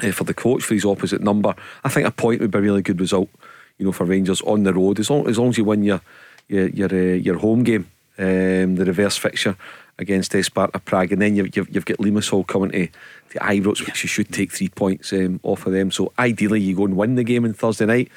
uh, 0.03 0.11
for 0.11 0.23
the 0.25 0.33
coach 0.33 0.63
for 0.63 0.73
his 0.73 0.85
opposite 0.85 1.21
number. 1.21 1.55
I 1.83 1.89
think 1.89 2.07
a 2.07 2.11
point 2.11 2.41
would 2.41 2.51
be 2.51 2.59
a 2.59 2.61
really 2.61 2.81
good 2.81 2.99
result, 2.99 3.29
you 3.77 3.85
know, 3.85 3.91
for 3.91 4.05
Rangers 4.05 4.41
on 4.41 4.63
the 4.63 4.73
road 4.73 4.99
as 4.99 5.09
long 5.09 5.27
as 5.27 5.39
long 5.39 5.49
as 5.49 5.57
you 5.57 5.65
win 5.65 5.83
your 5.83 6.01
your 6.47 6.67
your, 6.69 6.89
uh, 6.91 7.15
your 7.15 7.37
home 7.39 7.63
game, 7.63 7.89
um, 8.17 8.75
the 8.75 8.85
reverse 8.85 9.17
fixture 9.17 9.55
against 9.99 10.33
uh, 10.33 10.41
Sparta 10.41 10.79
Prague, 10.79 11.11
and 11.11 11.21
then 11.21 11.35
you've, 11.35 11.55
you've, 11.55 11.69
you've 11.69 11.85
got 11.85 11.97
Limassol 11.97 12.47
coming 12.47 12.71
to, 12.71 12.87
to 12.87 13.39
Ibrox, 13.39 13.85
which 13.85 14.03
you 14.03 14.07
should 14.07 14.33
take 14.33 14.51
three 14.51 14.69
points 14.69 15.13
um, 15.13 15.39
off 15.43 15.67
of 15.67 15.73
them. 15.73 15.91
So 15.91 16.11
ideally, 16.17 16.61
you 16.61 16.75
go 16.75 16.85
and 16.85 16.97
win 16.97 17.15
the 17.15 17.23
game 17.23 17.45
on 17.45 17.53
Thursday 17.53 17.85
night. 17.85 18.09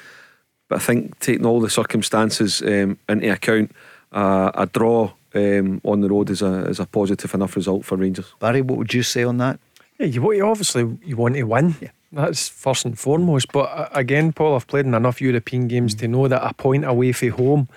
But 0.69 0.77
I 0.77 0.79
think 0.79 1.19
taking 1.19 1.45
all 1.45 1.59
the 1.59 1.69
circumstances 1.69 2.61
um, 2.61 2.97
into 3.07 3.31
account, 3.31 3.71
uh, 4.11 4.51
a 4.55 4.65
draw 4.65 5.11
um, 5.35 5.81
on 5.83 6.01
the 6.01 6.09
road 6.09 6.29
is 6.29 6.41
a 6.41 6.65
is 6.65 6.79
a 6.79 6.85
positive 6.85 7.33
enough 7.33 7.55
result 7.55 7.85
for 7.85 7.97
Rangers. 7.97 8.33
Barry, 8.39 8.61
what 8.61 8.77
would 8.77 8.93
you 8.93 9.03
say 9.03 9.23
on 9.23 9.37
that? 9.37 9.59
Yeah, 9.99 10.07
you, 10.07 10.33
you 10.33 10.45
obviously 10.45 10.97
you 11.03 11.17
want 11.17 11.35
to 11.35 11.43
win. 11.43 11.75
Yeah. 11.81 11.89
That's 12.13 12.47
first 12.47 12.85
and 12.85 12.97
foremost. 12.97 13.51
But 13.51 13.69
uh, 13.71 13.89
again, 13.91 14.33
Paul, 14.33 14.55
I've 14.55 14.67
played 14.67 14.85
in 14.85 14.93
enough 14.93 15.19
European 15.19 15.67
games 15.67 15.95
mm. 15.95 15.99
to 15.99 16.07
know 16.07 16.27
that 16.27 16.47
a 16.47 16.53
point 16.53 16.85
away 16.85 17.11
from 17.11 17.29
home 17.29 17.69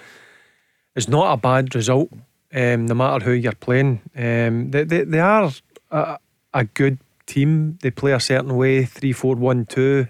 is 0.94 1.08
not 1.08 1.32
a 1.32 1.36
bad 1.36 1.74
result, 1.74 2.10
um, 2.54 2.86
no 2.86 2.94
matter 2.94 3.24
who 3.24 3.32
you're 3.32 3.52
playing. 3.52 4.00
Um, 4.16 4.70
they, 4.70 4.84
they, 4.84 5.04
they 5.04 5.20
are 5.20 5.50
a, 5.90 6.18
a, 6.54 6.64
good 6.64 6.98
team. 7.26 7.78
They 7.82 7.90
play 7.90 8.12
a 8.12 8.20
certain 8.20 8.56
way, 8.56 8.84
3 8.84 9.12
4 9.12 9.36
1 9.36 9.66
2. 9.66 10.06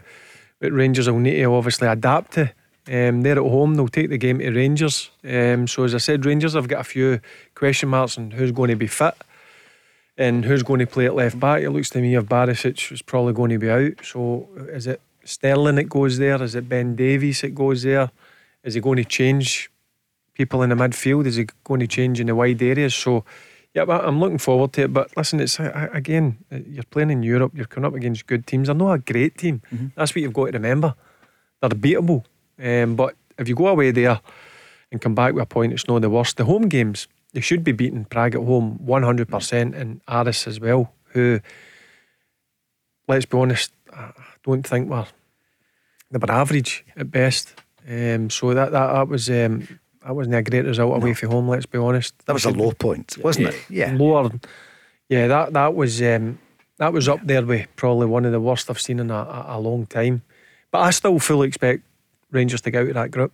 But 0.59 0.73
Rangers 0.73 1.09
will 1.09 1.19
need 1.19 1.37
to 1.37 1.55
obviously 1.55 1.89
adapt 1.89 2.35
to. 2.35 2.53
Um, 2.89 3.23
they're 3.23 3.33
at 3.33 3.39
home, 3.39 3.75
they'll 3.75 3.89
take 3.89 4.11
the 4.11 4.19
game 4.19 4.39
to 4.39 4.51
Rangers. 4.51 5.11
Um, 5.25 5.67
so, 5.67 5.85
as 5.85 5.95
I 5.95 5.99
said, 5.99 6.25
Rangers 6.25 6.55
have 6.55 6.69
got 6.69 6.81
a 6.81 6.85
few 6.85 7.21
question 7.55 7.89
marks 7.89 8.17
on 8.17 8.31
who's 8.31 8.53
going 8.53 8.71
to 8.71 8.77
be 8.77 8.87
fit 8.87 9.15
and 10.17 10.45
who's 10.45 10.63
going 10.63 10.81
to 10.81 10.87
play 10.87 11.07
at 11.07 11.15
left 11.15 11.39
back. 11.41 11.63
It 11.63 11.71
looks 11.71 11.91
to 11.91 12.01
me 12.01 12.15
if 12.15 12.25
Barisic 12.25 12.93
is 12.93 13.03
probably 13.03 13.33
going 13.33 13.51
to 13.51 13.59
be 13.59 13.71
out. 13.71 14.05
So, 14.05 14.49
is 14.69 14.87
it 14.87 15.01
Sterling 15.25 15.75
that 15.75 15.89
goes 15.89 16.19
there? 16.19 16.41
Is 16.41 16.55
it 16.55 16.69
Ben 16.69 16.95
Davies 16.95 17.41
that 17.41 17.55
goes 17.55 17.83
there? 17.83 18.11
Is 18.63 18.75
he 18.75 18.81
going 18.81 18.99
to 18.99 19.05
change 19.05 19.69
people 20.37 20.63
in 20.63 20.71
the 20.71 20.77
midfield? 20.77 21.27
Is 21.27 21.37
he 21.37 21.47
going 21.65 21.81
to 21.81 21.87
change 21.87 22.21
in 22.21 22.27
the 22.27 22.35
wide 22.35 22.63
areas? 22.63 22.95
So 22.95 23.25
Yeah, 23.75 23.85
but 23.85 24.05
I'm 24.05 24.21
looking 24.21 24.39
forward 24.39 24.73
to 24.75 24.83
it. 24.85 24.93
But 24.93 25.15
listen, 25.17 25.41
it's 25.41 25.59
again, 25.61 26.39
you're 26.51 26.85
playing 26.85 27.11
in 27.11 27.23
Europe. 27.23 27.53
You're 27.55 27.67
coming 27.67 27.87
up 27.87 27.95
against 27.95 28.27
good 28.27 28.47
teams. 28.47 28.69
They're 28.69 28.75
not 28.75 28.93
a 28.93 28.99
great 28.99 29.37
team. 29.37 29.61
Mm-hmm. 29.71 29.89
That's 29.95 30.15
what 30.15 30.23
you've 30.23 30.33
got 30.33 30.47
to 30.47 30.53
remember. 30.53 30.95
They're 31.61 31.71
beatable. 31.71 32.25
Um, 32.59 32.97
but 32.97 33.17
if 33.39 33.49
you 33.49 33.55
go 33.55 33.69
away 33.69 33.91
there 33.91 34.21
and 34.91 35.01
come 35.01 35.15
back 35.15 35.35
with 35.35 35.43
a 35.43 35.47
point, 35.47 35.75
it's 35.75 35.89
not 35.89 36.01
the 36.01 36.09
worst. 36.09 36.39
The 36.39 36.45
home 36.45 36.69
games, 36.69 37.07
they 37.35 37.43
should 37.43 37.65
be 37.65 37.73
beating 37.73 38.07
Prague 38.07 38.35
at 38.35 38.43
home 38.43 38.79
100% 38.83 39.75
and 39.79 40.01
Aris 40.09 40.47
as 40.47 40.59
well, 40.59 40.93
who, 41.09 41.41
let's 43.09 43.27
be 43.27 43.37
honest, 43.37 43.73
I 43.93 44.13
don't 44.43 44.67
think 44.67 44.89
we're, 44.89 45.07
they 46.11 46.19
were 46.19 46.33
average 46.33 46.85
at 46.97 47.11
best. 47.11 47.55
Um, 47.87 48.31
so 48.31 48.55
that, 48.55 48.73
that, 48.73 48.93
that 48.93 49.09
was. 49.09 49.29
Um, 49.29 49.69
that 50.07 50.15
wasn't 50.15 50.37
a 50.37 50.43
great 50.43 50.65
result 50.65 50.97
away 50.97 51.11
no. 51.11 51.15
from 51.15 51.31
home. 51.31 51.49
Let's 51.49 51.67
be 51.67 51.79
honest. 51.79 52.15
That 52.27 52.35
was 52.35 52.45
a 52.45 52.51
low 52.51 52.71
point, 52.71 53.19
wasn't 53.19 53.49
it? 53.49 53.57
Yeah, 53.69 53.93
lower. 53.97 54.31
Yeah, 55.09 55.27
that 55.27 55.53
that 55.53 55.75
was 55.75 56.01
um, 56.01 56.39
that 56.79 56.93
was 56.93 57.09
up 57.09 57.21
there 57.25 57.45
with 57.45 57.67
probably 57.75 58.07
one 58.07 58.25
of 58.25 58.31
the 58.31 58.41
worst 58.41 58.71
I've 58.71 58.81
seen 58.81 59.01
in 59.01 59.11
a, 59.11 59.45
a, 59.49 59.59
long 59.59 59.87
time. 59.87 60.23
But 60.71 60.83
I 60.83 60.91
still 60.91 61.19
fully 61.19 61.49
expect 61.49 61.83
Rangers 62.31 62.61
to 62.63 62.71
get 62.71 62.83
out 62.83 62.89
of 62.89 62.95
that 62.95 63.11
group. 63.11 63.33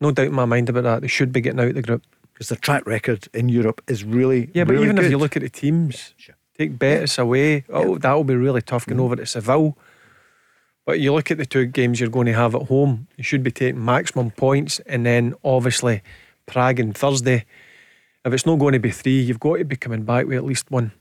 No 0.00 0.12
doubt 0.12 0.28
in 0.28 0.34
my 0.34 0.44
mind 0.44 0.68
about 0.68 0.84
that. 0.84 1.00
They 1.00 1.08
should 1.08 1.32
be 1.32 1.40
getting 1.40 1.58
out 1.58 1.68
of 1.68 1.74
the 1.74 1.82
group 1.82 2.04
because 2.32 2.50
the 2.50 2.56
track 2.56 2.86
record 2.86 3.28
in 3.34 3.48
Europe 3.48 3.82
is 3.88 4.04
really 4.04 4.50
yeah. 4.54 4.62
But 4.62 4.74
really 4.74 4.84
even 4.84 4.96
good. 4.96 5.06
if 5.06 5.10
you 5.10 5.18
look 5.18 5.36
at 5.36 5.42
the 5.42 5.48
teams, 5.48 6.14
sure. 6.16 6.36
take 6.56 6.78
Betis 6.78 7.18
yeah. 7.18 7.24
away, 7.24 7.64
oh, 7.68 7.94
yeah. 7.94 7.98
that 7.98 8.12
will 8.12 8.24
be 8.24 8.36
really 8.36 8.62
tough 8.62 8.86
going 8.86 9.00
mm. 9.00 9.04
over 9.04 9.16
to 9.16 9.26
Seville. 9.26 9.76
But 10.86 11.00
you 11.00 11.12
look 11.12 11.32
at 11.32 11.36
the 11.36 11.44
two 11.44 11.66
games 11.66 12.00
you're 12.00 12.08
going 12.08 12.26
to 12.26 12.32
have 12.32 12.54
at 12.54 12.62
home, 12.62 13.08
you 13.16 13.24
should 13.24 13.42
be 13.42 13.50
taking 13.50 13.84
maximum 13.84 14.30
points, 14.30 14.78
and 14.86 15.04
then 15.04 15.34
obviously 15.44 16.00
Prague 16.46 16.78
and 16.78 16.96
Thursday. 16.96 17.44
If 18.24 18.32
it's 18.32 18.46
not 18.46 18.60
going 18.60 18.72
to 18.72 18.78
be 18.78 18.92
three, 18.92 19.20
you've 19.20 19.40
got 19.40 19.56
to 19.56 19.64
be 19.64 19.76
coming 19.76 20.04
back 20.04 20.26
with 20.26 20.36
at 20.36 20.44
least 20.44 20.70
one. 20.70 20.92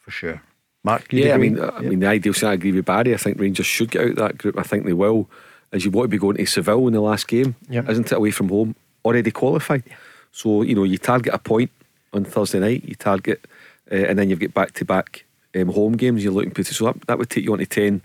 For 0.00 0.12
sure. 0.12 0.42
Mark, 0.84 1.12
yeah, 1.12 1.34
I 1.34 1.38
mean, 1.38 1.60
I 1.60 1.80
mean, 1.80 1.98
the 1.98 2.06
ideal 2.06 2.32
scenario, 2.32 2.52
I 2.52 2.54
agree 2.54 2.70
with 2.70 2.84
Barry. 2.84 3.12
I 3.12 3.16
think 3.16 3.40
Rangers 3.40 3.66
should 3.66 3.90
get 3.90 4.02
out 4.02 4.10
of 4.10 4.16
that 4.16 4.38
group. 4.38 4.56
I 4.56 4.62
think 4.62 4.86
they 4.86 4.92
will, 4.92 5.28
as 5.72 5.84
you 5.84 5.90
want 5.90 6.04
to 6.04 6.08
be 6.08 6.18
going 6.18 6.36
to 6.36 6.46
Seville 6.46 6.86
in 6.86 6.92
the 6.92 7.00
last 7.00 7.26
game, 7.26 7.56
yep. 7.68 7.88
isn't 7.88 8.12
it? 8.12 8.16
Away 8.16 8.30
from 8.30 8.48
home, 8.48 8.76
already 9.04 9.32
qualified. 9.32 9.82
So 10.30 10.62
you 10.62 10.76
know, 10.76 10.84
you 10.84 10.98
target 10.98 11.34
a 11.34 11.38
point 11.38 11.72
on 12.12 12.24
Thursday 12.24 12.60
night. 12.60 12.84
You 12.84 12.94
target, 12.94 13.44
uh, 13.90 13.96
and 13.96 14.16
then 14.16 14.30
you've 14.30 14.38
got 14.38 14.54
back 14.54 14.72
to 14.74 14.84
back 14.84 15.24
home 15.56 15.96
games. 15.96 16.22
You're 16.22 16.32
looking 16.32 16.52
to 16.52 16.62
so 16.62 16.84
that, 16.84 17.06
that 17.08 17.18
would 17.18 17.30
take 17.30 17.44
you 17.44 17.52
on 17.52 17.58
to 17.58 17.66
ten 17.66 18.02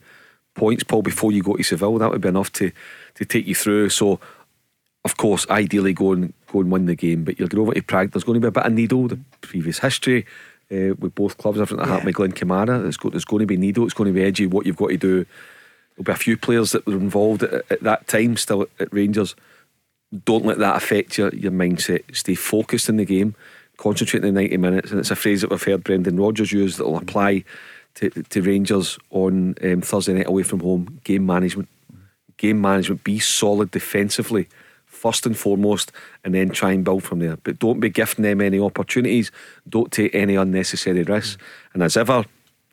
points, 0.56 0.84
Paul, 0.84 1.02
before 1.02 1.32
you 1.32 1.44
go 1.44 1.56
to 1.56 1.64
Seville. 1.64 1.98
That 1.98 2.12
would 2.12 2.22
be 2.22 2.30
enough 2.30 2.52
to 2.54 2.72
to 3.16 3.26
take 3.26 3.48
you 3.48 3.56
through. 3.56 3.90
So, 3.90 4.20
of 5.04 5.18
course, 5.18 5.48
ideally 5.50 5.94
go 5.94 6.14
and 6.14 6.34
go 6.52 6.62
and 6.62 6.72
win 6.72 6.86
the 6.86 6.96
game, 6.96 7.24
but 7.24 7.40
you'll 7.40 7.48
go 7.48 7.62
over 7.62 7.74
to 7.74 7.82
Prague. 7.82 8.12
There's 8.12 8.24
going 8.24 8.40
to 8.40 8.42
be 8.42 8.48
a 8.48 8.52
bit 8.52 8.66
of 8.66 8.74
needle, 8.74 9.08
the 9.08 9.20
previous 9.42 9.80
history 9.80 10.26
uh, 10.72 10.96
with 11.00 11.16
both 11.16 11.38
clubs. 11.38 11.60
I 11.60 11.66
think 11.66 11.82
yeah. 11.82 12.12
Glenn 12.12 12.32
Kamara. 12.32 12.82
There's, 12.82 12.98
there's 12.98 13.26
going 13.26 13.42
to 13.42 13.46
be 13.46 13.58
needle. 13.58 13.86
It's 13.86 13.94
going 13.94 14.14
to 14.14 14.14
be 14.14 14.24
edgy. 14.24 14.48
What 14.48 14.66
you've 14.66 14.78
got 14.78 14.90
to 14.90 14.98
do. 14.98 15.26
There'll 15.96 16.06
be 16.06 16.12
a 16.12 16.16
few 16.16 16.38
players 16.38 16.72
that 16.72 16.86
were 16.86 16.94
involved 16.94 17.44
at, 17.44 17.66
at 17.70 17.82
that 17.82 18.08
time 18.08 18.38
still 18.38 18.64
at, 18.64 18.70
at 18.80 18.94
Rangers. 18.94 19.36
Don't 20.26 20.46
let 20.46 20.60
that 20.60 20.78
affect 20.78 21.18
your, 21.18 21.34
your 21.36 21.52
mindset. 21.52 22.16
Stay 22.16 22.36
focused 22.36 22.90
in 22.90 22.98
the 22.98 23.06
game. 23.06 23.36
Concentrate 23.78 24.24
in 24.24 24.34
the 24.34 24.42
90 24.42 24.58
minutes. 24.58 24.92
And 24.92 25.00
it's 25.00 25.12
a 25.12 25.16
phrase 25.16 25.42
that 25.42 25.50
we've 25.50 25.64
heard 25.64 25.84
Brendan 25.84 26.20
Rodgers 26.20 26.52
use 26.52 26.78
that 26.78 26.86
will 26.86 26.98
apply 26.98 27.44
to, 27.96 28.10
to 28.10 28.42
Rangers 28.42 28.98
on 29.10 29.56
um, 29.64 29.82
Thursday 29.82 30.14
night 30.14 30.28
away 30.28 30.44
from 30.44 30.60
home. 30.60 31.00
Game 31.04 31.26
management, 31.26 31.70
game 32.38 32.62
management. 32.62 33.04
Be 33.04 33.20
solid 33.20 33.72
defensively 33.72 34.48
first 34.86 35.26
and 35.26 35.36
foremost, 35.36 35.92
and 36.24 36.36
then 36.36 36.50
try 36.50 36.72
and 36.72 36.86
build 36.86 37.04
from 37.04 37.20
there. 37.20 37.38
But 37.38 37.58
don't 37.58 37.80
be 37.80 37.90
gifting 37.90 38.24
them 38.24 38.40
any 38.40 38.60
opportunities. 38.60 39.32
Don't 39.68 39.92
take 39.92 40.14
any 40.14 40.36
unnecessary 40.36 41.02
risks. 41.02 41.38
And 41.74 41.82
as 41.82 41.98
ever, 41.98 42.24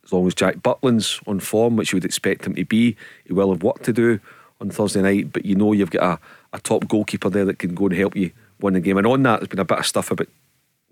as 0.05 0.13
long 0.13 0.27
as 0.27 0.35
Jack 0.35 0.57
Butland's 0.57 1.21
on 1.27 1.41
form, 1.41 1.77
which 1.77 1.93
you 1.93 1.97
would 1.97 2.05
expect 2.05 2.47
him 2.47 2.55
to 2.55 2.65
be, 2.65 2.97
he 3.25 3.33
will 3.33 3.51
have 3.51 3.63
work 3.63 3.83
to 3.85 3.93
do 3.95 4.21
on 4.61 4.71
Thursday 4.71 5.01
night. 5.01 5.33
But 5.33 5.47
you 5.47 5.55
know 5.55 5.73
you've 5.73 5.91
got 5.91 6.21
a, 6.53 6.57
a 6.57 6.61
top 6.61 6.87
goalkeeper 6.87 7.31
there 7.31 7.47
that 7.47 7.59
can 7.59 7.75
go 7.75 7.87
and 7.87 7.97
help 7.97 8.15
you 8.15 8.31
win 8.61 8.75
the 8.75 8.81
game. 8.81 8.99
And 8.99 9.07
on 9.07 9.23
that, 9.23 9.41
there's 9.41 9.49
been 9.49 9.59
a 9.59 9.65
bit 9.65 9.79
of 9.79 9.87
stuff 9.87 10.11
about 10.11 10.29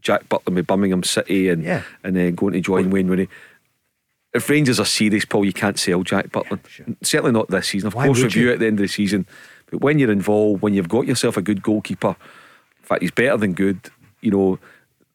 Jack 0.01 0.29
Butland 0.29 0.55
with 0.55 0.67
Birmingham 0.67 1.03
City 1.03 1.49
and 1.49 1.65
yeah. 1.65 1.83
and 2.05 2.17
then 2.17 2.29
uh, 2.29 2.31
going 2.31 2.55
to 2.55 2.61
join 2.61 2.91
Wayne 2.91 3.09
Rooney 3.09 3.29
if 4.37 4.49
Rangers 4.49 4.81
are 4.81 4.87
serious, 4.87 5.25
Paul, 5.25 5.45
you 5.45 5.53
can't 5.53 5.79
sell 5.79 6.03
Jack 6.03 6.29
Butland. 6.29 6.63
Yeah, 6.65 6.71
sure. 6.71 6.87
Certainly 7.03 7.33
not 7.33 7.49
this 7.49 7.69
season. 7.69 7.89
Of 7.89 7.95
Why 7.95 8.07
course, 8.07 8.23
review 8.23 8.47
you? 8.47 8.53
at 8.53 8.59
the 8.59 8.67
end 8.67 8.79
of 8.79 8.85
the 8.85 8.89
season. 8.89 9.27
But 9.71 9.81
when 9.81 9.99
you're 9.99 10.13
involved, 10.13 10.63
when 10.63 10.75
you've 10.75 10.89
got 10.89 11.07
yourself 11.07 11.37
a 11.37 11.43
good 11.43 11.63
goalkeeper, 11.63 12.17
in 12.81 12.87
fact, 12.87 13.03
he's 13.03 13.11
better 13.11 13.37
than 13.37 13.55
good. 13.55 13.81
You 14.21 14.31
know, 14.31 14.59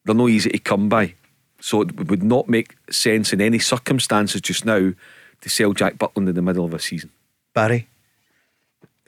they're 0.04 0.14
not 0.14 0.28
easy 0.28 0.50
to 0.50 0.58
come 0.58 0.88
by. 0.88 1.14
So 1.60 1.82
it 1.82 2.08
would 2.08 2.22
not 2.22 2.48
make 2.48 2.76
sense 2.90 3.32
in 3.32 3.40
any 3.40 3.58
circumstances 3.58 4.40
just 4.40 4.64
now 4.64 4.92
to 5.40 5.48
sell 5.48 5.72
Jack 5.72 5.94
Butland 5.96 6.28
in 6.28 6.34
the 6.34 6.42
middle 6.42 6.64
of 6.64 6.74
a 6.74 6.78
season. 6.78 7.10
Barry, 7.54 7.88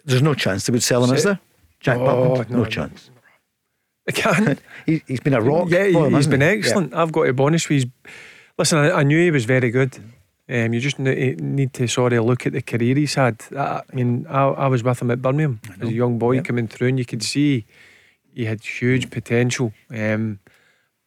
there's 0.04 0.22
no 0.22 0.34
chance 0.34 0.66
they 0.66 0.72
would 0.72 0.82
sell 0.82 1.04
him, 1.04 1.14
is 1.14 1.24
there? 1.24 1.40
Jack 1.80 1.98
oh, 1.98 2.06
Butland, 2.06 2.50
no, 2.50 2.58
no 2.58 2.64
chance. 2.64 3.10
I 4.08 4.12
can't. 4.12 4.60
he, 4.86 5.02
has 5.08 5.20
been 5.20 5.34
a 5.34 5.40
rock. 5.40 5.68
Yeah, 5.70 5.86
he, 5.86 5.94
has 5.94 6.26
been 6.26 6.42
excellent. 6.42 6.92
Yeah. 6.92 7.02
I've 7.02 7.12
got 7.12 7.24
to 7.24 7.32
be 7.32 7.42
honest 7.42 7.68
with 7.68 7.84
you. 7.84 7.90
Listen, 8.56 8.78
I, 8.78 8.90
I 8.92 9.02
knew 9.02 9.18
he 9.18 9.30
was 9.30 9.44
very 9.44 9.70
good. 9.70 9.96
Um, 10.48 10.74
you 10.74 10.80
just 10.80 10.98
need 10.98 11.72
to 11.72 11.88
sorry 11.88 12.18
look 12.20 12.46
at 12.46 12.52
the 12.52 12.62
career 12.62 12.94
he's 12.94 13.14
had. 13.14 13.42
I, 13.56 13.82
I 13.90 13.94
mean, 13.94 14.26
I, 14.28 14.44
I, 14.44 14.66
was 14.66 14.84
with 14.84 15.00
him 15.00 15.10
at 15.10 15.22
Birmingham 15.22 15.60
as 15.80 15.88
a 15.88 15.92
young 15.92 16.18
boy 16.18 16.42
coming 16.42 16.68
through, 16.68 16.88
and 16.88 16.98
you 16.98 17.06
could 17.06 17.22
see 17.22 17.64
he 18.34 18.44
had 18.44 18.62
huge 18.62 19.10
potential. 19.10 19.72
Um, 19.90 20.38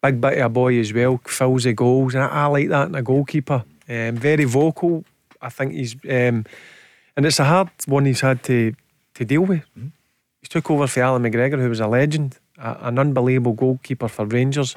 big 0.01 0.19
bit 0.19 0.39
of 0.39 0.45
a 0.45 0.49
boy 0.49 0.79
as 0.79 0.91
well, 0.91 1.21
fills 1.25 1.63
the 1.63 1.73
goals, 1.73 2.15
and 2.15 2.23
I, 2.23 2.27
I 2.27 2.45
like 2.47 2.69
that 2.69 2.87
in 2.87 2.95
a 2.95 3.03
goalkeeper. 3.03 3.63
Um, 3.87 4.15
very 4.15 4.45
vocal. 4.45 5.05
I 5.41 5.49
think 5.49 5.73
he's, 5.73 5.93
um, 6.05 6.45
and 7.15 7.25
it's 7.25 7.39
a 7.39 7.45
hard 7.45 7.69
one 7.85 8.05
he's 8.05 8.21
had 8.21 8.43
to 8.43 8.73
to 9.13 9.25
deal 9.25 9.41
with. 9.41 9.61
Mm-hmm. 9.77 9.87
He 10.41 10.47
took 10.47 10.69
over 10.71 10.87
for 10.87 11.01
Allan 11.01 11.23
McGregor, 11.23 11.59
who 11.59 11.69
was 11.69 11.79
a 11.79 11.87
legend, 11.87 12.39
a, 12.57 12.77
an 12.81 12.99
unbelievable 12.99 13.53
goalkeeper 13.53 14.07
for 14.07 14.25
Rangers. 14.25 14.75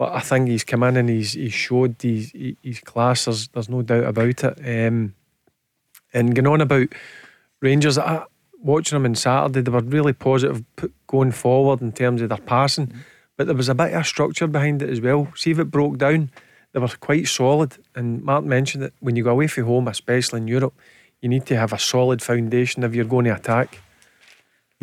But 0.00 0.14
I 0.14 0.20
think 0.20 0.48
he's 0.48 0.64
come 0.64 0.82
in 0.84 0.96
and 0.96 1.10
he's 1.10 1.34
he's 1.34 1.52
showed 1.52 1.96
his 2.00 2.32
his 2.62 2.80
class. 2.80 3.26
There's 3.26 3.48
there's 3.48 3.68
no 3.68 3.82
doubt 3.82 4.04
about 4.04 4.42
it. 4.44 4.58
Um, 4.58 5.14
and 6.14 6.34
going 6.34 6.46
on 6.46 6.62
about 6.62 6.88
Rangers, 7.60 7.98
I, 7.98 8.24
watching 8.62 8.96
them 8.96 9.04
on 9.04 9.14
Saturday, 9.14 9.60
they 9.60 9.70
were 9.70 9.80
really 9.80 10.14
positive 10.14 10.64
going 11.06 11.32
forward 11.32 11.82
in 11.82 11.92
terms 11.92 12.22
of 12.22 12.30
their 12.30 12.38
passing, 12.38 12.86
mm-hmm. 12.86 13.00
but 13.36 13.46
there 13.46 13.54
was 13.54 13.68
a 13.68 13.74
bit 13.74 13.92
of 13.92 14.06
structure 14.06 14.46
behind 14.46 14.80
it 14.80 14.88
as 14.88 15.02
well. 15.02 15.30
See 15.36 15.50
if 15.50 15.58
it 15.58 15.70
broke 15.70 15.98
down, 15.98 16.30
they 16.72 16.80
were 16.80 16.88
quite 16.88 17.28
solid. 17.28 17.76
And 17.94 18.22
Mark 18.22 18.46
mentioned 18.46 18.82
that 18.82 18.94
when 19.00 19.16
you 19.16 19.24
go 19.24 19.32
away 19.32 19.48
from 19.48 19.66
home, 19.66 19.86
especially 19.86 20.40
in 20.40 20.48
Europe, 20.48 20.72
you 21.20 21.28
need 21.28 21.44
to 21.44 21.58
have 21.58 21.74
a 21.74 21.78
solid 21.78 22.22
foundation 22.22 22.84
if 22.84 22.94
you're 22.94 23.04
going 23.04 23.26
to 23.26 23.34
attack. 23.34 23.82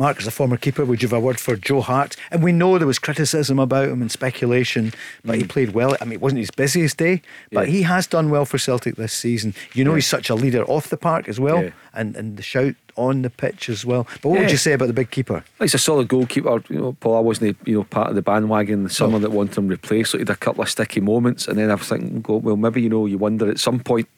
Mark, 0.00 0.18
as 0.18 0.28
a 0.28 0.30
former 0.30 0.56
keeper, 0.56 0.84
would 0.84 1.02
you 1.02 1.08
have 1.08 1.18
a 1.18 1.20
word 1.20 1.40
for 1.40 1.56
Joe 1.56 1.80
Hart? 1.80 2.14
And 2.30 2.40
we 2.40 2.52
know 2.52 2.78
there 2.78 2.86
was 2.86 3.00
criticism 3.00 3.58
about 3.58 3.88
him 3.88 4.00
and 4.00 4.12
speculation, 4.12 4.92
but 5.24 5.34
mm. 5.34 5.42
he 5.42 5.44
played 5.48 5.70
well. 5.70 5.96
I 6.00 6.04
mean, 6.04 6.12
it 6.12 6.20
wasn't 6.20 6.38
his 6.38 6.52
busiest 6.52 6.98
day, 6.98 7.20
but 7.50 7.66
yeah. 7.66 7.72
he 7.72 7.82
has 7.82 8.06
done 8.06 8.30
well 8.30 8.44
for 8.44 8.58
Celtic 8.58 8.94
this 8.94 9.12
season. 9.12 9.54
You 9.74 9.82
know, 9.82 9.90
yeah. 9.90 9.96
he's 9.96 10.06
such 10.06 10.30
a 10.30 10.36
leader 10.36 10.62
off 10.64 10.88
the 10.88 10.96
park 10.96 11.28
as 11.28 11.40
well, 11.40 11.64
yeah. 11.64 11.70
and, 11.94 12.14
and 12.14 12.36
the 12.36 12.44
shout 12.44 12.76
on 12.94 13.22
the 13.22 13.30
pitch 13.30 13.68
as 13.68 13.84
well. 13.84 14.06
But 14.22 14.28
what 14.28 14.40
would 14.40 14.52
you 14.52 14.56
say 14.56 14.72
about 14.72 14.86
the 14.86 14.92
big 14.92 15.10
keeper? 15.10 15.42
He's 15.58 15.74
a 15.74 15.78
solid 15.78 16.06
goalkeeper. 16.06 16.62
You 16.68 16.78
know, 16.78 16.92
Paul, 16.92 17.16
I 17.16 17.20
wasn't 17.20 17.56
you 17.64 17.78
know 17.78 17.84
part 17.84 18.08
of 18.08 18.14
the 18.14 18.22
bandwagon 18.22 18.84
the 18.84 18.90
summer 18.90 19.16
oh. 19.16 19.20
that 19.20 19.32
wanted 19.32 19.58
him 19.58 19.66
replaced. 19.66 20.12
So 20.12 20.18
he 20.18 20.22
had 20.22 20.30
a 20.30 20.36
couple 20.36 20.62
of 20.62 20.70
sticky 20.70 21.00
moments, 21.00 21.48
and 21.48 21.58
then 21.58 21.72
I 21.72 21.74
was 21.74 21.88
thinking, 21.88 22.22
well, 22.28 22.56
maybe 22.56 22.82
you 22.82 22.88
know, 22.88 23.06
you 23.06 23.18
wonder 23.18 23.50
at 23.50 23.58
some 23.58 23.80
point, 23.80 24.08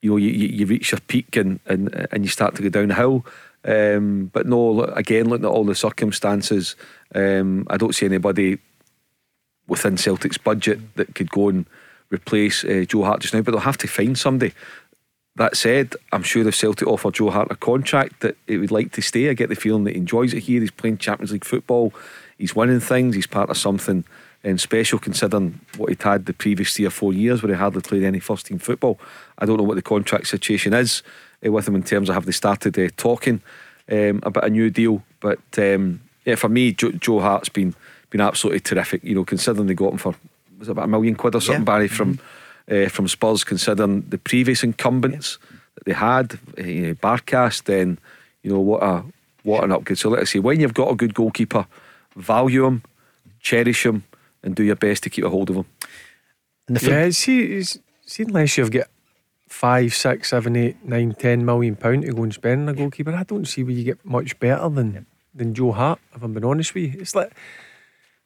you 0.00 0.10
know, 0.10 0.16
you, 0.16 0.30
you 0.30 0.66
reach 0.66 0.90
your 0.90 1.00
peak 1.00 1.36
and, 1.36 1.60
and 1.66 2.08
and 2.10 2.24
you 2.24 2.28
start 2.28 2.56
to 2.56 2.62
go 2.62 2.68
downhill. 2.68 3.24
Um, 3.64 4.30
but 4.32 4.46
no, 4.46 4.82
again, 4.82 5.28
looking 5.28 5.46
at 5.46 5.50
all 5.52 5.64
the 5.64 5.74
circumstances, 5.74 6.76
um, 7.14 7.66
I 7.70 7.76
don't 7.76 7.94
see 7.94 8.06
anybody 8.06 8.58
within 9.68 9.96
Celtic's 9.96 10.38
budget 10.38 10.80
that 10.96 11.14
could 11.14 11.30
go 11.30 11.48
and 11.48 11.66
replace 12.10 12.64
uh, 12.64 12.84
Joe 12.86 13.04
Hart 13.04 13.20
just 13.20 13.34
now. 13.34 13.42
But 13.42 13.52
they'll 13.52 13.60
have 13.60 13.78
to 13.78 13.88
find 13.88 14.18
somebody. 14.18 14.52
That 15.36 15.56
said, 15.56 15.94
I'm 16.12 16.22
sure 16.22 16.46
if 16.46 16.54
Celtic 16.54 16.86
offer 16.86 17.10
Joe 17.10 17.30
Hart 17.30 17.50
a 17.50 17.56
contract 17.56 18.20
that 18.20 18.36
he 18.46 18.58
would 18.58 18.70
like 18.70 18.92
to 18.92 19.02
stay, 19.02 19.30
I 19.30 19.32
get 19.32 19.48
the 19.48 19.54
feeling 19.54 19.84
that 19.84 19.92
he 19.92 19.98
enjoys 19.98 20.34
it 20.34 20.40
here. 20.40 20.60
He's 20.60 20.70
playing 20.70 20.98
Champions 20.98 21.32
League 21.32 21.44
football, 21.44 21.94
he's 22.36 22.54
winning 22.54 22.80
things, 22.80 23.14
he's 23.14 23.26
part 23.26 23.48
of 23.48 23.56
something 23.56 24.04
um, 24.44 24.58
special 24.58 24.98
considering 24.98 25.60
what 25.78 25.88
he'd 25.88 26.02
had 26.02 26.26
the 26.26 26.34
previous 26.34 26.76
three 26.76 26.84
or 26.84 26.90
four 26.90 27.14
years 27.14 27.42
where 27.42 27.52
he 27.52 27.58
hardly 27.58 27.80
played 27.80 28.02
any 28.02 28.18
first 28.18 28.46
team 28.46 28.58
football. 28.58 29.00
I 29.38 29.46
don't 29.46 29.56
know 29.56 29.62
what 29.62 29.76
the 29.76 29.82
contract 29.82 30.26
situation 30.26 30.74
is 30.74 31.02
with 31.50 31.68
him 31.68 31.74
in 31.74 31.82
terms 31.82 32.08
of 32.08 32.14
have 32.14 32.26
they 32.26 32.32
started 32.32 32.78
uh, 32.78 32.88
talking 32.96 33.40
um, 33.90 34.20
about 34.22 34.44
a 34.44 34.50
new 34.50 34.70
deal. 34.70 35.02
But 35.20 35.40
um, 35.58 36.00
yeah, 36.24 36.36
for 36.36 36.48
me, 36.48 36.72
Joe, 36.72 36.92
Joe, 36.92 37.20
Hart's 37.20 37.48
been 37.48 37.74
been 38.10 38.20
absolutely 38.20 38.60
terrific. 38.60 39.02
You 39.04 39.14
know, 39.14 39.24
considering 39.24 39.66
they 39.66 39.74
got 39.74 39.92
him 39.92 39.98
for 39.98 40.14
was 40.58 40.68
it 40.68 40.72
about 40.72 40.84
a 40.84 40.88
million 40.88 41.16
quid 41.16 41.34
or 41.34 41.40
something, 41.40 41.62
yeah. 41.62 41.64
Barry 41.64 41.88
from 41.88 42.18
mm-hmm. 42.18 42.86
uh, 42.86 42.88
from 42.88 43.08
Spurs. 43.08 43.44
Considering 43.44 44.02
the 44.08 44.18
previous 44.18 44.62
incumbents 44.62 45.38
yeah. 45.42 45.58
that 45.74 45.84
they 45.84 45.92
had, 45.92 46.32
uh, 46.58 46.94
Barkas, 47.00 47.64
then 47.64 47.98
you 48.42 48.52
know 48.52 48.60
what 48.60 48.82
a 48.82 49.04
what 49.42 49.64
an 49.64 49.72
upgrade. 49.72 49.98
So 49.98 50.10
let's 50.10 50.30
see 50.30 50.38
when 50.38 50.60
you've 50.60 50.74
got 50.74 50.90
a 50.90 50.94
good 50.94 51.14
goalkeeper, 51.14 51.66
value 52.16 52.66
him, 52.66 52.82
cherish 53.40 53.84
him, 53.84 54.04
and 54.42 54.54
do 54.54 54.62
your 54.62 54.76
best 54.76 55.02
to 55.04 55.10
keep 55.10 55.24
a 55.24 55.30
hold 55.30 55.50
of 55.50 55.56
him. 55.56 55.66
And 56.68 56.76
the 56.76 56.80
foot- 56.80 56.90
Yeah, 56.90 57.10
see, 57.10 57.62
see, 57.62 58.22
unless 58.22 58.56
you've 58.56 58.70
got 58.70 58.86
five, 59.52 59.94
six, 59.94 60.30
seven, 60.30 60.56
eight, 60.56 60.82
nine, 60.84 61.14
ten 61.14 61.44
million 61.44 61.76
pound 61.76 62.02
to 62.02 62.12
go 62.12 62.22
and 62.22 62.34
spend 62.34 62.62
on 62.62 62.74
a 62.74 62.76
goalkeeper, 62.76 63.14
I 63.14 63.22
don't 63.22 63.44
see 63.44 63.62
where 63.62 63.74
you 63.74 63.84
get 63.84 64.04
much 64.04 64.38
better 64.40 64.68
than 64.68 65.06
than 65.34 65.54
Joe 65.54 65.72
Hart. 65.72 66.00
If 66.14 66.22
I'm 66.22 66.32
being 66.32 66.44
honest 66.44 66.74
with 66.74 66.94
you, 66.94 67.00
it's 67.00 67.14
like 67.14 67.32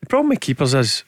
the 0.00 0.06
problem 0.06 0.28
with 0.30 0.40
keepers 0.40 0.72
is 0.74 1.04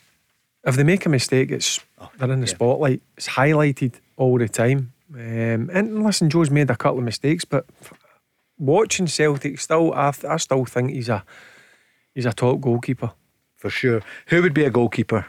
if 0.65 0.77
they 0.77 0.83
make 0.83 1.07
a 1.07 1.09
mistake, 1.09 1.51
it's 1.51 1.81
they're 2.19 2.31
in 2.33 2.41
the 2.41 2.47
yeah. 2.47 2.55
spotlight. 2.55 3.01
It's 3.17 3.29
highlighted 3.29 3.95
all 4.17 4.39
the 4.39 4.49
time. 4.49 4.93
Um, 5.15 5.71
and 5.73 6.05
listen, 6.05 6.29
Joe's 6.29 6.51
made 6.51 6.71
a 6.71 6.77
couple 6.77 6.99
of 6.99 7.05
mistakes, 7.05 7.45
but 7.45 7.65
watching 8.59 9.07
Celtic, 9.07 9.59
still, 9.61 9.95
I, 9.95 10.13
I 10.29 10.37
still 10.37 10.65
think 10.67 10.91
he's 10.91 11.09
a 11.09 11.25
he's 12.15 12.27
a 12.27 12.33
top 12.33 12.61
goalkeeper. 12.61 13.13
for 13.59 13.71
sure. 13.71 14.01
Who 14.29 14.43
would 14.43 14.55
be 14.55 14.65
a 14.65 14.71
goalkeeper? 14.71 15.27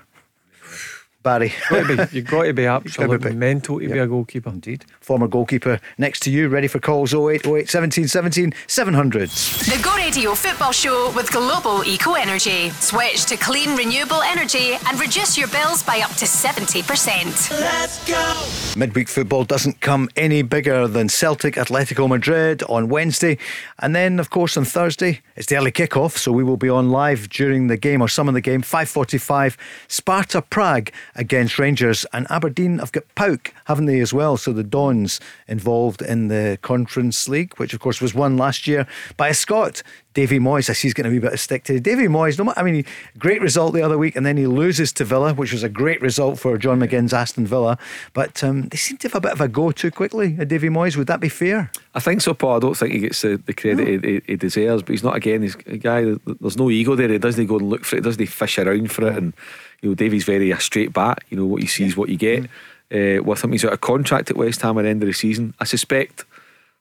Barry. 1.22 1.54
Got 1.70 1.88
to 1.88 1.98
be, 2.08 2.16
you've 2.16 2.28
got 2.28 2.44
to 2.44 2.54
be 2.54 2.66
absolutely 2.78 3.32
be. 3.32 3.36
mental 3.36 3.80
to 3.80 3.88
be 3.90 3.98
a 3.98 4.08
goalkeeper. 4.08 4.50
Indeed. 4.50 4.86
Former 5.02 5.28
goalkeeper 5.28 5.80
next 5.98 6.22
to 6.22 6.32
you, 6.32 6.48
ready 6.48 6.68
for 6.68 6.80
calls 6.80 7.14
08 7.14 7.46
08 7.46 7.70
17 7.70 8.08
17 8.08 8.54
700. 8.68 9.30
The 9.30 9.80
Go 9.84 9.96
Radio 9.96 10.34
Football 10.34 10.72
Show 10.72 11.12
with 11.16 11.32
Global 11.32 11.84
Eco 11.86 12.14
Energy. 12.14 12.70
Switch 12.72 13.26
to 13.26 13.38
clean, 13.38 13.76
renewable 13.76 14.22
energy 14.22 14.78
and 14.88 15.00
reduce 15.00 15.38
your 15.38 15.48
bills 15.50 15.84
by 15.84 16.00
up 16.00 16.12
to 16.16 16.26
70%. 16.26 17.52
Let's 17.60 18.08
go! 18.08 18.80
Midweek 18.80 19.08
football 19.08 19.44
doesn't 19.44 19.82
come 19.82 20.10
any 20.16 20.41
bigger 20.41 20.88
than 20.88 21.10
Celtic 21.10 21.56
Atletico 21.56 22.08
Madrid 22.08 22.64
on 22.64 22.90
Wednesday. 22.90 23.38
And 23.80 23.96
then, 23.96 24.20
of 24.20 24.30
course, 24.30 24.58
on 24.58 24.66
Thursday, 24.66 25.22
it's 25.36 25.48
the 25.48 25.58
early 25.58 25.72
kickoff, 25.72 26.18
so 26.18 26.32
we 26.32 26.44
will 26.44 26.58
be 26.58 26.70
on 26.70 26.90
live 26.90 27.30
during 27.30 27.68
the 27.68 27.78
game 27.78 28.02
or 28.02 28.08
some 28.08 28.28
of 28.28 28.34
the 28.34 28.41
game. 28.41 28.62
5.45, 28.62 29.58
Sparta 29.88 30.41
Prague 30.41 30.91
against 31.15 31.60
Rangers. 31.60 32.06
And 32.14 32.30
Aberdeen 32.30 32.80
have 32.80 32.91
got 32.91 33.03
PAOK, 33.15 33.52
haven't 33.65 33.86
they, 33.86 33.99
as 33.99 34.14
well? 34.14 34.38
So 34.38 34.53
the 34.53 34.64
Dons 34.64 35.19
involved 35.48 36.02
in 36.02 36.27
the 36.27 36.57
Conference 36.61 37.27
League, 37.27 37.53
which, 37.57 37.73
of 37.73 37.80
course, 37.80 38.02
was 38.02 38.14
won 38.14 38.38
last 38.38 38.68
year 38.68 38.88
by 39.18 39.30
a 39.30 39.34
Scot. 39.34 39.84
Davy 40.15 40.40
Moyes, 40.40 40.69
I 40.69 40.73
see 40.73 40.88
he's 40.88 40.94
getting 40.95 41.11
a 41.11 41.14
wee 41.14 41.19
bit 41.19 41.34
of 41.34 41.40
stick 41.40 41.64
to 41.65 41.80
Davy 41.80 42.07
Moyes. 42.07 42.44
No, 42.44 42.52
I 42.57 42.64
mean, 42.64 42.84
great 43.19 43.41
result 43.41 43.73
the 43.73 43.84
other 43.84 43.98
week, 43.98 44.15
and 44.15 44.26
then 44.26 44.38
he 44.38 44.48
loses 44.48 44.91
to 44.94 45.06
Villa, 45.06 45.36
which 45.36 45.53
was 45.53 45.61
a 45.61 45.69
great 45.69 46.02
result 46.02 46.40
for 46.40 46.57
John 46.57 46.80
McGinn's 46.80 47.14
Aston 47.14 47.45
Villa. 47.45 47.77
But 48.14 48.44
um, 48.44 48.64
they 48.69 48.77
seem 48.77 48.98
to 48.98 49.07
have 49.07 49.15
a 49.15 49.22
bit 49.22 49.31
of 49.31 49.40
a 49.40 49.48
go 49.48 49.72
too 49.72 49.91
quickly. 49.91 50.36
Uh, 50.40 50.45
Davy 50.45 50.68
Moyes, 50.68 50.98
would 50.98 51.07
that 51.07 51.19
be 51.19 51.30
fair? 51.30 51.72
I 51.94 51.99
think 51.99 52.22
so, 52.22 52.34
Paul. 52.34 52.57
I 52.57 52.60
don't 52.60 52.76
think 52.76 52.94
he 52.94 52.99
gets 52.99 53.22
the, 53.22 53.38
the 53.38 53.53
credit 53.53 53.88
he, 53.88 54.14
he, 54.14 54.22
he 54.26 54.36
deserves, 54.36 54.81
but 54.81 54.91
he's 54.91 55.03
not 55.03 55.15
again. 55.15 55.44
He's 55.44 55.56
a 55.68 55.77
guy. 55.77 56.03
There's 56.26 56.57
no 56.57 56.72
ego 56.72 56.95
there. 56.95 57.07
He 57.07 57.19
doesn't 57.19 57.45
go 57.45 57.60
and 57.60 57.69
look 57.69 57.86
for 57.86 57.98
it. 57.98 58.03
Doesn't 58.03 58.19
he 58.19 58.26
fish 58.26 58.57
around 58.57 58.91
for 58.91 59.07
it? 59.07 59.15
And 59.15 59.34
you 59.82 59.90
know, 59.90 59.96
Davey's 59.96 60.26
very 60.26 60.52
a 60.52 60.60
straight 60.60 60.94
bat. 60.94 61.24
You 61.30 61.38
know 61.38 61.46
what 61.46 61.62
you 61.62 61.68
see 61.68 61.86
is 61.86 61.96
what 61.96 62.10
you 62.10 62.18
get. 62.18 62.46
Uh, 62.92 63.22
with 63.24 63.44
him, 63.44 63.52
he's 63.52 63.64
out 63.66 63.74
of 63.74 63.82
contract 63.82 64.32
at 64.32 64.38
West 64.38 64.62
Ham 64.62 64.78
at 64.78 64.82
the 64.82 64.90
end 64.90 65.04
of 65.04 65.08
the 65.08 65.14
season. 65.14 65.54
I 65.60 65.64
suspect 65.66 66.18
that 66.18 66.26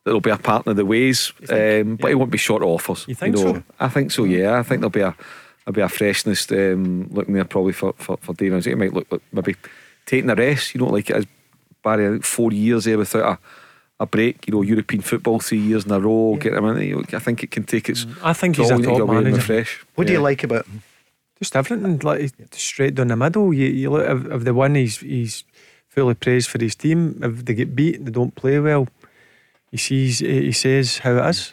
there'll 0.04 0.20
be 0.20 0.30
a 0.30 0.38
partner 0.38 0.72
the 0.72 0.86
ways, 0.86 1.32
um, 1.50 1.96
but 1.96 2.08
he 2.08 2.14
won't 2.14 2.30
be 2.30 2.38
short 2.38 2.62
of 2.62 2.68
offers. 2.68 3.04
You 3.06 3.14
think 3.14 3.36
know. 3.36 3.42
so? 3.42 3.62
I 3.78 3.88
think 3.88 4.10
so. 4.10 4.24
Yeah, 4.24 4.58
I 4.58 4.62
think 4.62 4.80
there'll 4.80 4.90
be 4.90 5.00
a 5.00 5.14
there'll 5.64 5.74
be 5.74 5.82
a 5.82 5.88
freshness 5.88 6.50
um, 6.50 7.08
looking 7.10 7.34
there 7.34 7.44
probably 7.44 7.74
for 7.74 7.92
for, 7.98 8.16
for 8.18 8.34
David. 8.34 8.66
It 8.66 8.78
might 8.78 8.94
look 8.94 9.06
like 9.10 9.22
maybe 9.32 9.56
taking 10.06 10.30
a 10.30 10.34
rest. 10.34 10.74
You 10.74 10.80
don't 10.80 10.92
like 10.92 11.10
it 11.10 11.16
as 11.16 11.26
Barry. 11.82 12.06
I 12.06 12.10
think 12.12 12.24
four 12.24 12.52
years 12.52 12.84
there 12.84 12.98
without 12.98 13.32
a. 13.32 13.38
A 14.00 14.06
break, 14.06 14.46
you 14.46 14.54
know, 14.54 14.62
European 14.62 15.02
football 15.02 15.40
three 15.40 15.58
years 15.58 15.84
in 15.84 15.90
a 15.90 15.98
row. 15.98 16.36
Get 16.36 16.52
him 16.52 16.64
in. 16.66 16.86
you 16.86 17.04
I 17.12 17.18
think 17.18 17.42
it 17.42 17.50
can 17.50 17.64
take 17.64 17.88
its. 17.88 18.06
I 18.22 18.32
think 18.32 18.54
he's 18.54 18.70
a 18.70 18.80
top 18.80 18.96
get 18.98 19.06
manager. 19.08 19.34
refresh. 19.34 19.84
What 19.96 20.06
do 20.06 20.12
you 20.12 20.20
like 20.20 20.44
about 20.44 20.66
him? 20.66 20.82
Just 21.38 21.54
everything, 21.56 21.98
like 22.00 22.32
straight 22.52 22.94
down 22.96 23.08
the 23.08 23.16
middle. 23.16 23.52
You, 23.54 23.66
you 23.66 23.90
look 23.90 24.08
if, 24.08 24.26
if 24.32 24.42
they 24.44 24.50
win, 24.50 24.74
he's 24.74 24.98
he's 24.98 25.44
fully 25.88 26.14
praised 26.14 26.48
for 26.50 26.58
his 26.58 26.74
team. 26.74 27.20
If 27.22 27.44
they 27.44 27.54
get 27.54 27.76
beat, 27.76 28.04
they 28.04 28.10
don't 28.10 28.34
play 28.34 28.58
well. 28.58 28.88
He 29.70 29.76
sees, 29.76 30.18
he 30.20 30.50
says 30.52 30.98
how 30.98 31.16
it 31.18 31.28
is, 31.28 31.52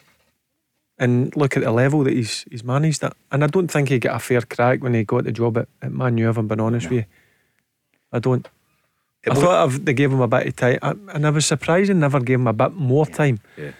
and 0.97 1.35
look 1.35 1.55
at 1.57 1.63
the 1.63 1.71
level 1.71 2.03
that 2.05 2.13
he's 2.13 2.45
he's 2.49 2.63
managed 2.63 3.03
it. 3.03 3.13
And 3.31 3.43
I 3.43 3.47
don't 3.47 3.67
think 3.67 3.89
he 3.89 3.99
got 3.99 4.15
a 4.15 4.19
fair 4.19 4.41
crack 4.41 4.81
when 4.81 4.93
he 4.93 5.03
got 5.03 5.25
the 5.25 5.31
job 5.31 5.57
at, 5.57 5.67
at 5.81 5.91
Man 5.91 6.17
U. 6.17 6.29
If 6.29 6.37
I'm 6.37 6.47
being 6.47 6.61
honest 6.61 6.89
with 6.89 6.99
you, 6.99 7.05
I 8.11 8.19
don't. 8.19 8.47
It 9.23 9.31
I 9.31 9.35
thought 9.35 9.69
if 9.69 9.85
they 9.85 9.93
gave 9.93 10.11
him 10.11 10.21
a 10.21 10.27
bit 10.27 10.47
of 10.47 10.55
time, 10.55 10.79
I- 10.81 10.95
and 11.13 11.27
I 11.27 11.29
was 11.29 11.45
surprised 11.45 11.89
they 11.89 11.93
never 11.93 12.19
gave 12.19 12.39
him 12.39 12.47
a 12.47 12.53
bit 12.53 12.73
more 12.73 13.05
time. 13.05 13.39
Yeah. 13.57 13.71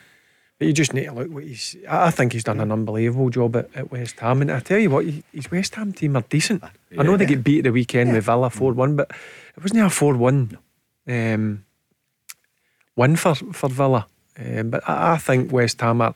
You 0.66 0.74
just 0.74 0.94
need 0.94 1.06
to 1.06 1.14
look 1.14 1.30
what 1.30 1.44
he's. 1.44 1.76
I 1.88 2.08
I 2.08 2.12
think 2.12 2.34
he's 2.34 2.44
done 2.44 2.60
an 2.60 2.72
unbelievable 2.72 3.30
job 3.30 3.56
at, 3.56 3.70
at 3.76 3.92
West 3.92 4.20
Ham, 4.20 4.42
and 4.42 4.52
I 4.52 4.60
tell 4.60 4.80
you 4.80 4.90
what, 4.90 5.06
his 5.06 5.52
West 5.52 5.76
Ham 5.76 5.94
team 5.94 6.16
are 6.16 6.24
decent. 6.30 6.64
I 6.98 7.04
know 7.04 7.18
they 7.18 7.26
get 7.26 7.44
beat 7.44 7.62
the 7.62 7.72
weekend 7.72 8.14
with 8.14 8.26
Villa 8.26 8.50
four 8.50 8.74
one, 8.74 8.96
but 8.96 9.12
it 9.56 9.62
wasn't 9.62 9.82
a 9.82 9.90
four 9.90 10.16
one 10.16 10.58
um, 11.08 11.66
win 12.96 13.16
for 13.16 13.36
for 13.36 13.70
Villa. 13.70 14.08
Um, 14.38 14.70
but 14.72 14.82
I, 14.90 15.14
I 15.14 15.18
think 15.18 15.52
West 15.52 15.82
Ham 15.82 16.02
are 16.02 16.16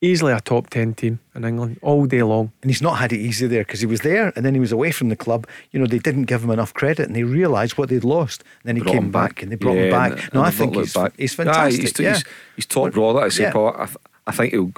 easily 0.00 0.32
a 0.32 0.40
top 0.40 0.70
ten 0.70 0.94
team 0.94 1.18
in 1.34 1.44
England 1.44 1.78
all 1.82 2.06
day 2.06 2.22
long. 2.22 2.52
And 2.62 2.70
he's 2.70 2.80
not 2.82 2.98
had 2.98 3.12
it 3.12 3.18
easy 3.18 3.46
there 3.46 3.62
because 3.64 3.80
he 3.80 3.86
was 3.86 4.00
there 4.02 4.32
and 4.36 4.44
then 4.44 4.54
he 4.54 4.60
was 4.60 4.70
away 4.72 4.92
from 4.92 5.08
the 5.08 5.16
club. 5.16 5.46
You 5.72 5.80
know, 5.80 5.86
they 5.86 5.98
didn't 5.98 6.24
give 6.24 6.42
him 6.44 6.50
enough 6.50 6.72
credit 6.74 7.06
and 7.06 7.16
they 7.16 7.24
realised 7.24 7.76
what 7.78 7.88
they'd 7.88 8.04
lost. 8.04 8.42
And 8.62 8.68
then 8.68 8.76
he 8.76 8.82
Brought 8.82 8.92
came 8.92 9.04
him 9.04 9.10
back. 9.10 9.42
and 9.42 9.50
they 9.50 9.56
brought 9.56 9.76
him 9.76 9.90
back. 9.90 10.12
and- 10.12 10.34
no, 10.34 10.40
and 10.40 10.46
I 10.48 10.50
think 10.50 10.74
he's, 10.76 10.94
back. 10.94 11.12
he's 11.16 11.32
Aye, 11.38 11.44
fantastic. 11.44 11.80
he's, 11.80 11.98
yeah. 12.00 12.14
he's, 12.14 12.24
he's 12.56 12.66
top 12.66 12.92
draw. 12.92 13.10
Like 13.10 13.24
I 13.24 13.28
say, 13.30 13.42
Yeah. 13.44 13.52
Paul. 13.52 13.74
I, 13.76 13.86
th- 13.86 13.96
I 14.26 14.32
think 14.32 14.52
he'll. 14.52 14.72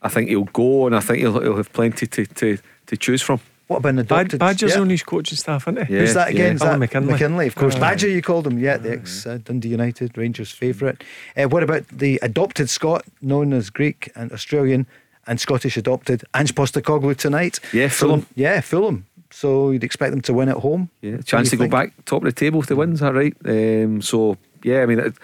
I 0.00 0.08
think 0.08 0.28
he'll 0.28 0.44
go, 0.44 0.86
and 0.86 0.94
I 0.94 1.00
think 1.00 1.18
he'll, 1.18 1.40
he'll 1.40 1.56
have 1.56 1.72
plenty 1.72 2.06
to, 2.06 2.24
to, 2.24 2.58
to 2.86 2.96
choose 2.96 3.20
from. 3.20 3.40
What 3.68 3.78
about 3.78 3.90
an 3.90 3.96
Bad, 3.96 4.26
adopted? 4.32 4.40
Badger's 4.40 4.74
yeah. 4.74 4.80
on 4.80 4.90
his 4.90 5.02
coaching 5.02 5.36
staff, 5.36 5.68
isn't 5.68 5.86
he? 5.86 5.94
Yeah. 5.94 6.00
Who's 6.00 6.14
that 6.14 6.28
again? 6.30 6.56
Is 6.56 6.62
Alan 6.62 6.80
that 6.80 7.02
McKinley. 7.02 7.46
Of 7.46 7.54
course. 7.54 7.76
Aye. 7.76 7.80
Badger, 7.80 8.08
you 8.08 8.22
called 8.22 8.46
him. 8.46 8.58
Yeah, 8.58 8.78
the 8.78 8.92
ex 8.92 9.26
uh, 9.26 9.38
Dundee 9.44 9.68
United, 9.68 10.16
Rangers 10.18 10.50
favourite. 10.50 11.04
Uh, 11.36 11.44
what 11.48 11.62
about 11.62 11.86
the 11.88 12.18
adopted 12.22 12.68
Scot, 12.68 13.04
known 13.22 13.52
as 13.52 13.70
Greek 13.70 14.10
and 14.16 14.32
Australian 14.32 14.86
and 15.26 15.38
Scottish 15.38 15.76
adopted, 15.76 16.24
Ange 16.34 16.54
Postecoglou 16.54 17.14
tonight? 17.16 17.60
Yeah, 17.72 17.88
Fulham. 17.88 18.26
Yeah, 18.34 18.60
Fulham. 18.60 19.06
So 19.30 19.70
you'd 19.70 19.84
expect 19.84 20.12
them 20.12 20.22
to 20.22 20.32
win 20.32 20.48
at 20.48 20.56
home? 20.56 20.88
Yeah, 21.02 21.16
What 21.16 21.26
chance 21.26 21.46
you 21.48 21.50
to 21.50 21.56
go 21.56 21.62
think? 21.64 21.72
back 21.72 22.04
top 22.06 22.22
of 22.22 22.24
the 22.24 22.32
table 22.32 22.60
if 22.60 22.66
they 22.66 22.74
win. 22.74 22.94
Is 22.94 23.00
that 23.00 23.14
right? 23.14 23.36
Um, 23.44 24.00
so 24.00 24.38
yeah, 24.64 24.80
I 24.82 24.86
mean 24.86 24.98
it, 24.98 25.14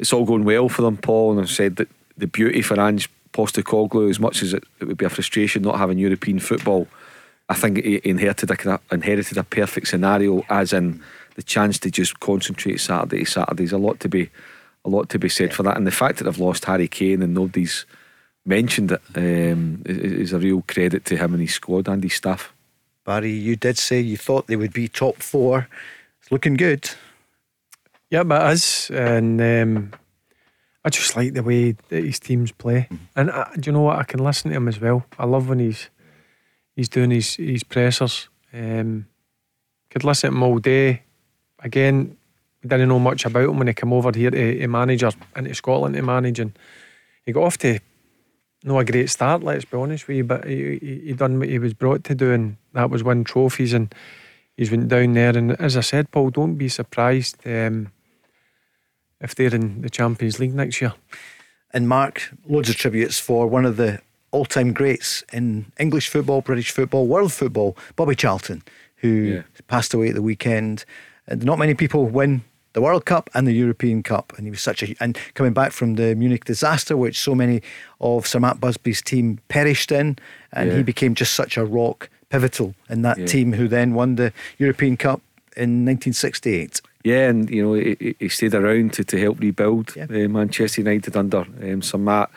it's 0.00 0.12
all 0.12 0.24
going 0.24 0.44
well 0.44 0.68
for 0.68 0.82
them, 0.82 0.96
Paul. 0.96 1.30
And 1.30 1.40
I've 1.40 1.48
said 1.48 1.76
that 1.76 1.88
the 2.18 2.26
beauty 2.26 2.60
for 2.62 2.80
Ange 2.80 3.08
Postecoglou, 3.32 4.10
as 4.10 4.18
much 4.18 4.42
as 4.42 4.52
it, 4.52 4.64
it 4.80 4.86
would 4.86 4.96
be 4.98 5.04
a 5.04 5.10
frustration 5.10 5.62
not 5.62 5.78
having 5.78 5.98
European 5.98 6.40
football, 6.40 6.88
I 7.48 7.54
think 7.54 7.84
he 7.84 8.00
inherited 8.04 8.50
a 8.50 8.56
kind 8.56 8.74
of- 8.74 8.92
inherited 8.92 9.38
a 9.38 9.44
perfect 9.44 9.88
scenario, 9.88 10.44
as 10.48 10.72
in 10.72 11.02
the 11.36 11.42
chance 11.42 11.78
to 11.80 11.90
just 11.90 12.18
concentrate 12.20 12.80
Saturday 12.80 13.24
Saturday's 13.24 13.72
a 13.72 13.78
lot 13.78 14.00
to 14.00 14.08
be 14.08 14.30
a 14.84 14.88
lot 14.88 15.08
to 15.10 15.18
be 15.18 15.28
said 15.28 15.52
for 15.52 15.62
that, 15.64 15.76
and 15.76 15.86
the 15.86 15.90
fact 15.90 16.18
that 16.18 16.24
they've 16.24 16.38
lost 16.38 16.64
Harry 16.64 16.88
Kane 16.88 17.22
and 17.22 17.34
nobody's 17.34 17.86
mentioned 18.44 18.92
it 18.92 19.02
um, 19.16 19.82
is, 19.84 20.12
is 20.12 20.32
a 20.32 20.38
real 20.38 20.62
credit 20.68 21.04
to 21.06 21.16
him 21.16 21.34
and 21.34 21.42
his 21.42 21.54
squad 21.54 21.88
and 21.88 22.02
his 22.02 22.14
staff. 22.14 22.52
Barry, 23.04 23.32
you 23.32 23.56
did 23.56 23.78
say 23.78 24.00
you 24.00 24.16
thought 24.16 24.46
they 24.46 24.56
would 24.56 24.72
be 24.72 24.88
top 24.88 25.16
four. 25.22 25.68
It's 26.20 26.30
looking 26.30 26.54
good. 26.54 26.88
Yeah, 28.10 28.22
but 28.22 28.48
it 28.48 28.52
is, 28.54 28.90
and 28.92 29.40
um, 29.40 29.92
I 30.84 30.90
just 30.90 31.16
like 31.16 31.34
the 31.34 31.42
way 31.42 31.72
that 31.72 32.04
his 32.04 32.20
teams 32.20 32.52
play. 32.52 32.88
And 33.16 33.30
uh, 33.30 33.46
do 33.58 33.68
you 33.68 33.72
know 33.72 33.82
what? 33.82 33.98
I 33.98 34.04
can 34.04 34.22
listen 34.22 34.50
to 34.50 34.56
him 34.56 34.68
as 34.68 34.80
well. 34.80 35.04
I 35.18 35.26
love 35.26 35.48
when 35.48 35.58
he's 35.58 35.90
he's 36.76 36.88
doing 36.88 37.10
his 37.10 37.34
his 37.34 37.64
pressers. 37.64 38.28
Um, 38.52 39.06
could 39.90 40.04
listen 40.04 40.30
to 40.30 40.36
him 40.36 40.42
all 40.42 40.58
day. 40.58 41.02
Again, 41.58 42.16
we 42.62 42.68
didn't 42.68 42.88
know 42.88 42.98
much 42.98 43.24
about 43.24 43.48
him 43.48 43.58
when 43.58 43.66
he 43.66 43.74
came 43.74 43.92
over 43.92 44.12
here 44.14 44.30
to, 44.30 44.58
to 44.58 44.68
manage 44.68 45.02
or 45.02 45.10
into 45.34 45.54
Scotland 45.54 45.96
to 45.96 46.02
manage, 46.02 46.38
and 46.38 46.56
he 47.24 47.32
got 47.32 47.44
off 47.44 47.58
to 47.58 47.80
no 48.62 48.78
a 48.78 48.84
great 48.84 49.10
start. 49.10 49.42
Let's 49.42 49.64
be 49.64 49.76
honest 49.76 50.06
with 50.06 50.18
you, 50.18 50.24
but 50.24 50.44
he, 50.44 50.78
he, 50.78 51.00
he 51.06 51.12
done 51.12 51.38
what 51.38 51.48
he 51.48 51.58
was 51.58 51.74
brought 51.74 52.04
to 52.04 52.14
do, 52.14 52.32
and 52.32 52.56
that 52.74 52.90
was 52.90 53.02
win 53.02 53.24
trophies. 53.24 53.72
And 53.72 53.92
he's 54.56 54.70
went 54.70 54.88
down 54.88 55.14
there, 55.14 55.36
and 55.36 55.52
as 55.60 55.76
I 55.76 55.80
said, 55.80 56.10
Paul, 56.10 56.30
don't 56.30 56.54
be 56.54 56.68
surprised. 56.68 57.46
Um, 57.46 57.92
if 59.20 59.34
they're 59.34 59.54
in 59.54 59.82
the 59.82 59.90
Champions 59.90 60.38
League 60.38 60.54
next 60.54 60.80
year. 60.80 60.92
And 61.72 61.88
Mark, 61.88 62.32
loads 62.46 62.68
of 62.68 62.76
tributes 62.76 63.18
for 63.18 63.46
one 63.46 63.64
of 63.64 63.76
the 63.76 64.00
all 64.32 64.44
time 64.44 64.72
greats 64.72 65.24
in 65.32 65.66
English 65.78 66.08
football, 66.08 66.40
British 66.40 66.70
football, 66.70 67.06
world 67.06 67.32
football, 67.32 67.76
Bobby 67.96 68.14
Charlton, 68.14 68.62
who 68.96 69.08
Yeah. 69.08 69.42
passed 69.68 69.94
away 69.94 70.08
at 70.08 70.14
the 70.14 70.22
weekend. 70.22 70.84
And 71.28 71.44
not 71.44 71.58
many 71.58 71.74
people 71.74 72.06
win 72.06 72.42
the 72.72 72.80
World 72.80 73.04
Cup 73.06 73.30
and 73.34 73.46
the 73.46 73.52
European 73.52 74.02
Cup. 74.02 74.32
And 74.36 74.46
he 74.46 74.50
was 74.50 74.60
such 74.60 74.82
a. 74.82 74.94
And 75.00 75.18
coming 75.34 75.52
back 75.54 75.72
from 75.72 75.94
the 75.94 76.14
Munich 76.14 76.44
disaster, 76.44 76.96
which 76.96 77.18
so 77.18 77.34
many 77.34 77.62
of 78.00 78.26
Sir 78.26 78.38
Matt 78.40 78.60
Busby's 78.60 79.00
team 79.02 79.38
perished 79.48 79.90
in, 79.90 80.18
and 80.52 80.70
Yeah. 80.70 80.76
he 80.78 80.82
became 80.82 81.14
just 81.14 81.34
such 81.34 81.56
a 81.56 81.64
rock 81.64 82.08
pivotal 82.28 82.74
in 82.90 83.02
that 83.02 83.18
Yeah. 83.18 83.26
team 83.26 83.52
who 83.54 83.66
then 83.68 83.94
won 83.94 84.16
the 84.16 84.32
European 84.58 84.96
Cup 84.96 85.20
in 85.56 85.84
1968. 85.84 86.80
Yeah, 87.04 87.28
and 87.30 87.48
you 87.48 87.62
know 87.62 87.74
he, 87.74 88.14
he- 88.18 88.28
stayed 88.28 88.52
around 88.54 88.92
to, 88.94 89.04
to 89.04 89.18
help 89.18 89.38
rebuild 89.40 89.94
Yeah. 89.96 90.06
uh, 90.10 90.28
Manchester 90.28 90.80
United 90.82 91.16
under 91.16 91.44
um, 91.62 91.80
Sir 91.82 91.98
Matt. 91.98 92.30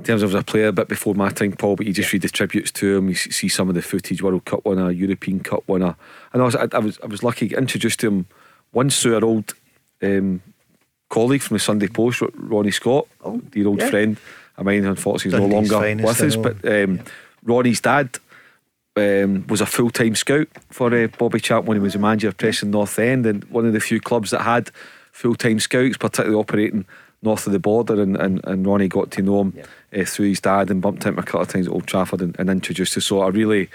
In 0.00 0.06
terms 0.06 0.22
of 0.22 0.30
as 0.30 0.40
a 0.40 0.42
player 0.42 0.68
a 0.68 0.72
bit 0.72 0.88
before 0.88 1.14
my 1.14 1.28
time, 1.28 1.52
Paul, 1.52 1.76
but 1.76 1.86
you 1.86 1.92
just 1.92 2.10
read 2.10 2.22
the 2.22 2.28
tributes 2.30 2.70
to 2.72 2.96
him. 2.96 3.10
You 3.10 3.14
see 3.14 3.48
some 3.48 3.68
of 3.68 3.74
the 3.74 3.82
footage, 3.82 4.22
World 4.22 4.46
Cup 4.46 4.64
winner, 4.64 4.90
European 4.90 5.40
Cup 5.40 5.62
winner, 5.68 5.94
and 6.32 6.40
I 6.40 6.44
was 6.46 6.56
I, 6.56 6.68
I 6.72 6.78
was 6.78 6.98
I 7.02 7.06
was 7.06 7.22
lucky 7.22 7.54
introduced 7.54 8.00
to 8.00 8.08
him 8.08 8.26
once 8.72 9.00
through 9.00 9.16
our 9.16 9.24
old 9.24 9.52
um, 10.02 10.40
colleague 11.10 11.42
from 11.42 11.56
the 11.56 11.58
Sunday 11.58 11.86
Post, 11.86 12.22
Ronnie 12.34 12.70
Scott, 12.70 13.08
oh, 13.22 13.38
dear 13.50 13.68
old 13.68 13.80
yeah. 13.80 13.90
friend 13.90 14.16
of 14.56 14.64
mine. 14.64 14.86
Unfortunately, 14.86 15.38
he's 15.38 15.50
no 15.50 15.54
longer 15.54 16.02
with 16.02 16.22
us, 16.22 16.36
but 16.36 16.64
um, 16.64 16.96
yeah. 16.96 17.02
Ronnie's 17.44 17.80
dad. 17.80 18.18
Um, 18.96 19.46
was 19.46 19.60
a 19.60 19.66
full 19.66 19.88
time 19.88 20.16
scout 20.16 20.48
for 20.70 20.92
uh, 20.92 21.06
Bobby 21.16 21.38
Charlton 21.38 21.68
when 21.68 21.76
he 21.76 21.82
was 21.82 21.94
a 21.94 21.98
manager 21.98 22.26
of 22.26 22.36
Preston 22.36 22.72
North 22.72 22.98
End, 22.98 23.24
and 23.24 23.44
one 23.44 23.64
of 23.64 23.72
the 23.72 23.80
few 23.80 24.00
clubs 24.00 24.32
that 24.32 24.42
had 24.42 24.70
full 25.12 25.36
time 25.36 25.60
scouts, 25.60 25.96
particularly 25.96 26.36
operating 26.36 26.84
north 27.22 27.46
of 27.46 27.52
the 27.52 27.58
border. 27.58 28.00
And, 28.00 28.16
and, 28.16 28.40
and 28.44 28.66
Ronnie 28.66 28.88
got 28.88 29.10
to 29.12 29.22
know 29.22 29.42
him 29.42 29.54
yeah. 29.56 30.00
uh, 30.00 30.04
through 30.04 30.28
his 30.28 30.40
dad 30.40 30.70
and 30.70 30.82
bumped 30.82 31.04
into 31.04 31.08
him 31.08 31.18
a 31.18 31.22
couple 31.22 31.42
of 31.42 31.48
times 31.48 31.66
at 31.66 31.72
Old 31.72 31.86
Trafford 31.86 32.22
and, 32.22 32.36
and 32.38 32.50
introduced 32.50 32.96
us. 32.96 33.06
So 33.06 33.22
a 33.22 33.30
really, 33.30 33.68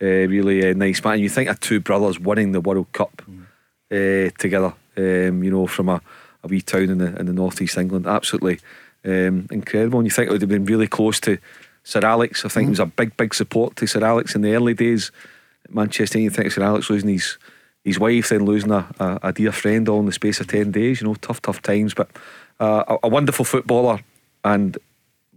uh, 0.00 0.06
really 0.06 0.68
uh, 0.68 0.74
nice 0.74 1.02
man. 1.02 1.20
You 1.20 1.28
think 1.28 1.48
of 1.48 1.60
two 1.60 1.80
brothers 1.80 2.18
winning 2.18 2.52
the 2.52 2.60
World 2.60 2.90
Cup 2.92 3.22
mm. 3.28 4.36
together, 4.38 4.74
um, 4.96 5.42
you 5.42 5.50
know, 5.50 5.66
from 5.66 5.88
a, 5.88 6.00
a 6.42 6.48
wee 6.48 6.60
town 6.60 6.90
in 6.90 6.98
the 6.98 7.16
in 7.18 7.26
the 7.26 7.32
northeast 7.32 7.78
England. 7.78 8.06
Absolutely 8.06 8.58
um, 9.04 9.46
incredible. 9.50 9.98
And 9.98 10.06
you 10.06 10.10
think 10.10 10.28
it 10.28 10.32
would 10.32 10.42
have 10.42 10.50
been 10.50 10.64
really 10.64 10.88
close 10.88 11.20
to 11.20 11.38
Sir 11.84 12.00
Alex. 12.04 12.44
I 12.44 12.48
think 12.48 12.64
mm. 12.64 12.68
he 12.68 12.70
was 12.70 12.80
a 12.80 12.86
big, 12.86 13.16
big 13.16 13.34
support 13.34 13.76
to 13.76 13.86
Sir 13.86 14.04
Alex 14.04 14.34
in 14.34 14.42
the 14.42 14.54
early 14.54 14.74
days 14.74 15.10
at 15.64 15.74
Manchester. 15.74 16.18
You 16.18 16.30
think 16.30 16.52
Sir 16.52 16.62
Alex 16.62 16.90
losing 16.90 17.10
his 17.10 17.38
his 17.84 17.98
wife, 17.98 18.28
then 18.28 18.44
losing 18.44 18.70
a, 18.70 18.86
a, 19.00 19.18
a, 19.24 19.32
dear 19.32 19.50
friend 19.50 19.88
all 19.88 19.98
in 19.98 20.06
the 20.06 20.12
space 20.12 20.38
of 20.38 20.46
10 20.46 20.70
days. 20.70 21.00
You 21.00 21.08
know, 21.08 21.14
tough, 21.14 21.42
tough 21.42 21.60
times. 21.62 21.94
But 21.94 22.10
uh, 22.60 22.84
a, 22.88 22.98
a, 23.04 23.08
wonderful 23.08 23.44
footballer. 23.44 24.00
And 24.44 24.78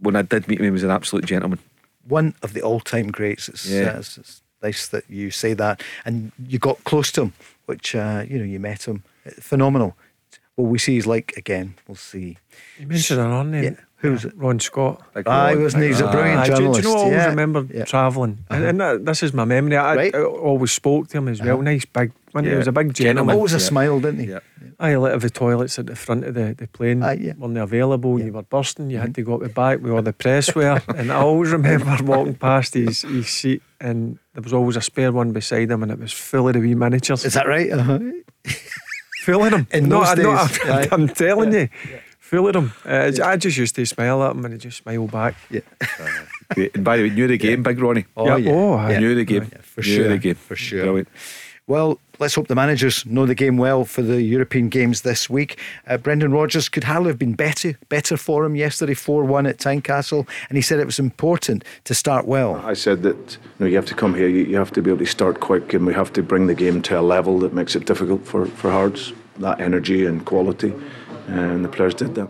when 0.00 0.16
I 0.16 0.22
did 0.22 0.48
meet 0.48 0.58
him, 0.58 0.64
he 0.64 0.70
was 0.70 0.82
an 0.82 0.90
absolute 0.90 1.24
gentleman. 1.24 1.58
One 2.06 2.34
of 2.42 2.52
the 2.52 2.62
all 2.62 2.80
time 2.80 3.10
greats. 3.10 3.48
It's, 3.48 3.66
yeah. 3.66 3.94
Uh, 3.94 3.98
it's, 3.98 4.18
it's, 4.18 4.42
nice 4.62 4.88
that 4.88 5.04
you 5.08 5.30
say 5.30 5.52
that. 5.54 5.82
And 6.04 6.32
you 6.46 6.58
got 6.58 6.82
close 6.84 7.12
to 7.12 7.22
him, 7.22 7.32
which, 7.66 7.94
uh, 7.94 8.24
you 8.26 8.38
know, 8.38 8.44
you 8.44 8.58
met 8.58 8.88
him. 8.88 9.04
Phenomenal. 9.40 9.96
Will 10.56 10.66
we 10.66 10.78
see 10.78 10.94
he's 10.94 11.06
like 11.06 11.36
again? 11.36 11.74
We'll 11.86 11.96
see. 11.96 12.38
You 12.78 12.86
mentioned 12.86 13.20
it 13.20 13.26
on 13.26 13.50
there. 13.50 13.64
Yeah. 13.64 13.76
Who's 13.98 14.24
it? 14.24 14.34
Ron 14.36 14.60
Scott. 14.60 15.02
Ah, 15.26 15.50
he 15.50 15.56
wasn't. 15.56 15.82
he? 15.82 15.88
He's 15.88 16.00
a 16.00 16.10
brilliant 16.10 16.40
uh, 16.40 16.46
journalist. 16.46 16.82
Do, 16.82 16.82
do, 16.82 16.88
you 16.88 16.94
know? 16.94 17.00
I 17.00 17.04
always 17.04 17.16
yeah. 17.16 17.28
remember 17.28 17.66
yeah. 17.72 17.84
travelling, 17.84 18.44
uh-huh. 18.50 18.54
and, 18.56 18.64
and 18.64 18.80
that, 18.80 19.04
this 19.06 19.22
is 19.22 19.32
my 19.32 19.44
memory. 19.44 19.76
I, 19.76 19.94
right. 19.96 20.14
I, 20.14 20.22
always 20.22 20.72
spoke 20.72 21.08
to 21.08 21.18
him 21.18 21.28
as 21.28 21.40
well. 21.40 21.54
Uh-huh. 21.54 21.62
Nice, 21.62 21.86
big. 21.86 22.12
Yeah. 22.44 22.52
He 22.52 22.56
was 22.58 22.68
a 22.68 22.72
big 22.72 22.94
gentleman. 22.94 23.36
Always 23.36 23.54
a 23.54 23.60
smile, 23.60 24.00
didn't 24.00 24.20
he? 24.20 24.26
Yeah. 24.26 24.40
I 24.78 24.96
let 24.96 25.20
the 25.20 25.30
toilets 25.30 25.78
at 25.78 25.86
the 25.86 25.96
front 25.96 26.24
of 26.24 26.34
the, 26.34 26.54
the 26.56 26.66
plane 26.66 27.02
uh, 27.02 27.16
yeah. 27.18 27.32
weren't 27.38 27.56
available. 27.56 28.20
You 28.20 28.32
were 28.32 28.42
bursting. 28.42 28.90
You 28.90 28.98
had 28.98 29.14
to 29.14 29.22
go 29.22 29.36
up 29.36 29.40
the 29.40 29.48
back 29.48 29.80
with 29.80 29.92
all 29.92 30.02
the 30.02 30.12
press 30.12 30.54
wear. 30.54 30.82
and 30.94 31.10
I 31.10 31.16
always 31.16 31.50
remember 31.50 31.96
walking 32.04 32.34
past 32.34 32.74
his, 32.74 33.02
his 33.02 33.28
seat, 33.28 33.62
and 33.80 34.18
there 34.34 34.42
was 34.42 34.52
always 34.52 34.76
a 34.76 34.82
spare 34.82 35.12
one 35.12 35.32
beside 35.32 35.70
him, 35.70 35.82
and 35.82 35.92
it 35.92 35.98
was 35.98 36.12
full 36.12 36.48
of 36.48 36.54
the 36.54 36.60
wee 36.60 36.74
miniatures. 36.74 37.24
Is 37.24 37.34
that 37.34 37.46
right? 37.46 37.70
Uh-huh. 37.70 37.98
full 39.22 39.44
of 39.44 39.50
them. 39.50 39.66
In 39.72 39.88
no, 39.88 40.04
those 40.04 40.16
days, 40.16 40.60
I, 40.64 40.88
am 40.92 41.08
telling 41.08 41.52
you 41.52 41.68
full 42.26 42.46
of 42.48 42.52
them. 42.52 42.72
Uh, 42.84 43.12
yeah. 43.14 43.28
I 43.28 43.36
just 43.36 43.56
used 43.56 43.74
to 43.76 43.86
smile 43.86 44.22
at 44.24 44.34
them 44.34 44.44
and 44.44 44.54
I 44.54 44.56
just 44.58 44.78
smile 44.78 45.06
back. 45.06 45.36
Yeah. 45.48 45.60
and 46.74 46.84
by 46.84 46.96
the 46.96 47.04
way, 47.04 47.08
you 47.08 47.14
knew 47.14 47.28
the 47.28 47.38
game, 47.38 47.60
yeah. 47.60 47.72
Big 47.72 47.78
Ronnie. 47.78 48.06
Oh, 48.16 48.36
yeah. 48.36 48.52
Oh, 48.52 48.74
I 48.74 48.98
knew 48.98 49.14
the 49.14 49.24
game. 49.24 49.50
Oh, 49.54 49.60
for 49.62 49.80
knew 49.80 49.94
sure. 49.94 50.08
the 50.08 50.18
game. 50.18 50.34
For 50.34 50.56
sure. 50.56 50.82
Brilliant. 50.82 51.08
Well, 51.66 51.98
let's 52.18 52.34
hope 52.34 52.48
the 52.48 52.54
managers 52.54 53.04
know 53.06 53.26
the 53.26 53.34
game 53.34 53.56
well 53.56 53.84
for 53.84 54.02
the 54.02 54.22
European 54.22 54.68
games 54.68 55.02
this 55.02 55.30
week. 55.30 55.58
Uh, 55.86 55.96
Brendan 55.96 56.32
Rodgers 56.32 56.68
could 56.68 56.84
hardly 56.84 57.08
have 57.08 57.18
been 57.18 57.34
better 57.34 57.78
better 57.88 58.16
for 58.16 58.44
him 58.44 58.56
yesterday, 58.56 58.94
4 58.94 59.24
1 59.24 59.46
at 59.46 59.58
Tynecastle, 59.58 60.28
and 60.48 60.56
he 60.56 60.62
said 60.62 60.80
it 60.80 60.86
was 60.86 60.98
important 60.98 61.64
to 61.84 61.94
start 61.94 62.26
well. 62.26 62.56
I 62.64 62.74
said 62.74 63.02
that 63.02 63.16
you, 63.16 63.50
know, 63.60 63.66
you 63.66 63.76
have 63.76 63.86
to 63.86 63.94
come 63.94 64.14
here, 64.14 64.28
you, 64.28 64.44
you 64.44 64.56
have 64.56 64.72
to 64.72 64.82
be 64.82 64.90
able 64.90 64.98
to 64.98 65.06
start 65.06 65.40
quick, 65.40 65.74
and 65.74 65.86
we 65.86 65.94
have 65.94 66.12
to 66.14 66.22
bring 66.22 66.46
the 66.46 66.54
game 66.54 66.82
to 66.82 66.98
a 66.98 67.02
level 67.02 67.38
that 67.40 67.52
makes 67.52 67.76
it 67.76 67.86
difficult 67.86 68.26
for, 68.26 68.46
for 68.46 68.70
Hearts, 68.70 69.12
that 69.38 69.60
energy 69.60 70.06
and 70.06 70.24
quality 70.24 70.72
and 71.26 71.64
the 71.64 71.68
players 71.68 71.94
did 71.94 72.14
that. 72.14 72.28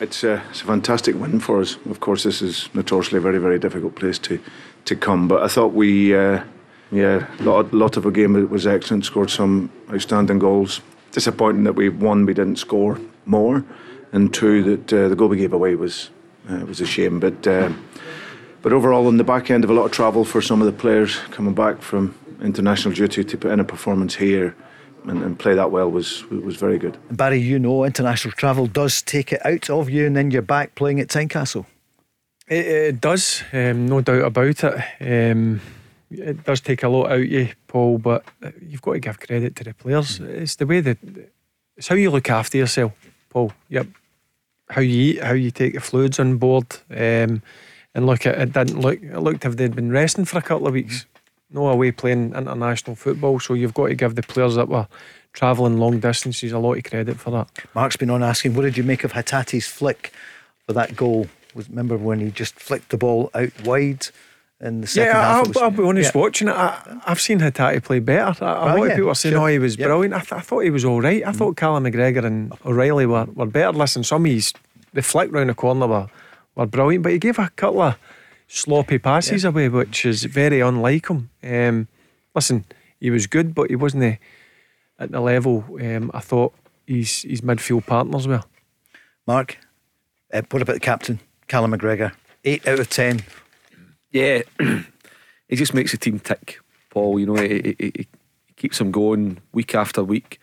It's 0.00 0.22
a, 0.22 0.42
it's 0.50 0.62
a 0.62 0.64
fantastic 0.64 1.16
win 1.16 1.40
for 1.40 1.60
us. 1.60 1.76
Of 1.90 2.00
course, 2.00 2.22
this 2.22 2.40
is 2.40 2.68
notoriously 2.72 3.18
a 3.18 3.20
very, 3.20 3.38
very 3.38 3.58
difficult 3.58 3.96
place 3.96 4.18
to, 4.20 4.40
to 4.84 4.94
come. 4.94 5.26
But 5.26 5.42
I 5.42 5.48
thought 5.48 5.72
we, 5.72 6.14
uh, 6.14 6.44
yeah, 6.90 7.26
a 7.38 7.42
lot, 7.42 7.72
lot 7.72 7.96
of 7.96 8.06
our 8.06 8.12
game 8.12 8.48
was 8.48 8.66
excellent. 8.66 9.04
Scored 9.04 9.30
some 9.30 9.70
outstanding 9.92 10.38
goals. 10.38 10.80
Disappointing 11.12 11.64
that 11.64 11.74
we 11.74 11.88
one 11.88 12.26
we 12.26 12.34
didn't 12.34 12.56
score 12.56 13.00
more, 13.24 13.64
and 14.12 14.32
two 14.32 14.62
that 14.62 14.92
uh, 14.92 15.08
the 15.08 15.16
goal 15.16 15.28
we 15.28 15.36
gave 15.36 15.52
away 15.52 15.74
was 15.74 16.10
uh, 16.50 16.64
was 16.66 16.80
a 16.80 16.86
shame. 16.86 17.18
But 17.18 17.46
uh, 17.46 17.72
but 18.62 18.72
overall, 18.72 19.06
on 19.06 19.16
the 19.16 19.24
back 19.24 19.50
end 19.50 19.64
of 19.64 19.70
a 19.70 19.72
lot 19.72 19.84
of 19.84 19.92
travel 19.92 20.24
for 20.24 20.42
some 20.42 20.60
of 20.60 20.66
the 20.66 20.72
players 20.72 21.16
coming 21.30 21.54
back 21.54 21.80
from 21.80 22.14
international 22.42 22.94
duty 22.94 23.24
to 23.24 23.36
put 23.36 23.50
in 23.50 23.60
a 23.60 23.64
performance 23.64 24.14
here 24.14 24.54
and, 25.04 25.22
and, 25.22 25.38
play 25.38 25.54
that 25.54 25.70
well 25.70 25.90
was 25.90 26.24
was 26.30 26.56
very 26.56 26.78
good. 26.78 26.98
Barry, 27.10 27.38
you 27.38 27.58
know, 27.58 27.84
international 27.84 28.32
travel 28.32 28.66
does 28.66 29.02
take 29.02 29.32
it 29.32 29.44
out 29.44 29.70
of 29.70 29.88
you, 29.88 30.06
and 30.06 30.16
then 30.16 30.30
you're 30.30 30.42
back 30.42 30.74
playing 30.74 31.00
at 31.00 31.08
Tynecastle. 31.08 31.66
It, 32.48 32.66
it 32.66 33.00
does, 33.00 33.42
um, 33.52 33.86
no 33.86 34.00
doubt 34.00 34.24
about 34.24 34.64
it. 34.64 35.32
Um, 35.32 35.60
it 36.10 36.44
does 36.44 36.60
take 36.60 36.82
a 36.82 36.88
lot 36.88 37.06
out 37.06 37.20
of 37.20 37.26
you, 37.26 37.48
Paul, 37.66 37.98
but 37.98 38.24
you've 38.60 38.82
got 38.82 38.94
to 38.94 39.00
give 39.00 39.20
credit 39.20 39.56
to 39.56 39.64
the 39.64 39.74
players. 39.74 40.20
It's 40.20 40.56
the 40.56 40.66
way 40.66 40.80
that 40.80 40.98
it's 41.76 41.88
how 41.88 41.94
you 41.94 42.10
look 42.10 42.30
after 42.30 42.58
yourself, 42.58 42.92
Paul. 43.30 43.52
Yep, 43.68 43.86
how 44.70 44.80
you 44.80 45.12
eat, 45.12 45.22
how 45.22 45.34
you 45.34 45.50
take 45.50 45.74
the 45.74 45.80
fluids 45.80 46.18
on 46.18 46.38
board. 46.38 46.66
Um, 46.90 47.42
and 47.94 48.06
look, 48.06 48.26
it, 48.26 48.38
it 48.38 48.52
didn't 48.52 48.80
look. 48.80 49.02
It 49.02 49.18
looked 49.18 49.44
as 49.44 49.52
if 49.52 49.58
they'd 49.58 49.74
been 49.74 49.92
resting 49.92 50.24
for 50.24 50.38
a 50.38 50.42
couple 50.42 50.66
of 50.66 50.74
weeks 50.74 51.06
no 51.50 51.68
away 51.68 51.92
playing 51.92 52.34
international 52.34 52.96
football. 52.96 53.40
So 53.40 53.54
you've 53.54 53.74
got 53.74 53.88
to 53.88 53.94
give 53.94 54.14
the 54.14 54.22
players 54.22 54.56
that 54.56 54.68
were 54.68 54.86
travelling 55.32 55.78
long 55.78 56.00
distances 56.00 56.52
a 56.52 56.58
lot 56.58 56.78
of 56.78 56.84
credit 56.84 57.18
for 57.18 57.30
that. 57.30 57.48
Mark's 57.74 57.96
been 57.96 58.10
on 58.10 58.22
asking, 58.22 58.54
what 58.54 58.62
did 58.62 58.76
you 58.76 58.82
make 58.82 59.04
of 59.04 59.12
Hatate's 59.12 59.66
flick 59.66 60.12
for 60.66 60.72
that 60.74 60.96
goal? 60.96 61.26
Remember 61.54 61.96
when 61.96 62.20
he 62.20 62.30
just 62.30 62.54
flicked 62.58 62.90
the 62.90 62.98
ball 62.98 63.30
out 63.34 63.52
wide? 63.64 64.08
In 64.60 64.80
the 64.80 64.88
second 64.88 65.14
yeah, 65.14 65.22
half, 65.22 65.56
I'll, 65.56 65.64
I'll, 65.64 65.70
be 65.70 65.84
honest. 65.84 66.14
Yeah. 66.14 66.20
Watching 66.20 66.48
it, 66.48 66.54
I, 66.54 67.00
have 67.06 67.20
seen 67.20 67.38
Hatate 67.38 67.84
play 67.84 68.00
better. 68.00 68.44
A, 68.44 68.48
a 68.48 68.54
oh, 68.54 68.64
lot 68.64 68.76
yeah, 68.78 68.84
of 68.86 68.96
people 68.96 69.10
are 69.10 69.14
saying, 69.14 69.34
sure. 69.34 69.42
"Oh, 69.42 69.46
he 69.46 69.58
was 69.60 69.76
yep. 69.76 69.86
brilliant." 69.86 70.14
I, 70.14 70.18
th- 70.18 70.32
I, 70.32 70.40
thought 70.40 70.60
he 70.60 70.70
was 70.70 70.84
all 70.84 71.00
right. 71.00 71.24
I 71.24 71.30
mm. 71.30 71.36
thought 71.36 71.56
Callum 71.56 71.84
McGregor 71.84 72.24
and 72.24 72.52
O'Riley 72.66 73.06
were, 73.06 73.26
were 73.26 73.46
better. 73.46 73.72
Listen, 73.72 74.02
some 74.02 74.24
of 74.26 74.32
his 74.32 74.52
the 74.92 75.02
flick 75.02 75.30
round 75.30 75.50
the 75.50 75.54
corner 75.54 75.86
were, 75.86 76.08
were 76.56 76.66
brilliant, 76.66 77.04
but 77.04 77.12
he 77.12 77.18
gave 77.18 77.38
a 77.38 77.50
couple 77.50 77.82
of 77.82 77.96
sloppy 78.48 78.98
passes 78.98 79.44
yeah. 79.44 79.50
away, 79.50 79.68
which 79.68 80.04
is 80.04 80.24
very 80.24 80.60
unlike 80.60 81.08
him. 81.08 81.30
Um, 81.44 81.86
listen, 82.34 82.64
he 82.98 83.10
was 83.10 83.28
good, 83.28 83.54
but 83.54 83.70
he 83.70 83.76
wasn't 83.76 84.18
at 84.98 85.12
the 85.12 85.20
level 85.20 85.64
um, 85.80 86.10
I 86.12 86.20
thought 86.20 86.52
his 86.84 87.22
his 87.22 87.42
midfield 87.42 87.86
partners 87.86 88.26
were. 88.26 88.42
Mark, 89.26 89.58
uh, 90.32 90.42
what 90.50 90.62
about 90.62 90.74
the 90.74 90.80
captain, 90.80 91.20
Callum 91.46 91.72
McGregor? 91.72 92.12
Eight 92.44 92.66
out 92.66 92.80
of 92.80 92.90
ten. 92.90 93.22
Yeah, 94.10 94.42
he 95.48 95.56
just 95.56 95.74
makes 95.74 95.92
the 95.92 95.98
team 95.98 96.18
tick, 96.18 96.60
Paul. 96.90 97.18
You 97.20 97.26
know, 97.26 97.36
he, 97.36 97.76
he, 97.78 97.92
he 97.94 98.06
keeps 98.56 98.78
them 98.78 98.90
going 98.90 99.38
week 99.52 99.74
after 99.74 100.02
week, 100.02 100.40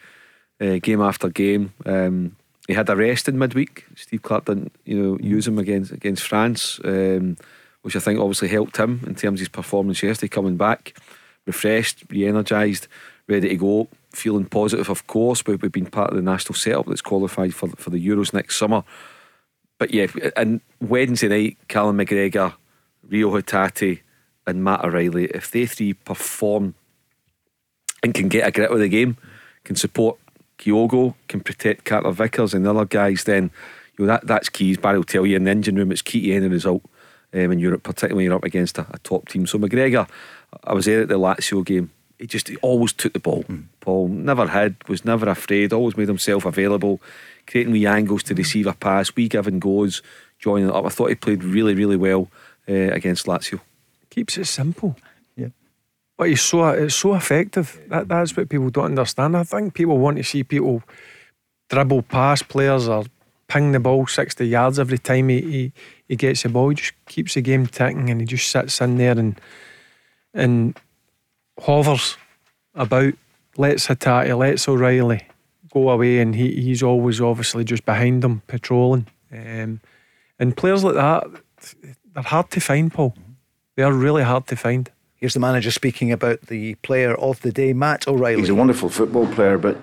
uh, 0.61 0.77
game 0.81 1.01
after 1.01 1.29
game. 1.29 1.73
Um, 1.85 2.35
he 2.67 2.73
had 2.73 2.89
a 2.89 2.95
rest 2.95 3.27
in 3.27 3.37
midweek. 3.37 3.85
Steve 3.95 4.21
Clarke 4.21 4.45
didn't, 4.45 4.75
you 4.85 5.01
know, 5.01 5.17
use 5.19 5.47
him 5.47 5.59
against 5.59 5.91
against 5.91 6.23
France. 6.23 6.79
Um, 6.83 7.37
which 7.81 7.95
I 7.95 7.99
think 7.99 8.19
obviously 8.19 8.47
helped 8.47 8.77
him 8.77 9.01
in 9.05 9.13
terms 9.13 9.39
of 9.39 9.41
his 9.41 9.49
performance 9.49 10.01
yesterday, 10.01 10.27
coming 10.27 10.57
back 10.57 10.95
refreshed, 11.45 12.03
re 12.09 12.27
energised, 12.27 12.87
ready 13.27 13.49
to 13.49 13.55
go, 13.55 13.87
feeling 14.11 14.45
positive, 14.45 14.89
of 14.89 15.07
course. 15.07 15.41
But 15.41 15.61
we've 15.61 15.71
been 15.71 15.85
part 15.85 16.09
of 16.09 16.15
the 16.15 16.21
national 16.21 16.55
setup 16.55 16.87
that's 16.87 17.01
qualified 17.01 17.53
for, 17.53 17.69
for 17.69 17.89
the 17.89 18.05
Euros 18.05 18.33
next 18.33 18.57
summer. 18.57 18.83
But 19.77 19.93
yeah, 19.93 20.07
and 20.35 20.61
Wednesday 20.81 21.27
night, 21.27 21.57
Callum 21.67 21.97
McGregor, 21.97 22.53
Reo 23.09 23.31
Hatate, 23.31 24.01
and 24.47 24.63
Matt 24.63 24.83
O'Riley, 24.83 25.25
if 25.25 25.51
they 25.51 25.65
three 25.65 25.93
perform 25.93 26.75
and 28.03 28.13
can 28.13 28.27
get 28.27 28.47
a 28.47 28.51
grip 28.51 28.71
of 28.71 28.79
the 28.79 28.87
game, 28.87 29.17
can 29.63 29.75
support 29.75 30.17
Kyogo, 30.57 31.15
can 31.27 31.41
protect 31.41 31.85
Carter 31.85 32.11
Vickers 32.11 32.53
and 32.53 32.65
the 32.65 32.69
other 32.69 32.85
guys, 32.85 33.23
then 33.23 33.51
you 33.97 34.05
know 34.05 34.11
that 34.11 34.27
that's 34.27 34.49
key. 34.49 34.71
As 34.71 34.77
Barry 34.77 34.97
will 34.97 35.03
tell 35.03 35.25
you 35.25 35.35
in 35.35 35.45
the 35.45 35.51
engine 35.51 35.75
room, 35.75 35.91
it's 35.91 36.01
key 36.01 36.27
to 36.27 36.33
any 36.33 36.47
result 36.47 36.83
um, 37.33 37.51
in 37.51 37.59
Europe, 37.59 37.83
particularly 37.83 38.15
when 38.15 38.25
you're 38.25 38.35
up 38.35 38.43
against 38.43 38.77
a, 38.77 38.85
a, 38.91 38.99
top 38.99 39.27
team. 39.27 39.47
So 39.47 39.57
McGregor, 39.57 40.07
I 40.63 40.73
was 40.73 40.85
there 40.85 41.01
at 41.01 41.07
the 41.07 41.19
Lazio 41.19 41.65
game. 41.65 41.91
He 42.19 42.27
just 42.27 42.47
he 42.47 42.55
always 42.57 42.93
took 42.93 43.13
the 43.13 43.19
ball. 43.19 43.43
Mm. 43.43 43.65
Paul 43.81 44.07
never 44.07 44.47
hid, 44.47 44.87
was 44.87 45.03
never 45.03 45.27
afraid, 45.27 45.73
always 45.73 45.97
made 45.97 46.07
himself 46.07 46.45
available, 46.45 47.01
creating 47.47 47.73
wee 47.73 47.85
angles 47.85 48.23
to 48.23 48.35
receive 48.35 48.67
a 48.67 48.73
pass, 48.73 49.13
wee 49.15 49.27
give 49.27 49.47
and 49.47 49.61
goes, 49.61 50.01
joining 50.39 50.69
it 50.69 50.75
up. 50.75 50.85
I 50.85 50.89
thought 50.89 51.09
he 51.09 51.15
played 51.15 51.43
really, 51.43 51.73
really 51.73 51.97
well 51.97 52.29
uh, 52.69 52.93
against 52.93 53.25
Lazio. 53.25 53.59
Keeps 54.09 54.37
it 54.37 54.45
simple. 54.45 54.95
Yeah. 55.35 55.49
But 56.17 56.29
he's 56.29 56.41
so 56.41 56.67
it's 56.69 56.95
so 56.95 57.15
effective. 57.15 57.79
That, 57.87 58.07
that's 58.07 58.35
what 58.35 58.49
people 58.49 58.69
don't 58.69 58.85
understand. 58.85 59.35
I 59.35 59.43
think 59.43 59.73
people 59.73 59.97
want 59.97 60.17
to 60.17 60.23
see 60.23 60.43
people 60.43 60.83
dribble 61.69 62.03
past 62.03 62.47
players 62.47 62.87
or 62.87 63.05
ping 63.47 63.71
the 63.71 63.79
ball 63.79 64.07
60 64.07 64.45
yards 64.47 64.79
every 64.79 64.97
time 64.97 65.29
he, 65.29 65.41
he, 65.41 65.71
he 66.07 66.15
gets 66.15 66.43
the 66.43 66.49
ball. 66.49 66.69
He 66.69 66.75
just 66.75 66.93
keeps 67.07 67.33
the 67.35 67.41
game 67.41 67.67
ticking 67.67 68.09
and 68.09 68.21
he 68.21 68.27
just 68.27 68.49
sits 68.49 68.81
in 68.81 68.97
there 68.97 69.17
and 69.17 69.39
and 70.33 70.77
hovers 71.61 72.17
about, 72.73 73.13
Let's 73.57 73.89
lets 73.89 74.05
Hatate, 74.05 74.37
lets 74.37 74.67
O'Riley 74.67 75.25
go 75.73 75.89
away, 75.89 76.19
and 76.19 76.35
he, 76.35 76.61
he's 76.61 76.83
always 76.83 77.21
obviously 77.21 77.63
just 77.63 77.85
behind 77.85 78.21
them, 78.21 78.41
patrolling. 78.47 79.07
Um, 79.31 79.79
and 80.37 80.57
players 80.57 80.83
like 80.83 80.95
that, 80.95 81.25
they're 82.15 82.23
hard 82.23 82.49
to 82.51 82.59
find, 82.59 82.91
Paul. 82.91 83.13
They 83.75 83.83
are 83.83 83.93
really 83.93 84.23
hard 84.23 84.47
to 84.47 84.55
find. 84.55 84.89
Here's 85.15 85.33
the 85.33 85.39
manager 85.39 85.69
speaking 85.69 86.11
about 86.11 86.41
the 86.43 86.75
player 86.75 87.13
of 87.15 87.41
the 87.41 87.51
day, 87.51 87.73
Matt 87.73 88.07
O'Riley. 88.07 88.39
He's 88.39 88.49
a 88.49 88.55
wonderful 88.55 88.89
football 88.89 89.27
player, 89.27 89.57
but 89.57 89.77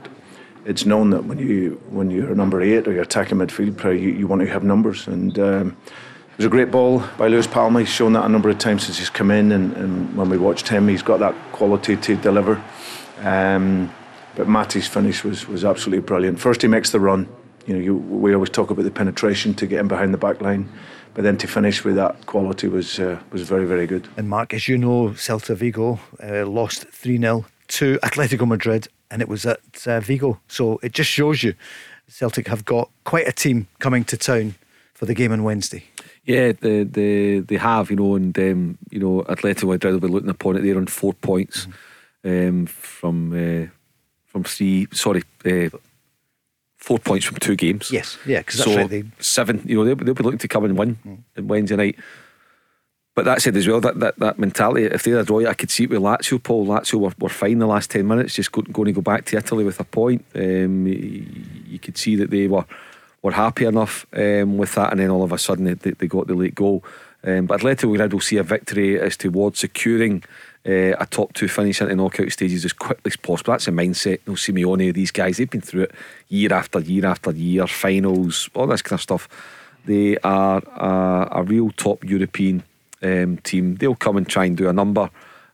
it's 0.65 0.87
known 0.87 1.11
that 1.11 1.25
when 1.25 1.39
you 1.39 1.81
when 1.91 2.11
you're 2.11 2.35
number 2.35 2.61
eight 2.63 2.89
or 2.89 2.93
you're 2.93 3.03
attacking 3.03 3.39
midfield 3.39 3.77
player, 3.77 3.95
you, 3.95 4.11
you 4.11 4.27
want 4.27 4.41
to 4.41 4.49
have 4.49 4.65
numbers. 4.65 5.07
And 5.07 5.39
um, 5.39 5.77
it 5.87 6.39
was 6.39 6.47
a 6.47 6.51
great 6.51 6.71
ball 6.71 7.03
by 7.19 7.29
Luis 7.29 7.47
Palma. 7.47 7.81
He's 7.81 7.89
shown 7.91 8.15
that 8.15 8.25
a 8.25 8.29
number 8.29 8.49
of 8.49 8.59
times 8.59 8.85
since 8.85 8.99
he's 8.99 9.11
come 9.11 9.31
in, 9.31 9.53
and, 9.53 9.75
and 9.77 10.17
when 10.17 10.31
we 10.31 10.39
watched 10.39 10.69
him, 10.69 10.89
he's 10.89 11.03
got 11.03 11.21
that 11.21 11.35
quality 11.53 11.97
to 11.97 12.17
deliver. 12.17 12.63
Um, 13.21 13.93
but 14.37 14.49
Matty's 14.49 14.89
finish 14.89 15.23
was 15.23 15.47
was 15.47 15.65
absolutely 15.65 16.07
brilliant. 16.07 16.41
First, 16.41 16.63
he 16.63 16.69
makes 16.69 16.91
the 16.91 17.01
run. 17.01 17.29
You 17.67 17.75
know, 17.75 17.81
you, 17.81 17.97
we 17.97 18.35
always 18.35 18.51
talk 18.51 18.71
about 18.71 18.85
the 18.85 18.91
penetration 18.91 19.55
to 19.55 19.67
get 19.67 19.81
him 19.81 19.89
behind 19.89 20.15
the 20.15 20.19
back 20.19 20.41
line. 20.41 20.69
But 21.15 21.25
then 21.25 21.37
to 21.39 21.47
finish 21.47 21.85
with 21.85 21.97
that 21.97 22.27
quality 22.27 22.69
was 22.69 22.99
uh, 22.99 23.19
was 23.31 23.43
very 23.43 23.67
very 23.67 23.87
good. 23.87 24.09
And 24.17 24.29
Mark, 24.29 24.55
as 24.55 24.69
you 24.69 24.79
know, 24.79 25.11
Celta 25.11 25.55
Vigo 25.55 26.01
uh, 26.23 26.47
lost 26.47 26.87
three 26.89 27.19
0 27.19 27.45
to 27.69 27.99
Atletico 28.03 28.47
Madrid, 28.47 28.89
and 29.11 29.21
it 29.21 29.29
was 29.29 29.45
at 29.47 29.61
uh, 29.87 30.01
Vigo. 30.01 30.41
So 30.49 30.79
it 30.83 30.93
just 30.93 31.11
shows 31.11 31.43
you 31.43 31.55
Celtic 32.09 32.49
have 32.49 32.65
got 32.65 32.91
quite 33.05 33.27
a 33.27 33.33
team 33.33 33.69
coming 33.79 34.05
to 34.05 34.17
town 34.17 34.55
for 34.95 35.07
the 35.07 35.15
game 35.15 35.33
on 35.33 35.43
Wednesday. 35.43 35.85
Yeah, 36.25 36.53
they 36.53 36.85
they, 36.85 37.39
they 37.41 37.57
have, 37.57 37.91
you 37.91 37.97
know, 37.97 38.15
and 38.15 38.39
um, 38.39 38.79
you 38.91 39.01
know, 39.01 39.23
Atletico 39.23 39.69
Madrid 39.69 39.95
will 39.95 40.01
be 40.01 40.09
looking 40.09 40.31
upon 40.31 40.57
it. 40.57 40.63
They're 40.63 40.77
on 40.77 40.87
four 40.87 41.15
points 41.15 41.67
mm-hmm. 42.25 42.49
um, 42.49 42.67
from 42.67 43.33
uh, 43.33 43.67
from 44.27 44.45
three. 44.45 44.87
Sorry, 44.93 45.23
uh, 45.45 45.71
four 46.83 46.99
points 46.99 47.25
from 47.25 47.37
two 47.37 47.57
games. 47.57 47.91
Yes, 47.91 48.19
yeah, 48.27 48.41
because 48.41 48.63
so 48.63 48.77
right, 48.77 48.91
they... 48.91 49.05
seven. 49.21 49.63
You 49.65 49.77
know, 49.77 49.85
they'll, 49.85 49.97
they'll, 49.97 50.15
be 50.15 50.25
looking 50.25 50.39
to 50.39 50.49
come 50.49 50.65
and 50.65 50.77
win 50.77 50.97
mm. 51.07 51.19
on 51.39 51.49
Wednesday 51.49 51.77
night. 51.77 51.99
But 53.15 53.27
that 53.27 53.43
said 53.43 53.57
as 53.57 53.69
well, 53.69 53.81
that, 53.83 54.01
that, 54.01 54.19
that 54.21 54.39
mentality, 54.39 54.87
if 54.87 55.03
they're 55.03 55.19
a 55.19 55.25
draw, 55.25 55.47
I 55.47 55.53
could 55.53 55.71
see 55.71 55.85
it 55.85 55.91
with 55.91 56.01
Lazio, 56.01 56.43
Paul. 56.43 56.67
Lazio 56.67 56.99
were, 56.99 57.13
were 57.19 57.29
fine 57.29 57.59
the 57.59 57.67
last 57.67 57.91
10 57.91 58.07
minutes, 58.09 58.35
just 58.35 58.51
go, 58.53 58.63
going 58.63 58.87
to 58.87 58.93
go 58.93 59.03
back 59.03 59.27
to 59.27 59.37
Italy 59.37 59.65
with 59.65 59.79
a 59.81 59.85
point. 59.85 60.25
Um, 60.35 60.87
you, 60.87 61.27
you 61.67 61.79
could 61.79 61.99
see 61.99 62.17
that 62.17 62.31
they 62.31 62.49
were 62.49 62.65
were 63.23 63.33
happy 63.33 63.65
enough 63.65 64.05
um, 64.15 64.59
with 64.59 64.75
that, 64.75 64.91
and 64.91 65.01
then 65.01 65.11
all 65.11 65.23
of 65.23 65.33
a 65.33 65.39
sudden 65.39 65.65
they, 65.65 65.75
they 65.75 66.07
got 66.09 66.27
the 66.27 66.35
late 66.35 66.57
goal. 66.57 66.83
Um, 67.25 67.47
but 67.47 67.61
Atletico 67.61 67.93
Madrid 67.93 68.13
will 68.13 68.21
see 68.21 68.37
a 68.37 68.43
victory 68.43 68.99
as 68.99 69.17
towards 69.17 69.61
securing 69.61 70.25
uh, 70.67 70.95
a 70.99 71.07
top 71.07 71.33
two 71.33 71.49
finish 71.49 71.81
into 71.81 71.95
knockout 71.97 72.31
stages 72.31 72.65
as 72.65 72.73
quickly 72.73 73.11
as 73.11 73.17
possible. 73.17 73.53
That's 73.53 73.69
a 73.69 73.73
mindset. 73.73 74.21
No 74.27 74.35
Simeone, 74.35 74.95
these 74.95 75.11
guys, 75.11 75.37
they've 75.37 75.51
been 75.51 75.61
through 75.61 75.83
it 75.83 75.95
year 76.29 76.53
after 76.53 76.81
year 76.81 77.07
after 77.07 77.33
year, 77.33 77.67
finals, 77.67 78.49
all 78.55 78.67
this 78.69 78.83
kind 78.83 78.99
of 78.99 79.03
stuff. 79.03 79.29
They 79.85 80.17
are 80.19 80.63
a, 80.77 81.41
a 81.41 81.43
real 81.43 81.71
top 81.73 82.05
European 82.05 82.63
um, 83.03 83.39
team. 83.39 83.77
They'll 83.77 83.97
come 83.97 84.17
and 84.17 84.29
try 84.29 84.45
and 84.45 84.57
do 84.57 84.69
a 84.69 84.73
number 84.73 85.11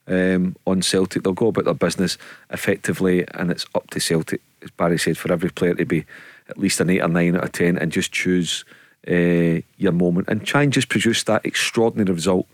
um, 0.06 0.56
on 0.66 0.82
Celtic. 0.82 1.22
They'll 1.22 1.32
go 1.32 1.48
about 1.48 1.64
their 1.64 1.74
business 1.74 2.18
effectively, 2.50 3.26
and 3.34 3.50
it's 3.50 3.66
up 3.74 3.88
to 3.90 4.00
Celtic, 4.00 4.42
as 4.62 4.70
Barry 4.72 4.98
said, 4.98 5.16
for 5.16 5.32
every 5.32 5.50
player 5.50 5.74
to 5.74 5.86
be 5.86 6.04
at 6.48 6.58
least 6.58 6.80
an 6.80 6.90
eight 6.90 7.02
or 7.02 7.08
nine 7.08 7.36
out 7.36 7.44
of 7.44 7.52
ten 7.52 7.78
and 7.78 7.92
just 7.92 8.12
choose 8.12 8.64
uh, 9.10 9.60
your 9.76 9.92
moment 9.92 10.28
and 10.28 10.46
try 10.46 10.62
and 10.62 10.72
just 10.72 10.88
produce 10.88 11.22
that 11.24 11.44
extraordinary 11.46 12.12
result 12.12 12.46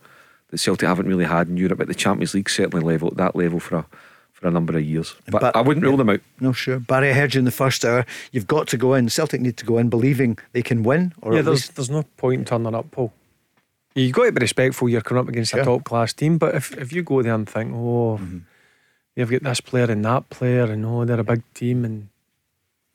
that 0.55 0.59
Celtic 0.59 0.89
haven't 0.89 1.09
really 1.09 1.25
had 1.25 1.49
in 1.49 1.57
Europe 1.57 1.81
at 1.81 1.89
the 1.89 1.95
Champions 1.95 2.33
League 2.33 2.49
certainly 2.49 2.85
level 2.85 3.09
at 3.09 3.17
that 3.17 3.37
level 3.37 3.59
for 3.59 3.77
a 3.79 3.87
for 4.33 4.49
a 4.49 4.51
number 4.51 4.77
of 4.77 4.85
years. 4.85 5.15
But, 5.31 5.41
but 5.41 5.57
I 5.57 5.61
wouldn't 5.61 5.85
rule 5.85 5.97
them 5.97 6.11
out. 6.11 6.21
No, 6.41 6.53
sure. 6.53 6.81
Barry, 6.81 7.11
I 7.11 7.13
heard 7.13 7.35
you 7.35 7.39
in 7.39 7.45
the 7.45 7.51
first 7.51 7.85
hour. 7.85 8.05
You've 8.33 8.47
got 8.47 8.67
to 8.69 8.77
go 8.77 8.95
in. 8.95 9.09
Celtic 9.09 9.41
need 9.41 9.57
to 9.59 9.65
go 9.65 9.79
in 9.79 9.89
believing 9.89 10.39
they 10.53 10.63
can 10.63 10.83
win. 10.83 11.13
Or 11.23 11.35
yeah, 11.35 11.43
there's 11.43 11.67
least... 11.67 11.77
there's 11.77 11.91
no 11.91 12.05
point 12.17 12.41
in 12.41 12.45
turning 12.45 12.75
up, 12.75 12.91
Paul. 12.91 13.13
You've 13.95 14.13
got 14.13 14.25
to 14.25 14.33
be 14.33 14.41
respectful. 14.41 14.89
You're 14.89 15.03
coming 15.03 15.23
up 15.23 15.29
against 15.29 15.55
a 15.55 15.65
top 15.65 15.85
class 15.85 16.13
team, 16.13 16.39
but 16.39 16.55
if 16.55 16.77
if 16.79 16.93
you 16.93 17.03
go 17.03 17.23
there 17.23 17.35
and 17.35 17.49
think, 17.49 17.73
oh, 17.73 18.19
mm-hmm. 18.21 18.39
you've 19.15 19.31
got 19.31 19.43
this 19.43 19.61
player 19.61 19.91
and 19.91 20.05
that 20.05 20.31
player, 20.31 20.65
and 20.65 20.85
oh, 20.85 21.05
they're 21.05 21.21
a 21.21 21.25
big 21.25 21.43
team, 21.55 21.85
and 21.85 22.09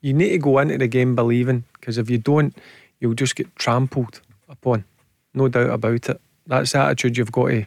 you 0.02 0.12
need 0.12 0.30
to 0.30 0.38
go 0.38 0.58
into 0.58 0.76
the 0.76 0.88
game 0.88 1.14
believing, 1.14 1.64
because 1.72 1.96
if 1.96 2.10
you 2.10 2.18
don't, 2.18 2.54
you'll 3.00 3.14
just 3.14 3.34
get 3.34 3.54
trampled 3.56 4.20
upon. 4.46 4.84
No 5.32 5.48
doubt 5.48 5.70
about 5.70 6.10
it. 6.10 6.20
That's 6.50 6.72
the 6.72 6.78
attitude 6.78 7.16
you've 7.16 7.30
got 7.30 7.46
to 7.46 7.66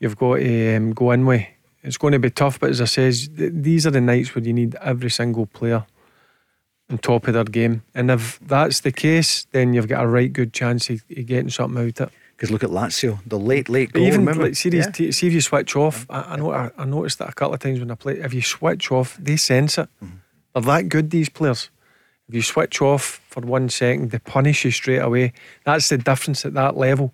you've 0.00 0.16
got 0.16 0.36
to 0.36 0.76
um, 0.76 0.92
go 0.92 1.10
in 1.10 1.26
with. 1.26 1.46
It's 1.82 1.98
going 1.98 2.12
to 2.12 2.18
be 2.18 2.30
tough, 2.30 2.58
but 2.58 2.70
as 2.70 2.80
I 2.80 2.86
says, 2.86 3.28
th- 3.28 3.52
these 3.54 3.86
are 3.86 3.90
the 3.90 4.00
nights 4.00 4.34
where 4.34 4.42
you 4.42 4.54
need 4.54 4.74
every 4.76 5.10
single 5.10 5.46
player 5.46 5.84
on 6.90 6.98
top 6.98 7.28
of 7.28 7.34
their 7.34 7.44
game. 7.44 7.82
And 7.94 8.10
if 8.10 8.40
that's 8.40 8.80
the 8.80 8.90
case, 8.90 9.44
then 9.52 9.74
you've 9.74 9.88
got 9.88 10.04
a 10.04 10.08
right 10.08 10.32
good 10.32 10.52
chance 10.52 10.88
of, 10.90 11.04
of 11.14 11.26
getting 11.26 11.50
something 11.50 11.78
out 11.78 12.00
of 12.00 12.08
it. 12.08 12.14
Because 12.36 12.50
look 12.50 12.64
at 12.64 12.70
Lazio, 12.70 13.18
the 13.26 13.38
late, 13.38 13.68
late 13.68 13.92
goal. 13.92 14.02
Even 14.02 14.20
remember? 14.20 14.44
like, 14.44 14.56
see, 14.56 14.70
yeah. 14.70 14.90
t- 14.90 15.12
see 15.12 15.26
if 15.26 15.34
you 15.34 15.42
switch 15.42 15.76
off. 15.76 16.06
I, 16.08 16.20
I 16.20 16.36
know. 16.36 16.52
I, 16.52 16.70
I, 16.78 16.86
noticed 16.86 17.18
that 17.18 17.28
a 17.28 17.32
couple 17.32 17.52
of 17.52 17.60
times 17.60 17.80
when 17.80 17.90
I 17.90 17.94
play. 17.94 18.18
If 18.18 18.32
you 18.32 18.40
switch 18.40 18.90
off, 18.90 19.18
they 19.18 19.36
sense 19.36 19.76
it. 19.76 19.90
Mm-hmm. 20.02 20.16
They're 20.54 20.62
that 20.62 20.88
good. 20.88 21.10
These 21.10 21.28
players. 21.28 21.68
If 22.28 22.34
you 22.34 22.42
switch 22.42 22.80
off 22.80 23.20
for 23.28 23.40
one 23.40 23.68
second, 23.68 24.10
they 24.10 24.18
punish 24.20 24.64
you 24.64 24.70
straight 24.70 25.00
away. 25.00 25.34
That's 25.64 25.90
the 25.90 25.98
difference 25.98 26.46
at 26.46 26.54
that 26.54 26.78
level. 26.78 27.12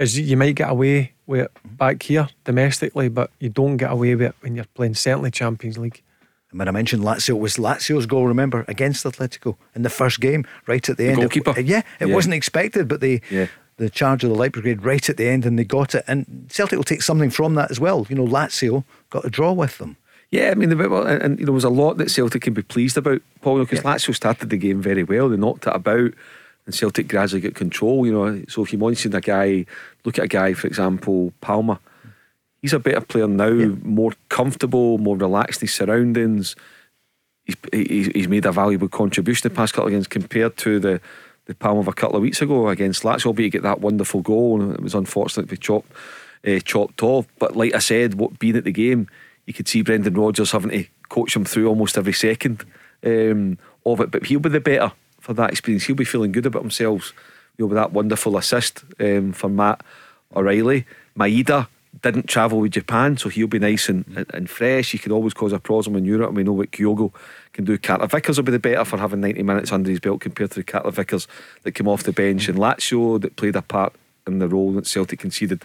Is 0.00 0.18
you 0.18 0.36
might 0.36 0.54
get 0.54 0.70
away 0.70 1.12
with 1.26 1.42
it 1.42 1.50
back 1.64 2.02
here 2.02 2.28
domestically, 2.44 3.08
but 3.08 3.30
you 3.38 3.50
don't 3.50 3.76
get 3.76 3.92
away 3.92 4.14
with 4.14 4.28
it 4.28 4.34
when 4.40 4.56
you're 4.56 4.64
playing 4.74 4.94
certainly 4.94 5.30
Champions 5.30 5.78
League. 5.78 6.02
And 6.50 6.58
when 6.58 6.66
I 6.66 6.72
mentioned 6.72 7.04
Lazio, 7.04 7.30
it 7.30 7.34
was 7.34 7.58
Lazio's 7.58 8.06
goal, 8.06 8.26
remember, 8.26 8.64
against 8.66 9.04
Atletico 9.04 9.56
in 9.74 9.82
the 9.82 9.90
first 9.90 10.20
game, 10.20 10.44
right 10.66 10.88
at 10.88 10.96
the, 10.96 11.04
the 11.04 11.10
end. 11.10 11.20
Goalkeeper. 11.20 11.54
It, 11.56 11.66
yeah, 11.66 11.82
it 12.00 12.08
yeah. 12.08 12.14
wasn't 12.14 12.34
expected, 12.34 12.88
but 12.88 13.00
they 13.00 13.20
yeah 13.30 13.46
the 13.80 13.90
charge 13.90 14.22
of 14.22 14.30
the 14.30 14.36
Light 14.36 14.52
Brigade 14.52 14.84
right 14.84 15.08
at 15.08 15.16
the 15.16 15.26
end 15.26 15.46
and 15.46 15.58
they 15.58 15.64
got 15.64 15.94
it. 15.94 16.04
And 16.06 16.46
Celtic 16.50 16.76
will 16.76 16.84
take 16.84 17.02
something 17.02 17.30
from 17.30 17.54
that 17.54 17.70
as 17.70 17.80
well. 17.80 18.06
You 18.08 18.16
know, 18.16 18.26
Lazio 18.26 18.84
got 19.08 19.24
a 19.24 19.30
draw 19.30 19.52
with 19.52 19.78
them. 19.78 19.96
Yeah, 20.30 20.50
I 20.50 20.54
mean, 20.54 20.68
the, 20.68 21.02
and, 21.02 21.22
and 21.22 21.38
you 21.40 21.44
know, 21.44 21.46
there 21.46 21.54
was 21.54 21.64
a 21.64 21.70
lot 21.70 21.96
that 21.96 22.10
Celtic 22.10 22.42
can 22.42 22.54
be 22.54 22.62
pleased 22.62 22.96
about, 22.96 23.20
Paul, 23.40 23.58
because 23.58 23.82
yeah. 23.82 23.94
Lazio 23.94 24.14
started 24.14 24.50
the 24.50 24.56
game 24.56 24.80
very 24.80 25.02
well. 25.02 25.28
They 25.28 25.36
knocked 25.36 25.66
it 25.66 25.74
about, 25.74 26.12
and 26.70 26.74
Celtic 26.74 27.08
gradually 27.08 27.40
get 27.40 27.54
control. 27.54 28.06
You 28.06 28.12
know, 28.12 28.44
so 28.48 28.62
if 28.62 28.72
you 28.72 28.78
mention 28.78 29.14
a 29.14 29.20
guy, 29.20 29.66
look 30.04 30.18
at 30.18 30.24
a 30.24 30.28
guy, 30.28 30.54
for 30.54 30.66
example, 30.66 31.32
Palma. 31.40 31.80
He's 32.62 32.72
a 32.72 32.78
better 32.78 33.00
player 33.00 33.26
now, 33.26 33.48
yeah. 33.48 33.74
more 33.82 34.12
comfortable, 34.28 34.98
more 34.98 35.16
relaxed 35.16 35.62
in 35.62 35.66
his 35.66 35.74
surroundings. 35.74 36.56
He's, 37.44 37.56
he's, 37.72 38.06
he's 38.08 38.28
made 38.28 38.44
a 38.44 38.52
valuable 38.52 38.88
contribution 38.88 39.48
the 39.48 39.54
past 39.54 39.72
couple 39.72 39.88
of 39.88 39.92
games 39.92 40.06
compared 40.06 40.56
to 40.58 40.78
the 40.78 41.00
the 41.46 41.54
palm 41.56 41.78
of 41.78 41.88
a 41.88 41.92
couple 41.92 42.14
of 42.14 42.22
weeks 42.22 42.40
ago 42.40 42.68
against 42.68 43.02
Lazio, 43.02 43.26
albeit 43.26 43.50
get 43.50 43.62
that 43.62 43.80
wonderful 43.80 44.20
goal. 44.20 44.62
And 44.62 44.72
it 44.72 44.80
was 44.80 44.94
unfortunate 44.94 45.44
to 45.44 45.48
be 45.48 45.56
chopped, 45.56 45.90
uh, 46.46 46.60
chopped 46.60 47.02
off. 47.02 47.26
But 47.40 47.56
like 47.56 47.74
I 47.74 47.80
said, 47.80 48.14
what 48.14 48.38
being 48.38 48.56
at 48.56 48.62
the 48.62 48.70
game, 48.70 49.08
you 49.46 49.52
could 49.52 49.66
see 49.66 49.82
Brendan 49.82 50.14
Rodgers 50.14 50.52
having 50.52 50.70
to 50.70 50.84
coach 51.08 51.34
him 51.34 51.44
through 51.44 51.66
almost 51.66 51.98
every 51.98 52.12
second 52.12 52.64
um, 53.04 53.58
of 53.84 54.00
it. 54.00 54.12
But 54.12 54.26
he'll 54.26 54.38
be 54.38 54.48
the 54.48 54.60
better 54.60 54.92
for 55.30 55.34
that 55.34 55.50
experience. 55.50 55.84
He'll 55.84 55.94
be 55.94 56.04
feeling 56.04 56.32
good 56.32 56.46
about 56.46 56.62
himself. 56.62 57.12
You 57.56 57.64
know, 57.64 57.68
with 57.68 57.76
that 57.76 57.92
wonderful 57.92 58.36
assist 58.36 58.82
um, 58.98 59.32
for 59.32 59.48
Matt 59.48 59.80
O'Riley. 60.34 60.86
Maeda 61.16 61.68
didn't 62.02 62.26
travel 62.26 62.58
with 62.58 62.72
Japan, 62.72 63.16
so 63.16 63.28
he'll 63.28 63.46
be 63.46 63.60
nice 63.60 63.88
and, 63.88 64.04
and, 64.16 64.26
and 64.34 64.50
fresh. 64.50 64.90
He 64.90 64.98
could 64.98 65.12
always 65.12 65.32
cause 65.32 65.52
a 65.52 65.60
problem 65.60 65.94
in 65.94 66.04
Europe. 66.04 66.30
And 66.30 66.36
we 66.36 66.42
know 66.42 66.52
what 66.52 66.72
Kyogo 66.72 67.12
can 67.52 67.64
do. 67.64 67.78
Carter 67.78 68.08
Vickers 68.08 68.38
will 68.38 68.44
be 68.44 68.50
the 68.50 68.58
better 68.58 68.84
for 68.84 68.98
having 68.98 69.20
90 69.20 69.44
minutes 69.44 69.70
under 69.70 69.88
his 69.88 70.00
belt 70.00 70.20
compared 70.20 70.50
to 70.50 70.56
the 70.58 70.64
Carter 70.64 70.90
Vickers 70.90 71.28
that 71.62 71.72
came 71.72 71.86
off 71.86 72.02
the 72.02 72.12
bench 72.12 72.48
and 72.48 72.58
Lazio 72.58 73.20
that 73.20 73.36
played 73.36 73.54
a 73.54 73.62
part 73.62 73.92
in 74.26 74.40
the 74.40 74.48
role 74.48 74.72
that 74.72 74.88
Celtic 74.88 75.20
conceded 75.20 75.62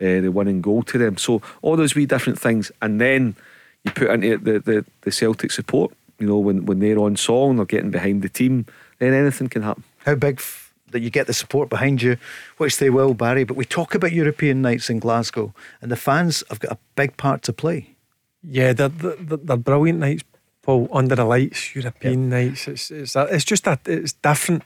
uh, 0.00 0.20
the 0.20 0.28
winning 0.28 0.62
goal 0.62 0.84
to 0.84 0.96
them. 0.96 1.16
So 1.16 1.42
all 1.62 1.74
those 1.74 1.96
wee 1.96 2.06
different 2.06 2.38
things, 2.38 2.70
and 2.80 3.00
then 3.00 3.34
you 3.82 3.90
put 3.90 4.10
into 4.10 4.34
it 4.34 4.44
the, 4.44 4.60
the, 4.60 4.84
the 5.00 5.10
Celtic 5.10 5.50
support. 5.50 5.92
You 6.20 6.28
know, 6.28 6.38
when, 6.38 6.66
when 6.66 6.78
they're 6.78 6.98
on 6.98 7.16
song, 7.16 7.56
they're 7.56 7.64
getting 7.64 7.90
behind 7.90 8.22
the 8.22 8.28
team, 8.28 8.66
then 8.98 9.14
anything 9.14 9.48
can 9.48 9.62
happen. 9.62 9.84
How 10.04 10.14
big 10.14 10.38
f- 10.38 10.72
that 10.90 11.00
you 11.00 11.10
get 11.10 11.26
the 11.26 11.34
support 11.34 11.68
behind 11.68 12.02
you, 12.02 12.16
which 12.56 12.78
they 12.78 12.90
will, 12.90 13.14
Barry. 13.14 13.44
But 13.44 13.56
we 13.56 13.64
talk 13.64 13.94
about 13.94 14.12
European 14.12 14.62
nights 14.62 14.90
in 14.90 14.98
Glasgow, 14.98 15.54
and 15.80 15.90
the 15.90 15.96
fans 15.96 16.42
have 16.48 16.60
got 16.60 16.72
a 16.72 16.78
big 16.94 17.16
part 17.16 17.42
to 17.42 17.52
play. 17.52 17.94
Yeah, 18.42 18.72
they're, 18.72 18.88
they're, 18.88 19.36
they're 19.36 19.56
brilliant 19.56 19.98
nights, 19.98 20.24
Paul, 20.62 20.88
under 20.92 21.14
the 21.14 21.24
lights, 21.24 21.74
European 21.74 22.30
yep. 22.30 22.30
nights. 22.30 22.68
It's 22.68 22.90
it's 22.90 23.16
it's 23.16 23.44
just 23.44 23.64
that 23.64 23.80
it's 23.86 24.12
different. 24.12 24.62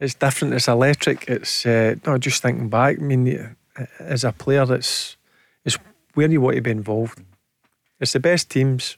It's 0.00 0.14
different. 0.14 0.54
It's 0.54 0.68
electric. 0.68 1.28
It's 1.28 1.64
uh, 1.64 1.94
no. 2.06 2.18
Just 2.18 2.42
thinking 2.42 2.68
back, 2.68 2.98
I 2.98 3.02
mean, 3.02 3.56
as 3.98 4.24
a 4.24 4.32
player, 4.32 4.66
it's 4.74 5.16
it's 5.64 5.78
where 6.14 6.30
you 6.30 6.40
want 6.40 6.56
to 6.56 6.62
be 6.62 6.70
involved. 6.70 7.22
It's 8.00 8.12
the 8.12 8.20
best 8.20 8.50
teams, 8.50 8.96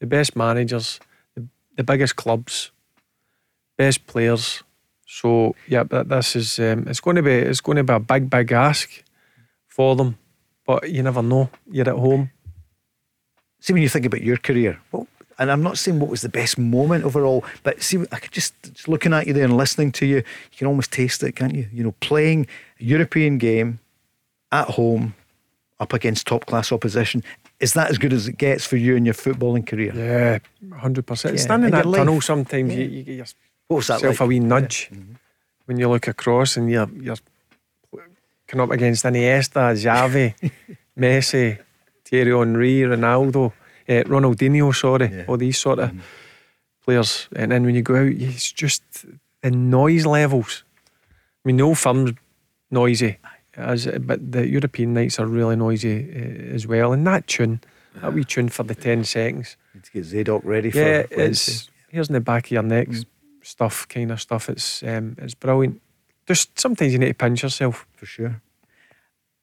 the 0.00 0.06
best 0.06 0.34
managers, 0.34 0.98
the, 1.36 1.46
the 1.76 1.84
biggest 1.84 2.16
clubs, 2.16 2.72
best 3.80 4.06
players. 4.06 4.62
So 5.06 5.54
yeah, 5.68 5.84
but 5.84 6.08
this 6.08 6.36
is 6.36 6.58
um, 6.58 6.86
it's 6.90 7.00
going 7.00 7.16
to 7.16 7.22
be 7.22 7.36
it's 7.50 7.62
going 7.62 7.76
to 7.76 7.84
be 7.84 7.94
a 7.94 7.98
big 8.12 8.28
big 8.30 8.52
ask 8.52 8.88
for 9.76 9.96
them, 9.96 10.16
but 10.66 10.80
you 10.94 11.02
never 11.02 11.22
know. 11.22 11.48
You're 11.70 11.88
at 11.88 11.96
home. 11.96 12.30
See, 13.60 13.72
when 13.72 13.82
you 13.82 13.88
think 13.88 14.06
about 14.06 14.22
your 14.22 14.36
career, 14.38 14.80
well, 14.92 15.06
and 15.38 15.50
I'm 15.50 15.62
not 15.62 15.78
saying 15.78 16.00
what 16.00 16.10
was 16.10 16.20
the 16.22 16.28
best 16.28 16.58
moment 16.58 17.04
overall, 17.04 17.44
but 17.62 17.82
see, 17.82 17.98
I 18.12 18.18
could 18.22 18.32
just, 18.32 18.52
just 18.62 18.88
looking 18.88 19.12
at 19.14 19.26
you 19.26 19.32
there 19.34 19.44
and 19.44 19.56
listening 19.56 19.92
to 19.92 20.06
you, 20.06 20.16
you 20.16 20.56
can 20.58 20.66
almost 20.66 20.92
taste 20.92 21.22
it, 21.22 21.32
can't 21.36 21.54
you? 21.54 21.66
You 21.72 21.82
know, 21.84 21.94
playing 22.00 22.46
a 22.80 22.84
European 22.84 23.38
game 23.38 23.78
at 24.52 24.68
home 24.68 25.14
up 25.78 25.92
against 25.92 26.26
top 26.26 26.44
class 26.46 26.72
opposition. 26.72 27.22
Is 27.58 27.72
that 27.74 27.90
as 27.90 27.98
good 27.98 28.12
as 28.12 28.28
it 28.28 28.38
gets 28.38 28.64
for 28.66 28.76
you 28.76 28.96
in 28.96 29.04
your 29.04 29.14
footballing 29.14 29.66
career? 29.66 29.92
Yeah, 29.94 30.38
hundred 30.78 31.04
Yeah, 31.04 31.08
percent. 31.10 31.40
Standing 31.40 31.68
in 31.70 31.74
that 31.74 31.96
tunnel, 31.96 32.20
sometimes 32.20 32.72
Yeah. 32.72 32.80
you, 32.84 32.88
you 32.88 33.02
get 33.04 33.16
What 33.70 33.76
was 33.76 33.86
that 33.86 34.02
yourself 34.02 34.18
like? 34.20 34.26
a 34.26 34.28
wee 34.28 34.40
nudge 34.40 34.90
when 35.66 35.78
you 35.78 35.88
look 35.88 36.08
across 36.08 36.56
and 36.56 36.68
you're 36.68 36.90
you're 37.00 37.16
coming 38.48 38.64
up 38.64 38.70
against 38.72 39.04
Iniesta, 39.04 39.72
Xavi, 39.78 40.34
Messi, 40.98 41.56
Thierry 42.04 42.32
Henry, 42.36 42.80
Ronaldo, 42.80 43.52
eh, 43.86 44.02
Ronaldinho. 44.02 44.74
Sorry, 44.74 45.06
Yeah. 45.12 45.24
all 45.28 45.36
these 45.36 45.56
sort 45.58 45.78
of 45.78 45.92
players. 46.84 47.28
And 47.36 47.52
then 47.52 47.64
when 47.64 47.76
you 47.76 47.82
go 47.82 47.94
out, 47.94 48.08
it's 48.12 48.50
just 48.50 48.82
the 49.42 49.52
noise 49.52 50.04
levels. 50.04 50.64
I 51.44 51.48
mean, 51.48 51.60
old 51.60 51.78
firm's 51.78 52.10
noisy, 52.72 53.18
as 53.56 53.86
but 54.00 54.32
the 54.32 54.48
European 54.48 54.94
nights 54.94 55.20
are 55.20 55.26
really 55.26 55.54
noisy 55.54 56.10
uh, 56.10 56.54
as 56.56 56.66
well. 56.66 56.92
And 56.92 57.06
that 57.06 57.28
tune, 57.28 57.60
that 58.02 58.12
wee 58.12 58.24
tune 58.24 58.48
for 58.48 58.64
the 58.64 58.74
ten 58.74 59.04
seconds. 59.04 59.56
Need 59.74 59.84
to 59.84 59.92
get 59.92 60.04
Zadok 60.06 60.42
ready 60.44 60.70
Yeah, 60.70 61.02
for 61.06 61.16
Wednesday. 61.16 61.22
it's 61.52 61.70
here's 61.88 62.08
in 62.08 62.14
the 62.14 62.20
back 62.20 62.46
of 62.46 62.50
your 62.50 62.64
neck 62.64 62.88
stuff, 63.42 63.86
kind 63.88 64.10
of 64.12 64.20
stuff. 64.20 64.48
It's 64.48 64.82
um, 64.82 65.16
it's 65.18 65.34
brilliant. 65.34 65.80
Just 66.26 66.58
sometimes 66.58 66.92
you 66.92 66.98
need 66.98 67.08
to 67.08 67.14
pinch 67.14 67.42
yourself. 67.42 67.86
for 67.96 68.06
sure. 68.06 68.40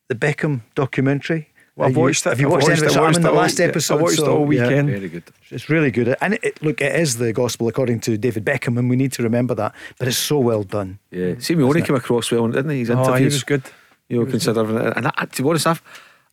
The 0.09 0.15
Beckham 0.15 0.61
documentary. 0.75 1.49
Well, 1.75 1.85
I've 1.87 1.91
Have 1.91 1.97
you- 1.97 2.01
watched 2.03 2.25
it. 2.25 2.29
Have 2.29 2.39
you 2.39 2.47
I've 2.47 2.51
watched, 2.53 2.67
watched 2.69 2.81
it? 2.81 2.85
it, 2.91 2.97
I'm 2.97 3.03
watched 3.03 3.15
in 3.17 3.21
the 3.21 3.27
it 3.27 3.31
all- 3.31 3.37
last 3.37 3.59
yeah, 3.59 3.65
I 3.65 3.69
episode. 3.69 4.01
watched 4.01 4.13
it 4.13 4.25
so, 4.25 4.37
all 4.37 4.53
yeah. 4.53 4.63
weekend. 4.63 4.89
Very 4.89 5.09
good. 5.09 5.23
It's 5.51 5.69
really 5.69 5.91
good. 5.91 6.15
And 6.21 6.33
it, 6.35 6.39
it- 6.43 6.63
look, 6.63 6.81
it 6.81 6.95
is 6.95 7.17
the 7.17 7.33
gospel 7.33 7.67
according 7.67 7.99
to 8.01 8.17
David 8.17 8.45
Beckham, 8.45 8.79
and 8.79 8.89
we 8.89 8.95
need 8.95 9.11
to 9.13 9.23
remember 9.23 9.53
that. 9.55 9.75
But 9.99 10.07
it's 10.07 10.17
so 10.17 10.39
well 10.39 10.63
done. 10.63 10.97
Yeah, 11.11 11.33
Simeone 11.35 11.85
came 11.85 11.95
across 11.95 12.31
well, 12.31 12.47
didn't 12.47 12.71
he? 12.71 12.79
His 12.79 12.89
Oh, 12.89 12.95
he 12.95 13.01
interviews, 13.09 13.33
was 13.33 13.43
good. 13.43 13.63
you 14.09 14.19
know, 14.19 14.25
considering 14.31 14.77
it. 14.77 14.93
And 14.95 15.07
I, 15.07 15.25
to 15.25 15.43
be 15.43 15.49
honest, 15.49 15.67
I've, 15.67 15.81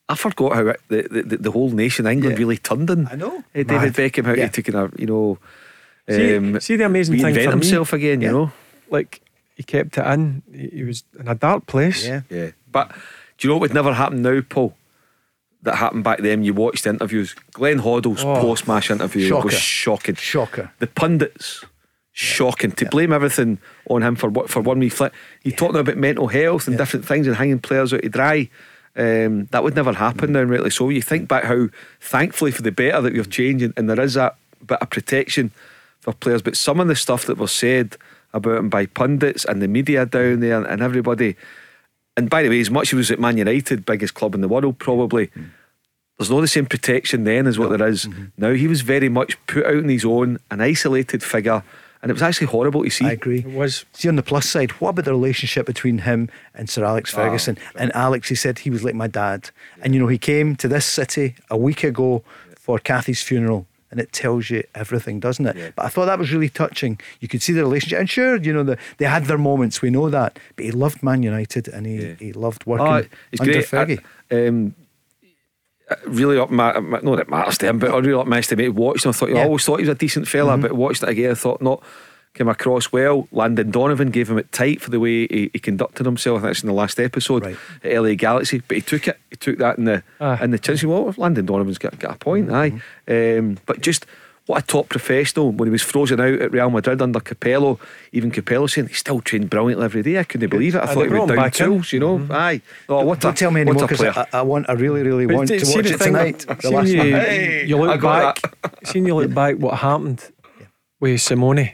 I 0.08 0.14
forgot 0.14 0.54
how 0.54 0.66
it, 0.68 0.80
the, 0.88 1.22
the 1.26 1.36
the 1.38 1.50
whole 1.50 1.70
nation, 1.70 2.06
England, 2.06 2.36
Yeah. 2.36 2.38
really 2.38 2.56
turned 2.58 2.90
on 2.90 3.08
I 3.10 3.16
know. 3.16 3.42
David 3.52 3.68
Mad. 3.72 3.92
Beckham, 3.94 4.24
how 4.26 4.32
Yeah. 4.34 4.44
he 4.44 4.50
took 4.50 4.68
in 4.68 4.74
a, 4.76 4.90
you 4.96 5.06
know, 5.06 5.38
See, 6.08 6.36
um, 6.36 6.60
see 6.60 6.76
the 6.76 6.84
amazing 6.86 7.18
thing 7.18 7.34
for 7.34 7.50
himself 7.50 7.92
me, 7.92 7.98
again, 7.98 8.20
Yeah. 8.20 8.28
you 8.28 8.32
know. 8.34 8.52
like 8.90 9.20
he 9.56 9.62
kept 9.62 9.96
it 9.96 10.06
in. 10.06 10.42
He, 10.52 10.82
was 10.84 11.04
in 11.18 11.28
a 11.28 11.34
dark 11.34 11.66
place. 11.66 12.06
Yeah. 12.06 12.22
Yeah. 12.28 12.50
But 12.70 12.88
do 13.38 13.46
you 13.46 13.48
know 13.48 13.54
what 13.56 13.62
would 13.62 13.74
never 13.74 13.92
happen 13.94 14.20
now, 14.22 14.40
Paul? 14.48 14.74
That 15.62 15.76
happened 15.76 16.04
back 16.04 16.18
then. 16.20 16.44
You 16.44 16.52
watched 16.52 16.84
the 16.84 16.90
interviews. 16.90 17.34
Glenn 17.52 17.78
Hoddle's 17.80 18.22
Oh. 18.22 18.38
post 18.40 18.68
match 18.68 18.90
interview 18.90 19.28
Shocker. 19.28 19.44
was 19.46 19.54
shocking. 19.58 20.14
Shocker. 20.16 20.70
The 20.78 20.86
pundits, 20.88 21.64
shocking. 22.12 22.72
To 22.72 22.86
blame 22.86 23.12
everything 23.14 23.58
on 23.88 24.02
him 24.02 24.14
for 24.14 24.28
what 24.28 24.50
for 24.50 24.60
one 24.60 24.78
wee 24.80 24.90
flip. 24.90 25.14
You 25.42 25.52
talking 25.52 25.76
about 25.80 25.96
mental 25.96 26.28
health 26.28 26.66
and 26.66 26.74
Yeah. 26.74 26.78
different 26.78 27.06
things 27.06 27.26
and 27.26 27.36
hanging 27.36 27.60
players 27.60 27.94
out 27.94 28.02
to 28.02 28.08
dry. 28.10 28.50
Um, 28.96 29.46
that 29.52 29.64
would 29.64 29.74
never 29.74 29.92
happen 29.94 30.32
now, 30.32 30.42
really. 30.42 30.70
So 30.70 30.88
you 30.90 31.00
think 31.02 31.28
back 31.28 31.44
how, 31.44 31.68
thankfully 32.00 32.50
for 32.52 32.62
the 32.62 32.70
better, 32.70 33.00
that 33.00 33.12
we're 33.14 33.24
changing 33.24 33.72
and 33.76 33.88
there 33.88 33.98
is 34.00 34.14
that 34.14 34.36
bit 34.66 34.78
of 34.82 34.90
protection 34.90 35.50
for 36.04 36.12
players. 36.12 36.42
But 36.42 36.56
some 36.56 36.80
of 36.80 36.88
the 36.88 36.94
stuff 36.94 37.24
that 37.26 37.38
was 37.38 37.50
said 37.50 37.96
about 38.34 38.58
him 38.58 38.68
by 38.68 38.84
pundits 38.84 39.46
and 39.46 39.62
the 39.62 39.68
media 39.68 40.04
down 40.04 40.40
there 40.40 40.62
and 40.62 40.82
everybody. 40.82 41.34
And 42.16 42.28
by 42.28 42.42
the 42.42 42.50
way, 42.50 42.60
as 42.60 42.70
much 42.70 42.88
as 42.88 42.90
he 42.90 42.96
was 42.96 43.10
at 43.10 43.18
Man 43.18 43.38
United, 43.38 43.86
biggest 43.86 44.12
club 44.12 44.34
in 44.34 44.42
the 44.42 44.48
world, 44.48 44.78
probably. 44.78 45.28
Mm-hmm. 45.28 45.44
There's 46.18 46.30
not 46.30 46.42
the 46.42 46.48
same 46.48 46.66
protection 46.66 47.24
then 47.24 47.46
as 47.46 47.58
what 47.58 47.76
there 47.76 47.88
is 47.88 48.04
mm-hmm. 48.04 48.26
now. 48.36 48.52
He 48.52 48.68
was 48.68 48.82
very 48.82 49.08
much 49.08 49.38
put 49.46 49.64
out 49.64 49.78
on 49.78 49.88
his 49.88 50.04
own, 50.04 50.38
an 50.50 50.60
isolated 50.60 51.22
figure, 51.22 51.64
and 52.02 52.10
it 52.10 52.12
was 52.12 52.22
actually 52.22 52.48
horrible 52.48 52.84
to 52.84 52.90
see. 52.90 53.06
I 53.06 53.12
agree. 53.12 53.38
It 53.38 53.46
was. 53.46 53.86
See, 53.94 54.08
on 54.08 54.16
the 54.16 54.22
plus 54.22 54.48
side, 54.48 54.72
what 54.72 54.90
about 54.90 55.06
the 55.06 55.12
relationship 55.12 55.64
between 55.64 55.98
him 55.98 56.28
and 56.54 56.68
Sir 56.68 56.84
Alex 56.84 57.14
ah. 57.14 57.16
Ferguson? 57.16 57.56
and 57.76 57.90
Alex, 57.96 58.28
he 58.28 58.34
said 58.34 58.58
he 58.58 58.70
was 58.70 58.84
like 58.84 58.94
my 58.94 59.06
dad. 59.08 59.50
And, 59.80 59.94
you 59.94 60.00
know, 60.00 60.06
he 60.06 60.18
came 60.18 60.54
to 60.56 60.68
this 60.68 60.84
city 60.84 61.34
a 61.50 61.56
week 61.56 61.82
ago 61.82 62.22
for 62.56 62.78
Kathy's 62.78 63.22
funeral. 63.22 63.66
And 63.94 64.00
it 64.00 64.12
tells 64.12 64.50
you 64.50 64.64
everything, 64.74 65.20
doesn't 65.20 65.46
it? 65.46 65.74
But 65.76 65.84
I 65.84 65.88
thought 65.88 66.06
that 66.06 66.18
was 66.18 66.32
really 66.32 66.48
touching. 66.48 66.98
You 67.20 67.28
could 67.28 67.42
see 67.42 67.52
the 67.52 67.62
relationship. 67.62 68.00
And 68.00 68.10
sure, 68.10 68.36
you 68.42 68.52
know, 68.52 68.64
the, 68.64 68.76
they 68.98 69.04
had 69.04 69.26
their 69.26 69.38
moments, 69.38 69.80
we 69.80 69.90
know 69.90 70.10
that. 70.10 70.36
But 70.56 70.64
he 70.64 70.72
loved 70.72 71.00
Man 71.04 71.22
United 71.22 71.68
and 71.68 71.86
he, 71.86 71.94
Yeah. 72.08 72.14
he 72.18 72.32
loved 72.32 72.66
working 72.66 72.86
Oh, 72.88 73.02
it's 73.30 73.40
under 73.40 73.52
great. 73.52 73.66
Fergie. 73.66 74.00
I- 74.32 74.46
um, 74.48 74.74
really 76.06 76.38
up 76.38 76.50
my, 76.50 76.80
my 76.80 76.98
not 77.02 77.16
that 77.16 77.28
matters 77.28 77.58
to 77.58 77.68
him, 77.68 77.78
but 77.78 77.90
I 77.92 77.98
really 77.98 78.18
up 78.20 78.26
my 78.26 78.38
estimate. 78.38 78.74
Watched 78.74 79.04
him, 79.04 79.10
I 79.10 79.12
thought 79.12 79.30
I 79.30 79.44
always 79.44 79.64
thought 79.64 79.76
he 79.80 79.86
was 79.86 79.94
a 79.94 79.98
decent 79.98 80.26
fella, 80.26 80.56
but 80.58 80.72
watched 80.72 81.02
it 81.02 81.08
again, 81.10 81.30
I 81.30 81.34
thought 81.34 81.62
not 81.62 81.82
came 82.34 82.48
across 82.48 82.92
well. 82.92 83.28
Landon 83.32 83.70
Donovan 83.70 84.10
gave 84.10 84.28
him 84.28 84.38
it 84.38 84.50
tight 84.52 84.80
for 84.80 84.90
the 84.90 85.00
way 85.00 85.26
he, 85.28 85.50
he 85.52 85.58
conducted 85.58 86.04
himself. 86.04 86.38
I 86.38 86.42
think 86.42 86.50
it's 86.52 86.62
in 86.62 86.68
the 86.68 86.74
last 86.74 86.98
episode 87.00 87.44
Right. 87.44 87.56
at 87.82 88.02
LA 88.02 88.14
Galaxy, 88.14 88.60
but 88.66 88.76
he 88.76 88.80
took 88.82 89.06
it. 89.08 89.18
He 89.30 89.36
took 89.36 89.58
that 89.58 89.78
in 89.78 89.84
the 89.84 90.02
Aye. 90.20 90.44
in 90.44 90.50
the 90.50 90.58
chance. 90.58 90.82
Well, 90.84 91.14
Landon 91.16 91.46
Donovan's 91.46 91.78
got, 91.78 91.98
got 91.98 92.16
a 92.16 92.18
point, 92.18 92.48
mm-hmm. 92.48 92.78
aye. 93.08 93.38
Um, 93.38 93.58
but 93.66 93.80
just. 93.80 94.06
What 94.46 94.62
a 94.62 94.66
top 94.66 94.90
professional 94.90 95.52
when 95.52 95.68
he 95.68 95.70
was 95.70 95.80
frozen 95.80 96.20
out 96.20 96.34
at 96.38 96.52
Real 96.52 96.68
Madrid 96.68 97.00
under 97.00 97.18
Capello. 97.18 97.80
Even 98.12 98.30
Capello 98.30 98.66
saying 98.68 98.88
he 98.88 98.92
still 98.92 99.22
trained 99.22 99.48
brilliantly 99.48 99.86
every 99.86 100.02
day. 100.02 100.18
I 100.18 100.24
couldn't 100.24 100.50
believe 100.50 100.74
it. 100.74 100.80
I 100.80 100.82
Aye, 100.82 100.86
thought 100.88 100.94
they 100.96 101.02
he 101.04 101.08
brought 101.08 101.22
was 101.22 101.30
him 101.30 101.36
down 101.36 101.44
back 101.46 101.60
in. 101.60 101.66
tools, 101.66 101.92
you 101.94 102.00
know. 102.00 102.18
Mm-hmm. 102.18 102.32
Aye. 102.32 102.60
Oh, 102.90 103.04
what 103.06 103.20
Don't 103.20 103.34
tell 103.38 103.50
me 103.50 103.62
what 103.64 103.68
anymore 103.70 103.88
because 103.88 103.98
player. 104.00 104.26
I, 104.34 104.40
I 104.40 104.42
want, 104.42 104.68
I 104.68 104.74
really, 104.74 105.02
really 105.02 105.24
But 105.24 105.36
want 105.36 105.48
to 105.48 105.54
watch 105.54 105.86
it 105.86 105.98
thing, 105.98 105.98
tonight. 105.98 106.40
The 106.40 106.58
seeing 106.60 106.74
last 106.74 106.88
you. 106.90 107.00
Hey, 107.00 107.64
you 107.64 107.78
look 107.78 108.02
back, 108.02 108.38
seeing 108.84 109.06
you 109.06 109.14
look 109.14 109.32
back, 109.32 109.56
what 109.56 109.78
happened 109.78 110.30
with 111.00 111.20
Simeone. 111.20 111.72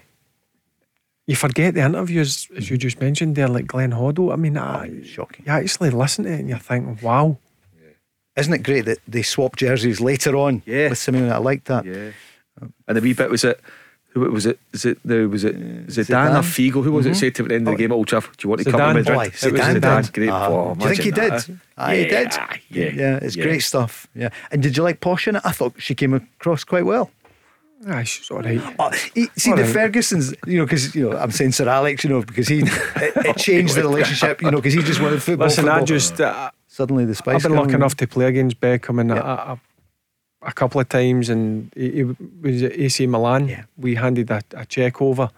You 1.30 1.36
forget 1.36 1.74
the 1.74 1.82
interviews, 1.82 2.48
as 2.56 2.68
you 2.70 2.76
just 2.76 3.00
mentioned 3.00 3.36
there, 3.36 3.46
like 3.48 3.66
Glenn 3.68 3.92
Hoddle. 3.92 4.32
I 4.32 4.36
mean, 4.36 4.56
I, 4.58 5.02
Shocking. 5.04 5.44
you 5.46 5.52
actually 5.52 5.90
listen 5.90 6.24
to 6.24 6.32
it 6.32 6.40
and 6.40 6.48
you 6.48 6.56
think, 6.56 7.02
wow. 7.02 7.36
Isn't 8.36 8.52
it 8.52 8.62
great 8.64 8.84
that 8.86 8.98
they 9.06 9.22
swapped 9.22 9.58
jerseys 9.60 10.00
later 10.00 10.34
on 10.36 10.62
Yeah. 10.66 10.88
with 10.88 10.98
Simeone? 10.98 11.30
I 11.30 11.38
like 11.38 11.64
that. 11.64 11.84
Yeah. 11.84 12.10
And 12.88 12.96
the 12.96 13.00
wee 13.00 13.12
bit 13.12 13.30
was 13.30 13.44
it. 13.44 13.60
Who 14.12 14.20
was 14.22 14.44
it? 14.44 14.58
Is 14.72 14.84
it 14.84 14.98
the 15.04 15.26
was 15.28 15.44
it 15.44 15.56
Zidane, 15.86 15.86
Zidane. 15.86 16.34
or 16.38 16.42
Figo? 16.42 16.82
Who 16.82 16.90
was 16.90 17.06
it? 17.06 17.14
Said 17.14 17.32
to 17.36 17.44
at 17.44 17.48
the 17.50 17.54
end 17.54 17.68
of 17.68 17.74
the 17.74 17.78
game 17.78 17.92
at 17.92 17.94
Old 17.94 18.08
Trafford, 18.08 18.36
"Do 18.36 18.46
you 18.46 18.50
want 18.50 18.62
to 18.64 18.70
come 18.72 18.80
to 18.80 18.86
Zidane. 18.86 18.94
Madrid?" 18.94 19.16
Boy, 19.16 19.24
It 19.26 19.52
was 19.52 19.60
Zidane 19.60 19.80
Zidane. 19.80 20.02
did. 20.04 20.12
Great. 20.14 20.30
Ah. 20.30 20.46
Oh, 20.48 20.74
Do 20.74 20.82
you 20.88 20.90
think 20.94 21.02
he 21.04 21.10
did? 21.12 21.30
that. 21.32 21.50
Ah, 21.78 21.90
he 21.90 22.04
did. 22.06 22.28
Yeah, 22.70 22.90
Yeah, 23.02 23.18
it's 23.22 23.36
yeah. 23.36 23.44
great 23.44 23.60
stuff. 23.62 24.08
Yeah. 24.16 24.30
And 24.50 24.60
did 24.64 24.76
you 24.76 24.82
like 24.82 24.98
Posh 24.98 25.28
in 25.28 25.36
it? 25.36 25.42
I 25.44 25.52
thought 25.52 25.74
she 25.78 25.94
came 25.94 26.12
across 26.14 26.64
quite 26.64 26.84
well. 26.86 27.12
Ah, 27.88 28.02
she's 28.02 28.30
all 28.30 28.42
right. 28.42 28.60
Oh, 28.78 28.90
he, 29.14 29.28
see, 29.36 29.50
All 29.50 29.56
the 29.56 29.62
right. 29.64 29.74
Fergusons, 29.92 30.34
you 30.46 30.58
know, 30.58 30.66
because, 30.66 30.94
you 30.94 31.08
know, 31.08 31.16
I'm 31.16 31.30
saying 31.30 31.52
Sir 31.52 31.66
Alex, 31.68 32.04
you 32.04 32.10
know, 32.10 32.20
because 32.22 32.46
he, 32.46 32.58
it, 32.60 33.12
it 33.26 33.36
changed 33.38 33.74
the 33.74 33.82
relationship, 33.82 34.42
you 34.42 34.50
know, 34.50 34.58
because 34.58 34.74
he 34.74 34.82
just 34.82 35.00
wanted 35.00 35.22
football. 35.22 35.46
Listen, 35.46 35.68
I 35.68 35.82
just, 35.82 36.20
uh, 36.20 36.50
Suddenly 36.66 37.04
the 37.04 37.14
spice 37.14 37.36
I've 37.36 37.50
been 37.50 37.58
lucky 37.58 37.74
enough 37.74 37.96
to 37.96 38.06
play 38.06 38.26
against 38.26 38.60
Beckham 38.60 39.00
and 39.00 39.10
Yeah. 39.10 39.56
a, 40.42 40.52
couple 40.52 40.80
of 40.80 40.88
times, 40.88 41.28
and 41.28 41.72
he, 41.74 42.04
was 42.04 42.62
at 42.62 42.72
AC 42.72 43.06
Milan. 43.06 43.48
Yeah. 43.48 43.64
We 43.76 43.96
handed 43.96 44.30
a, 44.30 44.40
a 44.54 44.66
check 44.66 45.02
over. 45.02 45.30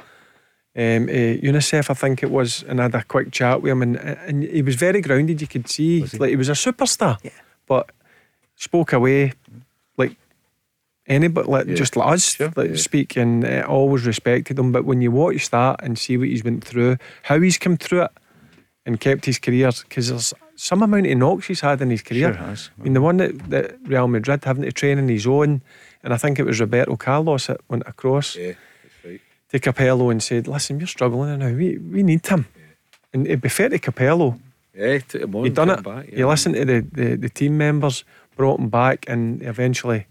Um, 0.74 1.04
uh, 1.08 1.38
UNICEF, 1.48 1.90
I 1.90 1.94
think 1.94 2.22
it 2.22 2.30
was, 2.30 2.62
and 2.64 2.80
I 2.80 2.84
had 2.84 2.94
a 2.94 3.02
quick 3.04 3.30
chat 3.32 3.62
with 3.62 3.72
him, 3.72 3.82
and 3.82 3.96
and 3.96 4.42
he 4.42 4.62
was 4.62 4.74
very 4.74 5.00
grounded. 5.00 5.40
You 5.40 5.46
could 5.46 5.68
see, 5.68 6.02
he? 6.02 6.18
like 6.18 6.30
he 6.30 6.36
was 6.36 6.48
a 6.48 6.52
superstar, 6.52 7.18
Yeah. 7.22 7.30
but 7.66 7.90
spoke 8.56 8.92
away 8.92 9.32
anybody, 11.06 11.48
like 11.48 11.66
Yeah. 11.66 11.74
just 11.74 11.96
like 11.96 12.12
us, 12.14 12.38
like 12.56 12.70
Yeah. 12.70 12.76
speak, 12.76 13.16
and 13.16 13.44
uh, 13.44 13.64
always 13.68 14.06
respected 14.06 14.58
him. 14.58 14.72
But 14.72 14.84
when 14.84 15.00
you 15.02 15.10
watch 15.10 15.50
that 15.50 15.82
and 15.82 15.98
see 15.98 16.16
what 16.16 16.28
he's 16.28 16.44
went 16.44 16.64
through, 16.64 16.96
how 17.24 17.40
he's 17.40 17.58
come 17.58 17.76
through 17.76 18.02
it, 18.04 18.10
and 18.86 18.98
kept 19.00 19.26
his 19.26 19.38
career, 19.38 19.70
because 19.88 20.08
there's 20.08 20.34
some 20.56 20.82
amount 20.82 21.06
of 21.06 21.16
knocks 21.18 21.46
he's 21.46 21.60
had 21.60 21.80
in 21.80 21.90
his 21.90 22.02
career. 22.02 22.34
Sure 22.34 22.44
has. 22.46 22.70
I 22.78 22.82
mean, 22.82 22.92
the 22.94 23.00
one 23.00 23.16
that, 23.18 23.50
that 23.50 23.76
Real 23.84 24.08
Madrid 24.08 24.44
having 24.44 24.64
to 24.64 24.72
train 24.72 24.98
on 24.98 25.08
his 25.08 25.26
own, 25.26 25.62
and 26.02 26.12
I 26.12 26.16
think 26.16 26.38
it 26.38 26.44
was 26.46 26.60
Roberto 26.60 26.96
Carlos 26.96 27.46
that 27.46 27.60
went 27.68 27.84
across 27.86 28.34
Yeah, 28.36 28.52
right. 29.04 29.20
to 29.50 29.58
Capello 29.60 30.10
and 30.10 30.20
said, 30.22 30.48
"Listen, 30.48 30.78
you're 30.80 30.86
struggling 30.88 31.38
now. 31.38 31.50
We 31.52 31.78
we 31.78 32.02
need 32.02 32.26
him." 32.26 32.46
Yeah. 32.56 32.62
And 33.14 33.26
it'd 33.26 33.40
be 33.40 33.48
fair 33.48 33.68
to 33.68 33.78
Capello. 33.78 34.38
Yeah, 34.74 34.98
took 34.98 35.22
him 35.22 35.34
on. 35.36 35.44
He 35.44 35.50
done 35.50 35.70
it. 35.70 35.82
Back, 35.82 36.06
yeah. 36.10 36.18
You 36.18 36.28
listened 36.28 36.54
to 36.56 36.64
the, 36.64 36.84
the 36.92 37.16
the 37.16 37.28
team 37.28 37.56
members, 37.56 38.04
brought 38.36 38.58
him 38.58 38.68
back, 38.68 39.04
and 39.08 39.42
eventually 39.42 40.06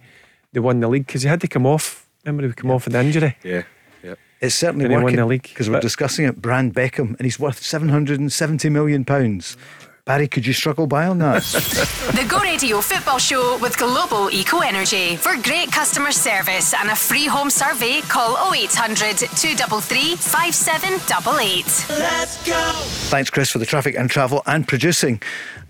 they 0.54 0.60
won 0.60 0.80
the 0.80 0.88
league 0.88 1.06
because 1.06 1.22
he 1.24 1.30
had 1.30 1.42
to 1.42 1.48
come 1.48 1.66
off. 1.66 2.08
Remember, 2.26 2.48
he 2.48 2.54
come 2.54 2.72
off 2.72 2.86
with 2.86 2.96
an 2.96 3.06
injury. 3.06 3.36
Yeah, 3.44 3.64
yeah. 4.04 4.16
It's 4.42 4.56
certainly 4.56 4.86
And 4.86 4.92
he 4.92 4.96
won 4.96 5.04
working 5.06 5.18
the 5.20 5.26
league. 5.26 5.44
because 5.44 5.70
we're 5.70 5.80
discussing 5.80 6.26
it. 6.26 6.42
Brand 6.42 6.74
Beckham, 6.74 7.10
and 7.18 7.22
he's 7.22 7.40
worth 7.40 7.62
seven 7.64 7.90
hundred 7.90 8.20
and 8.20 8.32
seventy 8.32 8.70
million 8.70 9.06
pounds. 9.06 9.58
Barry, 10.04 10.28
could 10.28 10.48
you 10.48 10.54
struggle 10.54 10.88
by 10.88 11.06
on 11.06 11.20
that? 11.20 11.44
the 12.16 12.26
Go 12.28 12.40
Radio 12.40 12.82
Football 12.82 13.20
Show 13.20 13.60
with 13.62 13.78
Global 13.78 14.32
Eco 14.32 14.60
Energy. 14.60 15.16
For 15.16 15.36
great 15.44 15.72
customer 15.72 16.12
service 16.12 16.74
and 16.74 16.90
a 16.90 16.96
free 16.96 17.28
home 17.28 17.52
survey, 17.52 18.02
call 18.02 18.36
0800 18.52 19.18
233 19.18 20.16
5788. 20.16 22.00
Let's 22.00 22.44
go! 22.48 22.72
Thanks, 23.10 23.30
Chris, 23.30 23.52
for 23.52 23.60
the 23.60 23.66
traffic 23.66 23.96
and 23.96 24.10
travel 24.10 24.42
and 24.48 24.68
producing 24.68 25.22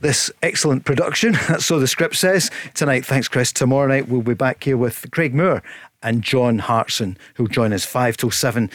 this 0.01 0.31
excellent 0.41 0.85
production. 0.85 1.33
so 1.59 1.79
the 1.79 1.87
script 1.87 2.15
says. 2.15 2.51
Tonight, 2.73 3.05
thanks, 3.05 3.27
Chris. 3.27 3.51
Tomorrow 3.51 3.87
night, 3.87 4.09
we'll 4.09 4.21
be 4.21 4.33
back 4.33 4.63
here 4.63 4.77
with 4.77 5.09
Craig 5.11 5.33
Moore 5.33 5.63
and 6.03 6.21
John 6.21 6.59
Hartson, 6.59 7.17
who'll 7.35 7.47
join 7.47 7.73
us 7.73 7.85
5 7.85 8.17
till 8.17 8.31
7 8.31 8.69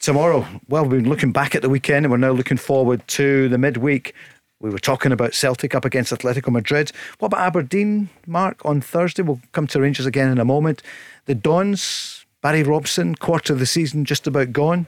tomorrow. 0.00 0.46
Well, 0.68 0.84
we've 0.84 1.02
been 1.02 1.08
looking 1.08 1.32
back 1.32 1.54
at 1.54 1.62
the 1.62 1.68
weekend 1.68 2.04
and 2.04 2.10
we're 2.10 2.18
now 2.18 2.32
looking 2.32 2.58
forward 2.58 3.06
to 3.08 3.48
the 3.48 3.58
midweek 3.58 4.14
we 4.60 4.70
were 4.70 4.78
talking 4.78 5.12
about 5.12 5.34
Celtic 5.34 5.74
up 5.74 5.84
against 5.84 6.12
Atletico 6.12 6.50
Madrid. 6.50 6.90
What 7.18 7.26
about 7.26 7.46
Aberdeen, 7.46 8.08
Mark, 8.26 8.64
on 8.64 8.80
Thursday? 8.80 9.22
We'll 9.22 9.40
come 9.52 9.66
to 9.68 9.80
Rangers 9.80 10.06
again 10.06 10.30
in 10.30 10.38
a 10.38 10.44
moment. 10.44 10.82
The 11.26 11.34
Dons, 11.34 12.24
Barry 12.40 12.62
Robson, 12.62 13.14
quarter 13.16 13.52
of 13.52 13.58
the 13.58 13.66
season 13.66 14.04
just 14.04 14.26
about 14.26 14.52
gone. 14.52 14.86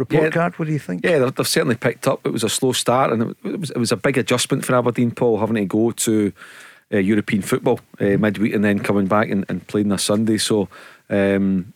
Report 0.00 0.22
yeah, 0.22 0.30
card, 0.30 0.58
what 0.58 0.64
do 0.64 0.72
you 0.72 0.78
think? 0.78 1.04
Yeah, 1.04 1.18
they've, 1.18 1.46
certainly 1.46 1.76
picked 1.76 2.08
up. 2.08 2.26
It 2.26 2.32
was 2.32 2.42
a 2.42 2.48
slow 2.48 2.72
start 2.72 3.12
and 3.12 3.36
it 3.44 3.58
was, 3.58 3.70
it 3.70 3.76
was 3.76 3.92
a 3.92 3.96
big 3.96 4.16
adjustment 4.16 4.64
for 4.64 4.74
Aberdeen, 4.74 5.10
Paul, 5.10 5.38
having 5.38 5.56
to 5.56 5.66
go 5.66 5.90
to 5.90 6.32
uh, 6.90 6.96
European 6.96 7.42
football 7.42 7.80
uh, 8.00 8.16
midweek 8.16 8.54
and 8.54 8.64
then 8.64 8.78
coming 8.78 9.06
back 9.06 9.28
and, 9.28 9.44
and 9.50 9.66
playing 9.66 9.92
a 9.92 9.98
Sunday. 9.98 10.38
So, 10.38 10.68
um, 11.10 11.74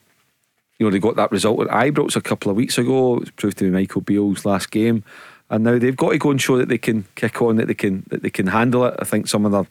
you 0.79 0.87
know, 0.87 0.91
they 0.91 0.99
got 0.99 1.17
that 1.17 1.33
result 1.33 1.61
at 1.61 1.69
Ibrox 1.69 2.17
a 2.17 2.23
couple 2.23 2.51
of 2.51 2.57
weeks 2.57 2.79
ago. 2.79 3.19
It 3.19 3.37
proved 3.37 3.59
to 3.59 3.65
be 3.65 3.71
Michael 3.71 4.01
Beale's 4.01 4.47
last 4.47 4.71
game 4.71 5.05
and 5.51 5.65
now 5.65 5.79
they've 5.79 5.97
got 5.97 6.13
to 6.13 6.19
go 6.19 6.31
and 6.31 6.41
show 6.41 6.57
that 6.57 6.69
they 6.69 6.79
can 6.79 7.05
kick 7.15 7.43
on, 7.43 7.57
that 7.57 7.69
they 7.69 7.75
can 7.75 8.05
that 8.09 8.23
they 8.23 8.31
can 8.31 8.47
handle 8.47 8.85
it. 8.87 8.95
I 8.99 9.05
think 9.05 9.29
some 9.29 9.45
of 9.45 9.53
the 9.53 9.65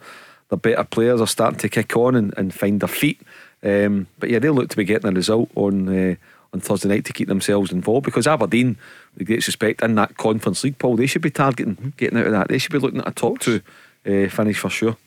the 0.49 0.57
better 0.57 0.83
players 0.83 1.19
are 1.19 1.27
starting 1.27 1.59
to 1.59 1.69
kick 1.69 1.97
on 1.97 2.15
and, 2.15 2.33
and 2.37 2.53
find 2.53 2.79
their 2.79 2.87
feet. 2.87 3.19
Um, 3.63 4.07
but 4.19 4.29
yeah, 4.29 4.39
they 4.39 4.49
look 4.49 4.69
to 4.69 4.77
be 4.77 4.83
getting 4.83 5.09
a 5.09 5.13
result 5.13 5.49
on 5.55 5.89
uh, 5.89 6.15
on 6.53 6.59
Thursday 6.59 6.87
night 6.87 7.05
to 7.05 7.13
keep 7.13 7.27
themselves 7.27 7.71
involved 7.71 8.05
because 8.05 8.27
Aberdeen, 8.27 8.77
with 9.17 9.27
great 9.27 9.45
respect, 9.45 9.81
in 9.81 9.95
that 9.95 10.17
Conference 10.17 10.63
League, 10.63 10.77
Paul, 10.77 10.95
they 10.95 11.07
should 11.07 11.21
be 11.21 11.31
targeting 11.31 11.93
getting 11.97 12.19
out 12.19 12.27
of 12.27 12.31
that. 12.31 12.47
They 12.47 12.57
should 12.57 12.71
be 12.71 12.79
looking 12.79 12.99
at 12.99 13.07
a 13.07 13.11
top 13.11 13.39
two 13.39 13.61
uh, 14.05 14.29
finish 14.29 14.59
for 14.59 14.69
sure. 14.69 14.97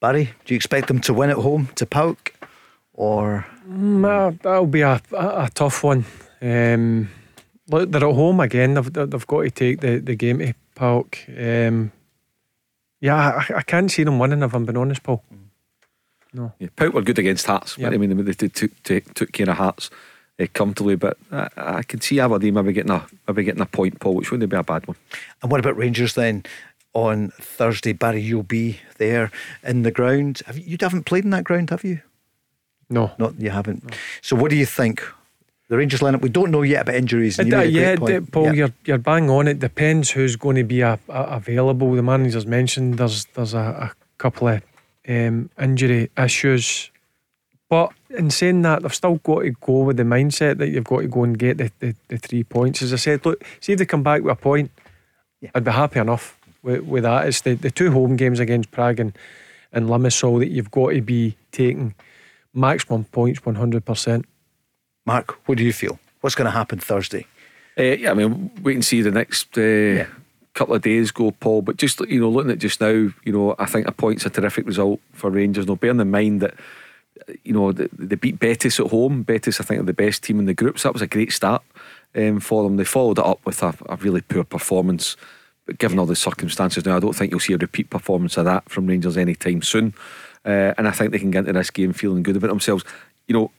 Barry, 0.00 0.30
do 0.44 0.54
you 0.54 0.56
expect 0.56 0.88
them 0.88 1.00
to 1.02 1.12
win 1.12 1.30
at 1.30 1.36
home 1.36 1.68
to 1.74 1.84
PAOK, 1.84 2.32
or 2.94 3.46
mm, 3.68 4.40
that'll 4.40 4.66
be 4.66 4.80
a, 4.80 5.00
a, 5.12 5.44
a 5.44 5.50
tough 5.52 5.84
one. 5.84 6.06
Um, 6.40 7.10
Look, 7.70 7.92
they're 7.92 8.08
at 8.08 8.14
home 8.14 8.40
again. 8.40 8.74
They've, 8.74 8.92
they've 8.92 9.26
got 9.26 9.42
to 9.42 9.50
take 9.50 9.80
the, 9.80 9.98
the 9.98 10.16
game 10.16 10.38
to 10.38 10.54
PAOK. 10.74 11.68
Um, 11.68 11.92
yeah, 13.00 13.14
I, 13.14 13.58
I, 13.58 13.62
can't 13.62 13.90
see 13.90 14.02
them 14.02 14.18
winning 14.18 14.42
if 14.42 14.52
I'm 14.52 14.66
being 14.66 14.76
honest, 14.76 15.04
Paul. 15.04 15.22
No. 16.32 16.52
Yeah, 16.58 16.68
PAOK 16.76 16.92
were 16.92 17.02
good 17.02 17.18
against 17.20 17.46
Hearts. 17.46 17.78
Yep. 17.78 17.92
I 17.92 17.96
mean, 17.96 18.24
they 18.24 18.32
took, 18.32 18.82
took, 18.82 19.14
took 19.14 19.32
care 19.32 19.48
of 19.48 19.56
Hearts 19.56 19.90
comfortably, 20.48 20.96
but 20.96 21.16
I, 21.30 21.48
I, 21.56 21.82
can 21.82 22.00
see 22.00 22.20
Aberdeen 22.20 22.54
maybe 22.54 22.72
getting 22.72 22.90
a 22.90 23.06
maybe 23.26 23.44
getting 23.44 23.62
a 23.62 23.66
point, 23.66 24.00
Paul, 24.00 24.14
which 24.14 24.30
wouldn't 24.30 24.50
be 24.50 24.56
a 24.56 24.62
bad 24.62 24.86
one. 24.86 24.96
And 25.42 25.50
what 25.50 25.60
about 25.60 25.76
Rangers 25.76 26.14
then? 26.14 26.44
On 26.92 27.28
Thursday, 27.40 27.92
Barry, 27.92 28.20
you'll 28.20 28.42
be 28.42 28.80
there 28.98 29.30
in 29.62 29.82
the 29.82 29.92
ground. 29.92 30.42
Have 30.46 30.58
you, 30.58 30.64
you 30.66 30.76
haven't 30.80 31.04
played 31.04 31.22
in 31.22 31.30
that 31.30 31.44
ground, 31.44 31.70
have 31.70 31.84
you? 31.84 32.00
No, 32.88 33.12
not 33.16 33.40
you 33.40 33.50
haven't. 33.50 33.84
No. 33.84 33.96
So, 34.22 34.34
what 34.34 34.50
do 34.50 34.56
you 34.56 34.66
think? 34.66 35.00
the 35.70 35.76
Rangers 35.76 36.00
lineup. 36.00 36.20
We 36.20 36.28
don't 36.28 36.50
know 36.50 36.62
yet 36.62 36.82
about 36.82 36.96
injuries. 36.96 37.38
Uh, 37.38 37.44
yeah, 37.44 37.94
Paul, 37.96 38.46
yeah. 38.46 38.52
you're 38.52 38.74
you're 38.84 38.98
bang 38.98 39.30
on. 39.30 39.46
It 39.46 39.60
depends 39.60 40.10
who's 40.10 40.34
going 40.34 40.56
to 40.56 40.64
be 40.64 40.80
a, 40.80 40.98
a, 41.08 41.22
available. 41.22 41.94
The 41.94 42.02
managers 42.02 42.44
mentioned 42.44 42.98
there's 42.98 43.24
there's 43.36 43.54
a, 43.54 43.58
a 43.58 43.92
couple 44.18 44.48
of 44.48 44.62
um, 45.08 45.48
injury 45.60 46.10
issues, 46.18 46.90
but 47.68 47.92
in 48.10 48.30
saying 48.30 48.62
that, 48.62 48.82
they've 48.82 48.94
still 48.94 49.16
got 49.16 49.40
to 49.42 49.50
go 49.50 49.84
with 49.84 49.96
the 49.96 50.02
mindset 50.02 50.58
that 50.58 50.68
you've 50.68 50.84
got 50.84 51.00
to 51.00 51.08
go 51.08 51.24
and 51.24 51.38
get 51.38 51.58
the, 51.58 51.70
the, 51.78 51.94
the 52.08 52.18
three 52.18 52.44
points. 52.44 52.82
As 52.82 52.92
I 52.92 52.96
said, 52.96 53.24
look, 53.24 53.42
see 53.60 53.72
if 53.72 53.78
they 53.78 53.86
come 53.86 54.02
back 54.02 54.22
with 54.22 54.32
a 54.32 54.36
point, 54.36 54.70
yeah. 55.40 55.50
I'd 55.54 55.64
be 55.64 55.70
happy 55.70 56.00
enough 56.00 56.38
with, 56.62 56.82
with 56.82 57.04
that. 57.04 57.26
It's 57.26 57.40
the, 57.40 57.54
the 57.54 57.70
two 57.70 57.90
home 57.90 58.16
games 58.16 58.40
against 58.40 58.70
Prague 58.70 59.00
and, 59.00 59.16
and 59.72 59.88
Limassol 59.88 60.40
that 60.40 60.48
you've 60.48 60.70
got 60.70 60.90
to 60.90 61.00
be 61.00 61.36
taking 61.52 61.94
maximum 62.52 63.04
points 63.04 63.40
100%. 63.40 64.24
Mark, 65.06 65.48
what 65.48 65.58
do 65.58 65.64
you 65.64 65.72
feel? 65.72 65.98
What's 66.20 66.34
going 66.34 66.46
to 66.46 66.50
happen 66.50 66.78
Thursday? 66.78 67.26
Uh, 67.78 67.82
yeah, 67.82 68.10
I 68.10 68.14
mean, 68.14 68.50
wait 68.62 68.74
and 68.74 68.84
see 68.84 69.00
the 69.00 69.10
next 69.10 69.56
uh, 69.56 69.60
yeah. 69.60 70.06
couple 70.54 70.74
of 70.74 70.82
days 70.82 71.10
go, 71.10 71.30
Paul. 71.30 71.62
But 71.62 71.76
just 71.76 72.00
you 72.00 72.20
know, 72.20 72.28
looking 72.28 72.50
at 72.50 72.58
just 72.58 72.80
now, 72.80 72.88
you 72.88 73.32
know, 73.32 73.54
I 73.58 73.66
think 73.66 73.86
a 73.86 73.92
point's 73.92 74.26
a 74.26 74.30
terrific 74.30 74.66
result 74.66 75.00
for 75.12 75.30
Rangers. 75.30 75.66
Now, 75.66 75.76
bearing 75.76 76.00
in 76.00 76.10
mind 76.10 76.42
that 76.42 76.54
you 77.44 77.52
know 77.52 77.72
they, 77.72 78.16
beat 78.16 78.38
Betis 78.38 78.80
at 78.80 78.88
home. 78.88 79.22
Betis, 79.22 79.60
I 79.60 79.64
think, 79.64 79.80
are 79.80 79.84
the 79.84 79.92
best 79.92 80.22
team 80.22 80.38
in 80.38 80.46
the 80.46 80.54
group, 80.54 80.78
so 80.78 80.88
that 80.88 80.92
was 80.92 81.02
a 81.02 81.06
great 81.06 81.32
start 81.32 81.62
um, 82.14 82.40
for 82.40 82.62
them. 82.62 82.76
They 82.76 82.84
followed 82.84 83.18
it 83.18 83.24
up 83.24 83.44
with 83.44 83.62
a, 83.62 83.74
a 83.88 83.96
really 83.96 84.20
poor 84.20 84.44
performance. 84.44 85.16
But 85.66 85.78
given 85.78 85.98
all 85.98 86.06
the 86.06 86.16
circumstances 86.16 86.84
now, 86.84 86.96
I 86.96 87.00
don't 87.00 87.14
think 87.14 87.30
you'll 87.30 87.40
see 87.40 87.52
a 87.52 87.58
repeat 87.58 87.90
performance 87.90 88.36
of 88.36 88.44
that 88.46 88.68
from 88.68 88.86
Rangers 88.86 89.16
anytime 89.16 89.62
soon. 89.62 89.94
Uh, 90.44 90.74
and 90.78 90.88
I 90.88 90.90
think 90.90 91.12
they 91.12 91.18
can 91.18 91.30
get 91.30 91.40
into 91.40 91.52
this 91.52 91.70
game 91.70 91.92
feeling 91.92 92.22
good 92.22 92.36
about 92.36 92.48
themselves. 92.48 92.84
You 93.28 93.34
know, 93.34 93.50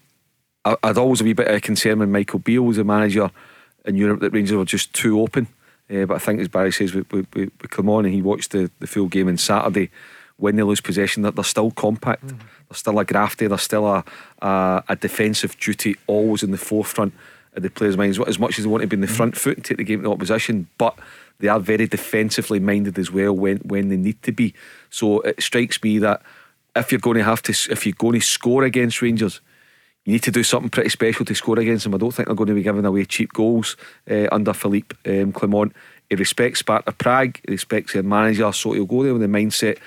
I, 0.66 0.76
would 0.84 0.98
always 0.98 1.22
be 1.22 1.32
a 1.32 1.36
bit 1.36 1.48
of 1.48 1.62
concern 1.62 2.00
when 2.00 2.12
Michael 2.12 2.40
Beale 2.40 2.64
was 2.64 2.78
a 2.78 2.84
manager 2.84 3.32
in 3.86 3.96
Europe 3.96 4.20
that 4.22 4.34
Rangers 4.34 4.58
were 4.58 4.66
just 4.66 4.94
too 4.94 5.22
open. 5.22 5.48
Uh, 5.90 6.06
but 6.06 6.16
I 6.16 6.20
think, 6.20 6.40
as 6.40 6.48
Barry 6.48 6.72
says, 6.72 6.94
we, 6.94 7.04
we, 7.12 7.26
we, 7.34 7.50
come 7.70 7.90
on 7.90 8.06
and 8.06 8.14
he 8.14 8.22
watched 8.22 8.52
the, 8.52 8.72
the 8.80 8.88
full 8.88 9.08
game 9.08 9.28
on 9.28 9.38
Saturday. 9.38 9.90
When 10.42 10.56
they 10.56 10.64
lose 10.64 10.82
possession, 10.82 11.22
that 11.22 11.36
they're 11.36 11.44
still 11.44 11.70
compact. 11.70 12.26
Mm. 12.26 12.40
They're 12.40 12.76
still 12.84 13.00
a 13.00 13.06
grafty. 13.06 13.48
They're 13.48 13.58
still 13.60 13.86
a, 13.86 14.04
a, 14.42 14.84
a 14.90 14.96
defensive 14.96 15.58
duty, 15.60 15.96
always 16.08 16.42
in 16.42 16.50
the 16.50 16.58
forefront 16.58 17.14
of 17.54 17.62
the 17.62 17.70
players' 17.70 17.96
minds. 17.96 18.20
As 18.20 18.40
much 18.40 18.58
as 18.58 18.66
they 18.66 18.70
want 18.70 18.82
to 18.82 18.88
be 18.88 18.96
in 18.96 19.02
the 19.02 19.08
mm. 19.08 19.16
front 19.16 19.38
foot 19.38 19.58
and 19.58 19.64
take 19.64 19.78
the 19.78 19.84
game 19.84 20.00
to 20.00 20.04
the 20.08 20.12
opposition, 20.12 20.68
but 20.80 20.98
they 21.40 21.48
are 21.48 21.60
very 21.60 21.88
defensively 21.88 22.60
minded 22.60 22.98
as 22.98 23.12
well 23.12 23.34
when 23.34 23.58
when 23.58 23.90
they 23.90 23.98
need 23.98 24.22
to 24.24 24.32
be. 24.32 24.54
So 24.90 25.22
it 25.22 25.42
strikes 25.42 25.82
me 25.84 26.00
that 26.00 26.22
if 26.76 26.92
you're 26.92 27.00
going 27.00 27.18
to 27.18 27.24
have 27.24 27.44
to, 27.44 27.52
if 27.72 27.86
you're 27.86 27.96
going 27.98 28.20
to 28.20 28.26
score 28.26 28.64
against 28.64 29.02
Rangers, 29.02 29.42
you 30.06 30.14
need 30.14 30.24
to 30.24 30.32
do 30.32 30.44
something 30.44 30.70
pretty 30.70 30.90
special 30.90 31.26
to 31.26 31.36
score 31.36 31.60
against 31.60 31.84
them. 31.84 31.94
I 31.94 31.98
don't 31.98 32.14
think 32.14 32.28
they're 32.28 32.36
going 32.36 32.48
to 32.48 32.56
be 32.56 32.64
giving 32.64 32.86
away 32.86 33.06
cheap 33.06 33.34
goals 33.34 33.78
uh, 34.10 34.28
under 34.32 34.54
Philippe 34.54 34.96
um, 35.06 35.32
Clement. 35.32 35.74
He 36.10 36.16
respects 36.16 36.60
Sparta 36.60 36.92
Prague, 36.92 37.40
he 37.46 37.52
respects 37.52 37.94
their 37.94 38.04
manager, 38.04 38.52
so 38.52 38.74
he'll 38.74 38.86
go 38.86 39.04
there 39.04 39.14
with 39.14 39.22
the 39.22 39.28
mindset 39.28 39.78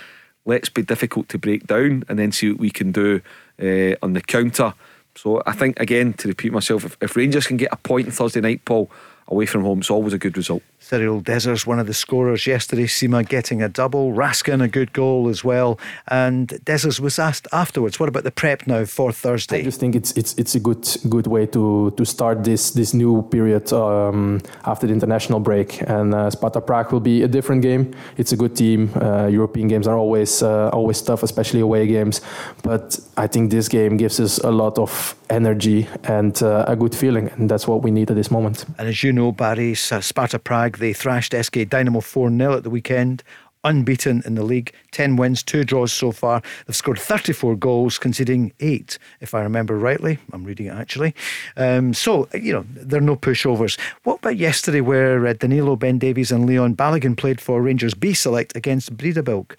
let's 0.45 0.69
be 0.69 0.83
difficult 0.83 1.29
to 1.31 1.39
break 1.39 1.67
down 1.67 2.05
and 2.09 2.19
then 2.19 2.33
see 2.33 2.51
what 2.51 2.61
we 2.61 2.71
can 2.71 2.93
do 2.93 3.21
uh, 3.63 3.95
on 4.03 4.13
the 4.13 4.21
counter. 4.21 4.75
So 5.17 5.43
I 5.47 5.53
think, 5.53 5.79
again, 5.81 6.13
to 6.15 6.29
repeat 6.29 6.53
myself, 6.53 6.85
if, 6.85 6.97
if 7.01 7.17
Rangers 7.17 7.47
can 7.47 7.57
get 7.57 7.73
a 7.73 7.77
point 7.77 8.07
on 8.07 8.13
Thursday 8.13 8.41
night, 8.41 8.65
Paul, 8.65 8.91
away 9.29 9.47
from 9.47 9.63
home, 9.63 9.81
it's 9.81 9.91
always 9.91 10.13
a 10.13 10.19
good 10.19 10.37
result. 10.37 10.63
Cyriel 10.85 11.23
Dessers, 11.23 11.67
one 11.67 11.79
of 11.79 11.87
the 11.87 11.95
scorers 11.95 12.47
yesterday. 12.47 12.85
Sima 12.85 13.27
getting 13.27 13.63
a 13.63 13.71
double. 13.71 14.13
Raskin, 14.13 14.63
a 14.63 14.69
good 14.69 14.93
goal 14.93 15.31
as 15.31 15.43
well. 15.43 15.79
And 16.09 16.49
Dessers 16.49 17.01
was 17.01 17.19
asked 17.19 17.49
afterwards, 17.53 17.99
what 17.99 18.11
about 18.11 18.25
the 18.25 18.31
prep 18.31 18.67
now 18.67 18.85
for 18.85 19.11
Thursday? 19.11 19.61
I 19.61 19.63
just 19.63 19.81
think 19.81 19.95
it's 19.95 20.13
it's 20.13 20.35
it's 20.35 20.55
a 20.55 20.61
good 20.61 20.87
good 21.09 21.27
way 21.27 21.47
to 21.47 21.91
to 21.97 22.05
start 22.05 22.45
this 22.45 22.73
this 22.73 22.93
new 22.93 23.23
period 23.31 23.73
um, 23.73 24.43
after 24.67 24.87
the 24.87 24.93
international 24.93 25.41
break. 25.41 25.81
And 25.89 26.15
uh, 26.15 26.29
Sparta 26.29 26.61
Prague 26.61 26.93
will 26.93 27.01
be 27.01 27.23
a 27.23 27.29
different 27.29 27.63
game. 27.63 27.95
It's 28.19 28.33
a 28.33 28.37
good 28.37 28.55
team. 28.55 28.91
Uh, 28.95 29.27
European 29.29 29.69
games 29.69 29.87
are 29.87 29.97
always 29.97 30.43
uh, 30.43 30.69
always 30.69 31.01
tough, 31.01 31.23
especially 31.23 31.61
away 31.61 31.87
games. 31.87 32.21
But 32.63 33.01
I 33.17 33.27
think 33.27 33.51
this 33.51 33.69
game 33.69 33.97
gives 33.97 34.21
us 34.21 34.37
a 34.39 34.51
lot 34.51 34.79
of 34.79 35.15
energy 35.31 35.89
and 36.05 36.43
uh, 36.43 36.67
a 36.69 36.77
good 36.77 36.95
feeling, 36.95 37.31
and 37.31 37.49
that's 37.49 37.67
what 37.67 37.83
we 37.83 37.91
need 37.91 38.11
at 38.11 38.17
this 38.17 38.31
moment. 38.31 38.67
And 38.79 38.89
as 38.89 39.03
you 39.03 39.13
know, 39.13 39.33
Barry, 39.33 39.75
Sparta 39.75 40.39
Prague 40.39 40.74
they 40.79 40.93
thrashed 40.93 41.35
SK 41.35 41.69
Dynamo 41.69 42.01
4 42.01 42.31
0 42.31 42.57
at 42.57 42.63
the 42.63 42.71
weekend. 42.71 43.23
Unbeaten 43.67 44.23
in 44.27 44.35
the 44.35 44.45
league, 44.45 44.75
10 44.91 45.17
wins, 45.17 45.43
2 45.43 45.65
draws 45.65 45.91
so 45.91 46.13
far. 46.13 46.43
They've 46.67 46.77
scored 46.77 46.99
34 46.99 47.57
goals, 47.57 47.97
conceding 47.97 48.53
8, 48.61 48.99
if 49.23 49.33
I 49.33 49.41
remember 49.41 49.79
rightly. 49.79 50.19
I'm 50.35 50.45
reading 50.45 50.67
it 50.67 50.75
actually. 50.75 51.15
Um, 51.57 51.95
so, 51.95 52.29
you 52.35 52.53
know, 52.53 52.67
there 52.69 52.99
are 52.99 53.03
no 53.03 53.17
pushovers. 53.17 53.81
What 54.03 54.19
about 54.19 54.37
yesterday, 54.37 54.83
where 54.83 55.27
uh, 55.27 55.33
Danilo 55.33 55.77
Ben 55.77 55.99
Davies 55.99 56.31
and 56.31 56.45
Leon 56.45 56.77
Balogun 56.77 57.17
played 57.17 57.41
for 57.41 57.63
Rangers 57.63 57.95
B 57.95 58.13
Select 58.13 58.55
against 58.55 58.99
Breidablik? 58.99 59.57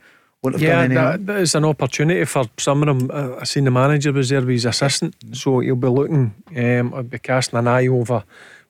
yeah, 0.57 0.87
that, 0.87 1.25
that 1.25 1.39
is 1.39 1.55
an 1.55 1.65
opportunity 1.65 2.23
for 2.25 2.45
some 2.57 2.83
of 2.83 2.87
them. 2.87 3.09
Uh, 3.11 3.37
I 3.39 3.43
seen 3.45 3.63
the 3.63 3.71
manager 3.71 4.11
was 4.11 4.29
there 4.29 4.39
with 4.39 4.49
his 4.49 4.65
assistant, 4.65 5.15
so 5.33 5.59
he'll 5.59 5.75
be 5.75 5.87
looking, 5.87 6.35
um, 6.55 6.93
I'll 6.93 7.03
be 7.03 7.19
casting 7.19 7.57
an 7.57 7.67
eye 7.67 7.87
over 7.87 8.23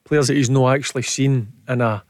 players 0.05 0.27
that 0.27 0.35
he's 0.35 0.49
not 0.49 0.73
actually 0.73 1.01
seen 1.01 1.51
in 1.67 1.81
a 1.81 2.03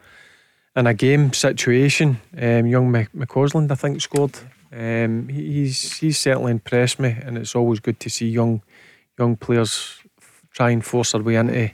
in 0.76 0.88
a 0.88 0.94
game 0.94 1.34
situation. 1.34 2.20
Um, 2.38 2.68
young 2.68 2.92
McCausland, 2.92 3.72
I 3.72 3.76
think, 3.76 4.02
scored. 4.02 4.38
Um, 4.72 5.30
he's 5.30 5.98
he's 6.00 6.20
certainly 6.20 6.52
impressed 6.52 7.00
me, 7.00 7.16
and 7.24 7.38
it's 7.38 7.56
always 7.56 7.80
good 7.80 8.00
to 8.02 8.10
see 8.10 8.30
young 8.30 8.62
young 9.18 9.38
players 9.38 10.02
try 10.52 10.72
and 10.72 10.84
force 10.84 11.14
their 11.14 11.22
way 11.22 11.36
into 11.36 11.72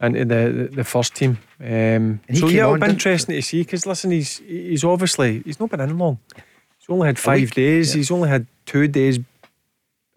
into 0.00 0.24
the 0.24 0.68
the, 0.72 0.84
first 0.84 1.14
team. 1.14 1.38
Um, 1.60 2.20
so 2.32 2.48
yeah, 2.48 2.64
it'll 2.64 2.78
be 2.78 2.86
interesting 2.86 3.34
to 3.34 3.42
see 3.42 3.62
because 3.62 3.84
listen, 3.84 4.12
he's 4.12 4.38
he's 4.38 4.84
obviously 4.84 5.42
he's 5.44 5.58
not 5.58 5.70
been 5.70 5.80
in 5.80 5.98
long. 5.98 6.18
He's 6.36 6.88
only 6.88 7.08
had 7.08 7.18
five 7.18 7.50
days. 7.50 7.94
Yeah. 7.94 7.98
He's 7.98 8.10
only 8.10 8.28
had 8.28 8.46
two 8.64 8.86
days. 8.86 9.18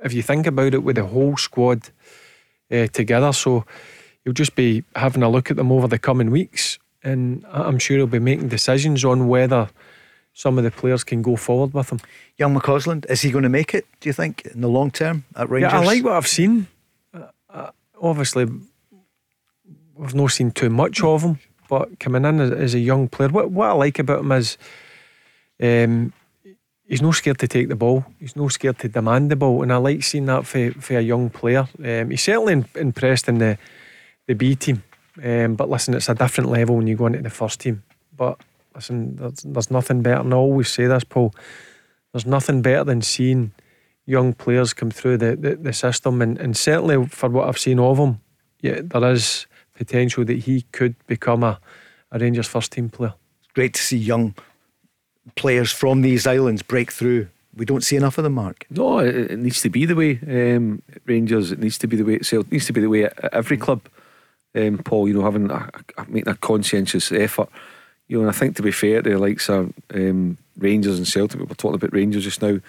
If 0.03 0.13
you 0.13 0.21
think 0.21 0.45
about 0.45 0.73
it, 0.73 0.83
with 0.83 0.97
the 0.97 1.05
whole 1.05 1.37
squad 1.37 1.89
uh, 2.71 2.87
together, 2.87 3.33
so 3.33 3.65
he'll 4.23 4.33
just 4.33 4.55
be 4.55 4.83
having 4.95 5.23
a 5.23 5.29
look 5.29 5.49
at 5.49 5.57
them 5.57 5.71
over 5.71 5.87
the 5.87 5.97
coming 5.97 6.29
weeks, 6.29 6.77
and 7.03 7.45
I'm 7.51 7.79
sure 7.79 7.97
he'll 7.97 8.07
be 8.07 8.19
making 8.19 8.47
decisions 8.47 9.03
on 9.03 9.27
whether 9.27 9.69
some 10.33 10.57
of 10.57 10.63
the 10.63 10.71
players 10.71 11.03
can 11.03 11.21
go 11.21 11.35
forward 11.35 11.73
with 11.73 11.91
him. 11.91 11.99
Young 12.37 12.55
McCausland, 12.55 13.05
is 13.09 13.21
he 13.21 13.31
going 13.31 13.43
to 13.43 13.49
make 13.49 13.73
it? 13.73 13.85
Do 13.99 14.09
you 14.09 14.13
think 14.13 14.45
in 14.45 14.61
the 14.61 14.67
long 14.67 14.89
term 14.91 15.25
at 15.35 15.49
Rangers? 15.49 15.71
Yeah, 15.71 15.79
I 15.79 15.83
like 15.83 16.03
what 16.03 16.13
I've 16.13 16.27
seen. 16.27 16.67
Uh, 17.13 17.27
uh, 17.49 17.71
obviously, 18.01 18.45
we've 19.95 20.15
not 20.15 20.31
seen 20.31 20.51
too 20.51 20.69
much 20.69 21.03
of 21.03 21.21
him, 21.21 21.39
but 21.69 21.99
coming 21.99 22.25
in 22.25 22.39
as, 22.39 22.51
as 22.51 22.73
a 22.73 22.79
young 22.79 23.07
player, 23.07 23.29
what 23.29 23.51
what 23.51 23.69
I 23.69 23.73
like 23.73 23.99
about 23.99 24.21
him 24.21 24.31
is, 24.31 24.57
um, 25.61 26.13
he's 26.87 27.01
no 27.01 27.11
scared 27.11 27.39
to 27.39 27.47
take 27.47 27.69
the 27.69 27.75
ball. 27.75 28.05
He's 28.19 28.35
no 28.35 28.47
scared 28.47 28.79
to 28.79 28.87
demand 28.89 29.29
the 29.29 29.35
ball, 29.35 29.61
and 29.61 29.71
I 29.71 29.77
like 29.77 30.03
seeing 30.03 30.25
that 30.25 30.47
for, 30.47 30.71
for 30.71 30.97
a 30.97 31.01
young 31.01 31.29
player. 31.29 31.67
Um, 31.83 32.09
he's 32.09 32.23
certainly 32.23 32.65
impressed 32.75 33.27
in 33.27 33.37
the 33.37 33.57
the 34.25 34.33
B 34.33 34.55
team, 34.55 34.83
um, 35.21 35.55
but 35.55 35.69
listen, 35.69 35.93
it's 35.93 36.09
a 36.09 36.15
different 36.15 36.49
level 36.49 36.77
when 36.77 36.87
you 36.87 36.95
go 36.95 37.07
into 37.07 37.21
the 37.21 37.29
first 37.29 37.59
team. 37.59 37.83
But 38.15 38.39
listen, 38.73 39.15
there's, 39.15 39.41
there's 39.43 39.71
nothing 39.71 40.01
better, 40.01 40.21
and 40.21 40.33
I 40.33 40.37
always 40.37 40.69
say 40.69 40.87
this, 40.87 41.03
Paul. 41.03 41.33
There's 42.11 42.25
nothing 42.25 42.61
better 42.61 42.83
than 42.83 43.01
seeing 43.01 43.51
young 44.05 44.33
players 44.33 44.73
come 44.73 44.91
through 44.91 45.17
the, 45.17 45.35
the, 45.35 45.55
the 45.55 45.73
system, 45.73 46.21
and, 46.21 46.37
and 46.37 46.55
certainly 46.55 47.05
for 47.07 47.29
what 47.29 47.47
I've 47.47 47.59
seen 47.59 47.79
of 47.79 47.97
him, 47.97 48.19
yeah, 48.61 48.81
there 48.83 49.11
is 49.11 49.47
potential 49.75 50.23
that 50.25 50.39
he 50.39 50.61
could 50.71 50.95
become 51.07 51.43
a, 51.43 51.59
a 52.11 52.19
Rangers 52.19 52.47
first 52.47 52.71
team 52.71 52.89
player. 52.89 53.13
It's 53.41 53.51
great 53.53 53.73
to 53.73 53.81
see 53.81 53.97
young 53.97 54.35
players 55.35 55.71
from 55.71 56.01
these 56.01 56.27
islands 56.27 56.61
break 56.61 56.91
through. 56.91 57.27
We 57.55 57.65
don't 57.65 57.83
see 57.83 57.95
enough 57.95 58.17
of 58.17 58.23
them, 58.23 58.33
Mark. 58.33 58.65
No, 58.69 58.99
it, 58.99 59.31
it 59.31 59.39
needs 59.39 59.61
to 59.61 59.69
be 59.69 59.85
the 59.85 59.95
way 59.95 60.19
um, 60.27 60.81
Rangers. 61.05 61.51
It 61.51 61.59
needs 61.59 61.77
to 61.79 61.87
be 61.87 61.97
the 61.97 62.03
way 62.03 62.15
it 62.15 62.51
needs 62.51 62.65
to 62.65 62.73
be 62.73 62.81
the 62.81 62.89
way 62.89 63.05
at 63.05 63.33
every 63.33 63.57
club. 63.57 63.81
Um, 64.55 64.77
Paul, 64.79 65.07
you 65.07 65.15
know, 65.15 65.23
having 65.23 65.49
a, 65.49 65.69
a, 65.97 66.05
making 66.07 66.31
a 66.31 66.35
conscientious 66.35 67.11
effort 67.11 67.49
you 68.07 68.17
know, 68.17 68.27
and 68.27 68.29
I 68.29 68.37
think 68.37 68.55
to 68.57 68.61
be 68.61 68.71
fair 68.71 69.01
the 69.01 69.17
likes 69.17 69.49
of 69.49 69.73
um, 69.93 70.37
Rangers 70.57 70.97
and 70.97 71.07
Celtic, 71.07 71.39
we 71.39 71.45
were 71.45 71.55
talking 71.55 71.75
about 71.75 71.93
Rangers 71.93 72.23
just 72.23 72.41
now, 72.41 72.59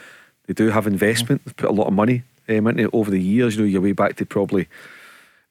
they 0.46 0.54
do 0.54 0.70
have 0.70 0.86
investment. 0.86 1.44
They've 1.44 1.56
put 1.56 1.70
a 1.70 1.72
lot 1.74 1.86
of 1.86 1.92
money 1.92 2.22
um, 2.48 2.66
into 2.66 2.84
it 2.84 2.90
over 2.92 3.10
the 3.10 3.20
years. 3.20 3.56
You 3.56 3.62
know, 3.62 3.68
you're 3.68 3.80
way 3.80 3.92
back 3.92 4.16
to 4.16 4.26
probably 4.26 4.68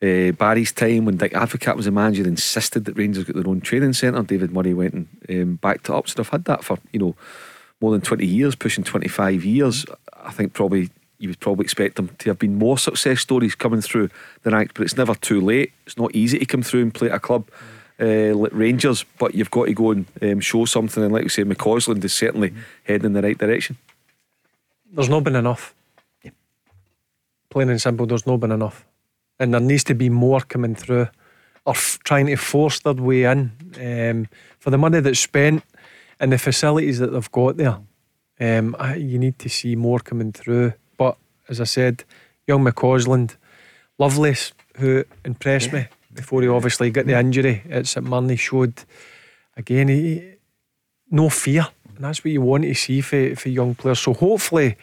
uh, 0.02 0.32
Barry's 0.32 0.72
time 0.72 1.06
when 1.06 1.18
Dick 1.18 1.34
Advocaat 1.34 1.76
was 1.76 1.88
a 1.88 1.92
manager, 1.92 2.22
and 2.22 2.32
insisted 2.32 2.86
that 2.86 2.98
Rangers 2.98 3.24
got 3.24 3.36
their 3.36 3.48
own 3.48 3.62
training 3.62 3.94
centre. 3.94 4.22
David 4.24 4.52
Murray 4.52 4.74
went 4.74 4.94
and 4.94 5.08
um, 5.30 5.56
backed 5.56 5.90
it 5.90 5.96
up. 5.96 6.08
So 6.08 6.16
they've 6.16 6.30
had 6.30 6.46
that 6.46 6.64
for, 6.64 6.78
you 6.92 7.00
know, 7.00 7.16
more 7.82 7.92
than 7.92 8.02
20 8.02 8.26
years, 8.26 8.56
pushing 8.56 8.84
25 8.84 9.44
years. 9.44 9.86
I 10.14 10.32
think 10.32 10.54
probably 10.54 10.90
you 11.24 11.30
would 11.30 11.40
probably 11.40 11.64
expect 11.64 11.96
them 11.96 12.10
to 12.20 12.30
have 12.30 12.38
been 12.38 12.56
more 12.56 12.78
success 12.78 13.22
stories 13.22 13.56
coming 13.56 13.80
through 13.80 14.10
the 14.44 14.52
ranks, 14.52 14.74
but 14.76 14.84
it's 14.84 14.98
never 14.98 15.16
too 15.16 15.40
late. 15.40 15.72
It's 15.86 15.98
not 15.98 16.14
easy 16.14 16.38
to 16.38 16.46
come 16.46 16.62
through 16.62 16.82
and 16.82 16.94
play 16.94 17.10
at 17.10 17.16
a 17.16 17.20
club. 17.20 17.50
Uh, 18.00 18.34
like 18.36 18.52
Rangers, 18.52 19.06
but 19.20 19.36
you've 19.36 19.52
got 19.52 19.66
to 19.66 19.74
go 19.74 19.92
and 19.92 20.06
um, 20.22 20.40
show 20.40 20.66
something. 20.66 21.04
And 21.04 21.14
like 21.14 21.24
we 21.24 21.30
say, 21.30 21.44
McCausland 21.44 22.04
is 22.04 22.12
certainly 22.12 22.50
mm-hmm. 22.50 22.60
heading 22.86 23.06
in 23.06 23.14
the 23.14 23.22
right 23.22 23.38
direction. 23.38 23.78
There's 24.92 25.10
not 25.10 25.24
been 25.24 25.36
enough. 25.36 25.76
Yeah. 26.24 26.32
Plain 27.50 27.70
and 27.70 27.80
simple, 27.80 28.08
there's 28.08 28.26
not 28.26 28.38
been 28.38 28.52
enough. 28.52 28.84
And 29.40 29.54
there 29.54 29.62
needs 29.62 29.84
to 29.86 29.94
be 29.94 30.10
more 30.10 30.42
coming 30.42 30.76
through 30.76 31.08
or 31.66 31.74
f- 31.74 32.00
trying 32.04 32.26
to 32.26 32.36
force 32.36 32.80
their 32.80 32.94
way 32.94 33.24
in 33.24 33.52
um, 33.80 34.28
for 34.60 34.72
the 34.72 34.78
money 34.78 35.00
that's 35.00 35.20
spent 35.20 35.64
and 36.20 36.32
the 36.32 36.38
facilities 36.38 36.98
that 37.00 37.14
they've 37.14 37.32
got 37.32 37.58
there. 37.58 37.78
Um, 38.40 38.76
I, 38.80 38.96
you 38.96 39.20
need 39.20 39.38
to 39.40 39.50
see 39.50 39.76
more 39.76 40.00
coming 40.00 40.32
through. 40.32 40.74
As 41.54 41.62
I 41.62 41.66
said, 41.66 42.04
young 42.48 42.64
McCausland, 42.64 43.36
Lovelace, 44.00 44.54
who 44.78 45.04
impressed 45.24 45.68
yeah. 45.68 45.82
me 45.82 45.88
before 46.14 46.42
he 46.42 46.48
obviously 46.48 46.90
got 46.90 47.06
the 47.06 47.20
injury 47.20 47.62
at 47.70 47.86
St 47.86 48.06
Mirren, 48.06 48.36
showed 48.36 48.74
again 49.56 49.88
he, 49.88 50.34
no 51.12 51.30
fear. 51.30 51.68
And 51.96 52.04
that's 52.04 52.24
what 52.24 52.32
you 52.32 52.42
want 52.42 52.64
to 52.64 52.74
see 52.74 53.02
for, 53.02 53.36
for 53.36 53.50
young 53.50 53.76
players. 53.76 54.00
So 54.00 54.14
hopefully 54.14 54.78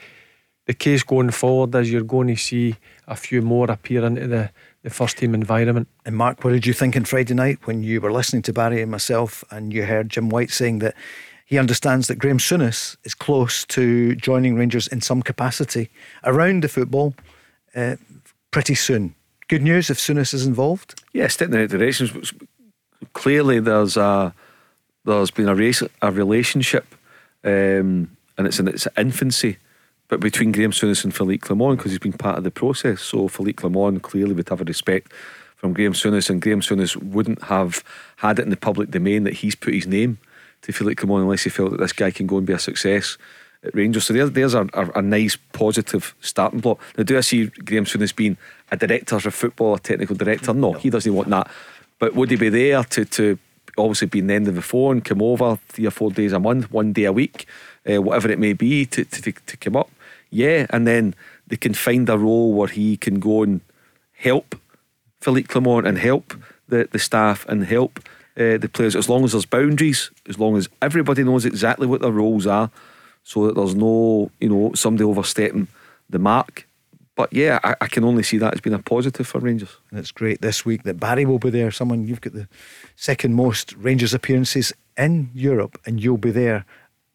the 0.66 0.74
case 0.74 1.02
going 1.02 1.30
forward 1.30 1.74
is 1.74 1.90
you're 1.90 2.02
going 2.02 2.28
to 2.28 2.36
see 2.36 2.76
a 3.08 3.16
few 3.16 3.42
more 3.42 3.68
appear 3.68 4.04
into 4.04 4.28
the, 4.28 4.50
the 4.84 4.90
first 4.90 5.18
team 5.18 5.34
environment. 5.34 5.88
And 6.06 6.16
Mark, 6.16 6.44
what 6.44 6.52
did 6.52 6.66
you 6.66 6.72
think 6.72 6.96
on 6.96 7.04
Friday 7.04 7.34
night 7.34 7.58
when 7.64 7.82
you 7.82 8.00
were 8.00 8.12
listening 8.12 8.42
to 8.42 8.52
Barry 8.52 8.80
and 8.80 8.90
myself 8.90 9.42
and 9.50 9.72
you 9.72 9.84
heard 9.84 10.10
Jim 10.10 10.28
White 10.28 10.50
saying 10.50 10.78
that 10.78 10.94
he 11.50 11.58
understands 11.58 12.06
that 12.06 12.20
Graham 12.20 12.38
Souness 12.38 12.96
is 13.02 13.12
close 13.12 13.64
to 13.66 14.14
joining 14.14 14.54
Rangers 14.54 14.86
in 14.86 15.00
some 15.00 15.20
capacity 15.20 15.90
around 16.22 16.62
the 16.62 16.68
football 16.68 17.12
uh, 17.74 17.96
pretty 18.52 18.76
soon 18.76 19.16
good 19.48 19.62
news 19.62 19.90
if 19.90 19.98
Souness 19.98 20.32
is 20.32 20.46
involved? 20.46 21.02
Yeah, 21.12 21.26
step 21.26 21.46
in 21.46 21.50
the 21.50 21.58
right 21.58 21.68
direction. 21.68 22.22
Clearly, 23.14 23.58
there's 23.58 23.96
a 23.96 24.32
there's 25.04 25.32
been 25.32 25.48
a, 25.48 25.54
race, 25.56 25.82
a 26.00 26.12
relationship, 26.12 26.86
um, 27.42 28.16
and 28.38 28.46
it's 28.46 28.60
in 28.60 28.68
its 28.68 28.86
infancy, 28.96 29.56
but 30.06 30.20
between 30.20 30.52
Graham 30.52 30.70
Souness 30.70 31.02
and 31.02 31.12
Philippe 31.12 31.40
Clement 31.40 31.78
because 31.78 31.90
he's 31.90 31.98
been 31.98 32.12
part 32.12 32.38
of 32.38 32.44
the 32.44 32.52
process. 32.52 33.02
So 33.02 33.26
Philippe 33.26 33.56
Clement 33.56 34.02
clearly 34.02 34.34
would 34.34 34.48
have 34.50 34.60
a 34.60 34.64
respect 34.64 35.12
from 35.56 35.72
Graham 35.72 35.94
Souness, 35.94 36.30
and 36.30 36.40
Graham 36.40 36.60
Souness 36.60 36.94
wouldn't 36.94 37.42
have 37.44 37.82
had 38.18 38.38
it 38.38 38.42
in 38.42 38.50
the 38.50 38.56
public 38.56 38.92
domain 38.92 39.24
that 39.24 39.34
he's 39.34 39.56
put 39.56 39.74
his 39.74 39.88
name 39.88 40.18
to 40.62 40.72
Philippe 40.72 40.96
Clement 40.96 41.22
unless 41.22 41.44
he 41.44 41.50
felt 41.50 41.70
that 41.72 41.80
this 41.80 41.92
guy 41.92 42.10
can 42.10 42.26
go 42.26 42.38
and 42.38 42.46
be 42.46 42.52
a 42.52 42.58
success 42.58 43.16
at 43.62 43.74
Rangers. 43.74 44.04
So 44.04 44.14
there's, 44.14 44.30
there's 44.32 44.54
a, 44.54 44.68
a, 44.72 44.98
a, 44.98 45.02
nice 45.02 45.36
positive 45.52 46.14
starting 46.20 46.60
block. 46.60 46.80
Now, 46.96 47.04
do 47.04 47.16
I 47.16 47.20
see 47.20 47.46
Graham 47.46 47.84
Souness 47.84 48.14
being 48.14 48.36
a 48.70 48.76
director 48.76 49.16
of 49.16 49.34
football, 49.34 49.74
a 49.74 49.78
technical 49.78 50.16
director? 50.16 50.54
No, 50.54 50.72
he 50.72 50.90
doesn't 50.90 51.14
want 51.14 51.28
that. 51.30 51.50
But 51.98 52.14
would 52.14 52.30
he 52.30 52.36
be 52.36 52.48
there 52.48 52.82
to, 52.84 53.04
to 53.04 53.38
obviously 53.76 54.08
be 54.08 54.20
in 54.20 54.28
the 54.28 54.34
end 54.34 54.48
of 54.48 54.54
the 54.54 54.62
phone, 54.62 55.00
come 55.00 55.22
over 55.22 55.58
three 55.68 55.86
or 55.86 55.90
four 55.90 56.10
days 56.10 56.32
a 56.32 56.40
month, 56.40 56.70
one 56.70 56.92
day 56.92 57.04
a 57.04 57.12
week, 57.12 57.46
uh, 57.90 58.00
whatever 58.00 58.30
it 58.30 58.38
may 58.38 58.54
be, 58.54 58.86
to, 58.86 59.04
to, 59.04 59.32
to 59.32 59.56
come 59.56 59.76
up? 59.76 59.90
Yeah, 60.30 60.66
and 60.70 60.86
then 60.86 61.14
they 61.46 61.56
can 61.56 61.74
find 61.74 62.08
a 62.08 62.16
role 62.16 62.54
where 62.54 62.68
he 62.68 62.96
can 62.96 63.18
go 63.18 63.42
and 63.42 63.60
help 64.14 64.58
Philippe 65.20 65.48
Clement 65.48 65.86
and 65.86 65.98
help 65.98 66.34
the, 66.68 66.88
the 66.90 66.98
staff 66.98 67.44
and 67.48 67.64
help 67.64 68.00
uh, 68.40 68.58
the 68.58 68.68
players 68.68 68.96
as 68.96 69.08
long 69.08 69.24
as 69.24 69.32
there's 69.32 69.46
boundaries, 69.46 70.10
as 70.28 70.38
long 70.38 70.56
as 70.56 70.68
everybody 70.80 71.22
knows 71.22 71.44
exactly 71.44 71.86
what 71.86 72.00
their 72.00 72.10
roles 72.10 72.46
are 72.46 72.70
so 73.22 73.46
that 73.46 73.54
there's 73.54 73.74
no, 73.74 74.30
you 74.40 74.48
know, 74.48 74.72
somebody 74.74 75.04
overstepping 75.04 75.68
the 76.08 76.18
mark. 76.18 76.66
But 77.14 77.32
yeah, 77.32 77.60
I, 77.62 77.74
I, 77.82 77.86
can 77.86 78.04
only 78.04 78.22
see 78.22 78.38
that 78.38 78.54
as 78.54 78.60
being 78.60 78.74
a 78.74 78.78
positive 78.78 79.26
for 79.26 79.40
Rangers. 79.40 79.76
And 79.90 79.98
it's 79.98 80.10
great 80.10 80.40
this 80.40 80.64
week 80.64 80.84
that 80.84 80.98
Barry 80.98 81.26
will 81.26 81.38
be 81.38 81.50
there. 81.50 81.70
Someone 81.70 82.06
you've 82.06 82.22
got 82.22 82.32
the 82.32 82.48
second 82.96 83.34
most 83.34 83.74
Rangers 83.74 84.14
appearances 84.14 84.72
in 84.96 85.30
Europe, 85.34 85.78
and 85.84 86.02
you'll 86.02 86.16
be 86.16 86.30
there 86.30 86.64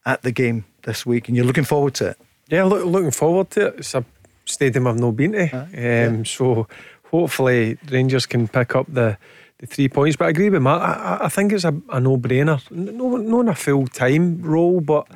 at 0.05 0.21
the 0.21 0.31
game 0.31 0.65
this 0.83 1.05
week, 1.05 1.27
and 1.27 1.35
you're 1.35 1.45
looking 1.45 1.63
forward 1.63 1.95
to 1.95 2.09
it. 2.09 2.17
Yeah, 2.49 2.65
look, 2.65 2.85
looking 2.85 3.11
forward 3.11 3.49
to 3.51 3.67
it. 3.67 3.75
It's 3.79 3.95
a 3.95 4.05
stadium 4.45 4.85
I've 4.85 4.99
not 4.99 5.15
been 5.15 5.31
to, 5.31 5.55
uh, 5.55 5.61
um, 5.63 5.69
yeah. 5.73 6.23
so 6.23 6.67
hopefully 7.09 7.77
Rangers 7.89 8.27
can 8.27 8.47
pick 8.47 8.75
up 8.75 8.85
the 8.87 9.17
the 9.59 9.67
three 9.67 9.89
points. 9.89 10.17
But 10.17 10.25
I 10.25 10.29
agree 10.29 10.49
with 10.49 10.61
Matt. 10.61 10.81
I, 10.81 11.19
I 11.25 11.29
think 11.29 11.51
it's 11.51 11.63
a, 11.63 11.73
a 11.89 11.99
no 11.99 12.17
brainer. 12.17 12.59
No, 12.71 13.17
not 13.17 13.39
in 13.41 13.47
a 13.49 13.55
full 13.55 13.87
time 13.87 14.41
role, 14.41 14.81
but 14.81 15.07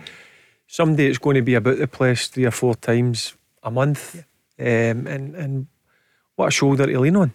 someday 0.67 1.07
it's 1.07 1.17
going 1.17 1.35
to 1.35 1.41
be 1.41 1.55
about 1.55 1.77
the 1.77 1.87
place 1.87 2.27
three 2.27 2.45
or 2.45 2.51
four 2.51 2.75
times 2.75 3.35
a 3.63 3.71
month, 3.71 4.23
yeah. 4.57 4.91
um, 4.91 5.07
and 5.07 5.35
and 5.35 5.67
what 6.35 6.47
a 6.47 6.51
shoulder 6.51 6.85
to 6.85 6.99
lean 6.99 7.15
on. 7.15 7.33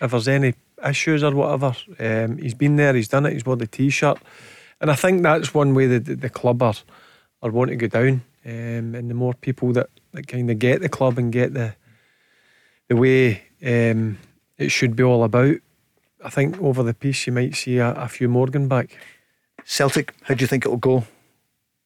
If 0.00 0.10
there's 0.10 0.28
any 0.28 0.54
issues 0.84 1.22
or 1.22 1.34
whatever, 1.34 1.76
um, 2.00 2.38
he's 2.38 2.54
been 2.54 2.76
there, 2.76 2.94
he's 2.94 3.08
done 3.08 3.26
it, 3.26 3.32
he's 3.32 3.46
wore 3.46 3.56
the 3.56 3.66
t-shirt, 3.66 4.18
and 4.80 4.90
I 4.90 4.96
think 4.96 5.22
that's 5.22 5.54
one 5.54 5.74
way 5.74 5.86
that 5.86 6.04
the, 6.04 6.16
the 6.16 6.30
club 6.30 6.62
are 6.62 6.74
are 7.42 7.50
wanting 7.50 7.78
to 7.78 7.88
go 7.88 8.00
down. 8.00 8.22
Um, 8.46 8.94
and 8.94 9.08
the 9.08 9.14
more 9.14 9.32
people 9.32 9.72
that, 9.72 9.88
that 10.12 10.26
kind 10.26 10.50
of 10.50 10.58
get 10.58 10.82
the 10.82 10.88
club 10.88 11.18
and 11.18 11.32
get 11.32 11.54
the 11.54 11.74
the 12.88 12.96
way 12.96 13.42
um, 13.64 14.18
it 14.58 14.70
should 14.70 14.94
be 14.94 15.02
all 15.02 15.24
about, 15.24 15.56
I 16.24 16.30
think 16.30 16.60
over 16.60 16.82
the 16.82 16.94
piece 16.94 17.26
you 17.26 17.32
might 17.32 17.54
see 17.54 17.78
a, 17.78 17.92
a 17.92 18.08
few 18.08 18.28
Morgan 18.28 18.66
back. 18.66 18.96
Celtic, 19.64 20.14
how 20.22 20.34
do 20.34 20.42
you 20.42 20.46
think 20.46 20.64
it'll 20.64 20.78
go? 20.78 21.04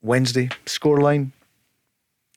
Wednesday 0.01 0.49
scoreline? 0.65 1.33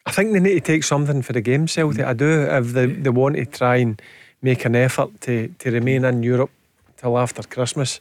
I 0.06 0.12
think 0.12 0.34
they 0.34 0.40
need 0.40 0.56
to 0.56 0.62
take 0.62 0.84
something 0.84 1.22
for 1.22 1.34
the 1.34 1.42
game, 1.42 1.68
Celtic. 1.68 2.04
I 2.04 2.14
do. 2.14 2.42
If 2.42 2.74
they, 2.74 2.88
they 2.88 3.12
want 3.12 3.36
to 3.36 3.46
try 3.46 3.76
and 3.78 4.02
make 4.42 4.66
an 4.66 4.76
effort 4.76 5.22
to, 5.22 5.54
to 5.60 5.72
remain 5.72 6.04
in 6.04 6.24
Europe 6.24 6.50
till 6.98 7.20
after 7.20 7.44
Christmas. 7.44 8.00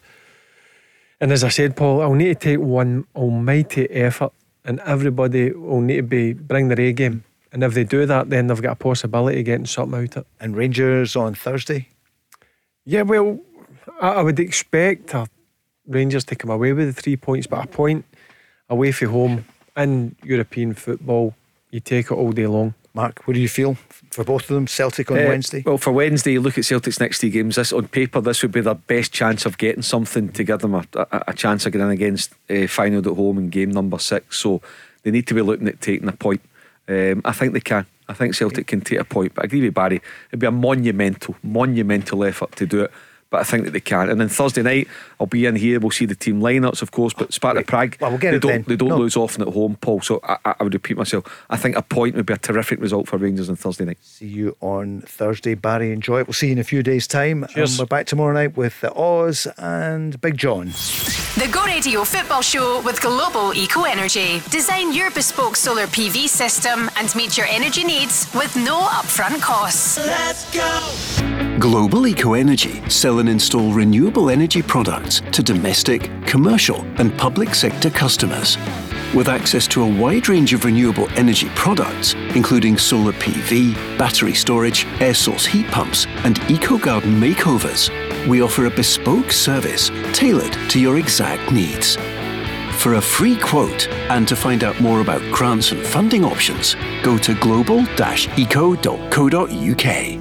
And 1.20 1.30
as 1.30 1.44
I 1.44 1.50
said, 1.50 1.76
Paul, 1.76 2.00
I'll 2.00 2.14
need 2.14 2.40
to 2.40 2.56
take 2.56 2.58
one 2.58 3.06
almighty 3.14 3.90
effort, 3.90 4.32
and 4.64 4.80
everybody 4.80 5.52
will 5.52 5.82
need 5.82 5.96
to 5.96 6.02
be 6.02 6.32
bring 6.32 6.68
their 6.68 6.80
A 6.80 6.92
game. 6.94 7.24
And 7.52 7.62
if 7.62 7.74
they 7.74 7.84
do 7.84 8.06
that, 8.06 8.30
then 8.30 8.46
they've 8.46 8.62
got 8.62 8.72
a 8.72 8.76
possibility 8.76 9.40
of 9.40 9.44
getting 9.44 9.66
something 9.66 10.00
out 10.00 10.16
of 10.16 10.22
it. 10.22 10.26
And 10.40 10.56
Rangers 10.56 11.16
on 11.16 11.34
Thursday? 11.34 11.88
Yeah, 12.86 13.02
well, 13.02 13.40
I, 14.00 14.08
I 14.08 14.22
would 14.22 14.40
expect 14.40 15.14
uh, 15.14 15.26
Rangers 15.86 16.24
to 16.24 16.36
come 16.36 16.50
away 16.50 16.72
with 16.72 16.94
the 16.94 17.02
three 17.02 17.16
points, 17.16 17.46
but 17.46 17.64
a 17.64 17.66
point 17.66 18.04
away 18.68 18.92
from 18.92 19.08
home 19.08 19.44
in 19.76 20.16
European 20.22 20.74
football, 20.74 21.34
you 21.70 21.80
take 21.80 22.06
it 22.06 22.12
all 22.14 22.32
day 22.32 22.46
long. 22.46 22.74
Mark, 22.92 23.22
what 23.24 23.34
do 23.34 23.40
you 23.40 23.48
feel 23.48 23.76
for 24.10 24.24
both 24.24 24.42
of 24.42 24.54
them? 24.54 24.66
Celtic 24.66 25.10
on 25.12 25.18
Uh, 25.18 25.28
Wednesday. 25.28 25.62
Well, 25.64 25.78
for 25.78 25.92
Wednesday, 25.92 26.38
look 26.38 26.58
at 26.58 26.64
Celtic's 26.64 26.98
next 26.98 27.20
three 27.20 27.30
games. 27.30 27.54
This 27.54 27.72
on 27.72 27.86
paper, 27.86 28.20
this 28.20 28.42
would 28.42 28.50
be 28.50 28.60
their 28.60 28.74
best 28.74 29.12
chance 29.12 29.46
of 29.46 29.58
getting 29.58 29.82
something 29.82 30.30
to 30.30 30.42
give 30.42 30.58
them 30.58 30.74
a, 30.74 30.84
a, 30.94 31.22
a 31.28 31.32
chance 31.32 31.64
of 31.66 31.72
getting 31.72 31.88
against 31.90 32.32
uh, 32.50 32.66
final 32.66 32.98
at 32.98 33.16
home 33.16 33.38
in 33.38 33.48
game 33.48 33.70
number 33.70 33.98
six. 34.00 34.38
So 34.38 34.60
they 35.04 35.12
need 35.12 35.28
to 35.28 35.34
be 35.34 35.42
looking 35.42 35.68
at 35.68 35.80
taking 35.80 36.08
a 36.08 36.12
point. 36.12 36.40
Um, 36.88 37.22
I 37.24 37.32
think 37.32 37.52
they 37.52 37.60
can. 37.60 37.86
I 38.08 38.12
think 38.12 38.34
Celtic 38.34 38.66
can 38.66 38.80
take 38.80 38.98
a 38.98 39.04
point. 39.04 39.34
But 39.34 39.44
I 39.44 39.46
agree 39.46 39.62
with 39.62 39.74
Barry. 39.74 40.02
It'd 40.30 40.40
be 40.40 40.46
a 40.48 40.50
monumental, 40.50 41.36
monumental 41.44 42.24
effort 42.24 42.56
to 42.56 42.66
do 42.66 42.82
it. 42.82 42.90
But 43.30 43.40
I 43.40 43.44
think 43.44 43.64
that 43.64 43.70
they 43.70 43.80
can. 43.80 44.10
And 44.10 44.20
then 44.20 44.28
Thursday 44.28 44.62
night, 44.62 44.88
I'll 45.20 45.26
be 45.28 45.46
in 45.46 45.54
here. 45.54 45.78
We'll 45.78 45.92
see 45.92 46.04
the 46.04 46.16
team 46.16 46.40
lineups, 46.40 46.82
of 46.82 46.90
course. 46.90 47.12
But 47.14 47.32
Sparta 47.32 47.58
Right. 47.60 47.66
Prague, 47.66 47.96
Well, 48.00 48.10
we'll 48.10 48.18
get 48.18 48.32
they 48.32 48.36
it 48.38 48.42
don't, 48.42 48.50
then. 48.52 48.64
they 48.66 48.74
don't 48.76 48.88
No. 48.88 48.98
lose 48.98 49.16
often 49.16 49.42
at 49.42 49.54
home, 49.54 49.76
Paul. 49.80 50.00
So 50.00 50.18
I, 50.24 50.36
I 50.44 50.54
I 50.58 50.62
would 50.64 50.74
repeat 50.74 50.96
myself. 50.96 51.24
I 51.48 51.56
think 51.56 51.76
a 51.76 51.82
point 51.82 52.16
would 52.16 52.26
be 52.26 52.34
a 52.34 52.38
terrific 52.38 52.80
result 52.80 53.06
for 53.08 53.18
Rangers 53.18 53.48
on 53.48 53.54
Thursday 53.54 53.84
night. 53.84 53.98
See 54.02 54.26
you 54.26 54.56
on 54.60 55.02
Thursday, 55.06 55.54
Barry. 55.54 55.92
Enjoy 55.92 56.18
it. 56.20 56.26
We'll 56.26 56.34
see 56.34 56.46
you 56.48 56.52
in 56.52 56.58
a 56.58 56.64
few 56.64 56.82
days' 56.82 57.06
time. 57.06 57.46
Cheers. 57.50 57.70
And 57.72 57.78
we're 57.78 57.86
back 57.96 58.06
tomorrow 58.06 58.32
night 58.34 58.56
with 58.56 58.80
the 58.80 58.92
Oz 58.94 59.46
and 59.58 60.20
Big 60.20 60.36
John. 60.36 60.66
The 61.36 61.48
Go 61.52 61.64
Radio 61.64 62.02
Football 62.02 62.42
Show 62.42 62.82
with 62.82 63.00
Global 63.00 63.54
Eco 63.54 63.84
Energy. 63.84 64.42
Design 64.50 64.92
your 64.92 65.12
bespoke 65.12 65.54
solar 65.54 65.86
PV 65.86 66.28
system 66.28 66.90
and 66.96 67.14
meet 67.14 67.36
your 67.38 67.46
energy 67.46 67.84
needs 67.84 68.26
with 68.34 68.56
no 68.56 68.80
upfront 68.80 69.40
costs. 69.40 69.98
Let's 69.98 70.52
go. 70.52 71.58
Global 71.60 72.06
Eco 72.08 72.34
Energy 72.34 72.82
sell 72.88 73.19
and 73.20 73.28
install 73.28 73.72
renewable 73.72 74.30
energy 74.30 74.62
products 74.62 75.20
to 75.32 75.42
domestic, 75.42 76.10
commercial, 76.26 76.82
and 76.98 77.16
public 77.16 77.54
sector 77.54 77.90
customers. 77.90 78.56
With 79.14 79.28
access 79.28 79.66
to 79.68 79.82
a 79.82 80.00
wide 80.00 80.28
range 80.28 80.52
of 80.52 80.64
renewable 80.64 81.08
energy 81.10 81.48
products, 81.54 82.14
including 82.34 82.76
solar 82.78 83.12
PV, 83.12 83.74
battery 83.98 84.34
storage, 84.34 84.86
air 85.00 85.14
source 85.14 85.46
heat 85.46 85.66
pumps, 85.68 86.06
and 86.24 86.38
eco 86.50 86.78
garden 86.78 87.20
makeovers, 87.20 87.90
we 88.26 88.42
offer 88.42 88.66
a 88.66 88.70
bespoke 88.70 89.32
service 89.32 89.90
tailored 90.12 90.52
to 90.70 90.80
your 90.80 90.98
exact 90.98 91.52
needs. 91.52 91.96
For 92.78 92.94
a 92.94 93.00
free 93.00 93.36
quote 93.36 93.88
and 94.08 94.26
to 94.28 94.36
find 94.36 94.64
out 94.64 94.80
more 94.80 95.00
about 95.00 95.20
grants 95.30 95.72
and 95.72 95.84
funding 95.84 96.24
options, 96.24 96.76
go 97.02 97.18
to 97.18 97.34
global-eco.co.uk. 97.34 100.19